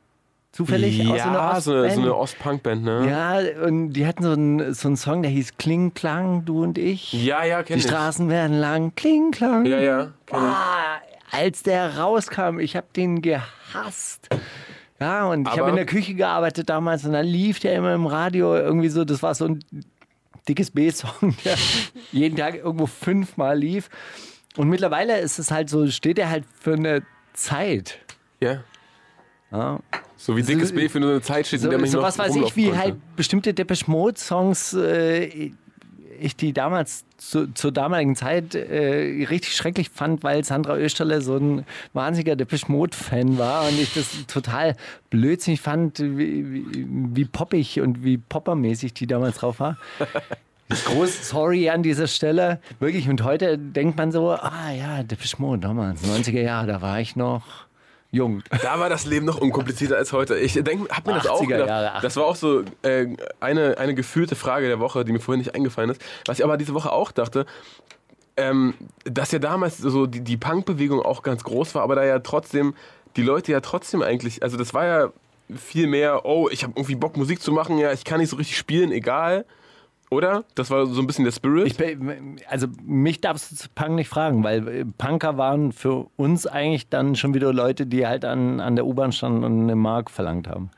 Zufällig 0.57 1.03
aus 1.03 1.07
so 1.07 1.29
einer 1.29 1.39
ja, 1.39 1.61
so 1.61 1.73
eine, 1.73 1.81
so 1.81 1.85
Ostband? 1.85 1.99
eine 1.99 2.17
Ost-Punk-Band, 2.17 2.85
ne? 2.85 3.07
Ja, 3.11 3.65
und 3.67 3.93
die 3.93 4.07
hatten 4.07 4.23
so 4.23 4.33
einen, 4.33 4.73
so 4.73 4.89
einen 4.89 4.97
Song, 4.97 5.21
der 5.21 5.31
hieß 5.31 5.59
Kling 5.59 5.93
Klang, 5.93 6.47
du 6.47 6.63
und 6.63 6.79
ich. 6.79 7.13
Ja, 7.13 7.45
ja, 7.45 7.63
kenn 7.63 7.77
Die 7.77 7.85
ich. 7.85 7.87
Straßen 7.91 8.31
werden 8.31 8.59
lang, 8.59 8.95
Kling 8.95 9.33
Klang. 9.33 9.67
Ja, 9.67 9.79
ja, 9.79 10.13
kenn. 10.25 10.39
Ah, 10.39 10.99
als 11.31 11.63
der 11.63 11.99
rauskam, 11.99 12.59
ich 12.59 12.75
habe 12.75 12.87
den 12.97 13.21
gehasst. 13.21 14.31
Ja, 14.99 15.27
und 15.27 15.47
ich 15.47 15.59
habe 15.59 15.69
in 15.69 15.77
der 15.77 15.85
Küche 15.85 16.15
gearbeitet 16.15 16.71
damals 16.71 17.05
und 17.05 17.13
dann 17.13 17.27
lief 17.27 17.61
der 17.61 17.75
immer 17.75 17.93
im 17.93 18.07
Radio 18.07 18.57
irgendwie 18.57 18.89
so, 18.89 19.05
das 19.05 19.23
war 19.23 19.35
so 19.35 19.45
ein 19.45 19.63
dickes 20.49 20.71
B-Song, 20.71 21.37
der 21.45 21.57
jeden 22.13 22.39
Tag 22.39 22.55
irgendwo 22.55 22.87
fünfmal 22.87 23.59
lief. 23.59 23.91
Und 24.57 24.71
mittlerweile 24.71 25.21
ist 25.21 25.39
es 25.39 25.51
halt 25.51 25.69
so, 25.69 25.87
steht 25.89 26.19
er 26.19 26.31
halt 26.31 26.45
für 26.59 26.73
eine 26.73 27.03
Zeit. 27.35 27.99
Ja. 28.41 28.61
Ja. 29.53 29.80
So 30.16 30.36
wie 30.36 30.42
dickes 30.42 30.72
B 30.72 30.88
für 30.88 30.99
nur 30.99 31.11
eine 31.11 31.22
Zeit 31.22 31.47
steht, 31.47 31.61
So, 31.61 31.66
in 31.66 31.70
der 31.70 31.78
man 31.78 31.88
so 31.88 32.03
was 32.03 32.18
weiß 32.18 32.34
ich, 32.36 32.57
wie 32.57 32.66
konnte. 32.66 32.78
halt 32.78 33.16
bestimmte 33.16 33.55
Depeche 33.55 33.90
Mode 33.90 34.18
Songs 34.18 34.72
äh, 34.72 35.53
ich 36.18 36.36
die 36.36 36.53
damals 36.53 37.05
zu, 37.18 37.53
zur 37.53 37.72
damaligen 37.72 38.16
Zeit 38.16 38.55
äh, 38.55 39.26
richtig 39.28 39.55
schrecklich 39.55 39.90
fand, 39.90 40.22
weil 40.22 40.44
Sandra 40.44 40.76
Österle 40.76 41.20
so 41.20 41.36
ein 41.36 41.64
wahnsinniger 41.92 42.36
Depeche 42.36 42.70
Mode 42.70 42.97
Fan 42.97 43.38
war 43.38 43.68
und 43.68 43.78
ich 43.78 43.94
das 43.94 44.26
total 44.26 44.76
blödsinnig 45.11 45.61
fand, 45.61 45.99
wie, 45.99 46.53
wie, 46.53 46.97
wie 47.14 47.24
poppig 47.24 47.80
und 47.80 48.05
wie 48.05 48.18
poppermäßig 48.18 48.94
die 48.94 49.07
damals 49.07 49.36
drauf 49.38 49.61
war. 49.61 49.76
Groß 50.68 51.28
Sorry 51.28 51.70
an 51.70 51.82
dieser 51.84 52.09
Stelle. 52.09 52.61
Wirklich, 52.80 53.09
und 53.09 53.22
heute 53.22 53.57
denkt 53.57 53.97
man 53.97 54.11
so, 54.11 54.30
ah 54.32 54.72
ja, 54.72 55.03
Depeche 55.05 55.36
Mode 55.38 55.61
damals, 55.61 56.03
90er 56.03 56.40
Jahre, 56.42 56.66
da 56.66 56.82
war 56.82 57.01
ich 57.01 57.14
noch 57.14 57.66
jung. 58.11 58.43
Da 58.63 58.79
war 58.81 58.89
das 58.89 59.05
Leben 59.05 59.27
noch 59.27 59.41
unkomplizierter 59.41 59.97
als 59.97 60.13
heute. 60.13 60.39
Ich 60.39 60.55
denke, 60.55 60.89
hab 60.95 61.07
mir 61.07 61.15
das 61.15 61.27
auch 61.27 61.43
80er 61.43 61.47
gedacht. 61.47 61.69
Jahre, 61.69 62.03
das 62.03 62.17
war 62.17 62.25
auch 62.25 62.37
so 62.37 62.63
äh, 62.83 63.09
eine, 63.41 63.79
eine 63.79 63.95
gefühlte 63.95 64.35
Frage 64.35 64.67
der 64.69 64.81
Woche, 64.81 65.05
die 65.05 65.13
mir 65.13 65.21
vorhin 65.21 65.41
nicht 65.41 65.55
eingefallen 65.55 65.91
ist. 65.91 66.01
Was 66.27 66.39
ich 66.39 66.45
aber 66.45 66.57
diese 66.57 66.75
Woche 66.75 66.93
auch 66.93 67.13
dachte, 67.13 67.47
ähm, 68.37 68.75
dass 69.05 69.33
ja 69.33 69.39
damals 69.39 69.79
so 69.79 70.07
die, 70.07 70.21
die 70.21 70.37
Punk-Bewegung 70.37 71.01
auch 71.01 71.23
ganz 71.23 71.45
groß 71.45 71.75
war, 71.75 71.83
aber 71.83 71.95
da 71.95 72.05
ja 72.05 72.19
trotzdem, 72.19 72.75
die 73.17 73.23
Leute 73.23 73.53
ja 73.53 73.61
trotzdem 73.61 74.03
eigentlich, 74.03 74.43
also 74.43 74.57
das 74.57 74.75
war 74.75 74.85
ja 74.85 75.13
viel 75.55 75.87
mehr, 75.87 76.25
oh, 76.25 76.49
ich 76.51 76.63
habe 76.65 76.75
irgendwie 76.77 76.97
Bock 76.97 77.17
Musik 77.17 77.41
zu 77.41 77.53
machen, 77.53 77.79
ja, 77.79 77.93
ich 77.93 78.05
kann 78.05 78.21
nicht 78.21 78.31
so 78.31 78.37
richtig 78.37 78.57
spielen, 78.57 78.93
egal. 78.93 79.47
Oder? 80.11 80.45
Das 80.55 80.71
war 80.71 80.87
so 80.87 81.01
ein 81.01 81.07
bisschen 81.07 81.25
der 81.25 81.33
Spirit. 81.33 81.67
Ich, 81.67 81.97
also 82.49 82.69
mich 82.85 83.21
darfst 83.21 83.51
du 83.51 83.57
zu 83.57 83.69
Punk 83.75 83.97
nicht 83.97 84.09
fragen, 84.09 84.45
weil 84.45 84.69
äh, 84.69 84.85
Punker 84.85 85.37
waren 85.37 85.73
für 85.73 86.07
uns 86.17 86.47
eigentlich 86.47 86.89
dann 86.89 87.17
schon 87.17 87.35
wieder 87.35 87.53
Leute, 87.53 87.87
die 87.87 88.07
halt 88.07 88.25
an, 88.25 88.61
an 88.61 88.77
der 88.77 88.87
U-Bahn 88.87 89.11
standen 89.13 89.43
und 89.43 89.63
eine 89.63 89.75
Mark 89.75 90.11
verlangt 90.11 90.47
haben. 90.49 90.71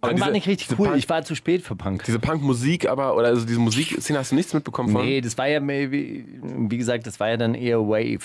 Punk 0.00 0.14
war 0.20 0.26
diese- 0.26 0.30
nicht 0.32 0.46
richtig 0.48 0.78
cool, 0.78 0.86
Punk- 0.88 0.98
ich 0.98 1.08
war 1.08 1.22
zu 1.24 1.34
spät 1.34 1.62
für 1.62 1.74
Punk. 1.76 2.04
diese 2.04 2.18
Punk-Musik 2.18 2.88
aber, 2.88 3.16
oder 3.16 3.28
also 3.28 3.44
diese 3.46 3.58
Musikszene 3.60 4.18
hast 4.18 4.30
du 4.32 4.36
nichts 4.36 4.52
mitbekommen 4.54 4.90
von? 4.90 5.04
Nee, 5.04 5.20
das 5.20 5.36
war 5.38 5.48
ja, 5.48 5.60
wie, 5.66 6.24
wie 6.42 6.76
gesagt, 6.78 7.06
das 7.06 7.18
war 7.20 7.28
ja 7.30 7.36
dann 7.36 7.54
eher 7.54 7.78
Wave, 7.80 8.18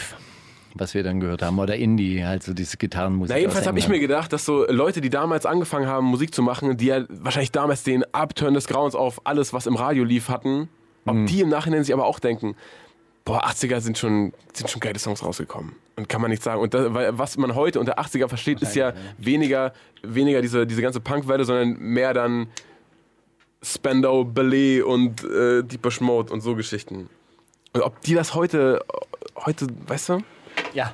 was 0.79 0.93
wir 0.93 1.03
dann 1.03 1.19
gehört 1.19 1.41
haben. 1.41 1.57
Oder 1.59 1.75
Indie, 1.75 2.23
halt 2.25 2.43
so 2.43 2.53
diese 2.53 2.77
Gitarrenmusik. 2.77 3.35
Na, 3.35 3.39
jedenfalls 3.39 3.67
habe 3.67 3.79
ich 3.79 3.87
mir 3.87 3.99
gedacht, 3.99 4.31
dass 4.33 4.45
so 4.45 4.65
Leute, 4.69 5.01
die 5.01 5.09
damals 5.09 5.45
angefangen 5.45 5.87
haben, 5.87 6.05
Musik 6.07 6.33
zu 6.33 6.41
machen, 6.41 6.77
die 6.77 6.85
ja 6.87 7.03
wahrscheinlich 7.09 7.51
damals 7.51 7.83
den 7.83 8.03
Upturn 8.13 8.53
des 8.53 8.67
Grauens 8.67 8.95
auf 8.95 9.21
alles, 9.25 9.53
was 9.53 9.65
im 9.67 9.75
Radio 9.75 10.03
lief, 10.03 10.29
hatten, 10.29 10.69
ob 11.05 11.15
Mhm. 11.15 11.25
die 11.27 11.41
im 11.41 11.49
Nachhinein 11.49 11.83
sich 11.83 11.93
aber 11.93 12.05
auch 12.05 12.19
denken, 12.19 12.55
boah, 13.25 13.45
80er 13.45 13.81
sind 13.81 13.97
schon, 13.97 14.33
sind 14.53 14.69
schon 14.69 14.79
geile 14.79 14.99
Songs 14.99 15.23
rausgekommen. 15.23 15.73
Und 15.97 16.07
kann 16.07 16.21
man 16.21 16.29
nicht 16.31 16.43
sagen. 16.43 16.61
Und 16.61 16.73
das, 16.73 16.93
weil, 16.93 17.17
was 17.17 17.37
man 17.37 17.55
heute 17.55 17.79
unter 17.79 17.97
80er 17.99 18.27
versteht, 18.29 18.61
ist 18.61 18.75
ja 18.75 18.93
weniger, 19.17 19.73
weniger 20.03 20.41
diese, 20.41 20.67
diese 20.67 20.81
ganze 20.81 20.99
Punkwelle, 20.99 21.43
sondern 21.43 21.77
mehr 21.79 22.13
dann 22.13 22.47
Spandau, 23.63 24.23
Ballet 24.23 24.83
und 24.83 25.23
äh, 25.23 25.63
Deeper 25.63 25.89
Mode 26.01 26.31
und 26.31 26.41
so 26.41 26.55
Geschichten. 26.55 27.09
Und 27.73 27.81
ob 27.81 27.99
die 28.01 28.13
das 28.13 28.35
heute, 28.35 28.83
heute, 29.35 29.67
weißt 29.87 30.09
du? 30.09 30.19
Ja. 30.77 30.93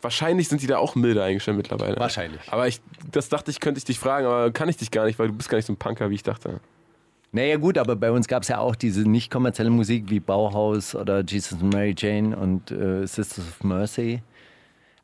Wahrscheinlich 0.00 0.48
sind 0.48 0.62
die 0.62 0.66
da 0.66 0.78
auch 0.78 0.96
milder 0.96 1.22
eingestellt 1.22 1.56
mittlerweile. 1.56 1.96
Wahrscheinlich. 1.96 2.40
Aber 2.50 2.66
ich, 2.66 2.80
das 3.12 3.28
dachte 3.28 3.52
ich, 3.52 3.60
könnte 3.60 3.78
ich 3.78 3.84
dich 3.84 4.00
fragen, 4.00 4.26
aber 4.26 4.50
kann 4.50 4.68
ich 4.68 4.76
dich 4.76 4.90
gar 4.90 5.04
nicht, 5.04 5.16
weil 5.20 5.28
du 5.28 5.34
bist 5.34 5.48
gar 5.48 5.58
nicht 5.58 5.66
so 5.66 5.72
ein 5.72 5.76
Punker, 5.76 6.10
wie 6.10 6.16
ich 6.16 6.24
dachte. 6.24 6.58
Naja 7.30 7.56
gut, 7.56 7.78
aber 7.78 7.94
bei 7.94 8.10
uns 8.10 8.26
gab 8.26 8.42
es 8.42 8.48
ja 8.48 8.58
auch 8.58 8.74
diese 8.74 9.08
nicht 9.08 9.30
kommerzielle 9.30 9.70
Musik 9.70 10.10
wie 10.10 10.18
Bauhaus 10.18 10.96
oder 10.96 11.22
Jesus 11.22 11.60
and 11.62 11.72
Mary 11.72 11.94
Jane 11.96 12.36
und 12.36 12.72
äh, 12.72 13.06
Sisters 13.06 13.46
of 13.46 13.62
Mercy. 13.62 14.22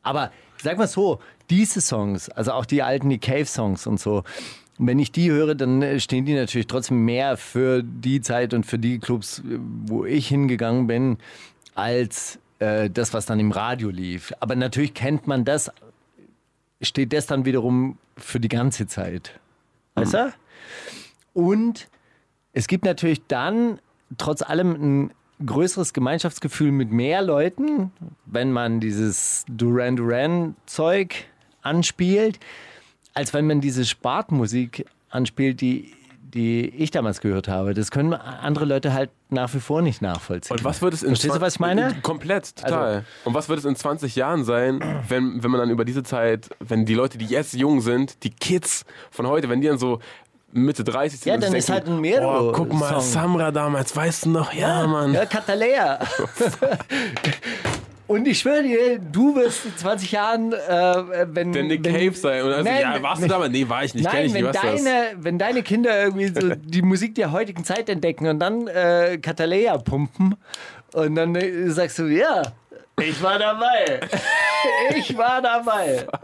Aber 0.03 0.31
sag 0.61 0.77
mal 0.77 0.87
so, 0.87 1.19
diese 1.49 1.79
Songs, 1.79 2.29
also 2.29 2.51
auch 2.51 2.65
die 2.65 2.83
alten, 2.83 3.09
die 3.09 3.19
Cave-Songs 3.19 3.87
und 3.87 4.01
so, 4.01 4.23
wenn 4.77 4.99
ich 4.99 5.13
die 5.13 5.31
höre, 5.31 5.55
dann 5.55 5.81
äh, 5.81 5.99
stehen 6.01 6.25
die 6.25 6.33
natürlich 6.33 6.67
trotzdem 6.67 7.05
mehr 7.05 7.37
für 7.37 7.83
die 7.83 8.19
Zeit 8.19 8.53
und 8.53 8.65
für 8.65 8.77
die 8.77 8.99
Clubs, 8.99 9.39
äh, 9.39 9.59
wo 9.85 10.03
ich 10.03 10.27
hingegangen 10.27 10.87
bin, 10.87 11.17
als 11.73 12.37
äh, 12.59 12.89
das, 12.89 13.13
was 13.13 13.25
dann 13.25 13.39
im 13.39 13.51
Radio 13.51 13.89
lief. 13.89 14.33
Aber 14.39 14.55
natürlich 14.55 14.93
kennt 14.93 15.27
man 15.27 15.45
das, 15.45 15.71
steht 16.81 17.13
das 17.13 17.25
dann 17.25 17.45
wiederum 17.45 17.97
für 18.17 18.39
die 18.39 18.49
ganze 18.49 18.87
Zeit. 18.87 19.39
Weißt 19.95 20.13
du? 20.13 20.33
Und 21.33 21.87
es 22.53 22.67
gibt 22.67 22.85
natürlich 22.85 23.25
dann 23.27 23.79
trotz 24.17 24.41
allem 24.41 24.71
ein 24.71 25.11
größeres 25.45 25.93
Gemeinschaftsgefühl 25.93 26.71
mit 26.71 26.91
mehr 26.91 27.21
Leuten, 27.21 27.91
wenn 28.25 28.51
man 28.51 28.79
dieses 28.79 29.45
Duran 29.47 29.95
Duran 29.95 30.55
Zeug 30.65 31.15
anspielt, 31.61 32.39
als 33.13 33.33
wenn 33.33 33.47
man 33.47 33.61
diese 33.61 33.85
Spartmusik 33.85 34.85
anspielt, 35.09 35.61
die 35.61 35.93
die 36.33 36.67
ich 36.69 36.91
damals 36.91 37.21
gehört 37.21 37.47
habe. 37.47 37.73
Das 37.73 37.91
können 37.91 38.13
andere 38.13 38.65
Leute 38.65 38.93
halt 38.93 39.09
nach 39.29 39.53
wie 39.53 39.59
vor 39.59 39.81
nicht 39.81 40.01
nachvollziehen. 40.01 40.57
Und 40.57 40.63
was 40.63 40.81
wird 40.81 40.93
es 40.93 41.03
in 41.03 41.09
Verstehst 41.09 41.35
du, 41.35 41.41
was 41.41 41.55
ich 41.55 41.59
meine? 41.59 41.95
Komplett, 42.01 42.55
total. 42.55 42.87
Also, 42.87 43.05
und 43.25 43.33
was 43.33 43.49
wird 43.49 43.59
es 43.59 43.65
in 43.65 43.75
20 43.75 44.15
Jahren 44.15 44.43
sein, 44.43 44.79
wenn, 45.07 45.43
wenn 45.43 45.51
man 45.51 45.59
dann 45.59 45.69
über 45.69 45.85
diese 45.85 46.03
Zeit, 46.03 46.49
wenn 46.59 46.85
die 46.85 46.93
Leute, 46.93 47.17
die 47.17 47.25
jetzt 47.25 47.53
jung 47.53 47.81
sind, 47.81 48.23
die 48.23 48.29
Kids 48.29 48.85
von 49.11 49.27
heute, 49.27 49.49
wenn 49.49 49.61
die 49.61 49.67
dann 49.67 49.77
so 49.77 49.99
Mitte 50.51 50.83
30 50.83 51.19
sind. 51.19 51.29
Ja, 51.29 51.33
dann 51.33 51.41
denken, 51.41 51.57
ist 51.57 51.69
halt 51.69 51.87
ein 51.87 52.01
Mero. 52.01 52.49
Oh, 52.49 52.51
guck 52.51 52.73
mal, 52.73 52.89
Song. 52.89 53.01
Samra 53.01 53.51
damals, 53.51 53.95
weißt 53.95 54.25
du 54.25 54.29
noch? 54.29 54.53
Ja, 54.53 54.81
ja 54.81 54.87
Mann. 54.87 55.13
Ja, 55.13 55.25
Katalea. 55.25 55.99
Und 58.09 58.27
ich 58.27 58.39
schwöre 58.39 58.63
dir, 58.63 58.97
du 58.97 59.35
wirst 59.35 59.65
in 59.65 59.77
20 59.77 60.11
Jahren, 60.11 60.51
äh, 60.51 61.27
wenn. 61.27 61.51
Der 61.51 61.61
Nick 61.61 61.85
wenn, 61.85 61.93
Cave 61.93 62.15
sein. 62.15 62.41
Und 62.41 62.53
also, 62.53 62.63
Nein, 62.63 62.81
ja, 62.81 63.03
warst 63.03 63.21
du 63.21 63.27
damals? 63.27 63.51
Nee, 63.51 63.69
war 63.69 63.83
ich 63.83 63.93
nicht. 63.93 64.03
Nein, 64.03 64.25
ich 64.25 64.33
wenn, 64.33 64.45
nicht. 64.45 64.55
Deine, 64.55 65.11
wenn 65.17 65.37
deine 65.37 65.61
Kinder 65.61 66.05
irgendwie 66.05 66.29
so 66.29 66.55
die 66.55 66.81
Musik 66.81 67.13
der 67.13 67.31
heutigen 67.31 67.63
Zeit 67.63 67.87
entdecken 67.87 68.25
und 68.25 68.39
dann 68.39 68.65
äh, 68.65 69.19
Katalea 69.21 69.77
pumpen 69.77 70.35
und 70.93 71.13
dann 71.13 71.35
äh, 71.35 71.69
sagst 71.69 71.99
du, 71.99 72.05
ja, 72.07 72.41
ich 72.99 73.21
war 73.21 73.37
dabei. 73.37 73.99
ich 74.95 75.15
war 75.15 75.39
dabei. 75.43 76.07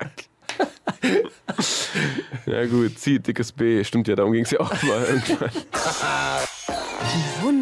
Ja 2.45 2.65
gut, 2.67 2.99
zieh 2.99 3.17
dickes 3.17 3.51
B. 3.51 3.83
Stimmt 3.83 4.07
ja, 4.07 4.15
darum 4.15 4.31
ging 4.31 4.43
es 4.43 4.51
ja 4.51 4.59
auch 4.59 4.71
mal 4.83 5.03
irgendwann. 5.03 5.49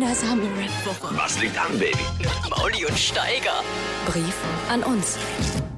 Wundersame 0.04 0.42
Rap-Woche. 0.60 1.18
Was 1.18 1.42
liegt 1.42 1.58
an, 1.58 1.80
Baby? 1.80 1.94
Mauli 2.50 2.86
und 2.86 2.98
Steiger. 3.00 3.64
Brief 4.06 4.36
an 4.70 4.84
uns. 4.84 5.18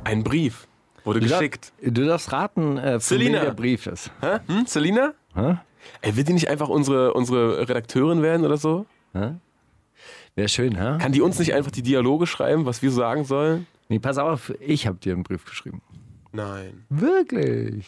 Ein 0.04 0.24
Brief 0.24 0.68
wurde 1.04 1.20
Du, 1.20 1.28
darf, 1.28 1.38
geschickt. 1.42 1.72
du 1.80 2.06
darfst 2.08 2.32
raten, 2.32 2.80
äh, 2.80 2.94
von 2.94 3.00
Selina. 3.02 3.38
wem 3.38 3.46
der 3.46 3.54
Brief 3.54 3.86
ist. 3.86 4.10
Hä? 4.22 4.40
Hm? 4.48 4.66
Selina? 4.66 5.14
Hä? 5.36 5.58
Ey, 6.02 6.16
will 6.18 6.24
die 6.24 6.34
nicht 6.34 6.48
einfach 6.50 6.70
unsere, 6.70 7.14
unsere 7.14 7.70
Redakteurin 7.70 8.24
werden 8.24 8.44
oder 8.48 8.58
so? 8.58 8.88
Wäre 9.14 10.50
schön, 10.50 10.76
hä? 10.76 10.98
Kann 11.00 11.12
die 11.12 11.22
uns 11.22 11.38
nicht 11.38 11.54
einfach 11.54 11.70
die 11.70 11.84
Dialoge 11.84 12.26
schreiben, 12.26 12.66
was 12.66 12.82
wir 12.82 12.90
sagen 12.90 13.26
sollen? 13.26 13.68
Nee, 13.90 14.00
pass 14.00 14.18
auf, 14.18 14.52
ich 14.60 14.88
habe 14.88 14.98
dir 14.98 15.14
einen 15.14 15.22
Brief 15.22 15.46
geschrieben. 15.46 15.84
Nein. 16.32 16.84
Wirklich? 16.90 17.86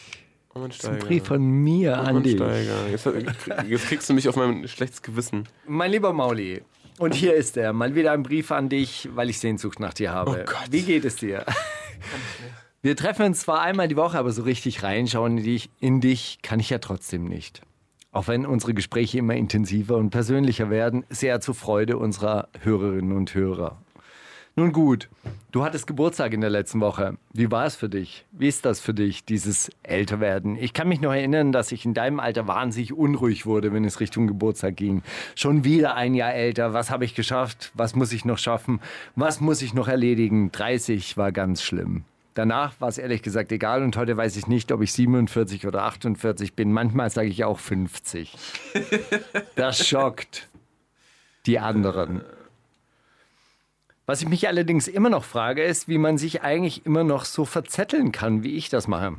Das 0.66 0.76
ist 0.78 0.88
ein. 0.88 0.98
Brief 0.98 1.24
von 1.24 1.42
mir 1.42 1.98
an 1.98 2.22
dich. 2.22 2.40
Jetzt, 2.90 3.08
jetzt 3.68 3.86
kriegst 3.86 4.10
du 4.10 4.14
mich 4.14 4.28
auf 4.28 4.36
mein 4.36 4.66
schlechtes 4.66 5.02
Gewissen. 5.02 5.44
Mein 5.66 5.90
lieber 5.90 6.12
Mauli, 6.12 6.62
und 6.98 7.14
hier 7.14 7.34
ist 7.34 7.56
er. 7.56 7.72
Mal 7.72 7.94
wieder 7.94 8.12
ein 8.12 8.22
Brief 8.24 8.50
an 8.50 8.68
dich, 8.68 9.08
weil 9.14 9.30
ich 9.30 9.38
Sehnsucht 9.38 9.78
nach 9.80 9.94
dir 9.94 10.12
habe. 10.12 10.30
Oh 10.30 10.34
Gott. 10.44 10.66
Wie 10.70 10.82
geht 10.82 11.04
es 11.04 11.16
dir? 11.16 11.44
Wir 12.82 12.96
treffen 12.96 13.26
uns 13.26 13.40
zwar 13.40 13.62
einmal 13.62 13.88
die 13.88 13.96
Woche, 13.96 14.18
aber 14.18 14.32
so 14.32 14.42
richtig 14.42 14.82
reinschauen 14.82 15.38
in 15.38 15.44
dich, 15.44 15.70
in 15.80 16.00
dich 16.00 16.38
kann 16.42 16.60
ich 16.60 16.70
ja 16.70 16.78
trotzdem 16.78 17.24
nicht. 17.24 17.62
Auch 18.10 18.28
wenn 18.28 18.46
unsere 18.46 18.74
Gespräche 18.74 19.18
immer 19.18 19.34
intensiver 19.34 19.96
und 19.96 20.10
persönlicher 20.10 20.70
werden, 20.70 21.04
sehr 21.10 21.40
zur 21.40 21.54
Freude 21.54 21.98
unserer 21.98 22.48
Hörerinnen 22.60 23.16
und 23.16 23.34
Hörer. 23.34 23.82
Nun 24.58 24.72
gut, 24.72 25.08
du 25.52 25.62
hattest 25.62 25.86
Geburtstag 25.86 26.32
in 26.32 26.40
der 26.40 26.50
letzten 26.50 26.80
Woche. 26.80 27.16
Wie 27.32 27.48
war 27.48 27.64
es 27.64 27.76
für 27.76 27.88
dich? 27.88 28.24
Wie 28.32 28.48
ist 28.48 28.64
das 28.64 28.80
für 28.80 28.92
dich, 28.92 29.24
dieses 29.24 29.70
Älterwerden? 29.84 30.56
Ich 30.56 30.72
kann 30.72 30.88
mich 30.88 31.00
noch 31.00 31.12
erinnern, 31.12 31.52
dass 31.52 31.70
ich 31.70 31.84
in 31.84 31.94
deinem 31.94 32.18
Alter 32.18 32.48
wahnsinnig 32.48 32.92
unruhig 32.92 33.46
wurde, 33.46 33.72
wenn 33.72 33.84
es 33.84 34.00
Richtung 34.00 34.26
Geburtstag 34.26 34.74
ging. 34.74 35.04
Schon 35.36 35.62
wieder 35.62 35.94
ein 35.94 36.12
Jahr 36.12 36.34
älter. 36.34 36.72
Was 36.72 36.90
habe 36.90 37.04
ich 37.04 37.14
geschafft? 37.14 37.70
Was 37.74 37.94
muss 37.94 38.12
ich 38.12 38.24
noch 38.24 38.38
schaffen? 38.38 38.80
Was 39.14 39.40
muss 39.40 39.62
ich 39.62 39.74
noch 39.74 39.86
erledigen? 39.86 40.50
30 40.50 41.16
war 41.16 41.30
ganz 41.30 41.62
schlimm. 41.62 42.02
Danach 42.34 42.80
war 42.80 42.88
es 42.88 42.98
ehrlich 42.98 43.22
gesagt 43.22 43.52
egal 43.52 43.84
und 43.84 43.96
heute 43.96 44.16
weiß 44.16 44.36
ich 44.36 44.48
nicht, 44.48 44.72
ob 44.72 44.82
ich 44.82 44.92
47 44.92 45.68
oder 45.68 45.84
48 45.84 46.54
bin. 46.54 46.72
Manchmal 46.72 47.10
sage 47.10 47.28
ich 47.28 47.44
auch 47.44 47.60
50. 47.60 48.36
Das 49.54 49.86
schockt 49.86 50.48
die 51.46 51.60
anderen. 51.60 52.22
Was 54.08 54.22
ich 54.22 54.28
mich 54.30 54.48
allerdings 54.48 54.88
immer 54.88 55.10
noch 55.10 55.22
frage, 55.22 55.62
ist, 55.62 55.86
wie 55.86 55.98
man 55.98 56.16
sich 56.16 56.40
eigentlich 56.40 56.86
immer 56.86 57.04
noch 57.04 57.26
so 57.26 57.44
verzetteln 57.44 58.10
kann, 58.10 58.42
wie 58.42 58.56
ich 58.56 58.70
das 58.70 58.88
mache. 58.88 59.16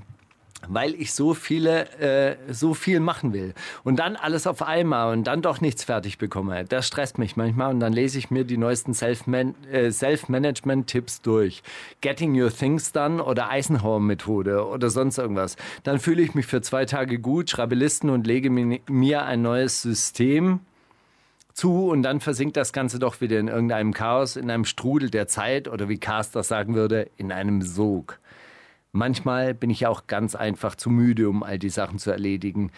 Weil 0.68 0.96
ich 0.96 1.14
so 1.14 1.36
viele, 1.36 1.92
äh, 2.00 2.38
so 2.52 2.74
viel 2.74 3.00
machen 3.00 3.32
will. 3.32 3.54
Und 3.84 4.00
dann 4.00 4.16
alles 4.16 4.48
auf 4.48 4.64
einmal 4.64 5.14
und 5.14 5.26
dann 5.26 5.44
doch 5.44 5.62
nichts 5.62 5.84
fertig 5.84 6.18
bekomme. 6.18 6.66
Das 6.66 6.88
stresst 6.88 7.20
mich 7.20 7.38
manchmal 7.38 7.72
und 7.72 7.80
dann 7.80 7.94
lese 7.94 8.18
ich 8.18 8.32
mir 8.32 8.46
die 8.46 8.58
neuesten 8.58 8.94
äh, 8.94 9.92
Self-Management-Tipps 9.92 11.22
durch. 11.22 11.62
Getting 12.02 12.42
Your 12.42 12.50
Things 12.52 12.92
Done 12.92 13.24
oder 13.24 13.52
Eisenhower-Methode 13.52 14.66
oder 14.66 14.90
sonst 14.90 15.20
irgendwas. 15.20 15.56
Dann 15.84 16.00
fühle 16.00 16.24
ich 16.24 16.34
mich 16.34 16.48
für 16.48 16.64
zwei 16.64 16.86
Tage 16.86 17.20
gut, 17.20 17.52
schreibe 17.52 17.76
Listen 17.76 18.10
und 18.10 18.26
lege 18.26 18.50
mir 18.50 19.24
ein 19.24 19.44
neues 19.44 19.84
System 19.84 20.62
zu 21.60 21.90
und 21.90 22.04
dann 22.04 22.22
versinkt 22.22 22.56
das 22.56 22.72
Ganze 22.72 23.00
doch 23.00 23.20
wieder 23.20 23.38
in 23.38 23.50
irgendeinem 23.50 23.94
Chaos, 23.94 24.38
in 24.38 24.50
einem 24.50 24.64
Strudel 24.64 25.10
der 25.10 25.28
Zeit 25.28 25.68
oder 25.68 25.90
wie 25.90 25.98
Carster 25.98 26.42
sagen 26.42 26.74
würde, 26.74 27.10
in 27.18 27.34
einem 27.34 27.62
Sog. 27.62 28.20
Manchmal 28.94 29.54
bin 29.54 29.70
ich 29.70 29.86
auch 29.86 30.08
ganz 30.08 30.36
einfach 30.36 30.76
zu 30.76 30.90
müde, 30.90 31.28
um 31.28 31.44
all 31.44 31.60
die 31.60 31.70
Sachen 31.70 32.00
zu 32.00 32.12
erledigen. 32.12 32.72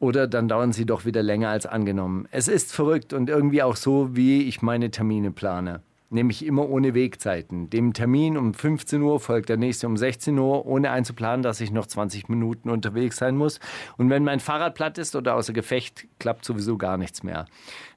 Oder 0.00 0.26
dann 0.26 0.48
dauern 0.48 0.72
sie 0.72 0.86
doch 0.86 1.04
wieder 1.04 1.22
länger 1.22 1.50
als 1.50 1.66
angenommen. 1.66 2.26
Es 2.30 2.48
ist 2.48 2.72
verrückt 2.72 3.12
und 3.12 3.28
irgendwie 3.28 3.62
auch 3.62 3.76
so, 3.76 4.16
wie 4.16 4.42
ich 4.44 4.62
meine 4.62 4.90
Termine 4.90 5.30
plane. 5.30 5.82
Nämlich 6.12 6.44
immer 6.44 6.68
ohne 6.68 6.92
Wegzeiten. 6.94 7.70
Dem 7.70 7.94
Termin 7.94 8.36
um 8.36 8.52
15 8.52 9.00
Uhr 9.00 9.18
folgt 9.18 9.48
der 9.48 9.56
nächste 9.56 9.86
um 9.86 9.96
16 9.96 10.38
Uhr, 10.38 10.66
ohne 10.66 10.90
einzuplanen, 10.90 11.42
dass 11.42 11.60
ich 11.62 11.70
noch 11.70 11.86
20 11.86 12.28
Minuten 12.28 12.68
unterwegs 12.68 13.16
sein 13.16 13.34
muss. 13.34 13.60
Und 13.96 14.10
wenn 14.10 14.22
mein 14.22 14.38
Fahrrad 14.38 14.74
platt 14.74 14.98
ist 14.98 15.16
oder 15.16 15.34
außer 15.34 15.54
Gefecht, 15.54 16.06
klappt 16.18 16.44
sowieso 16.44 16.76
gar 16.76 16.98
nichts 16.98 17.22
mehr. 17.22 17.46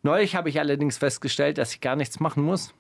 Neulich 0.02 0.36
habe 0.36 0.48
ich 0.48 0.60
allerdings 0.62 0.98
festgestellt, 0.98 1.58
dass 1.58 1.74
ich 1.74 1.82
gar 1.82 1.98
nichts 1.98 2.22
machen 2.22 2.44
muss. 2.44 2.74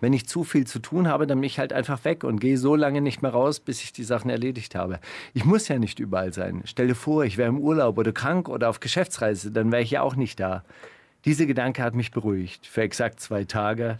Wenn 0.00 0.12
ich 0.12 0.26
zu 0.26 0.42
viel 0.42 0.66
zu 0.66 0.80
tun 0.80 1.06
habe, 1.06 1.28
dann 1.28 1.38
bin 1.38 1.46
ich 1.46 1.60
halt 1.60 1.72
einfach 1.72 2.04
weg 2.04 2.24
und 2.24 2.40
gehe 2.40 2.58
so 2.58 2.74
lange 2.74 3.00
nicht 3.00 3.22
mehr 3.22 3.32
raus, 3.32 3.60
bis 3.60 3.82
ich 3.82 3.92
die 3.92 4.04
Sachen 4.04 4.28
erledigt 4.28 4.74
habe. 4.74 4.98
Ich 5.34 5.44
muss 5.44 5.68
ja 5.68 5.78
nicht 5.78 6.00
überall 6.00 6.32
sein. 6.32 6.62
Stell 6.64 6.88
dir 6.88 6.94
vor, 6.96 7.24
ich 7.24 7.36
wäre 7.36 7.48
im 7.48 7.60
Urlaub 7.60 7.96
oder 7.96 8.12
krank 8.12 8.48
oder 8.48 8.68
auf 8.68 8.80
Geschäftsreise, 8.80 9.52
dann 9.52 9.70
wäre 9.70 9.82
ich 9.82 9.92
ja 9.92 10.02
auch 10.02 10.16
nicht 10.16 10.40
da. 10.40 10.64
Dieser 11.24 11.46
Gedanke 11.46 11.82
hat 11.82 11.94
mich 11.94 12.10
beruhigt 12.10 12.66
für 12.66 12.82
exakt 12.82 13.20
zwei 13.20 13.44
Tage. 13.44 13.98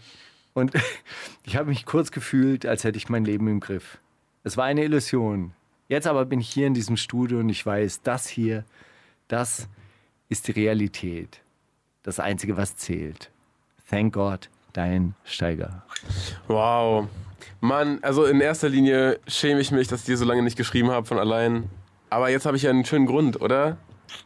Und 0.59 0.73
ich 1.43 1.55
habe 1.55 1.69
mich 1.69 1.85
kurz 1.85 2.11
gefühlt, 2.11 2.65
als 2.65 2.83
hätte 2.83 2.97
ich 2.97 3.09
mein 3.09 3.25
Leben 3.25 3.47
im 3.47 3.59
Griff. 3.59 3.97
Es 4.43 4.57
war 4.57 4.65
eine 4.65 4.83
Illusion. 4.83 5.53
Jetzt 5.87 6.07
aber 6.07 6.25
bin 6.25 6.39
ich 6.39 6.49
hier 6.49 6.67
in 6.67 6.73
diesem 6.73 6.97
Studio 6.97 7.39
und 7.39 7.49
ich 7.49 7.65
weiß, 7.65 8.01
das 8.03 8.27
hier, 8.27 8.63
das 9.27 9.67
ist 10.29 10.47
die 10.47 10.51
Realität. 10.51 11.41
Das 12.03 12.19
Einzige, 12.19 12.57
was 12.57 12.75
zählt. 12.75 13.31
Thank 13.89 14.13
God, 14.13 14.49
dein 14.73 15.15
Steiger. 15.23 15.83
Wow. 16.47 17.07
Mann, 17.59 17.99
also 18.03 18.25
in 18.25 18.39
erster 18.39 18.69
Linie 18.69 19.19
schäme 19.27 19.59
ich 19.59 19.71
mich, 19.71 19.87
dass 19.87 20.01
ich 20.01 20.05
dir 20.05 20.17
so 20.17 20.25
lange 20.25 20.43
nicht 20.43 20.57
geschrieben 20.57 20.91
habe 20.91 21.07
von 21.07 21.17
allein. 21.17 21.69
Aber 22.09 22.29
jetzt 22.29 22.45
habe 22.45 22.55
ich 22.55 22.63
ja 22.63 22.69
einen 22.69 22.85
schönen 22.85 23.07
Grund, 23.07 23.41
oder? 23.41 23.77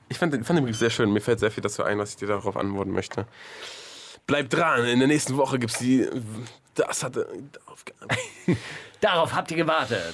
Ich 0.10 0.18
fand, 0.18 0.34
fand 0.46 0.60
den 0.60 0.66
Brief 0.66 0.78
sehr 0.78 0.90
schön. 0.90 1.12
Mir 1.12 1.22
fällt 1.22 1.40
sehr 1.40 1.52
viel 1.52 1.64
dazu 1.64 1.84
ein, 1.84 1.98
was 1.98 2.12
ich 2.12 2.18
dir 2.18 2.28
darauf 2.28 2.58
antworten 2.58 2.92
möchte. 2.92 3.26
Bleib 4.26 4.50
dran, 4.50 4.86
in 4.86 5.00
der 5.00 5.08
nächsten 5.08 5.38
Woche 5.38 5.60
gibt's 5.60 5.80
die. 5.80 6.08
Das 6.76 7.04
hatte. 7.04 7.28
Darauf 9.02 9.34
habt 9.34 9.52
ihr 9.52 9.58
gewartet. 9.58 10.14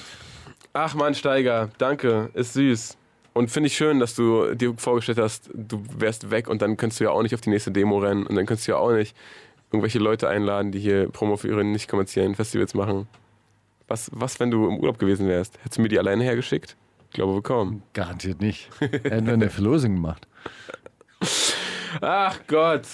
Ach 0.72 0.94
man, 0.94 1.14
Steiger, 1.14 1.70
danke, 1.78 2.30
ist 2.34 2.54
süß. 2.54 2.96
Und 3.32 3.50
finde 3.50 3.68
ich 3.68 3.76
schön, 3.76 4.00
dass 4.00 4.14
du 4.14 4.54
dir 4.54 4.74
vorgestellt 4.76 5.18
hast, 5.18 5.50
du 5.54 5.84
wärst 5.96 6.30
weg 6.30 6.48
und 6.48 6.62
dann 6.62 6.76
könntest 6.76 7.00
du 7.00 7.04
ja 7.04 7.10
auch 7.10 7.22
nicht 7.22 7.34
auf 7.34 7.40
die 7.40 7.50
nächste 7.50 7.70
Demo 7.70 7.98
rennen 7.98 8.26
und 8.26 8.34
dann 8.34 8.46
könntest 8.46 8.66
du 8.66 8.72
ja 8.72 8.78
auch 8.78 8.92
nicht 8.92 9.16
irgendwelche 9.70 10.00
Leute 10.00 10.28
einladen, 10.28 10.72
die 10.72 10.80
hier 10.80 11.08
Promo 11.10 11.36
für 11.36 11.48
ihre 11.48 11.64
nicht 11.64 11.88
kommerziellen 11.88 12.34
Festivals 12.34 12.74
machen. 12.74 13.06
Was, 13.86 14.10
was, 14.12 14.40
wenn 14.40 14.50
du 14.50 14.68
im 14.68 14.78
Urlaub 14.78 14.98
gewesen 14.98 15.28
wärst? 15.28 15.58
Hättest 15.58 15.78
du 15.78 15.82
mir 15.82 15.88
die 15.88 15.98
alleine 15.98 16.24
hergeschickt? 16.24 16.76
Ich 17.08 17.14
glaube 17.14 17.40
kaum. 17.42 17.82
Garantiert 17.92 18.40
nicht. 18.40 18.68
Hat 18.80 19.24
nur 19.24 19.34
eine 19.34 19.50
Verlosung 19.50 19.94
gemacht. 19.94 20.26
Ach 22.00 22.38
Gott. 22.46 22.86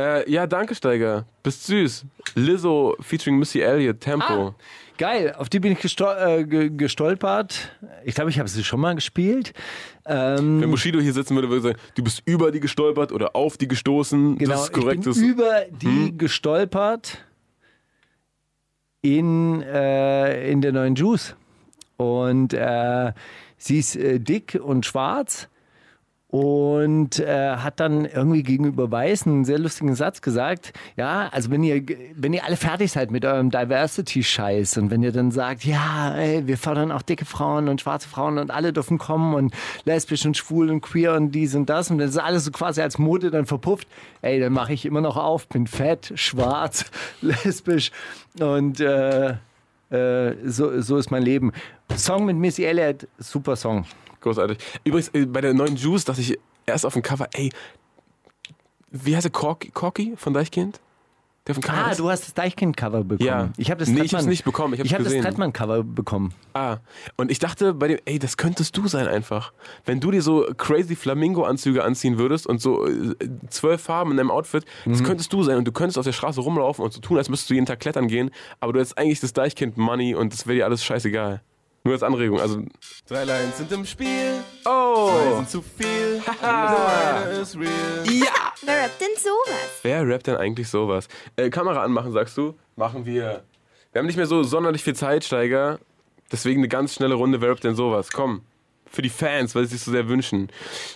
Äh, 0.00 0.28
ja, 0.30 0.46
danke, 0.46 0.74
Steiger. 0.74 1.24
Bist 1.42 1.66
süß. 1.66 2.04
Lizzo 2.34 2.96
featuring 3.00 3.38
Missy 3.38 3.60
Elliott, 3.60 4.00
Tempo. 4.00 4.24
Ah, 4.48 4.54
geil, 4.98 5.32
auf 5.38 5.48
die 5.48 5.60
bin 5.60 5.70
ich 5.72 5.80
gestol 5.80 6.16
äh, 6.18 6.44
ge- 6.44 6.70
gestolpert. 6.70 7.70
Ich 8.04 8.16
glaube, 8.16 8.30
ich 8.30 8.38
habe 8.40 8.48
sie 8.48 8.64
schon 8.64 8.80
mal 8.80 8.96
gespielt. 8.96 9.52
Ähm, 10.04 10.60
Wenn 10.60 10.70
Bushido 10.72 10.98
hier 11.00 11.12
sitzen 11.12 11.36
würde, 11.36 11.48
würde 11.48 11.68
er 11.68 11.72
sagen, 11.74 11.78
du 11.94 12.02
bist 12.02 12.22
über 12.24 12.50
die 12.50 12.58
gestolpert 12.58 13.12
oder 13.12 13.36
auf 13.36 13.56
die 13.56 13.68
gestoßen. 13.68 14.36
genau, 14.38 14.54
das 14.54 14.68
ist 14.70 14.76
ich 14.76 14.84
bin 15.20 15.24
über 15.30 15.62
die 15.70 16.18
gestolpert 16.18 17.18
in, 19.02 19.62
äh, 19.62 20.50
in 20.50 20.60
der 20.60 20.72
neuen 20.72 20.94
Juice. 20.96 21.36
Und 21.96 22.52
äh, 22.54 23.12
sie 23.56 23.78
ist 23.78 23.94
äh, 23.96 24.18
dick 24.18 24.58
und 24.60 24.84
schwarz 24.86 25.48
und 26.34 27.20
äh, 27.20 27.58
hat 27.58 27.78
dann 27.78 28.06
irgendwie 28.06 28.42
gegenüber 28.42 28.90
Weiß 28.90 29.24
einen 29.24 29.44
sehr 29.44 29.60
lustigen 29.60 29.94
Satz 29.94 30.20
gesagt. 30.20 30.72
Ja, 30.96 31.28
also 31.30 31.52
wenn 31.52 31.62
ihr, 31.62 31.80
wenn 32.16 32.32
ihr 32.32 32.44
alle 32.44 32.56
fertig 32.56 32.90
seid 32.90 33.12
mit 33.12 33.24
eurem 33.24 33.50
Diversity-Scheiß 33.50 34.78
und 34.78 34.90
wenn 34.90 35.04
ihr 35.04 35.12
dann 35.12 35.30
sagt, 35.30 35.64
ja, 35.64 36.12
ey, 36.16 36.44
wir 36.48 36.58
fördern 36.58 36.90
auch 36.90 37.02
dicke 37.02 37.24
Frauen 37.24 37.68
und 37.68 37.82
schwarze 37.82 38.08
Frauen 38.08 38.38
und 38.38 38.50
alle 38.50 38.72
dürfen 38.72 38.98
kommen 38.98 39.32
und 39.34 39.54
lesbisch 39.84 40.26
und 40.26 40.36
schwul 40.36 40.70
und 40.70 40.80
queer 40.80 41.14
und 41.14 41.30
dies 41.30 41.54
und 41.54 41.70
das 41.70 41.92
und 41.92 41.98
das 41.98 42.10
ist 42.10 42.18
alles 42.18 42.46
so 42.46 42.50
quasi 42.50 42.82
als 42.82 42.98
Mode 42.98 43.30
dann 43.30 43.46
verpufft, 43.46 43.86
ey, 44.20 44.40
dann 44.40 44.52
mache 44.52 44.72
ich 44.72 44.86
immer 44.86 45.02
noch 45.02 45.16
auf, 45.16 45.46
bin 45.46 45.68
fett, 45.68 46.14
schwarz, 46.16 46.86
lesbisch 47.20 47.92
und 48.40 48.80
äh, 48.80 49.36
äh, 49.90 50.34
so, 50.46 50.80
so 50.80 50.96
ist 50.96 51.12
mein 51.12 51.22
Leben. 51.22 51.52
Song 51.94 52.24
mit 52.24 52.36
Missy 52.36 52.64
Elliott, 52.64 53.06
super 53.18 53.54
Song. 53.54 53.86
Großartig. 54.24 54.58
Übrigens, 54.84 55.08
äh, 55.14 55.26
bei 55.26 55.40
der 55.42 55.52
neuen 55.54 55.76
Juice 55.76 56.04
dachte 56.06 56.22
ich 56.22 56.38
erst 56.66 56.86
auf 56.86 56.94
dem 56.94 57.02
Cover, 57.02 57.28
ey, 57.34 57.50
wie 58.90 59.14
heißt 59.14 59.24
der 59.24 59.32
Corky, 59.32 59.70
Corky 59.70 60.14
von 60.16 60.32
Deichkind? 60.32 60.80
Der 61.46 61.54
Cover 61.56 61.76
Ah, 61.88 61.90
ist? 61.90 62.00
du 62.00 62.08
hast 62.08 62.22
das 62.24 62.32
Deichkind-Cover 62.32 63.04
bekommen. 63.04 63.26
Ja. 63.28 63.50
Ich 63.58 63.70
habe 63.70 63.78
das 63.80 63.90
Nee, 63.90 64.00
ich 64.00 64.14
hab's 64.14 64.24
nicht 64.24 64.46
bekommen, 64.46 64.72
ich 64.72 64.80
habe 64.80 64.88
das 64.88 64.98
gesehen. 65.04 65.22
Trettmann-Cover 65.22 65.82
bekommen. 65.84 66.32
Ah, 66.54 66.78
und 67.18 67.30
ich 67.30 67.38
dachte 67.38 67.74
bei 67.74 67.88
dem, 67.88 67.98
ey, 68.06 68.18
das 68.18 68.38
könntest 68.38 68.74
du 68.78 68.88
sein 68.88 69.06
einfach. 69.06 69.52
Wenn 69.84 70.00
du 70.00 70.10
dir 70.10 70.22
so 70.22 70.46
crazy 70.56 70.96
Flamingo-Anzüge 70.96 71.84
anziehen 71.84 72.16
würdest 72.16 72.46
und 72.46 72.62
so 72.62 72.86
äh, 72.86 73.14
zwölf 73.50 73.82
Farben 73.82 74.12
in 74.12 74.16
deinem 74.16 74.30
Outfit, 74.30 74.64
das 74.86 75.00
Mhm. 75.00 75.04
könntest 75.04 75.34
du 75.34 75.42
sein 75.42 75.58
und 75.58 75.66
du 75.68 75.72
könntest 75.72 75.98
auf 75.98 76.06
der 76.06 76.12
Straße 76.12 76.40
rumlaufen 76.40 76.82
und 76.82 76.94
so 76.94 77.02
tun, 77.02 77.18
als 77.18 77.28
müsstest 77.28 77.50
du 77.50 77.54
jeden 77.54 77.66
Tag 77.66 77.78
klettern 77.80 78.08
gehen, 78.08 78.30
aber 78.60 78.72
du 78.72 78.78
hättest 78.78 78.96
eigentlich 78.96 79.20
das 79.20 79.34
Deichkind-Money 79.34 80.14
und 80.14 80.32
das 80.32 80.46
wäre 80.46 80.56
dir 80.56 80.64
alles 80.64 80.82
scheißegal. 80.82 81.42
Nur 81.86 81.92
als 81.92 82.02
Anregung, 82.02 82.40
also. 82.40 82.62
Drei 83.06 83.24
Lines 83.24 83.58
sind 83.58 83.70
im 83.70 83.84
Spiel. 83.84 84.40
Oh! 84.64 85.10
Zwei 85.10 85.36
sind 85.36 85.50
zu 85.50 85.60
viel. 85.60 86.22
Haha! 86.26 87.24
ist 87.24 87.58
real. 87.58 87.70
Ja! 88.10 88.32
Wer 88.64 88.84
rappt 88.84 89.00
denn 89.02 89.08
sowas? 89.18 89.80
Wer 89.82 90.08
rappt 90.08 90.26
denn 90.26 90.36
eigentlich 90.36 90.68
sowas? 90.68 91.08
Äh, 91.36 91.50
Kamera 91.50 91.82
anmachen, 91.82 92.10
sagst 92.12 92.38
du? 92.38 92.54
Machen 92.76 93.04
wir. 93.04 93.44
Wir 93.92 93.98
haben 93.98 94.06
nicht 94.06 94.16
mehr 94.16 94.26
so 94.26 94.42
sonderlich 94.42 94.82
viel 94.82 94.94
Zeit, 94.94 95.24
Steiger. 95.24 95.78
Deswegen 96.32 96.60
eine 96.60 96.68
ganz 96.68 96.94
schnelle 96.94 97.16
Runde. 97.16 97.42
Wer 97.42 97.50
rappt 97.50 97.64
denn 97.64 97.74
sowas? 97.74 98.10
Komm. 98.10 98.40
Für 98.86 99.02
die 99.02 99.10
Fans, 99.10 99.54
weil 99.54 99.64
sie 99.64 99.74
sich 99.74 99.82
so 99.82 99.90
sehr 99.90 100.08
wünschen. 100.08 100.48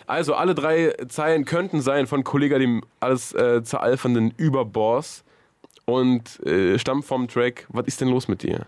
Also, 0.06 0.36
alle 0.36 0.55
drei 0.55 0.94
Zeilen 1.09 1.44
könnten 1.44 1.82
sein 1.82 2.06
von 2.06 2.24
Kollega, 2.24 2.59
dem 2.59 2.82
alles 2.98 3.35
äh, 3.35 3.62
zeralfernden 3.62 4.32
Überboss. 4.39 5.23
Und 5.85 6.40
äh, 6.47 6.78
stammen 6.78 7.02
vom 7.02 7.28
Track 7.28 7.66
Was 7.69 7.86
ist 7.86 8.01
denn 8.01 8.09
los 8.09 8.27
mit 8.27 8.43
dir? 8.43 8.66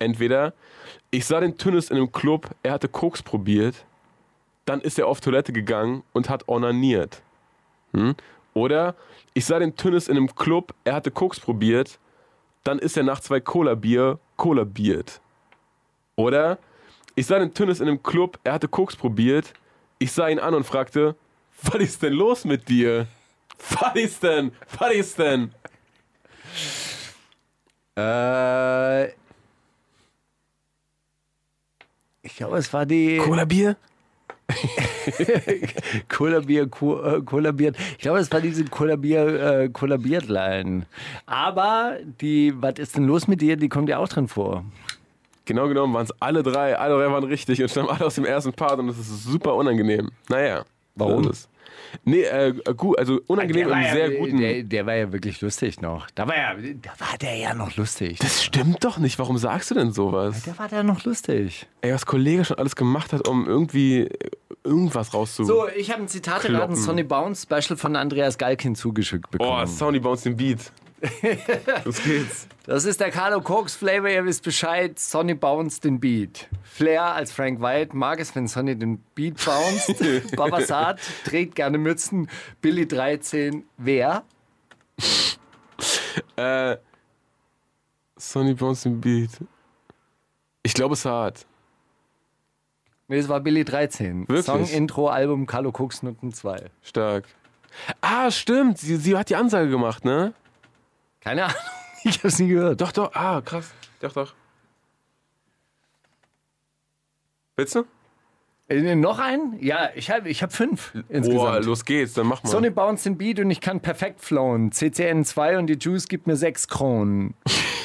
Entweder 0.00 0.54
ich 1.12 1.26
sah 1.26 1.38
den 1.40 1.56
Tünnes 1.56 1.90
in 1.90 1.96
einem 1.96 2.10
Club, 2.10 2.50
er 2.62 2.72
hatte 2.72 2.88
Koks 2.88 3.22
probiert, 3.22 3.84
dann 4.64 4.80
ist 4.80 4.98
er 4.98 5.06
auf 5.06 5.20
Toilette 5.20 5.52
gegangen 5.52 6.02
und 6.12 6.28
hat 6.28 6.48
ornaniert. 6.48 7.22
Hm? 7.92 8.16
Oder 8.54 8.96
ich 9.34 9.44
sah 9.44 9.58
den 9.58 9.76
Tünnes 9.76 10.08
in 10.08 10.16
einem 10.16 10.34
Club, 10.34 10.74
er 10.84 10.94
hatte 10.94 11.10
Koks 11.10 11.38
probiert, 11.38 11.98
dann 12.64 12.78
ist 12.78 12.96
er 12.96 13.02
nach 13.02 13.20
zwei 13.20 13.40
Cola-Bier 13.40 14.18
kollabiert. 14.36 15.20
Oder 16.16 16.58
ich 17.14 17.26
sah 17.26 17.38
den 17.38 17.54
Tünnes 17.54 17.80
in 17.80 17.88
einem 17.88 18.02
Club, 18.02 18.38
er 18.42 18.54
hatte 18.54 18.68
Koks 18.68 18.96
probiert, 18.96 19.52
ich 19.98 20.12
sah 20.12 20.28
ihn 20.28 20.38
an 20.38 20.54
und 20.54 20.64
fragte, 20.64 21.14
was 21.62 21.80
ist 21.80 22.02
denn 22.02 22.14
los 22.14 22.44
mit 22.44 22.68
dir? 22.68 23.06
Was 23.70 23.94
ist 23.94 24.22
denn? 24.22 24.52
Was 24.78 24.92
ist 24.92 25.18
denn? 25.18 25.52
Äh, 27.96 29.12
ich 32.22 32.36
glaube, 32.36 32.58
es 32.58 32.72
war 32.72 32.86
die 32.86 33.18
Cola-Bier? 33.18 33.76
Cola-Bier, 36.08 36.68
Co- 36.68 37.02
äh, 37.02 37.22
kollabiert. 37.22 37.76
Ich 37.92 37.98
glaube, 37.98 38.18
es 38.18 38.30
war 38.32 38.40
diese 38.40 38.64
Cola-Bier, 38.64 39.60
äh, 39.62 39.68
kollabiert-Line. 39.68 40.86
Aber 41.26 41.96
die, 42.20 42.52
was 42.60 42.74
ist 42.78 42.96
denn 42.96 43.04
los 43.04 43.28
mit 43.28 43.40
dir, 43.40 43.56
die 43.56 43.68
kommt 43.68 43.88
ja 43.88 43.98
auch 43.98 44.08
drin 44.08 44.28
vor. 44.28 44.64
Genau 45.44 45.68
genommen 45.68 45.94
waren 45.94 46.04
es 46.04 46.12
alle 46.20 46.42
drei. 46.42 46.76
Alle 46.78 46.96
drei 46.96 47.10
waren 47.12 47.24
richtig 47.24 47.60
und 47.62 47.68
stammen 47.70 47.88
alle 47.88 48.06
aus 48.06 48.14
dem 48.14 48.24
ersten 48.24 48.52
Part 48.52 48.78
und 48.78 48.88
das 48.88 48.98
ist 48.98 49.24
super 49.24 49.54
unangenehm. 49.54 50.10
Naja. 50.28 50.64
Warum? 50.94 51.24
so 51.24 51.30
ist. 51.30 51.48
Nee, 52.04 52.22
äh, 52.22 52.54
gut, 52.76 52.98
also 52.98 53.20
unangenehm 53.26 53.64
im 53.68 53.70
war 53.70 53.82
sehr 53.82 54.12
ja, 54.12 54.18
guten. 54.20 54.38
Der, 54.38 54.62
der 54.62 54.86
war 54.86 54.94
ja 54.94 55.12
wirklich 55.12 55.40
lustig 55.40 55.80
noch. 55.80 56.08
Da 56.14 56.26
war, 56.28 56.36
ja, 56.36 56.54
da 56.54 56.90
war 56.98 57.18
der 57.20 57.36
ja 57.36 57.54
noch 57.54 57.76
lustig. 57.76 58.18
das 58.18 58.42
stimmt 58.44 58.84
doch 58.84 58.98
nicht. 58.98 59.18
Warum 59.18 59.38
sagst 59.38 59.70
du 59.70 59.74
denn 59.74 59.92
sowas? 59.92 60.42
Der 60.42 60.58
war 60.58 60.68
da 60.68 60.82
noch 60.82 61.04
lustig. 61.04 61.66
Ey, 61.80 61.92
was 61.92 62.06
Kollege 62.06 62.44
schon 62.44 62.58
alles 62.58 62.76
gemacht 62.76 63.12
hat, 63.12 63.26
um 63.28 63.46
irgendwie 63.46 64.08
irgendwas 64.64 65.14
rauszu. 65.14 65.44
So, 65.44 65.68
ich 65.68 65.90
habe 65.90 66.02
ein 66.02 66.08
Zitat 66.08 66.44
erraten, 66.44 66.56
Kloppen. 66.56 66.76
Sonny 66.76 67.02
Bounce 67.02 67.42
Special 67.42 67.76
von 67.76 67.96
Andreas 67.96 68.36
Galkin 68.38 68.74
zugeschickt 68.74 69.26
Oh, 69.26 69.32
bekommen. 69.38 69.66
Soundy 69.66 70.00
Bounce 70.00 70.24
den 70.24 70.36
Beat. 70.36 70.72
Los 71.84 72.02
geht's. 72.02 72.46
Das 72.66 72.84
ist 72.84 73.00
der 73.00 73.10
Carlo 73.10 73.40
Cox 73.40 73.74
Flavor, 73.74 74.08
ihr 74.08 74.24
wisst 74.24 74.44
Bescheid. 74.44 74.98
Sonny 74.98 75.34
bounce 75.34 75.80
den 75.80 75.98
Beat. 75.98 76.48
Flair 76.62 77.02
als 77.02 77.32
Frank 77.32 77.60
White 77.60 77.96
mag 77.96 78.20
es, 78.20 78.34
wenn 78.34 78.46
Sonny 78.46 78.76
den 78.76 78.98
Beat 79.14 79.42
bounced. 79.44 80.36
Babasat 80.36 81.00
trägt 81.24 81.54
gerne 81.54 81.78
Mützen. 81.78 82.28
Billy 82.60 82.86
13, 82.86 83.64
wer? 83.78 84.24
Äh, 86.36 86.76
Sonny 88.16 88.54
Bounce 88.54 88.82
den 88.82 89.00
Beat. 89.00 89.30
Ich 90.62 90.74
glaube, 90.74 90.94
es 90.94 91.04
hat. 91.04 91.46
Nee, 93.08 93.18
es 93.18 93.28
war 93.28 93.40
Billy 93.40 93.64
13. 93.64 94.28
Wirklich? 94.28 94.44
Song, 94.44 94.66
Intro, 94.66 95.08
Album, 95.08 95.46
Carlo 95.46 95.72
Cox 95.72 96.02
Noten 96.02 96.32
2. 96.32 96.70
Stark. 96.82 97.24
Ah, 98.00 98.30
stimmt. 98.30 98.78
Sie, 98.78 98.96
sie 98.96 99.16
hat 99.16 99.30
die 99.30 99.36
Ansage 99.36 99.70
gemacht, 99.70 100.04
ne? 100.04 100.34
Keine 101.20 101.44
Ahnung, 101.44 101.56
ich 102.04 102.22
hab's 102.22 102.38
nie 102.38 102.48
gehört. 102.48 102.80
Doch, 102.80 102.92
doch. 102.92 103.14
Ah, 103.14 103.40
krass. 103.40 103.72
Doch, 104.00 104.12
doch. 104.12 104.34
Willst 107.56 107.74
du? 107.74 107.84
Äh, 108.68 108.94
noch 108.94 109.18
einen? 109.18 109.58
Ja, 109.60 109.90
ich 109.94 110.10
habe 110.10 110.28
ich 110.28 110.42
hab 110.42 110.52
fünf 110.52 110.92
Boah, 110.92 111.02
insgesamt. 111.08 111.64
los 111.66 111.84
geht's. 111.84 112.14
Dann 112.14 112.28
mach 112.28 112.42
mal. 112.42 112.48
Sonny 112.50 112.70
bounce 112.70 113.04
den 113.04 113.18
Beat 113.18 113.40
und 113.40 113.50
ich 113.50 113.60
kann 113.60 113.80
perfekt 113.80 114.20
flowen. 114.20 114.70
CCN 114.72 115.24
2 115.24 115.58
und 115.58 115.66
die 115.66 115.74
Juice 115.74 116.06
gibt 116.06 116.26
mir 116.26 116.36
6 116.36 116.68
Kronen. 116.68 117.34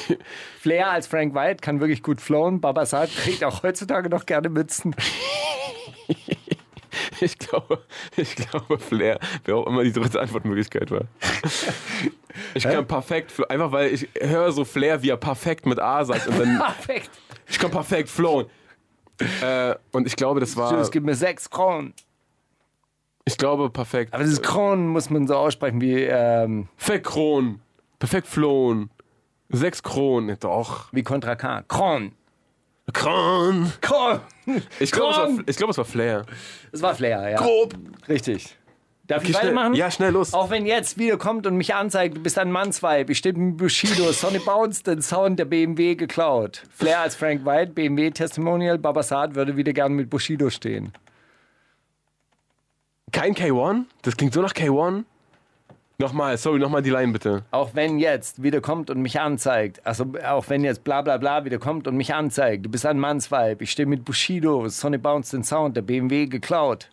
Flair 0.60 0.90
als 0.90 1.08
Frank 1.08 1.34
White 1.34 1.60
kann 1.60 1.80
wirklich 1.80 2.02
gut 2.04 2.20
flowen. 2.20 2.60
Babasat 2.60 3.10
trägt 3.14 3.42
auch 3.42 3.64
heutzutage 3.64 4.08
noch 4.08 4.26
gerne 4.26 4.48
Mützen. 4.48 4.94
Ich 7.20 7.38
glaube, 7.38 7.82
ich 8.16 8.36
glaube, 8.36 8.78
Flair, 8.78 9.18
wer 9.44 9.56
auch 9.56 9.66
immer 9.66 9.82
die 9.84 9.92
dritte 9.92 10.20
Antwortmöglichkeit 10.20 10.90
war. 10.90 11.02
Ich 12.54 12.64
kann 12.64 12.86
perfekt, 12.86 13.32
einfach 13.50 13.72
weil 13.72 13.92
ich 13.94 14.08
höre 14.20 14.52
so 14.52 14.64
Flair, 14.64 15.02
wie 15.02 15.10
er 15.10 15.16
perfekt 15.16 15.66
mit 15.66 15.78
A 15.80 16.04
sagt 16.04 16.26
und 16.28 16.38
dann, 16.38 16.58
Perfekt. 16.58 17.10
ich 17.48 17.58
kann 17.58 17.70
perfekt 17.70 18.08
flowen. 18.08 18.46
Äh, 19.40 19.74
und 19.92 20.06
ich 20.06 20.16
glaube, 20.16 20.40
das 20.40 20.56
war, 20.56 20.72
Juice 20.74 20.90
gibt 20.90 21.06
mir 21.06 21.14
6 21.14 21.48
Kronen. 21.48 21.94
ich 23.24 23.38
glaube, 23.38 23.70
perfekt. 23.70 24.12
Aber 24.12 24.22
dieses 24.22 24.42
Kronen 24.42 24.88
muss 24.88 25.08
man 25.08 25.26
so 25.26 25.34
aussprechen 25.36 25.80
wie, 25.80 26.02
ähm, 26.02 26.68
Perfekt 26.76 27.06
Kron, 27.06 27.60
perfekt 27.98 28.26
flown, 28.26 28.90
sechs 29.48 29.82
Kronen, 29.82 30.36
doch. 30.40 30.92
wie 30.92 31.02
Contra 31.02 31.34
K. 31.36 31.62
Kron. 31.62 32.12
Kron. 32.92 33.72
Kron. 33.80 34.20
Ich 34.78 34.92
glaube, 34.92 35.42
es, 35.46 35.50
ich 35.50 35.56
glaube, 35.56 35.72
es 35.72 35.78
war 35.78 35.84
Flair. 35.84 36.24
Das 36.72 36.82
war 36.82 36.94
Flair, 36.94 37.30
ja. 37.30 37.36
Grob. 37.36 37.74
Richtig. 38.08 38.56
Darf 39.08 39.22
ich 39.22 39.28
Okay, 39.30 39.38
schnell, 39.38 39.54
weitermachen? 39.54 39.74
ja, 39.74 39.90
schnell 39.90 40.12
los. 40.12 40.34
Auch 40.34 40.50
wenn 40.50 40.66
jetzt 40.66 40.98
wieder 40.98 41.16
kommt 41.16 41.46
und 41.46 41.56
mich 41.56 41.74
anzeigt, 41.74 42.16
du 42.16 42.22
bist 42.22 42.38
ein 42.38 42.50
Mannsweib, 42.50 43.08
ich 43.10 43.18
stehe 43.18 43.34
mit 43.36 43.56
Bushido, 43.56 44.10
Sonny 44.12 44.38
Bounce, 44.40 44.82
den 44.82 45.00
Sound 45.02 45.38
der 45.38 45.44
BMW 45.44 45.94
geklaut. 45.94 46.62
Flair 46.74 47.00
als 47.00 47.14
Frank 47.14 47.44
White, 47.44 47.72
BMW 47.72 48.10
Testimonial, 48.10 48.78
Babasat 48.78 49.34
würde 49.36 49.56
wieder 49.56 49.72
gern 49.72 49.92
mit 49.92 50.10
Bushido 50.10 50.50
stehen. 50.50 50.92
Kein 53.12 53.34
K1? 53.34 53.84
Das 54.02 54.16
klingt 54.16 54.34
so 54.34 54.42
nach 54.42 54.52
K1. 54.52 55.04
Nochmal, 55.98 56.36
sorry, 56.36 56.58
nochmal 56.58 56.82
die 56.82 56.90
Line 56.90 57.12
bitte. 57.12 57.44
Auch 57.50 57.70
wenn 57.74 57.98
jetzt 57.98 58.42
wieder 58.42 58.60
kommt 58.60 58.90
und 58.90 59.00
mich 59.00 59.18
anzeigt, 59.18 59.80
also 59.86 60.04
auch 60.26 60.48
wenn 60.50 60.62
jetzt 60.62 60.84
bla 60.84 61.00
bla 61.00 61.16
bla 61.16 61.46
wieder 61.46 61.58
kommt 61.58 61.88
und 61.88 61.96
mich 61.96 62.12
anzeigt, 62.12 62.66
du 62.66 62.70
bist 62.70 62.84
ein 62.84 62.98
Mannsweib, 62.98 63.62
ich 63.62 63.70
stehe 63.70 63.86
mit 63.86 64.04
Bushido, 64.04 64.68
Sonny 64.68 64.98
Bounce 64.98 65.34
den 65.34 65.42
Sound, 65.42 65.74
der 65.74 65.82
BMW 65.82 66.26
geklaut. 66.26 66.90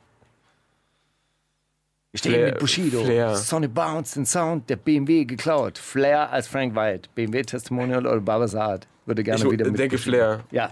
Ich 2.14 2.20
stehe 2.20 2.46
mit 2.46 2.60
Bushido, 2.60 3.04
Flair. 3.04 3.36
Sonny 3.36 3.68
Bounce 3.68 4.14
den 4.14 4.26
Sound, 4.26 4.70
der 4.70 4.78
BMW 4.78 5.26
geklaut. 5.26 5.78
Flair 5.78 6.32
als 6.32 6.48
Frank 6.48 6.74
White, 6.76 7.10
BMW 7.14 7.42
Testimonial 7.42 8.06
oder 8.06 8.22
Baba 8.22 8.48
Saad. 8.48 8.88
Würde 9.06 9.24
gerne 9.24 9.44
Ich 9.44 9.52
wieder 9.52 9.66
mit 9.66 9.80
denke 9.80 9.98
Bushido. 9.98 10.18
Flair. 10.18 10.44
Ja, 10.52 10.72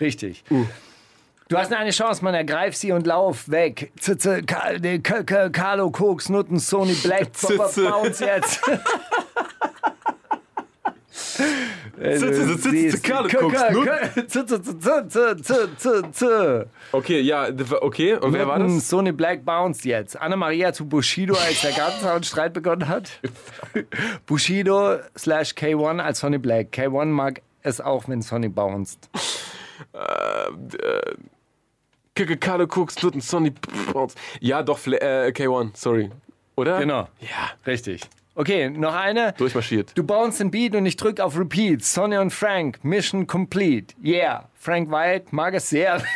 richtig. 0.00 0.44
Du 1.50 1.58
hast 1.58 1.72
eine 1.72 1.90
Chance, 1.90 2.22
man 2.22 2.32
ergreif 2.32 2.76
sie 2.76 2.92
und 2.92 3.08
lauf 3.08 3.50
weg. 3.50 3.90
Z 3.98 4.20
-z 4.20 4.46
Ka 4.46 4.74
de- 4.78 5.00
K 5.00 5.24
K 5.24 5.48
Carlo 5.50 5.90
Koks, 5.90 6.28
Nutten, 6.28 6.60
Sony 6.60 6.94
Black, 6.94 7.34
Zitze. 7.36 7.90
Bounce 7.90 8.24
jetzt. 8.24 8.60
Zitze, 14.28 15.76
Zitze. 15.76 16.66
Okay, 16.92 17.20
ja, 17.20 17.48
okay. 17.80 18.14
Und 18.14 18.32
wer 18.32 18.46
war 18.46 18.60
das? 18.60 18.88
Sony 18.88 19.10
Black 19.10 19.44
Bounce 19.44 19.88
jetzt. 19.88 20.20
Anna-Maria 20.20 20.72
zu 20.72 20.86
Bushido, 20.86 21.34
als 21.34 21.62
der 21.62 21.72
Gartenzaun-Streit 21.72 22.52
begonnen 22.52 22.86
hat. 22.86 23.10
Bushido 24.26 24.98
slash 25.18 25.50
K1 25.54 25.98
als 25.98 26.20
Sonny 26.20 26.38
Black. 26.38 26.68
K1 26.72 27.06
mag 27.06 27.42
es 27.62 27.80
auch, 27.80 28.06
wenn 28.06 28.22
Sonny 28.22 28.48
bounced. 28.48 29.08
Kicke, 32.14 32.36
Carlo 32.36 32.66
Cooks, 32.66 33.02
Nutten, 33.02 33.20
Sonny. 33.20 33.52
Ja, 34.40 34.62
doch, 34.62 34.84
äh, 34.86 35.32
K1, 35.34 35.70
sorry. 35.74 36.10
Oder? 36.56 36.78
Genau. 36.78 37.08
Ja, 37.20 37.50
Richtig. 37.66 38.02
Okay, 38.34 38.70
noch 38.70 38.94
eine. 38.94 39.32
durchmarschiert. 39.32 39.92
Du 39.96 40.02
bounce 40.04 40.38
den 40.38 40.50
Beat 40.50 40.74
und 40.74 40.86
ich 40.86 40.96
drück 40.96 41.20
auf 41.20 41.36
Repeat. 41.38 41.84
Sonny 41.84 42.16
und 42.16 42.32
Frank, 42.32 42.82
Mission 42.82 43.26
complete. 43.26 43.94
Yeah. 44.02 44.48
Frank 44.54 44.90
White 44.90 45.26
mag 45.32 45.54
es 45.54 45.68
sehr. 45.68 46.02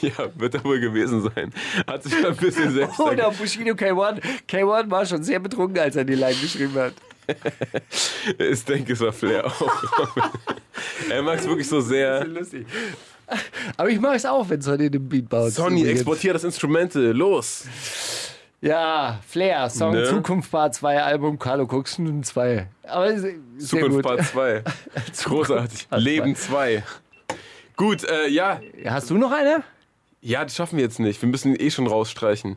Ja, 0.00 0.12
wird 0.36 0.54
er 0.54 0.64
wohl 0.64 0.78
gewesen 0.80 1.22
sein. 1.22 1.52
Hat 1.86 2.02
sich 2.02 2.14
ein 2.24 2.36
bisschen 2.36 2.70
selbst. 2.72 2.98
Oder 3.00 3.30
Bushido 3.30 3.72
K1. 3.74 4.20
K1 4.48 4.90
war 4.90 5.04
schon 5.06 5.22
sehr 5.22 5.38
betrunken, 5.38 5.78
als 5.78 5.96
er 5.96 6.04
die 6.04 6.14
Line 6.14 6.34
geschrieben 6.34 6.74
hat. 6.76 6.94
Ich 8.38 8.64
denke, 8.64 8.92
es 8.92 9.00
war 9.00 9.12
Flair 9.12 9.46
auch. 9.46 9.72
er 11.10 11.22
mag 11.22 11.38
es 11.38 11.46
wirklich 11.46 11.68
so 11.68 11.80
sehr. 11.80 12.24
Lustig. 12.24 12.66
Aber 13.76 13.88
ich 13.88 14.00
mag 14.00 14.16
es 14.16 14.26
auch, 14.26 14.48
wenn 14.48 14.60
Sonny 14.60 14.90
den 14.90 15.08
Beat 15.08 15.28
baut. 15.28 15.52
Sonny, 15.52 15.86
exportier 15.86 16.32
das 16.32 16.44
Instrumente, 16.44 17.12
los! 17.12 17.64
Ja, 18.60 19.20
Flair, 19.26 19.68
Song 19.68 19.92
Ne? 19.92 20.04
Zukunft 20.04 20.50
Part 20.50 20.74
2, 20.74 21.02
Album 21.02 21.38
Carlo 21.38 21.66
Coxen 21.66 22.22
2. 22.22 22.66
Aber 22.84 23.14
Zukunft. 23.58 24.02
Part 24.02 24.24
2. 24.24 24.62
Großartig. 25.24 25.88
Part 25.88 26.02
Leben 26.02 26.34
2. 26.34 26.82
Gut, 27.76 28.04
äh, 28.04 28.28
ja. 28.28 28.60
Hast 28.86 29.10
du 29.10 29.18
noch 29.18 29.32
eine? 29.32 29.62
Ja, 30.20 30.42
das 30.42 30.56
schaffen 30.56 30.78
wir 30.78 30.84
jetzt 30.84 30.98
nicht. 30.98 31.20
Wir 31.20 31.28
müssen 31.28 31.54
ihn 31.54 31.60
eh 31.60 31.70
schon 31.70 31.86
rausstreichen. 31.86 32.56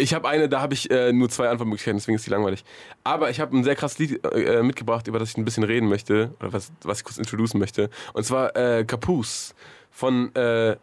Ich 0.00 0.14
habe 0.14 0.28
eine, 0.28 0.48
da 0.48 0.60
habe 0.60 0.72
ich 0.72 0.90
äh, 0.90 1.12
nur 1.12 1.28
zwei 1.28 1.48
Antwortmöglichkeiten, 1.48 1.98
deswegen 1.98 2.16
ist 2.16 2.26
die 2.26 2.30
langweilig. 2.30 2.64
Aber 3.04 3.28
ich 3.30 3.38
habe 3.38 3.56
ein 3.56 3.64
sehr 3.64 3.76
krasses 3.76 3.98
Lied 3.98 4.24
äh, 4.24 4.62
mitgebracht, 4.62 5.06
über 5.06 5.18
das 5.18 5.30
ich 5.30 5.36
ein 5.36 5.44
bisschen 5.44 5.64
reden 5.64 5.88
möchte, 5.88 6.34
oder 6.40 6.52
was, 6.52 6.72
was 6.82 6.98
ich 6.98 7.04
kurz 7.04 7.18
introducen 7.18 7.58
möchte. 7.58 7.90
Und 8.14 8.24
zwar 8.24 8.56
äh, 8.56 8.84
Capus 8.84 9.54
von 9.90 10.34
äh, 10.34 10.76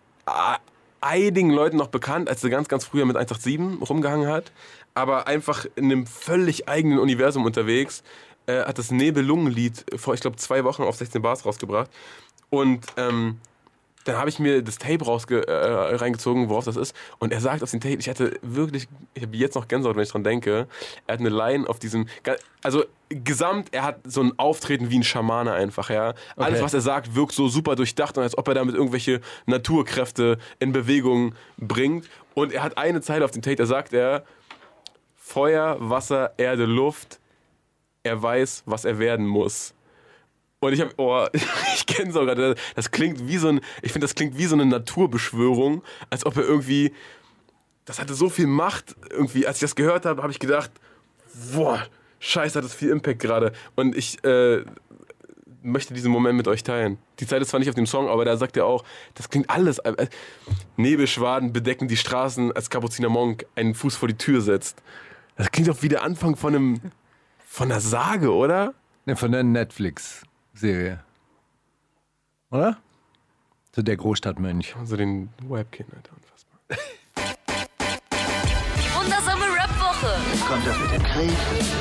einigen 1.02 1.50
Leuten 1.50 1.78
noch 1.78 1.88
bekannt, 1.88 2.30
als 2.30 2.44
er 2.44 2.50
ganz, 2.52 2.68
ganz 2.68 2.86
früher 2.86 3.06
mit 3.06 3.16
187 3.16 3.90
rumgehangen 3.90 4.28
hat. 4.28 4.52
Aber 4.94 5.28
einfach 5.28 5.66
in 5.76 5.86
einem 5.86 6.06
völlig 6.06 6.70
eigenen 6.70 7.00
Universum 7.00 7.46
unterwegs. 7.46 8.04
Äh, 8.46 8.66
hat 8.66 8.78
das 8.78 8.92
Nebelungenlied 8.92 9.86
vor, 9.98 10.14
ich 10.14 10.22
glaube, 10.22 10.38
zwei 10.38 10.64
Wochen 10.64 10.84
auf 10.84 10.96
16 10.96 11.22
Bars 11.22 11.46
rausgebracht. 11.46 11.90
Und 12.50 12.86
ähm, 12.96 13.40
dann 14.08 14.18
habe 14.18 14.30
ich 14.30 14.40
mir 14.40 14.62
das 14.64 14.78
Tape 14.78 15.04
rausge 15.04 15.46
äh, 15.48 15.96
reingezogen, 15.96 16.48
worauf 16.48 16.64
das 16.64 16.78
ist. 16.78 16.96
Und 17.20 17.34
er 17.34 17.42
sagt 17.42 17.62
auf 17.62 17.72
dem 17.72 17.82
Tape, 17.82 17.98
ich 18.00 18.08
hatte 18.08 18.40
wirklich, 18.42 18.88
ich 19.14 19.24
habe 19.24 19.36
jetzt 19.36 19.56
noch 19.56 19.68
Gänsehaut, 19.68 19.98
wenn 19.98 20.04
ich 20.04 20.10
dran 20.10 20.24
denke. 20.24 20.68
Er 21.08 21.14
hat 21.14 21.20
eine 21.20 21.28
Line 21.30 21.68
auf 21.68 21.78
diesem, 21.78 22.08
also 22.64 22.86
gesamt, 23.10 23.74
er 23.74 23.84
hat 23.84 24.00
so 24.06 24.22
ein 24.22 24.32
Auftreten 24.40 24.90
wie 24.90 24.98
ein 25.00 25.04
Schamane 25.04 25.52
einfach, 25.52 25.90
ja. 25.90 26.14
Alles, 26.38 26.56
Okay. 26.58 26.62
was 26.64 26.74
er 26.74 26.82
sagt, 26.82 27.16
wirkt 27.16 27.34
so 27.34 27.50
super 27.50 27.76
durchdacht 27.76 28.18
und 28.18 28.24
als 28.24 28.38
ob 28.38 28.48
er 28.48 28.54
damit 28.54 28.76
irgendwelche 28.76 29.20
Naturkräfte 29.46 30.38
in 30.60 30.72
Bewegung 30.72 31.36
bringt. 31.58 32.08
Und 32.34 32.54
er 32.54 32.64
hat 32.64 32.78
eine 32.78 33.02
Zeile 33.02 33.26
auf 33.26 33.32
dem 33.32 33.42
Tape, 33.42 33.58
da 33.58 33.66
sagt 33.66 33.92
er, 33.92 34.24
Feuer, 35.18 35.76
Wasser, 35.80 36.32
Erde, 36.38 36.64
Luft, 36.66 37.20
er 38.04 38.24
weiß, 38.24 38.64
was 38.66 38.86
er 38.86 39.00
werden 39.00 39.26
muss. 39.28 39.74
Und 40.60 40.74
ich 40.74 40.82
habe, 40.82 40.92
oh, 40.98 41.28
ich 41.76 41.86
kenne 41.86 42.12
sogar, 42.12 42.36
das, 42.36 42.92
klingt 42.92 43.28
wie 43.28 43.38
so 43.38 43.50
ein, 43.50 43.62
ich 43.82 43.92
finde, 43.92 44.06
das 44.06 44.16
klingt 44.16 44.38
wie 44.38 44.46
so 44.46 44.56
eine 44.56 44.66
Naturbeschwörung, 44.66 45.84
als 46.10 46.26
ob 46.26 46.38
er 46.38 46.44
irgendwie, 46.44 46.94
das 47.86 48.00
hatte 48.00 48.16
so 48.16 48.30
viel 48.30 48.48
Macht 48.48 48.96
irgendwie. 49.10 49.46
Als 49.46 49.58
ich 49.58 49.62
das 49.62 49.76
gehört 49.76 50.06
habe, 50.06 50.22
habe 50.22 50.32
ich 50.32 50.40
gedacht, 50.40 50.72
boah, 51.54 51.86
scheiße, 52.20 52.58
hat 52.58 52.66
das 52.66 52.74
viel 52.74 52.90
Impact 52.90 53.20
gerade. 53.20 53.54
Und 53.76 53.96
ich 53.96 54.24
äh, 54.24 54.64
möchte 55.62 55.94
diesen 55.94 56.12
Moment 56.12 56.36
mit 56.36 56.48
euch 56.48 56.64
teilen. 56.64 56.98
Die 57.20 57.28
Zeit 57.28 57.42
ist 57.42 57.50
zwar 57.50 57.60
nicht 57.60 57.70
auf 57.70 57.76
dem 57.76 57.86
Song, 57.86 58.10
aber 58.10 58.26
da 58.26 58.36
sagt 58.36 58.58
er 58.58 58.66
auch, 58.66 58.84
das 59.14 59.30
klingt 59.30 59.50
alles. 59.50 59.78
Äh, 59.80 60.08
Nebelschwaden 60.76 61.54
bedecken 61.54 61.88
die 61.88 61.98
Straßen, 61.98 62.52
als 62.52 62.70
Kapuziner 62.70 63.10
Monk 63.10 63.46
einen 63.56 63.76
Fuß 63.76 63.96
vor 63.96 64.08
die 64.08 64.18
Tür 64.18 64.42
setzt. 64.42 64.82
Das 65.36 65.52
klingt 65.52 65.70
doch 65.70 65.84
wie 65.84 65.90
der 65.90 66.04
Anfang 66.04 66.36
von 66.36 66.56
einem, 66.56 66.82
von 67.46 67.72
einer 67.72 67.80
Sage, 67.80 68.34
oder? 68.34 68.74
Ne, 69.06 69.16
von 69.16 69.32
der 69.32 69.44
Netflix-Serie. 70.58 71.00
Oder? 72.52 72.78
Zu 73.72 73.84
der 73.84 73.98
Großstadtmönch. 73.98 74.76
Also 74.76 74.98
den 74.98 75.30
Webkin, 75.48 75.86
Alter, 75.96 76.12
unfassbar. 76.16 76.60
Die 78.82 78.96
wundersame 78.96 79.46
Rap-Woche 79.46 80.48
Kommt 80.48 80.66
das 80.66 80.80
mit 80.80 80.92
dem 80.94 81.04
Krieg, 81.04 81.38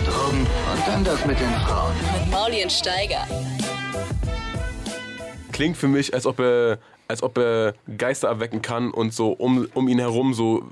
Drogen 0.07 0.40
und 0.40 0.89
dann 0.89 1.05
das 1.05 1.24
mit 1.27 1.40
den 1.40 1.51
Frauen. 1.51 1.94
mit 1.94 2.31
Mauli 2.31 2.62
und 2.62 2.73
Steiger. 2.73 3.27
Klingt 5.53 5.77
für 5.77 5.89
mich, 5.89 6.12
als 6.12 6.27
ob 6.27 6.39
er, 6.40 6.78
als 7.09 7.23
ob 7.23 7.39
er 7.39 7.74
Geister 7.97 8.28
erwecken 8.28 8.61
kann 8.61 8.90
und 8.90 9.15
so 9.15 9.32
um, 9.32 9.66
um 9.73 9.89
ihn 9.89 9.98
herum 9.98 10.35
so, 10.35 10.70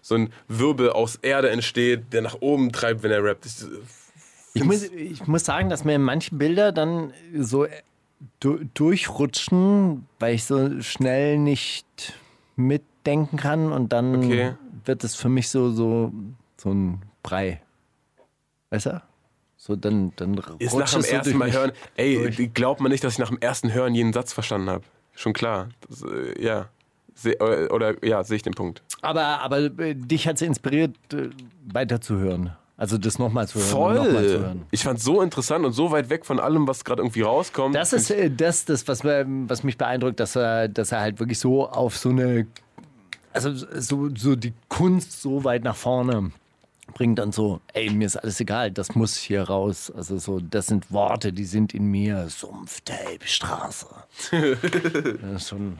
so 0.00 0.14
ein 0.14 0.32
Wirbel 0.48 0.90
aus 0.90 1.16
Erde 1.16 1.50
entsteht, 1.50 2.12
der 2.14 2.22
nach 2.22 2.36
oben 2.40 2.72
treibt, 2.72 3.02
wenn 3.02 3.10
er 3.10 3.22
rappt. 3.22 3.44
Ich, 3.44 3.56
Ich 4.54 4.64
muss, 4.64 4.82
ich 4.82 5.26
muss 5.26 5.44
sagen, 5.44 5.70
dass 5.70 5.84
mir 5.84 5.98
manche 5.98 6.34
Bilder 6.34 6.72
dann 6.72 7.12
so 7.38 7.64
äh, 7.64 7.70
du, 8.40 8.58
durchrutschen, 8.74 10.06
weil 10.18 10.34
ich 10.34 10.44
so 10.44 10.80
schnell 10.80 11.38
nicht 11.38 11.86
mitdenken 12.56 13.36
kann 13.36 13.72
und 13.72 13.92
dann 13.92 14.16
Okay. 14.16 14.54
wird 14.84 15.04
es 15.04 15.14
für 15.14 15.28
mich 15.28 15.48
so, 15.48 15.70
so, 15.70 16.12
so 16.58 16.70
ein 16.70 17.02
Brei. 17.22 17.62
Weißt 18.70 18.86
du? 18.86 19.02
So, 19.56 19.76
dann, 19.76 20.12
dann 20.16 20.34
ist 20.58 20.74
nach 20.74 20.90
dem 20.90 21.00
es 21.00 21.08
so 21.08 21.14
ersten 21.14 21.22
durch 21.30 21.36
Mal 21.36 21.52
hören, 21.52 21.72
ey, 21.96 22.16
durch. 22.16 22.52
glaubt 22.52 22.80
man 22.80 22.90
nicht, 22.90 23.04
dass 23.04 23.12
ich 23.14 23.18
nach 23.20 23.28
dem 23.28 23.38
ersten 23.38 23.72
Hören 23.72 23.94
jeden 23.94 24.12
Satz 24.12 24.32
verstanden 24.32 24.68
habe. 24.70 24.84
Schon 25.14 25.32
klar. 25.32 25.68
Das, 25.88 26.02
äh, 26.02 26.42
ja. 26.42 26.68
Se, 27.14 27.36
oder, 27.40 27.70
oder 27.72 28.04
ja, 28.04 28.24
sehe 28.24 28.36
ich 28.36 28.42
den 28.42 28.54
Punkt. 28.54 28.82
Aber, 29.02 29.22
aber 29.40 29.58
äh, 29.78 29.94
dich 29.94 30.26
hat 30.26 30.36
es 30.36 30.42
inspiriert, 30.42 30.96
äh, 31.12 31.28
weiterzuhören. 31.72 32.56
Also 32.82 32.98
das 32.98 33.20
nochmal 33.20 33.46
zu 33.46 33.60
hören. 33.60 33.70
und 33.70 33.94
Noch 33.94 34.12
mal 34.12 34.24
zu 34.24 34.30
Voll. 34.32 34.38
hören. 34.40 34.66
Ich 34.72 34.82
fand 34.82 35.00
so 35.00 35.22
interessant 35.22 35.64
und 35.64 35.72
so 35.72 35.92
weit 35.92 36.10
weg 36.10 36.26
von 36.26 36.40
allem, 36.40 36.66
was 36.66 36.84
gerade 36.84 37.00
irgendwie 37.00 37.20
rauskommt. 37.20 37.76
Das 37.76 37.92
ist 37.92 38.10
äh, 38.10 38.28
das, 38.28 38.64
das 38.64 38.88
was, 38.88 39.04
was 39.04 39.62
mich 39.62 39.78
beeindruckt, 39.78 40.18
dass 40.18 40.34
er, 40.34 40.66
dass 40.66 40.90
er 40.90 40.98
halt 40.98 41.20
wirklich 41.20 41.38
so 41.38 41.68
auf 41.68 41.96
so 41.96 42.08
eine, 42.08 42.48
also 43.32 43.54
so, 43.54 44.08
so 44.16 44.34
die 44.34 44.52
Kunst 44.68 45.22
so 45.22 45.44
weit 45.44 45.62
nach 45.62 45.76
vorne 45.76 46.32
bringt 46.92 47.20
und 47.20 47.32
so, 47.32 47.60
ey, 47.72 47.88
mir 47.90 48.06
ist 48.06 48.16
alles 48.16 48.40
egal, 48.40 48.72
das 48.72 48.96
muss 48.96 49.14
hier 49.16 49.44
raus. 49.44 49.92
Also 49.96 50.18
so, 50.18 50.40
das 50.40 50.66
sind 50.66 50.90
Worte, 50.90 51.32
die 51.32 51.44
sind 51.44 51.74
in 51.74 51.84
mir. 51.84 52.28
Sumpftape, 52.30 53.24
Straße. 53.24 53.86
das 54.32 55.42
ist 55.42 55.48
schon, 55.50 55.78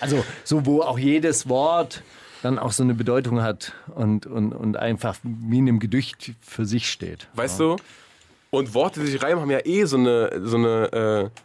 also 0.00 0.22
so, 0.44 0.66
wo 0.66 0.82
auch 0.82 0.98
jedes 0.98 1.48
Wort 1.48 2.02
dann 2.42 2.58
auch 2.58 2.72
so 2.72 2.82
eine 2.82 2.94
Bedeutung 2.94 3.42
hat 3.42 3.72
und, 3.94 4.26
und, 4.26 4.52
und 4.52 4.76
einfach 4.76 5.16
wie 5.22 5.58
in 5.58 5.68
einem 5.68 5.78
Gedicht 5.78 6.34
für 6.40 6.66
sich 6.66 6.90
steht. 6.90 7.28
Weißt 7.34 7.60
du? 7.60 7.76
Und 8.50 8.74
Worte, 8.74 9.00
die 9.00 9.06
sich 9.06 9.22
reimen, 9.22 9.40
haben 9.40 9.50
ja 9.50 9.64
eh 9.64 9.84
so 9.84 9.96
eine, 9.96 10.40
so 10.42 10.56
eine, 10.56 11.30
äh, 11.32 11.40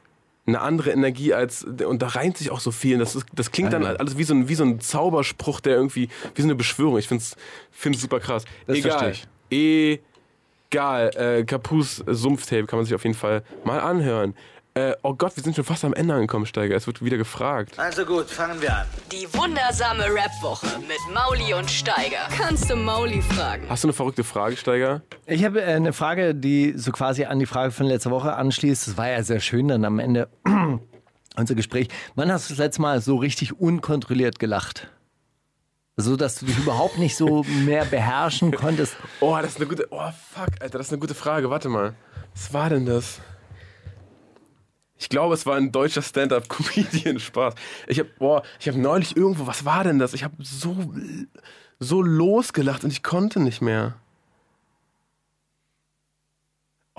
eine 0.48 0.60
andere 0.60 0.91
Energie 0.91 1.34
als. 1.34 1.64
Und 1.64 2.02
da 2.02 2.07
reimt 2.07 2.38
sich 2.38 2.52
auch 2.52 2.60
so 2.60 2.72
viel. 2.72 2.98
Das, 2.98 3.15
ist, 3.15 3.26
das 3.34 3.52
klingt 3.52 3.72
dann 3.74 3.86
alles 3.86 4.18
wie 4.18 4.24
so, 4.24 4.34
ein, 4.34 4.49
wie 4.49 4.56
so 4.56 4.64
ein 4.64 4.80
Zauberspruch, 4.80 5.60
der 5.61 5.76
irgendwie. 5.76 6.10
Wie 6.36 6.41
so 6.41 6.48
eine 6.48 6.56
Beschwörung. 6.56 6.98
Ich 6.98 7.07
find's, 7.07 7.38
find's 7.72 8.02
super 8.02 8.19
krass. 8.19 8.44
Das 8.65 8.78
Egal. 8.78 9.14
Egal. 9.49 11.11
Äh, 11.15 11.44
Capus 11.45 12.03
Sumpftape 12.06 12.65
kann 12.65 12.80
man 12.80 12.86
sich 12.86 12.95
auf 12.95 13.03
jeden 13.03 13.15
Fall 13.15 13.44
mal 13.64 13.80
anhören. 13.80 14.34
Äh, 14.78 14.95
oh 15.02 15.16
Gott, 15.16 15.36
wir 15.36 15.41
sind 15.41 15.56
schon 15.56 15.66
fast 15.66 15.84
am 15.86 15.95
Ende 15.95 16.14
angekommen, 16.14 16.45
Steiger. 16.45 16.76
Es 16.76 16.86
wird 16.86 17.04
wieder 17.04 17.18
gefragt. 17.18 17.80
Also 17.80 18.06
gut, 18.06 18.28
fangen 18.28 18.62
wir 18.62 18.78
an. 18.78 18.86
Die 19.12 19.28
wundersame 19.34 20.04
Rap-Woche 20.04 20.68
mit 20.82 20.99
Mauli 21.16 21.52
und 21.56 21.68
Steiger. 21.68 22.28
Kannst 22.38 22.70
du 22.70 22.76
Mauli 22.76 23.24
fragen? 23.24 23.64
Hast 23.68 23.84
du 23.84 23.88
eine 23.88 23.94
verrückte 23.94 24.24
Frage, 24.24 24.56
Steiger? 24.56 25.02
Ich 25.26 25.44
habe 25.44 25.64
äh, 25.64 25.74
eine 25.74 25.94
Frage, 25.94 26.36
die 26.36 26.74
so 26.78 26.91
quasi 26.91 27.26
an 27.26 27.40
die 27.40 27.48
Frage 27.48 27.72
von 27.72 27.88
letzter 27.88 28.12
Woche 28.12 28.36
anschließt. 28.36 28.90
Das 28.90 28.98
war 28.98 29.10
ja 29.10 29.24
sehr 29.24 29.40
schön 29.40 29.68
dann 29.68 29.84
am 29.84 29.98
Ende 29.98 30.30
unser 31.36 31.56
Gespräch. 31.56 31.88
Wann 32.14 32.32
hast 32.32 32.48
du 32.48 32.54
das 32.54 32.60
letzte 32.60 32.84
Mal 32.84 33.02
so 33.02 33.16
richtig 33.16 33.60
unkontrolliert 33.60 34.38
gelacht? 34.38 34.91
So, 35.95 36.16
dass 36.16 36.36
du 36.36 36.45
dich 36.45 36.60
überhaupt 36.60 36.99
nicht 36.99 37.18
so 37.18 37.44
mehr 37.66 37.86
beherrschen 37.86 38.52
konntest. 38.52 38.95
Oh, 39.22 39.36
das 39.41 39.54
ist 39.54 39.58
eine 39.58 39.66
gute. 39.66 39.88
Oh, 39.90 40.12
fuck, 40.36 40.49
Alter, 40.60 40.78
das 40.78 40.86
ist 40.86 40.94
eine 40.94 40.99
gute 40.99 41.16
Frage. 41.16 41.49
Warte 41.49 41.68
mal. 41.68 41.95
Was 42.36 42.54
war 42.54 42.70
denn 42.70 42.86
das? 42.86 43.20
Ich 44.99 45.10
glaube, 45.10 45.34
es 45.34 45.45
war 45.45 45.56
ein 45.57 45.72
deutscher 45.72 46.02
Stand-up-Comedian. 46.02 47.19
Spaß. 47.28 47.53
Ich 47.88 47.99
habe, 47.99 48.10
boah, 48.18 48.44
ich 48.60 48.68
habe 48.68 48.80
neulich 48.80 49.15
irgendwo. 49.15 49.48
Was 49.48 49.65
war 49.65 49.84
denn 49.84 49.99
das? 49.99 50.14
Ich 50.14 50.24
habe 50.24 50.36
so, 50.40 50.76
so 51.80 52.02
losgelacht 52.02 52.84
und 52.84 52.91
ich 52.91 53.03
konnte 53.03 53.40
nicht 53.40 53.61
mehr. 53.61 53.95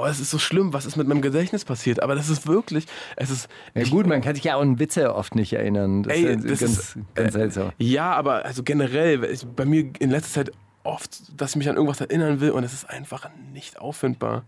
Oh, 0.01 0.05
es 0.07 0.21
ist 0.21 0.31
so 0.31 0.39
schlimm, 0.39 0.73
was 0.73 0.87
ist 0.87 0.97
mit 0.97 1.09
meinem 1.09 1.23
Gedächtnis 1.23 1.65
passiert? 1.65 2.01
Aber 2.01 2.15
das 2.15 2.29
ist 2.29 2.47
wirklich, 2.47 2.87
es 3.17 3.31
ist. 3.31 3.49
Ja 3.75 3.83
gut, 3.83 4.07
man 4.07 4.21
kann 4.21 4.37
sich 4.37 4.45
ja 4.45 4.55
auch 4.55 4.61
an 4.61 4.79
Witze 4.79 5.13
oft 5.13 5.35
nicht 5.35 5.53
erinnern. 5.53 6.05
Das 6.05 6.17
Ey, 6.17 6.37
ist 6.37 6.49
das 6.49 6.61
ganz, 6.61 6.79
ist, 6.79 6.99
ganz 7.17 7.35
äh, 7.35 7.39
seltsam. 7.39 7.73
Ja, 7.79 8.13
aber 8.13 8.45
also 8.45 8.63
generell, 8.63 9.25
ich, 9.25 9.45
bei 9.45 9.65
mir 9.65 9.91
in 9.99 10.11
letzter 10.11 10.45
Zeit 10.45 10.53
oft, 10.85 11.21
dass 11.37 11.51
ich 11.51 11.57
mich 11.57 11.69
an 11.69 11.75
irgendwas 11.75 12.01
erinnern 12.01 12.39
will 12.41 12.53
und 12.53 12.63
es 12.63 12.73
ist 12.73 12.89
einfach 12.89 13.29
nicht 13.53 13.81
auffindbar. 13.81 14.45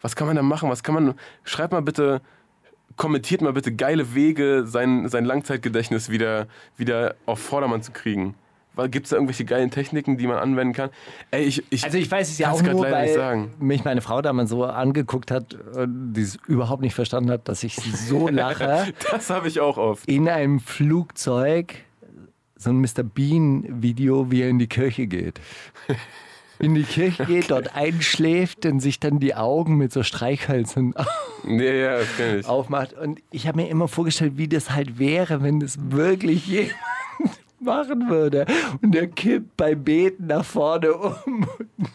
Was 0.00 0.14
kann 0.14 0.28
man 0.28 0.36
da 0.36 0.42
machen? 0.42 0.70
Was 0.70 0.84
kann 0.84 0.94
man. 0.94 1.14
Schreibt 1.42 1.72
mal 1.72 1.82
bitte, 1.82 2.20
kommentiert 2.96 3.42
mal 3.42 3.52
bitte 3.52 3.74
geile 3.74 4.14
Wege, 4.14 4.64
sein, 4.66 5.08
sein 5.08 5.24
Langzeitgedächtnis 5.24 6.10
wieder, 6.10 6.46
wieder 6.76 7.14
auf 7.26 7.38
Vordermann 7.38 7.82
zu 7.82 7.92
kriegen. 7.92 8.34
Gibt 8.90 9.06
es 9.06 9.10
da 9.10 9.16
irgendwelche 9.16 9.46
geilen 9.46 9.70
Techniken, 9.70 10.18
die 10.18 10.26
man 10.26 10.36
anwenden 10.36 10.74
kann? 10.74 10.90
Ey, 11.30 11.44
ich, 11.44 11.64
ich, 11.70 11.82
Also 11.82 11.96
ich 11.96 12.10
weiß 12.10 12.28
es 12.28 12.36
ja 12.36 12.50
auch 12.50 12.60
nur, 12.62 12.82
weil 12.82 13.14
sagen. 13.14 13.54
mich 13.58 13.84
meine 13.84 14.02
Frau 14.02 14.20
damals 14.20 14.50
so 14.50 14.64
angeguckt 14.64 15.30
hat, 15.30 15.54
und 15.74 16.12
die 16.12 16.20
es 16.20 16.36
überhaupt 16.46 16.82
nicht 16.82 16.94
verstanden 16.94 17.30
hat, 17.30 17.48
dass 17.48 17.64
ich 17.64 17.76
so 17.76 18.28
lache. 18.30 18.92
Das 19.10 19.30
habe 19.30 19.48
ich 19.48 19.60
auch 19.60 19.78
oft. 19.78 20.06
in 20.06 20.28
einem 20.28 20.60
Flugzeug 20.60 21.74
so 22.58 22.70
ein 22.70 22.80
Mr. 22.80 23.02
Bean-Video, 23.02 24.30
wie 24.30 24.42
er 24.42 24.50
in 24.50 24.58
die 24.58 24.66
Kirche 24.66 25.06
geht. 25.06 25.40
In 26.58 26.74
die 26.74 26.84
Kirche 26.84 27.26
geht, 27.26 27.50
dort 27.50 27.76
einschläft 27.76 28.64
und 28.64 28.80
sich 28.80 28.98
dann 28.98 29.20
die 29.20 29.34
Augen 29.34 29.76
mit 29.76 29.92
so 29.92 30.02
Streichhölzern 30.02 30.94
ja, 31.46 32.00
ich. 32.00 32.46
aufmacht. 32.46 32.94
Und 32.94 33.20
ich 33.30 33.46
habe 33.46 33.60
mir 33.60 33.68
immer 33.68 33.88
vorgestellt, 33.88 34.34
wie 34.36 34.48
das 34.48 34.70
halt 34.70 34.98
wäre, 34.98 35.42
wenn 35.42 35.60
das 35.60 35.76
wirklich 35.90 36.46
jemand 36.46 36.74
machen 37.60 38.08
würde. 38.08 38.46
Und 38.80 38.94
der 38.94 39.08
kippt 39.08 39.56
beim 39.56 39.84
Beten 39.84 40.26
nach 40.28 40.44
vorne 40.44 40.94
um 40.94 41.46
und 41.68 41.90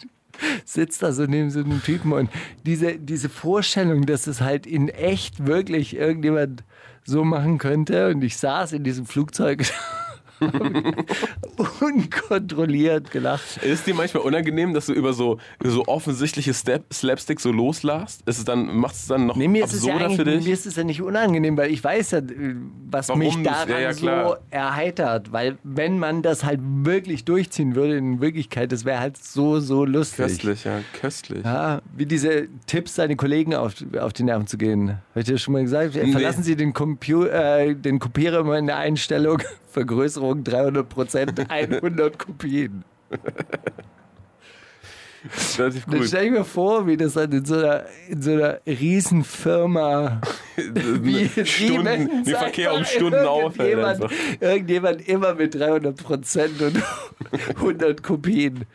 sitzt 0.66 1.02
da 1.02 1.12
so 1.12 1.26
neben 1.26 1.50
so 1.50 1.60
einem 1.60 1.82
Typen. 1.82 2.14
Und 2.14 2.30
diese, 2.66 2.98
diese 2.98 3.30
Vorstellung, 3.30 4.06
dass 4.06 4.28
es 4.28 4.42
halt 4.42 4.68
in 4.68 4.90
echt 4.90 5.46
wirklich 5.46 5.96
irgendjemand 5.96 6.64
so 7.04 7.24
machen 7.24 7.58
könnte. 7.58 8.10
Und 8.10 8.24
ich 8.24 8.38
saß 8.38 8.74
in 8.74 8.84
diesem 8.84 9.06
Flugzeug. 9.06 9.64
unkontrolliert 11.80 13.12
gelacht. 13.12 13.58
Ist 13.64 13.88
dir 13.88 13.94
manchmal 13.94 14.24
unangenehm, 14.24 14.74
dass 14.74 14.88
du 14.88 14.94
über 14.94 15.14
so, 15.14 15.38
so 15.64 15.86
offensichtliche 15.86 16.54
Step, 16.54 16.92
Slapstick 16.94 17.40
so 17.40 17.52
loslachst? 17.52 18.22
Ist 18.26 18.40
es 18.40 18.46
dann, 18.46 18.76
macht 18.76 18.96
es 18.96 19.08
dann 19.08 19.28
noch 19.28 19.36
Nee, 19.36 19.48
mir 19.48 19.66
ist, 19.66 19.74
es 19.74 19.86
ja 19.86 19.94
absurder 19.94 20.06
eigentlich, 20.06 20.18
für 20.18 20.26
dich? 20.26 20.46
mir 20.46 20.54
ist 20.54 20.66
es 20.66 20.76
ja 20.76 20.84
nicht 20.84 21.02
unangenehm, 21.02 21.58
weil 21.58 21.72
ich 21.72 21.84
weiß 21.84 22.12
ja, 22.12 22.20
äh, 22.20 22.56
was 22.90 23.10
Warum 23.10 23.20
mich 23.20 23.42
daran 23.44 23.70
ja, 23.70 23.80
ja, 23.80 23.94
so 23.94 24.36
erheitert. 24.50 25.32
Weil 25.32 25.58
wenn 25.64 26.00
man 26.00 26.22
das 26.22 26.44
halt 26.44 26.60
wirklich 26.62 27.26
durchziehen 27.26 27.76
würde, 27.76 27.98
in 27.98 28.22
Wirklichkeit, 28.22 28.72
das 28.72 28.86
wäre 28.86 29.00
halt 29.00 29.18
so, 29.18 29.60
so 29.60 29.86
lustig. 29.86 30.18
Köstlich, 30.18 30.64
ja, 30.64 30.80
köstlich. 31.00 31.44
Ja, 31.44 31.82
wie 31.96 32.06
diese 32.06 32.48
Tipps, 32.68 32.96
seine 32.96 33.16
Kollegen 33.16 33.56
auf, 33.56 33.76
auf 34.00 34.14
die 34.14 34.24
Nerven 34.24 34.48
zu 34.48 34.58
gehen. 34.58 34.90
Habe 34.90 35.20
ich 35.20 35.26
dir 35.26 35.38
schon 35.38 35.54
mal 35.54 35.64
gesagt? 35.64 35.94
Verlassen 35.94 36.44
Sie 36.44 36.56
den, 36.56 36.74
Compu 36.74 37.26
äh, 37.26 37.76
den 37.76 38.00
Kopierer 38.00 38.40
immer 38.40 38.58
in 38.58 38.68
der 38.68 38.78
Einstellung 38.78 39.42
Vergrößerung 39.72 40.44
300 40.44 40.88
Prozent, 40.88 41.46
100 41.50 42.20
Kopien. 42.20 42.84
Relativ 45.58 45.86
Dann 45.86 46.00
gut. 46.00 46.08
stell 46.08 46.26
ich 46.26 46.32
mir 46.32 46.44
vor, 46.44 46.88
wie 46.88 46.98
das 46.98 47.14
dann 47.14 47.32
in 47.32 47.46
so 47.46 47.56
einer, 47.56 47.86
in 48.10 48.22
so 48.24 48.32
einer 48.32 48.60
Riesenfirma 48.66 50.20
wie 50.56 51.30
Stunden, 51.46 52.24
den 52.24 52.36
Verkehr 52.36 52.74
um 52.74 52.84
Stunden 52.84 53.26
auffällt. 53.26 53.70
irgendjemand, 53.78 54.14
irgendjemand 54.40 55.08
immer 55.08 55.36
mit 55.36 55.54
300 55.54 55.96
Prozent 55.96 56.62
und 56.62 56.82
100 57.56 58.02
Kopien 58.02 58.66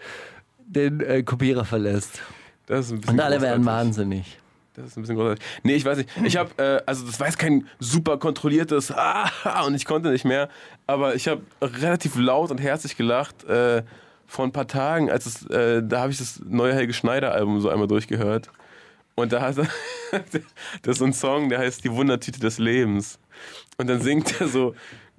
den 0.59 1.01
äh, 1.01 1.23
Kopierer 1.24 1.64
verlässt. 1.64 2.20
Und 2.68 3.20
alle 3.20 3.40
werden 3.40 3.64
wahnsinnig. 3.64 4.39
Das 4.76 4.88
ist 4.88 4.96
ein 4.98 5.00
bisschen 5.00 5.16
großartig. 5.16 5.44
Nee, 5.62 5.74
ich 5.74 5.84
weiß 5.84 5.96
nicht. 5.98 6.10
Ich 6.24 6.36
habe, 6.36 6.50
äh, 6.62 6.82
also 6.84 7.06
das 7.06 7.18
war 7.18 7.26
jetzt 7.26 7.38
kein 7.38 7.66
super 7.78 8.18
kontrolliertes 8.18 8.90
Ah, 8.96 9.64
und 9.66 9.74
ich 9.74 9.86
konnte 9.86 10.10
nicht 10.10 10.24
mehr. 10.24 10.48
Aber 10.86 11.14
ich 11.14 11.28
habe 11.28 11.42
relativ 11.62 12.16
laut 12.16 12.50
und 12.50 12.60
herzlich 12.60 12.96
gelacht 12.96 13.44
äh, 13.44 13.82
vor 14.26 14.44
ein 14.44 14.52
paar 14.52 14.66
Tagen, 14.66 15.10
als 15.10 15.24
es, 15.26 15.46
äh, 15.46 15.82
da 15.82 16.00
habe 16.00 16.12
ich 16.12 16.18
das 16.18 16.40
neue 16.44 16.74
Helge 16.74 16.92
Schneider 16.92 17.32
Album 17.32 17.60
so 17.60 17.70
einmal 17.70 17.88
durchgehört. 17.88 18.50
Und 19.14 19.32
da 19.32 19.40
hat 19.40 19.56
er, 19.56 19.68
das 20.82 20.92
ist 20.92 20.98
so 20.98 21.06
ein 21.06 21.14
Song, 21.14 21.48
der 21.48 21.60
heißt 21.60 21.82
Die 21.82 21.92
Wundertüte 21.92 22.38
des 22.38 22.58
Lebens. 22.58 23.18
Und 23.78 23.88
dann 23.88 24.02
singt 24.02 24.40
er 24.40 24.48
so, 24.48 24.74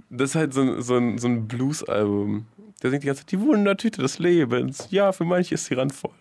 das 0.09 0.31
ist 0.31 0.35
halt 0.35 0.53
so, 0.53 0.79
so 0.81 1.17
so 1.17 1.27
ein 1.27 1.47
Blues-Album. 1.47 2.45
Der 2.83 2.91
singt 2.91 3.03
die 3.03 3.07
ganze 3.07 3.21
Zeit, 3.21 3.31
die 3.31 3.41
Wundertüte 3.41 4.01
des 4.01 4.19
Lebens. 4.19 4.87
Ja, 4.91 5.11
für 5.11 5.25
manche 5.25 5.55
ist 5.55 5.65
sie 5.65 5.73
randvoll. 5.73 6.11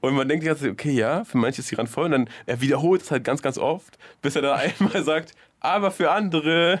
Und 0.00 0.14
man 0.14 0.28
denkt 0.28 0.42
die 0.42 0.48
ganze 0.48 0.64
Zeit, 0.64 0.72
okay, 0.72 0.92
ja, 0.92 1.24
für 1.24 1.38
manche 1.38 1.60
ist 1.60 1.68
sie 1.68 1.76
randvoll. 1.76 2.06
Und 2.06 2.10
dann, 2.10 2.30
er 2.46 2.60
wiederholt 2.60 3.02
es 3.02 3.10
halt 3.10 3.24
ganz, 3.24 3.40
ganz 3.40 3.56
oft, 3.56 3.98
bis 4.20 4.36
er 4.36 4.42
dann 4.42 4.58
einmal 4.80 5.02
sagt, 5.02 5.34
aber 5.60 5.90
für 5.90 6.10
andere 6.10 6.80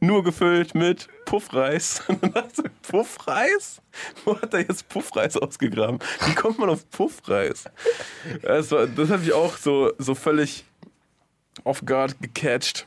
nur 0.00 0.24
gefüllt 0.24 0.74
mit 0.74 1.08
Puffreis. 1.24 2.02
Und 2.08 2.22
dann 2.22 2.32
dachte 2.32 2.62
ich, 2.64 2.88
Puffreis? 2.88 3.80
Wo 4.24 4.40
hat 4.40 4.54
er 4.54 4.60
jetzt 4.60 4.88
Puffreis 4.88 5.36
ausgegraben? 5.36 5.98
Wie 6.26 6.34
kommt 6.34 6.58
man 6.58 6.68
auf 6.68 6.88
Puffreis? 6.90 7.64
Das, 8.42 8.70
war, 8.70 8.86
das 8.86 9.08
hat 9.10 9.20
mich 9.20 9.32
auch 9.32 9.56
so, 9.56 9.92
so 9.98 10.14
völlig 10.14 10.64
off 11.64 11.82
guard 11.84 12.20
gecatcht. 12.20 12.86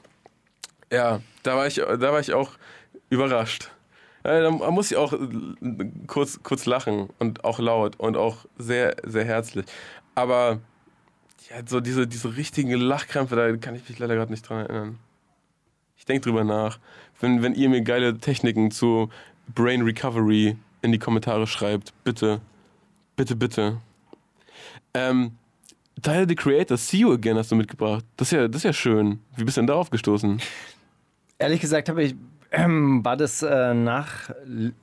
Ja, 0.91 1.21
da 1.43 1.55
war 1.55 1.67
ich, 1.67 1.75
da 1.75 1.99
war 1.99 2.19
ich 2.19 2.33
auch 2.33 2.51
überrascht. 3.09 3.71
Da 4.27 4.51
muss 4.51 4.91
ich 4.91 4.97
auch 4.97 5.13
äh, 5.13 5.17
kurz, 6.05 6.43
kurz 6.43 6.65
lachen 6.65 7.09
und 7.17 7.45
auch 7.45 7.59
laut 7.59 7.97
und 7.97 8.17
auch 8.17 8.45
sehr, 8.57 8.97
sehr 9.05 9.23
herzlich. 9.23 9.65
Aber 10.15 10.59
ja, 11.49 11.55
so 11.65 11.79
diese, 11.79 12.07
diese 12.07 12.35
richtigen 12.35 12.73
Lachkrämpfe, 12.73 13.37
da 13.37 13.55
kann 13.55 13.75
ich 13.75 13.87
mich 13.87 13.97
leider 13.99 14.15
gerade 14.15 14.31
nicht 14.31 14.47
dran 14.47 14.65
erinnern. 14.65 14.99
Ich 15.95 16.03
denke 16.03 16.25
drüber 16.25 16.43
nach. 16.43 16.77
Wenn, 17.21 17.41
wenn 17.41 17.53
ihr 17.53 17.69
mir 17.69 17.81
geile 17.81 18.17
Techniken 18.17 18.69
zu 18.69 19.09
Brain 19.55 19.83
Recovery 19.83 20.57
in 20.81 20.91
die 20.91 20.99
Kommentare 20.99 21.47
schreibt, 21.47 21.93
bitte, 22.03 22.41
bitte, 23.15 23.33
bitte. 23.37 23.77
Ähm, 24.93 25.37
Tyler 26.01 26.27
the 26.27 26.35
Creator, 26.35 26.75
See 26.75 26.97
You 26.97 27.13
Again 27.13 27.37
hast 27.37 27.51
du 27.51 27.55
mitgebracht. 27.55 28.03
Das 28.17 28.27
ist 28.27 28.31
ja, 28.33 28.49
das 28.49 28.57
ist 28.57 28.63
ja 28.63 28.73
schön. 28.73 29.21
Wie 29.37 29.45
bist 29.45 29.55
du 29.55 29.61
denn 29.61 29.67
darauf 29.67 29.89
gestoßen? 29.89 30.41
Ehrlich 31.39 31.61
gesagt 31.61 31.87
habe 31.87 32.03
ich, 32.03 32.15
ähm, 32.51 33.03
war 33.03 33.17
das 33.17 33.41
äh, 33.43 33.73
nach 33.73 34.31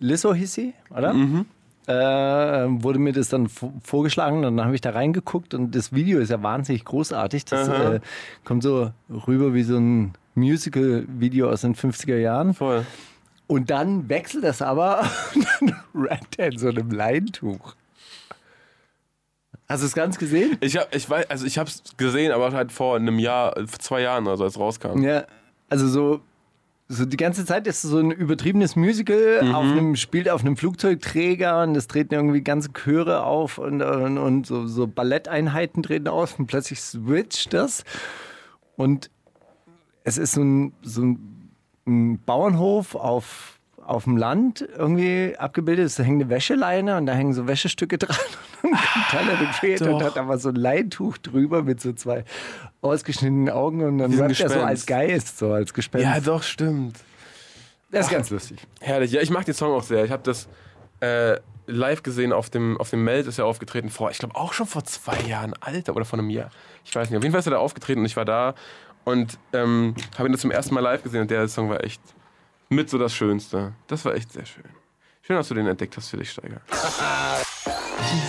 Lizzo 0.01 0.35
hieß 0.35 0.53
sie, 0.53 0.74
oder? 0.91 1.15
Äh, 1.86 1.93
wurde 2.82 2.99
mir 2.99 3.12
das 3.12 3.28
dann 3.28 3.49
vorgeschlagen, 3.49 4.41
dann 4.41 4.59
habe 4.62 4.74
ich 4.74 4.81
da 4.81 4.91
reingeguckt 4.91 5.53
und 5.53 5.74
das 5.74 5.93
Video 5.93 6.19
ist 6.19 6.31
ja 6.31 6.43
wahnsinnig 6.43 6.85
großartig. 6.85 7.45
Das 7.45 7.69
äh, 7.69 8.01
kommt 8.45 8.62
so 8.62 8.91
rüber 9.27 9.53
wie 9.53 9.65
so 9.65 9.77
ein 9.77 10.15
Musical-Video 10.35 11.51
aus 11.51 11.61
den 11.61 11.74
50er 11.74 12.16
Jahren. 12.16 12.55
Voll. 12.55 12.86
Und 13.47 13.69
dann 13.69 14.09
wechselt 14.09 14.45
das 14.45 14.62
aber 14.62 15.01
und 15.35 15.47
dann 15.61 15.77
rennt 15.95 16.39
er 16.39 16.53
in 16.53 16.59
so 16.59 16.69
einem 16.69 16.91
Leintuch. 16.91 17.74
Hast 19.69 19.82
du 19.82 19.86
es 19.86 19.95
ganz 19.95 20.19
gesehen? 20.19 20.57
Ich 20.61 20.77
hab, 20.77 20.95
ich 20.95 21.09
weiß, 21.09 21.28
also 21.31 21.47
ich 21.47 21.59
hab's 21.59 21.82
gesehen, 21.97 22.32
aber 22.32 22.53
halt 22.53 22.73
vor 22.73 22.97
einem 22.97 23.19
Jahr, 23.19 23.55
zwei 23.78 24.03
Jahren 24.03 24.27
oder 24.27 24.36
so, 24.36 24.45
als 24.45 24.55
es 24.55 24.61
rauskam. 24.61 25.03
Ja, 25.03 25.24
also 25.69 25.89
so, 25.89 26.20
so 26.89 27.06
die 27.06 27.16
ganze 27.16 27.47
Zeit 27.47 27.66
ist 27.66 27.82
so 27.82 27.98
ein 27.98 28.11
übertriebenes 28.11 28.77
Musical, 28.77 29.40
Mhm. 29.43 29.55
auf 29.55 29.65
einem, 29.65 29.97
spielt 29.97 30.28
auf 30.28 30.43
einem 30.43 30.56
Flugzeugträger 30.56 31.62
und 31.62 31.77
es 31.77 31.86
treten 31.86 32.15
irgendwie 32.15 32.43
ganze 32.43 32.73
Chöre 32.73 33.24
auf 33.24 33.59
und, 33.59 33.81
und, 33.82 34.19
und 34.19 34.47
so, 34.47 34.66
so 34.66 34.86
Balletteinheiten 34.86 35.82
treten 35.82 36.09
auf 36.09 36.39
und 36.39 36.47
plötzlich 36.47 36.81
switcht 36.81 37.52
das. 37.55 37.85
Und 38.77 39.11
es 40.05 40.19
ist 40.19 40.32
so 40.32 40.43
ein, 40.43 40.74
so 40.82 41.02
ein, 41.02 41.51
ein 41.86 42.19
Bauernhof 42.24 42.94
auf, 42.94 43.54
auf 43.86 44.05
dem 44.05 44.16
Land 44.16 44.66
irgendwie 44.77 45.35
abgebildet 45.39 45.86
ist. 45.86 45.98
Da 45.98 46.02
hängt 46.02 46.23
eine 46.23 46.31
Wäscheleine 46.31 46.97
und 46.97 47.06
da 47.06 47.12
hängen 47.12 47.32
so 47.32 47.47
Wäschestücke 47.47 47.98
dran. 47.98 48.16
Und 48.62 48.73
dann 48.73 48.81
kommt 48.81 49.09
Tyler 49.11 49.39
the 49.39 49.59
Creator 49.59 49.94
und 49.94 50.02
hat 50.02 50.16
aber 50.16 50.39
so 50.39 50.48
ein 50.48 50.55
Leintuch 50.55 51.19
drüber 51.19 51.62
mit 51.62 51.81
so 51.81 51.93
zwei 51.93 52.24
ausgeschnittenen 52.81 53.51
Augen 53.51 53.82
und 53.82 53.98
dann 53.98 54.12
ein 54.12 54.19
rappt 54.19 54.40
er 54.40 54.48
so 54.48 54.61
als 54.61 54.86
Geist, 54.86 55.39
so 55.39 55.52
als 55.52 55.74
Gespenst. 55.74 56.06
Ja, 56.06 56.20
doch, 56.20 56.43
stimmt. 56.43 56.98
das 57.90 58.06
ist 58.06 58.12
ganz 58.12 58.31
lustig. 58.31 58.59
Herrlich. 58.81 59.12
Ja, 59.12 59.20
ich 59.20 59.31
mag 59.31 59.44
den 59.44 59.55
Song 59.55 59.73
auch 59.73 59.82
sehr. 59.82 60.05
Ich 60.05 60.11
habe 60.11 60.23
das 60.23 60.48
äh, 61.01 61.39
live 61.66 62.02
gesehen 62.02 62.32
auf 62.32 62.51
dem, 62.51 62.78
auf 62.78 62.90
dem 62.90 63.05
Meld, 63.05 63.27
ist 63.27 63.39
er 63.39 63.47
aufgetreten 63.47 63.90
vor, 63.90 64.11
ich 64.11 64.19
glaube 64.19 64.36
auch 64.36 64.52
schon 64.52 64.66
vor 64.66 64.85
zwei 64.85 65.19
Jahren, 65.28 65.55
Alter, 65.61 65.97
oder 65.97 66.05
vor 66.05 66.19
einem 66.19 66.31
Jahr. 66.31 66.51
Ich 66.85 66.94
weiß 66.94 67.11
nicht. 67.11 67.16
Auf 67.16 67.23
jeden 67.23 67.32
Fall 67.32 67.40
ist 67.40 67.47
er 67.47 67.52
da 67.52 67.59
aufgetreten 67.59 68.01
und 68.01 68.06
ich 68.06 68.16
war 68.16 68.24
da 68.24 68.55
und 69.05 69.39
ähm, 69.52 69.94
habe 70.19 70.28
ihn 70.28 70.32
das 70.32 70.40
zum 70.40 70.51
ersten 70.51 70.74
Mal 70.74 70.81
live 70.81 71.02
gesehen 71.02 71.23
und 71.23 71.31
der 71.31 71.48
Song 71.48 71.69
war 71.69 71.82
echt 71.85 72.01
mit 72.69 72.91
so 72.91 72.99
das 72.99 73.15
Schönste. 73.15 73.73
Das 73.86 74.05
war 74.05 74.15
echt 74.15 74.32
sehr 74.32 74.47
schön. 74.47 74.65
Schön, 75.23 75.36
dass 75.36 75.49
du 75.49 75.55
den 75.55 75.66
entdeckt 75.66 75.97
hast 75.97 76.09
für 76.11 76.19
dich, 76.19 76.31
Steiger. 76.31 76.61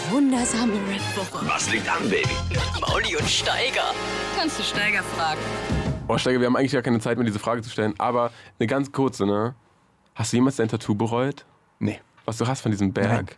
Wundersame 0.10 0.74
Rap-Woche. 0.74 1.46
Was 1.48 1.70
liegt 1.72 1.90
an, 1.90 2.10
Baby? 2.10 2.30
Mauli 2.80 3.18
und 3.18 3.28
Steiger. 3.28 3.94
Kannst 4.38 4.60
du 4.60 4.64
Steiger 4.64 5.04
fragen? 5.04 5.42
Oh, 6.08 6.18
Steiger, 6.18 6.40
wir 6.40 6.48
haben 6.48 6.56
eigentlich 6.56 6.72
gar 6.72 6.82
keine 6.82 7.00
Zeit 7.00 7.18
mehr, 7.18 7.26
diese 7.26 7.40
Frage 7.40 7.62
zu 7.62 7.70
stellen, 7.70 7.96
aber 7.98 8.32
eine 8.60 8.68
ganz 8.68 8.92
kurze, 8.92 9.26
ne? 9.26 9.56
Hast 10.14 10.32
du 10.32 10.38
jemals 10.38 10.56
dein 10.56 10.70
Tattoo 10.70 10.96
bereut? 10.96 11.46
Nee. 11.80 12.00
Was 12.24 12.38
du 12.38 12.48
hast 12.48 12.62
von 12.62 12.72
diesem 12.72 12.94
Berg? 12.94 13.10
Nein. 13.12 13.36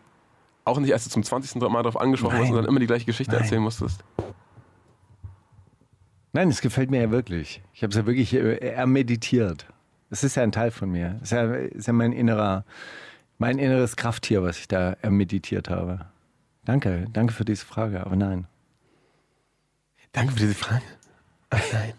Auch 0.66 0.80
nicht, 0.80 0.94
als 0.94 1.06
du 1.06 1.10
zum 1.10 1.24
20. 1.24 1.56
Mal 1.62 1.82
darauf 1.82 2.00
angesprochen 2.00 2.36
Nein. 2.36 2.44
hast 2.44 2.50
und 2.52 2.58
dann 2.58 2.66
immer 2.66 2.80
die 2.80 2.88
gleiche 2.88 3.06
Geschichte 3.06 3.34
Nein. 3.34 3.44
erzählen 3.44 3.62
musstest. 3.62 4.04
Nein, 6.34 6.50
es 6.50 6.62
gefällt 6.62 6.92
mir 6.92 7.02
ja 7.02 7.10
wirklich. 7.10 7.64
Ich 7.74 7.82
habe 7.84 7.92
es 7.92 7.98
ja 7.98 8.06
wirklich 8.06 8.34
äh, 8.34 8.58
ermeditiert. 8.58 9.66
Es 10.10 10.24
ist 10.24 10.36
ja 10.36 10.44
ein 10.44 10.52
Teil 10.52 10.72
von 10.72 10.90
mir. 10.92 11.18
Es 11.22 11.24
ist 11.24 11.32
ja, 11.32 11.54
ist 11.54 11.88
ja 11.88 11.94
mein 11.94 12.12
innerer, 12.14 12.64
mein 13.38 13.58
inneres 13.58 13.96
Krafttier, 13.96 14.44
was 14.44 14.58
ich 14.60 14.68
da 14.68 14.94
ermeditiert 15.02 15.70
habe. 15.70 16.06
Danke, 16.66 17.06
danke 17.14 17.34
für 17.34 17.46
diese 17.46 17.66
Frage, 17.66 18.06
aber 18.06 18.16
nein. 18.16 18.46
Danke 20.12 20.34
für 20.34 20.40
diese 20.40 20.56
Frage. 20.56 20.82
Ach, 21.50 21.62
nein. 21.74 21.94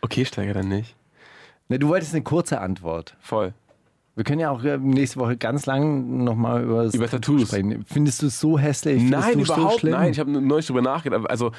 Okay, 0.00 0.24
Steiger, 0.24 0.54
dann 0.54 0.68
nicht. 0.68 0.94
Ne, 1.68 1.78
du 1.78 1.88
wolltest 1.88 2.14
eine 2.14 2.22
kurze 2.22 2.60
Antwort. 2.60 3.16
Voll. 3.20 3.52
Wir 4.14 4.24
können 4.24 4.40
ja 4.40 4.50
auch 4.50 4.64
äh, 4.64 4.78
nächste 4.78 5.18
Woche 5.20 5.36
ganz 5.36 5.66
lang 5.66 6.24
nochmal 6.24 6.62
über, 6.62 6.88
Tattoos. 6.90 7.48
sprechen. 7.48 7.84
Findest 7.86 8.22
du 8.22 8.28
es 8.28 8.40
so 8.40 8.58
hässlich? 8.58 9.02
Findest 9.02 9.26
Nein, 9.26 9.44
so 9.44 9.54
überhaupt 9.54 9.80
schlimm? 9.80 9.92
nein. 9.92 10.10
Ich 10.10 10.18
habe 10.18 10.30
neulich 10.30 10.66
drüber 10.66 10.80
nachgedacht. 10.80 11.28
Also, 11.28 11.52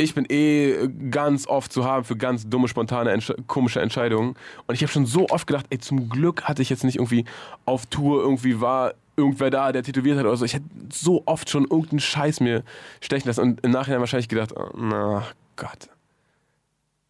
ich 0.00 0.14
bin 0.14 0.26
eh 0.30 0.88
ganz 1.10 1.48
oft 1.48 1.72
zu 1.72 1.84
haben 1.84 2.04
für 2.04 2.16
ganz 2.16 2.48
dumme, 2.48 2.68
spontane, 2.68 3.10
Entsch 3.10 3.32
komische 3.48 3.80
Entscheidungen. 3.80 4.36
Und 4.66 4.74
ich 4.74 4.82
habe 4.82 4.92
schon 4.92 5.06
so 5.06 5.28
oft 5.28 5.46
gedacht, 5.48 5.66
ey, 5.70 5.78
zum 5.78 6.08
Glück 6.08 6.44
hatte 6.44 6.62
ich 6.62 6.70
jetzt 6.70 6.84
nicht 6.84 6.96
irgendwie 6.96 7.24
auf 7.64 7.84
Tour, 7.86 8.22
irgendwie 8.22 8.60
war 8.60 8.94
irgendwer 9.16 9.50
da, 9.50 9.72
der 9.72 9.82
tätowiert 9.82 10.16
hat 10.16 10.24
oder 10.24 10.36
so. 10.36 10.44
Ich 10.44 10.54
hätte 10.54 10.66
so 10.92 11.24
oft 11.26 11.50
schon 11.50 11.64
irgendeinen 11.64 11.98
Scheiß 11.98 12.38
mir 12.38 12.62
stechen 13.00 13.26
lassen 13.26 13.40
und 13.40 13.64
im 13.64 13.72
Nachhinein 13.72 13.98
wahrscheinlich 13.98 14.28
gedacht, 14.28 14.54
oh, 14.56 14.70
na 14.76 15.26
Gott. 15.56 15.90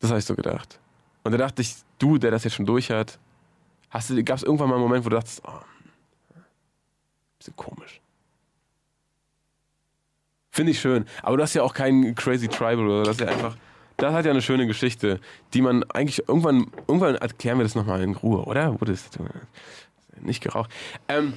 Das 0.01 0.09
habe 0.09 0.19
ich 0.19 0.25
so 0.25 0.35
gedacht. 0.35 0.81
Und 1.25 1.33
da 1.33 1.39
dachte 1.39 1.61
ich, 1.61 1.77
du, 1.99 2.17
der 2.17 2.31
das 2.31 2.45
jetzt 2.45 2.55
schon 2.55 2.65
durch 2.65 2.91
hat, 2.91 3.19
gab 3.93 4.01
es 4.39 4.43
irgendwann 4.43 4.71
mal 4.71 4.77
einen 4.77 4.85
Moment, 4.85 5.05
wo 5.05 5.11
du 5.11 5.17
dachtest, 5.17 5.43
oh, 5.47 5.61
bisschen 7.39 7.55
komisch. 7.55 8.01
Finde 10.59 10.73
ich 10.73 10.81
schön. 10.81 11.05
Aber 11.23 11.37
du 11.37 11.45
hast 11.45 11.55
ja 11.55 11.63
auch 11.63 11.73
keinen 11.73 12.17
Crazy 12.17 12.49
Tribal 12.49 12.85
oder 12.85 13.05
das 13.05 13.13
ist 13.13 13.21
ja 13.21 13.29
einfach. 13.29 13.57
Das 13.97 14.13
hat 14.13 14.25
ja 14.25 14.33
eine 14.33 14.43
schöne 14.43 14.67
Geschichte, 14.67 15.21
die 15.55 15.63
man 15.63 15.85
eigentlich 15.85 16.29
irgendwann, 16.29 16.67
irgendwann 16.89 17.15
erklären 17.15 17.59
wir 17.59 17.63
das 17.63 17.77
nochmal 17.77 18.03
in 18.03 18.17
Ruhe, 18.17 18.43
oder? 18.45 18.81
Wurde 18.81 18.91
es 18.91 19.09
nicht 20.21 20.43
geraucht. 20.43 20.73
Ähm, 21.07 21.35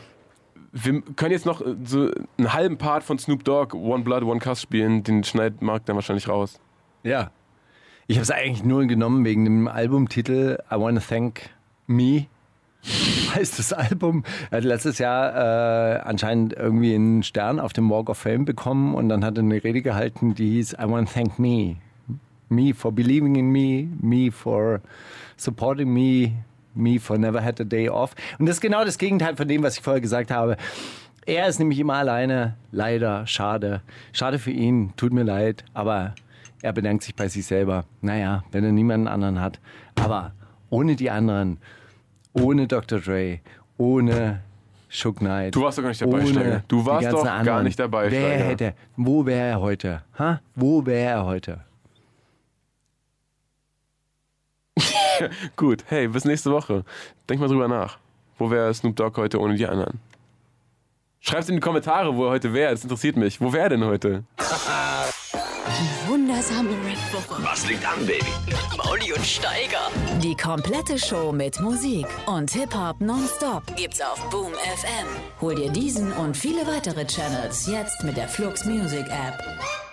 wir 0.71 1.03
können 1.15 1.33
jetzt 1.33 1.45
noch 1.45 1.61
so 1.83 2.09
einen 2.39 2.51
halben 2.51 2.79
Part 2.79 3.03
von 3.03 3.19
Snoop 3.19 3.43
Dogg, 3.43 3.75
One 3.75 4.03
Blood, 4.03 4.23
One 4.23 4.39
Cuss 4.39 4.59
spielen. 4.59 5.03
Den 5.03 5.23
schneidet 5.23 5.61
Mark 5.61 5.85
dann 5.85 5.95
wahrscheinlich 5.95 6.27
raus. 6.27 6.59
Ja. 7.03 7.29
Ich 8.07 8.15
habe 8.15 8.23
es 8.23 8.31
eigentlich 8.31 8.63
nur 8.63 8.87
genommen 8.87 9.23
wegen 9.23 9.45
dem 9.45 9.67
Albumtitel 9.67 10.57
I 10.71 10.79
Wanna 10.79 10.99
Thank 10.99 11.41
Me. 11.85 12.25
Heißt 13.35 13.59
das 13.59 13.73
Album. 13.73 14.23
Er 14.49 14.57
hat 14.57 14.63
letztes 14.63 14.97
Jahr 14.97 15.35
äh, 15.35 15.99
anscheinend 16.01 16.53
irgendwie 16.53 16.95
einen 16.95 17.23
Stern 17.23 17.59
auf 17.59 17.73
dem 17.73 17.89
Walk 17.89 18.09
of 18.09 18.17
Fame 18.17 18.45
bekommen 18.45 18.95
und 18.95 19.09
dann 19.09 19.23
hat 19.23 19.37
er 19.37 19.43
eine 19.43 19.63
Rede 19.63 19.81
gehalten, 19.81 20.35
die 20.35 20.51
hieß 20.51 20.73
I 20.73 20.89
Wanna 20.89 21.09
Thank 21.11 21.39
Me. 21.39 21.77
Me 22.49 22.73
for 22.73 22.91
believing 22.91 23.35
in 23.35 23.49
me, 23.49 23.87
me 24.01 24.31
for 24.31 24.81
supporting 25.37 25.93
me, 25.93 26.33
me 26.75 26.99
for 26.99 27.17
never 27.17 27.41
had 27.41 27.61
a 27.61 27.63
day 27.63 27.87
off. 27.87 28.13
Und 28.39 28.45
das 28.45 28.57
ist 28.57 28.61
genau 28.61 28.83
das 28.83 28.97
Gegenteil 28.97 29.35
von 29.35 29.47
dem, 29.47 29.63
was 29.63 29.77
ich 29.77 29.83
vorher 29.83 30.01
gesagt 30.01 30.31
habe. 30.31 30.57
Er 31.25 31.47
ist 31.47 31.59
nämlich 31.59 31.79
immer 31.79 31.93
alleine. 31.93 32.57
Leider, 32.71 33.25
schade. 33.27 33.81
Schade 34.11 34.39
für 34.39 34.51
ihn, 34.51 34.93
tut 34.97 35.13
mir 35.13 35.23
leid, 35.23 35.63
aber 35.73 36.15
er 36.61 36.73
bedankt 36.73 37.03
sich 37.03 37.15
bei 37.15 37.27
sich 37.27 37.45
selber. 37.45 37.85
Naja, 38.01 38.43
wenn 38.51 38.63
er 38.63 38.71
niemanden 38.71 39.07
anderen 39.07 39.39
hat. 39.39 39.59
Aber 39.95 40.33
ohne 40.69 40.95
die 40.95 41.09
anderen, 41.09 41.57
ohne 42.33 42.67
Dr. 42.67 42.99
Dre, 42.99 43.39
ohne 43.77 44.41
Shook 44.89 45.17
Knight. 45.17 45.55
Du 45.55 45.61
warst 45.63 45.77
doch 45.77 45.83
gar 45.83 45.89
nicht 45.89 46.01
dabei, 46.01 46.17
ohne 46.19 46.27
Steiger. 46.27 46.63
Du 46.67 46.79
die 46.81 46.85
warst 46.85 47.03
ganzen 47.03 47.15
doch 47.17 47.23
gar 47.25 47.37
anderen. 47.39 47.63
nicht 47.63 47.79
dabei, 47.79 48.11
Wer 48.11 48.27
Steiger. 48.29 48.43
hätte, 48.45 48.73
wo 48.97 49.25
wäre 49.25 49.47
er 49.49 49.61
heute? 49.61 50.01
Ha? 50.19 50.41
Wo 50.55 50.85
wäre 50.85 51.09
er 51.11 51.25
heute? 51.25 51.61
Gut, 55.55 55.83
hey, 55.87 56.07
bis 56.07 56.25
nächste 56.25 56.51
Woche. 56.51 56.83
Denk 57.29 57.39
mal 57.41 57.47
drüber 57.47 57.67
nach. 57.67 57.97
Wo 58.37 58.49
wäre 58.49 58.73
Snoop 58.73 58.95
Dogg 58.95 59.17
heute 59.19 59.39
ohne 59.39 59.55
die 59.55 59.67
anderen? 59.67 59.99
Schreib's 61.19 61.49
in 61.49 61.55
die 61.55 61.61
Kommentare, 61.61 62.15
wo 62.15 62.25
er 62.25 62.31
heute 62.31 62.53
wäre. 62.53 62.71
Das 62.71 62.83
interessiert 62.83 63.15
mich. 63.15 63.39
Wo 63.39 63.53
wäre 63.53 63.63
er 63.65 63.69
denn 63.69 63.83
heute? 63.85 64.23
Wundersame 66.41 66.71
Rap-Woche. 66.71 67.43
Was 67.43 67.67
liegt 67.69 67.85
an, 67.85 68.03
Baby? 68.03 68.25
Mauli 68.75 69.13
und 69.13 69.23
Steiger. 69.23 69.91
Die 70.23 70.35
komplette 70.35 70.97
Show 70.97 71.31
mit 71.31 71.59
Musik 71.59 72.07
und 72.25 72.49
Hip-Hop 72.49 72.99
nonstop 72.99 73.63
gibt's 73.75 74.01
auf 74.01 74.27
Boom 74.31 74.51
FM. 74.53 75.07
Hol 75.39 75.53
dir 75.53 75.69
diesen 75.69 76.11
und 76.13 76.35
viele 76.35 76.65
weitere 76.65 77.05
Channels 77.05 77.67
jetzt 77.67 78.03
mit 78.03 78.17
der 78.17 78.27
Flux 78.27 78.65
Music 78.65 79.05
App. 79.07 79.90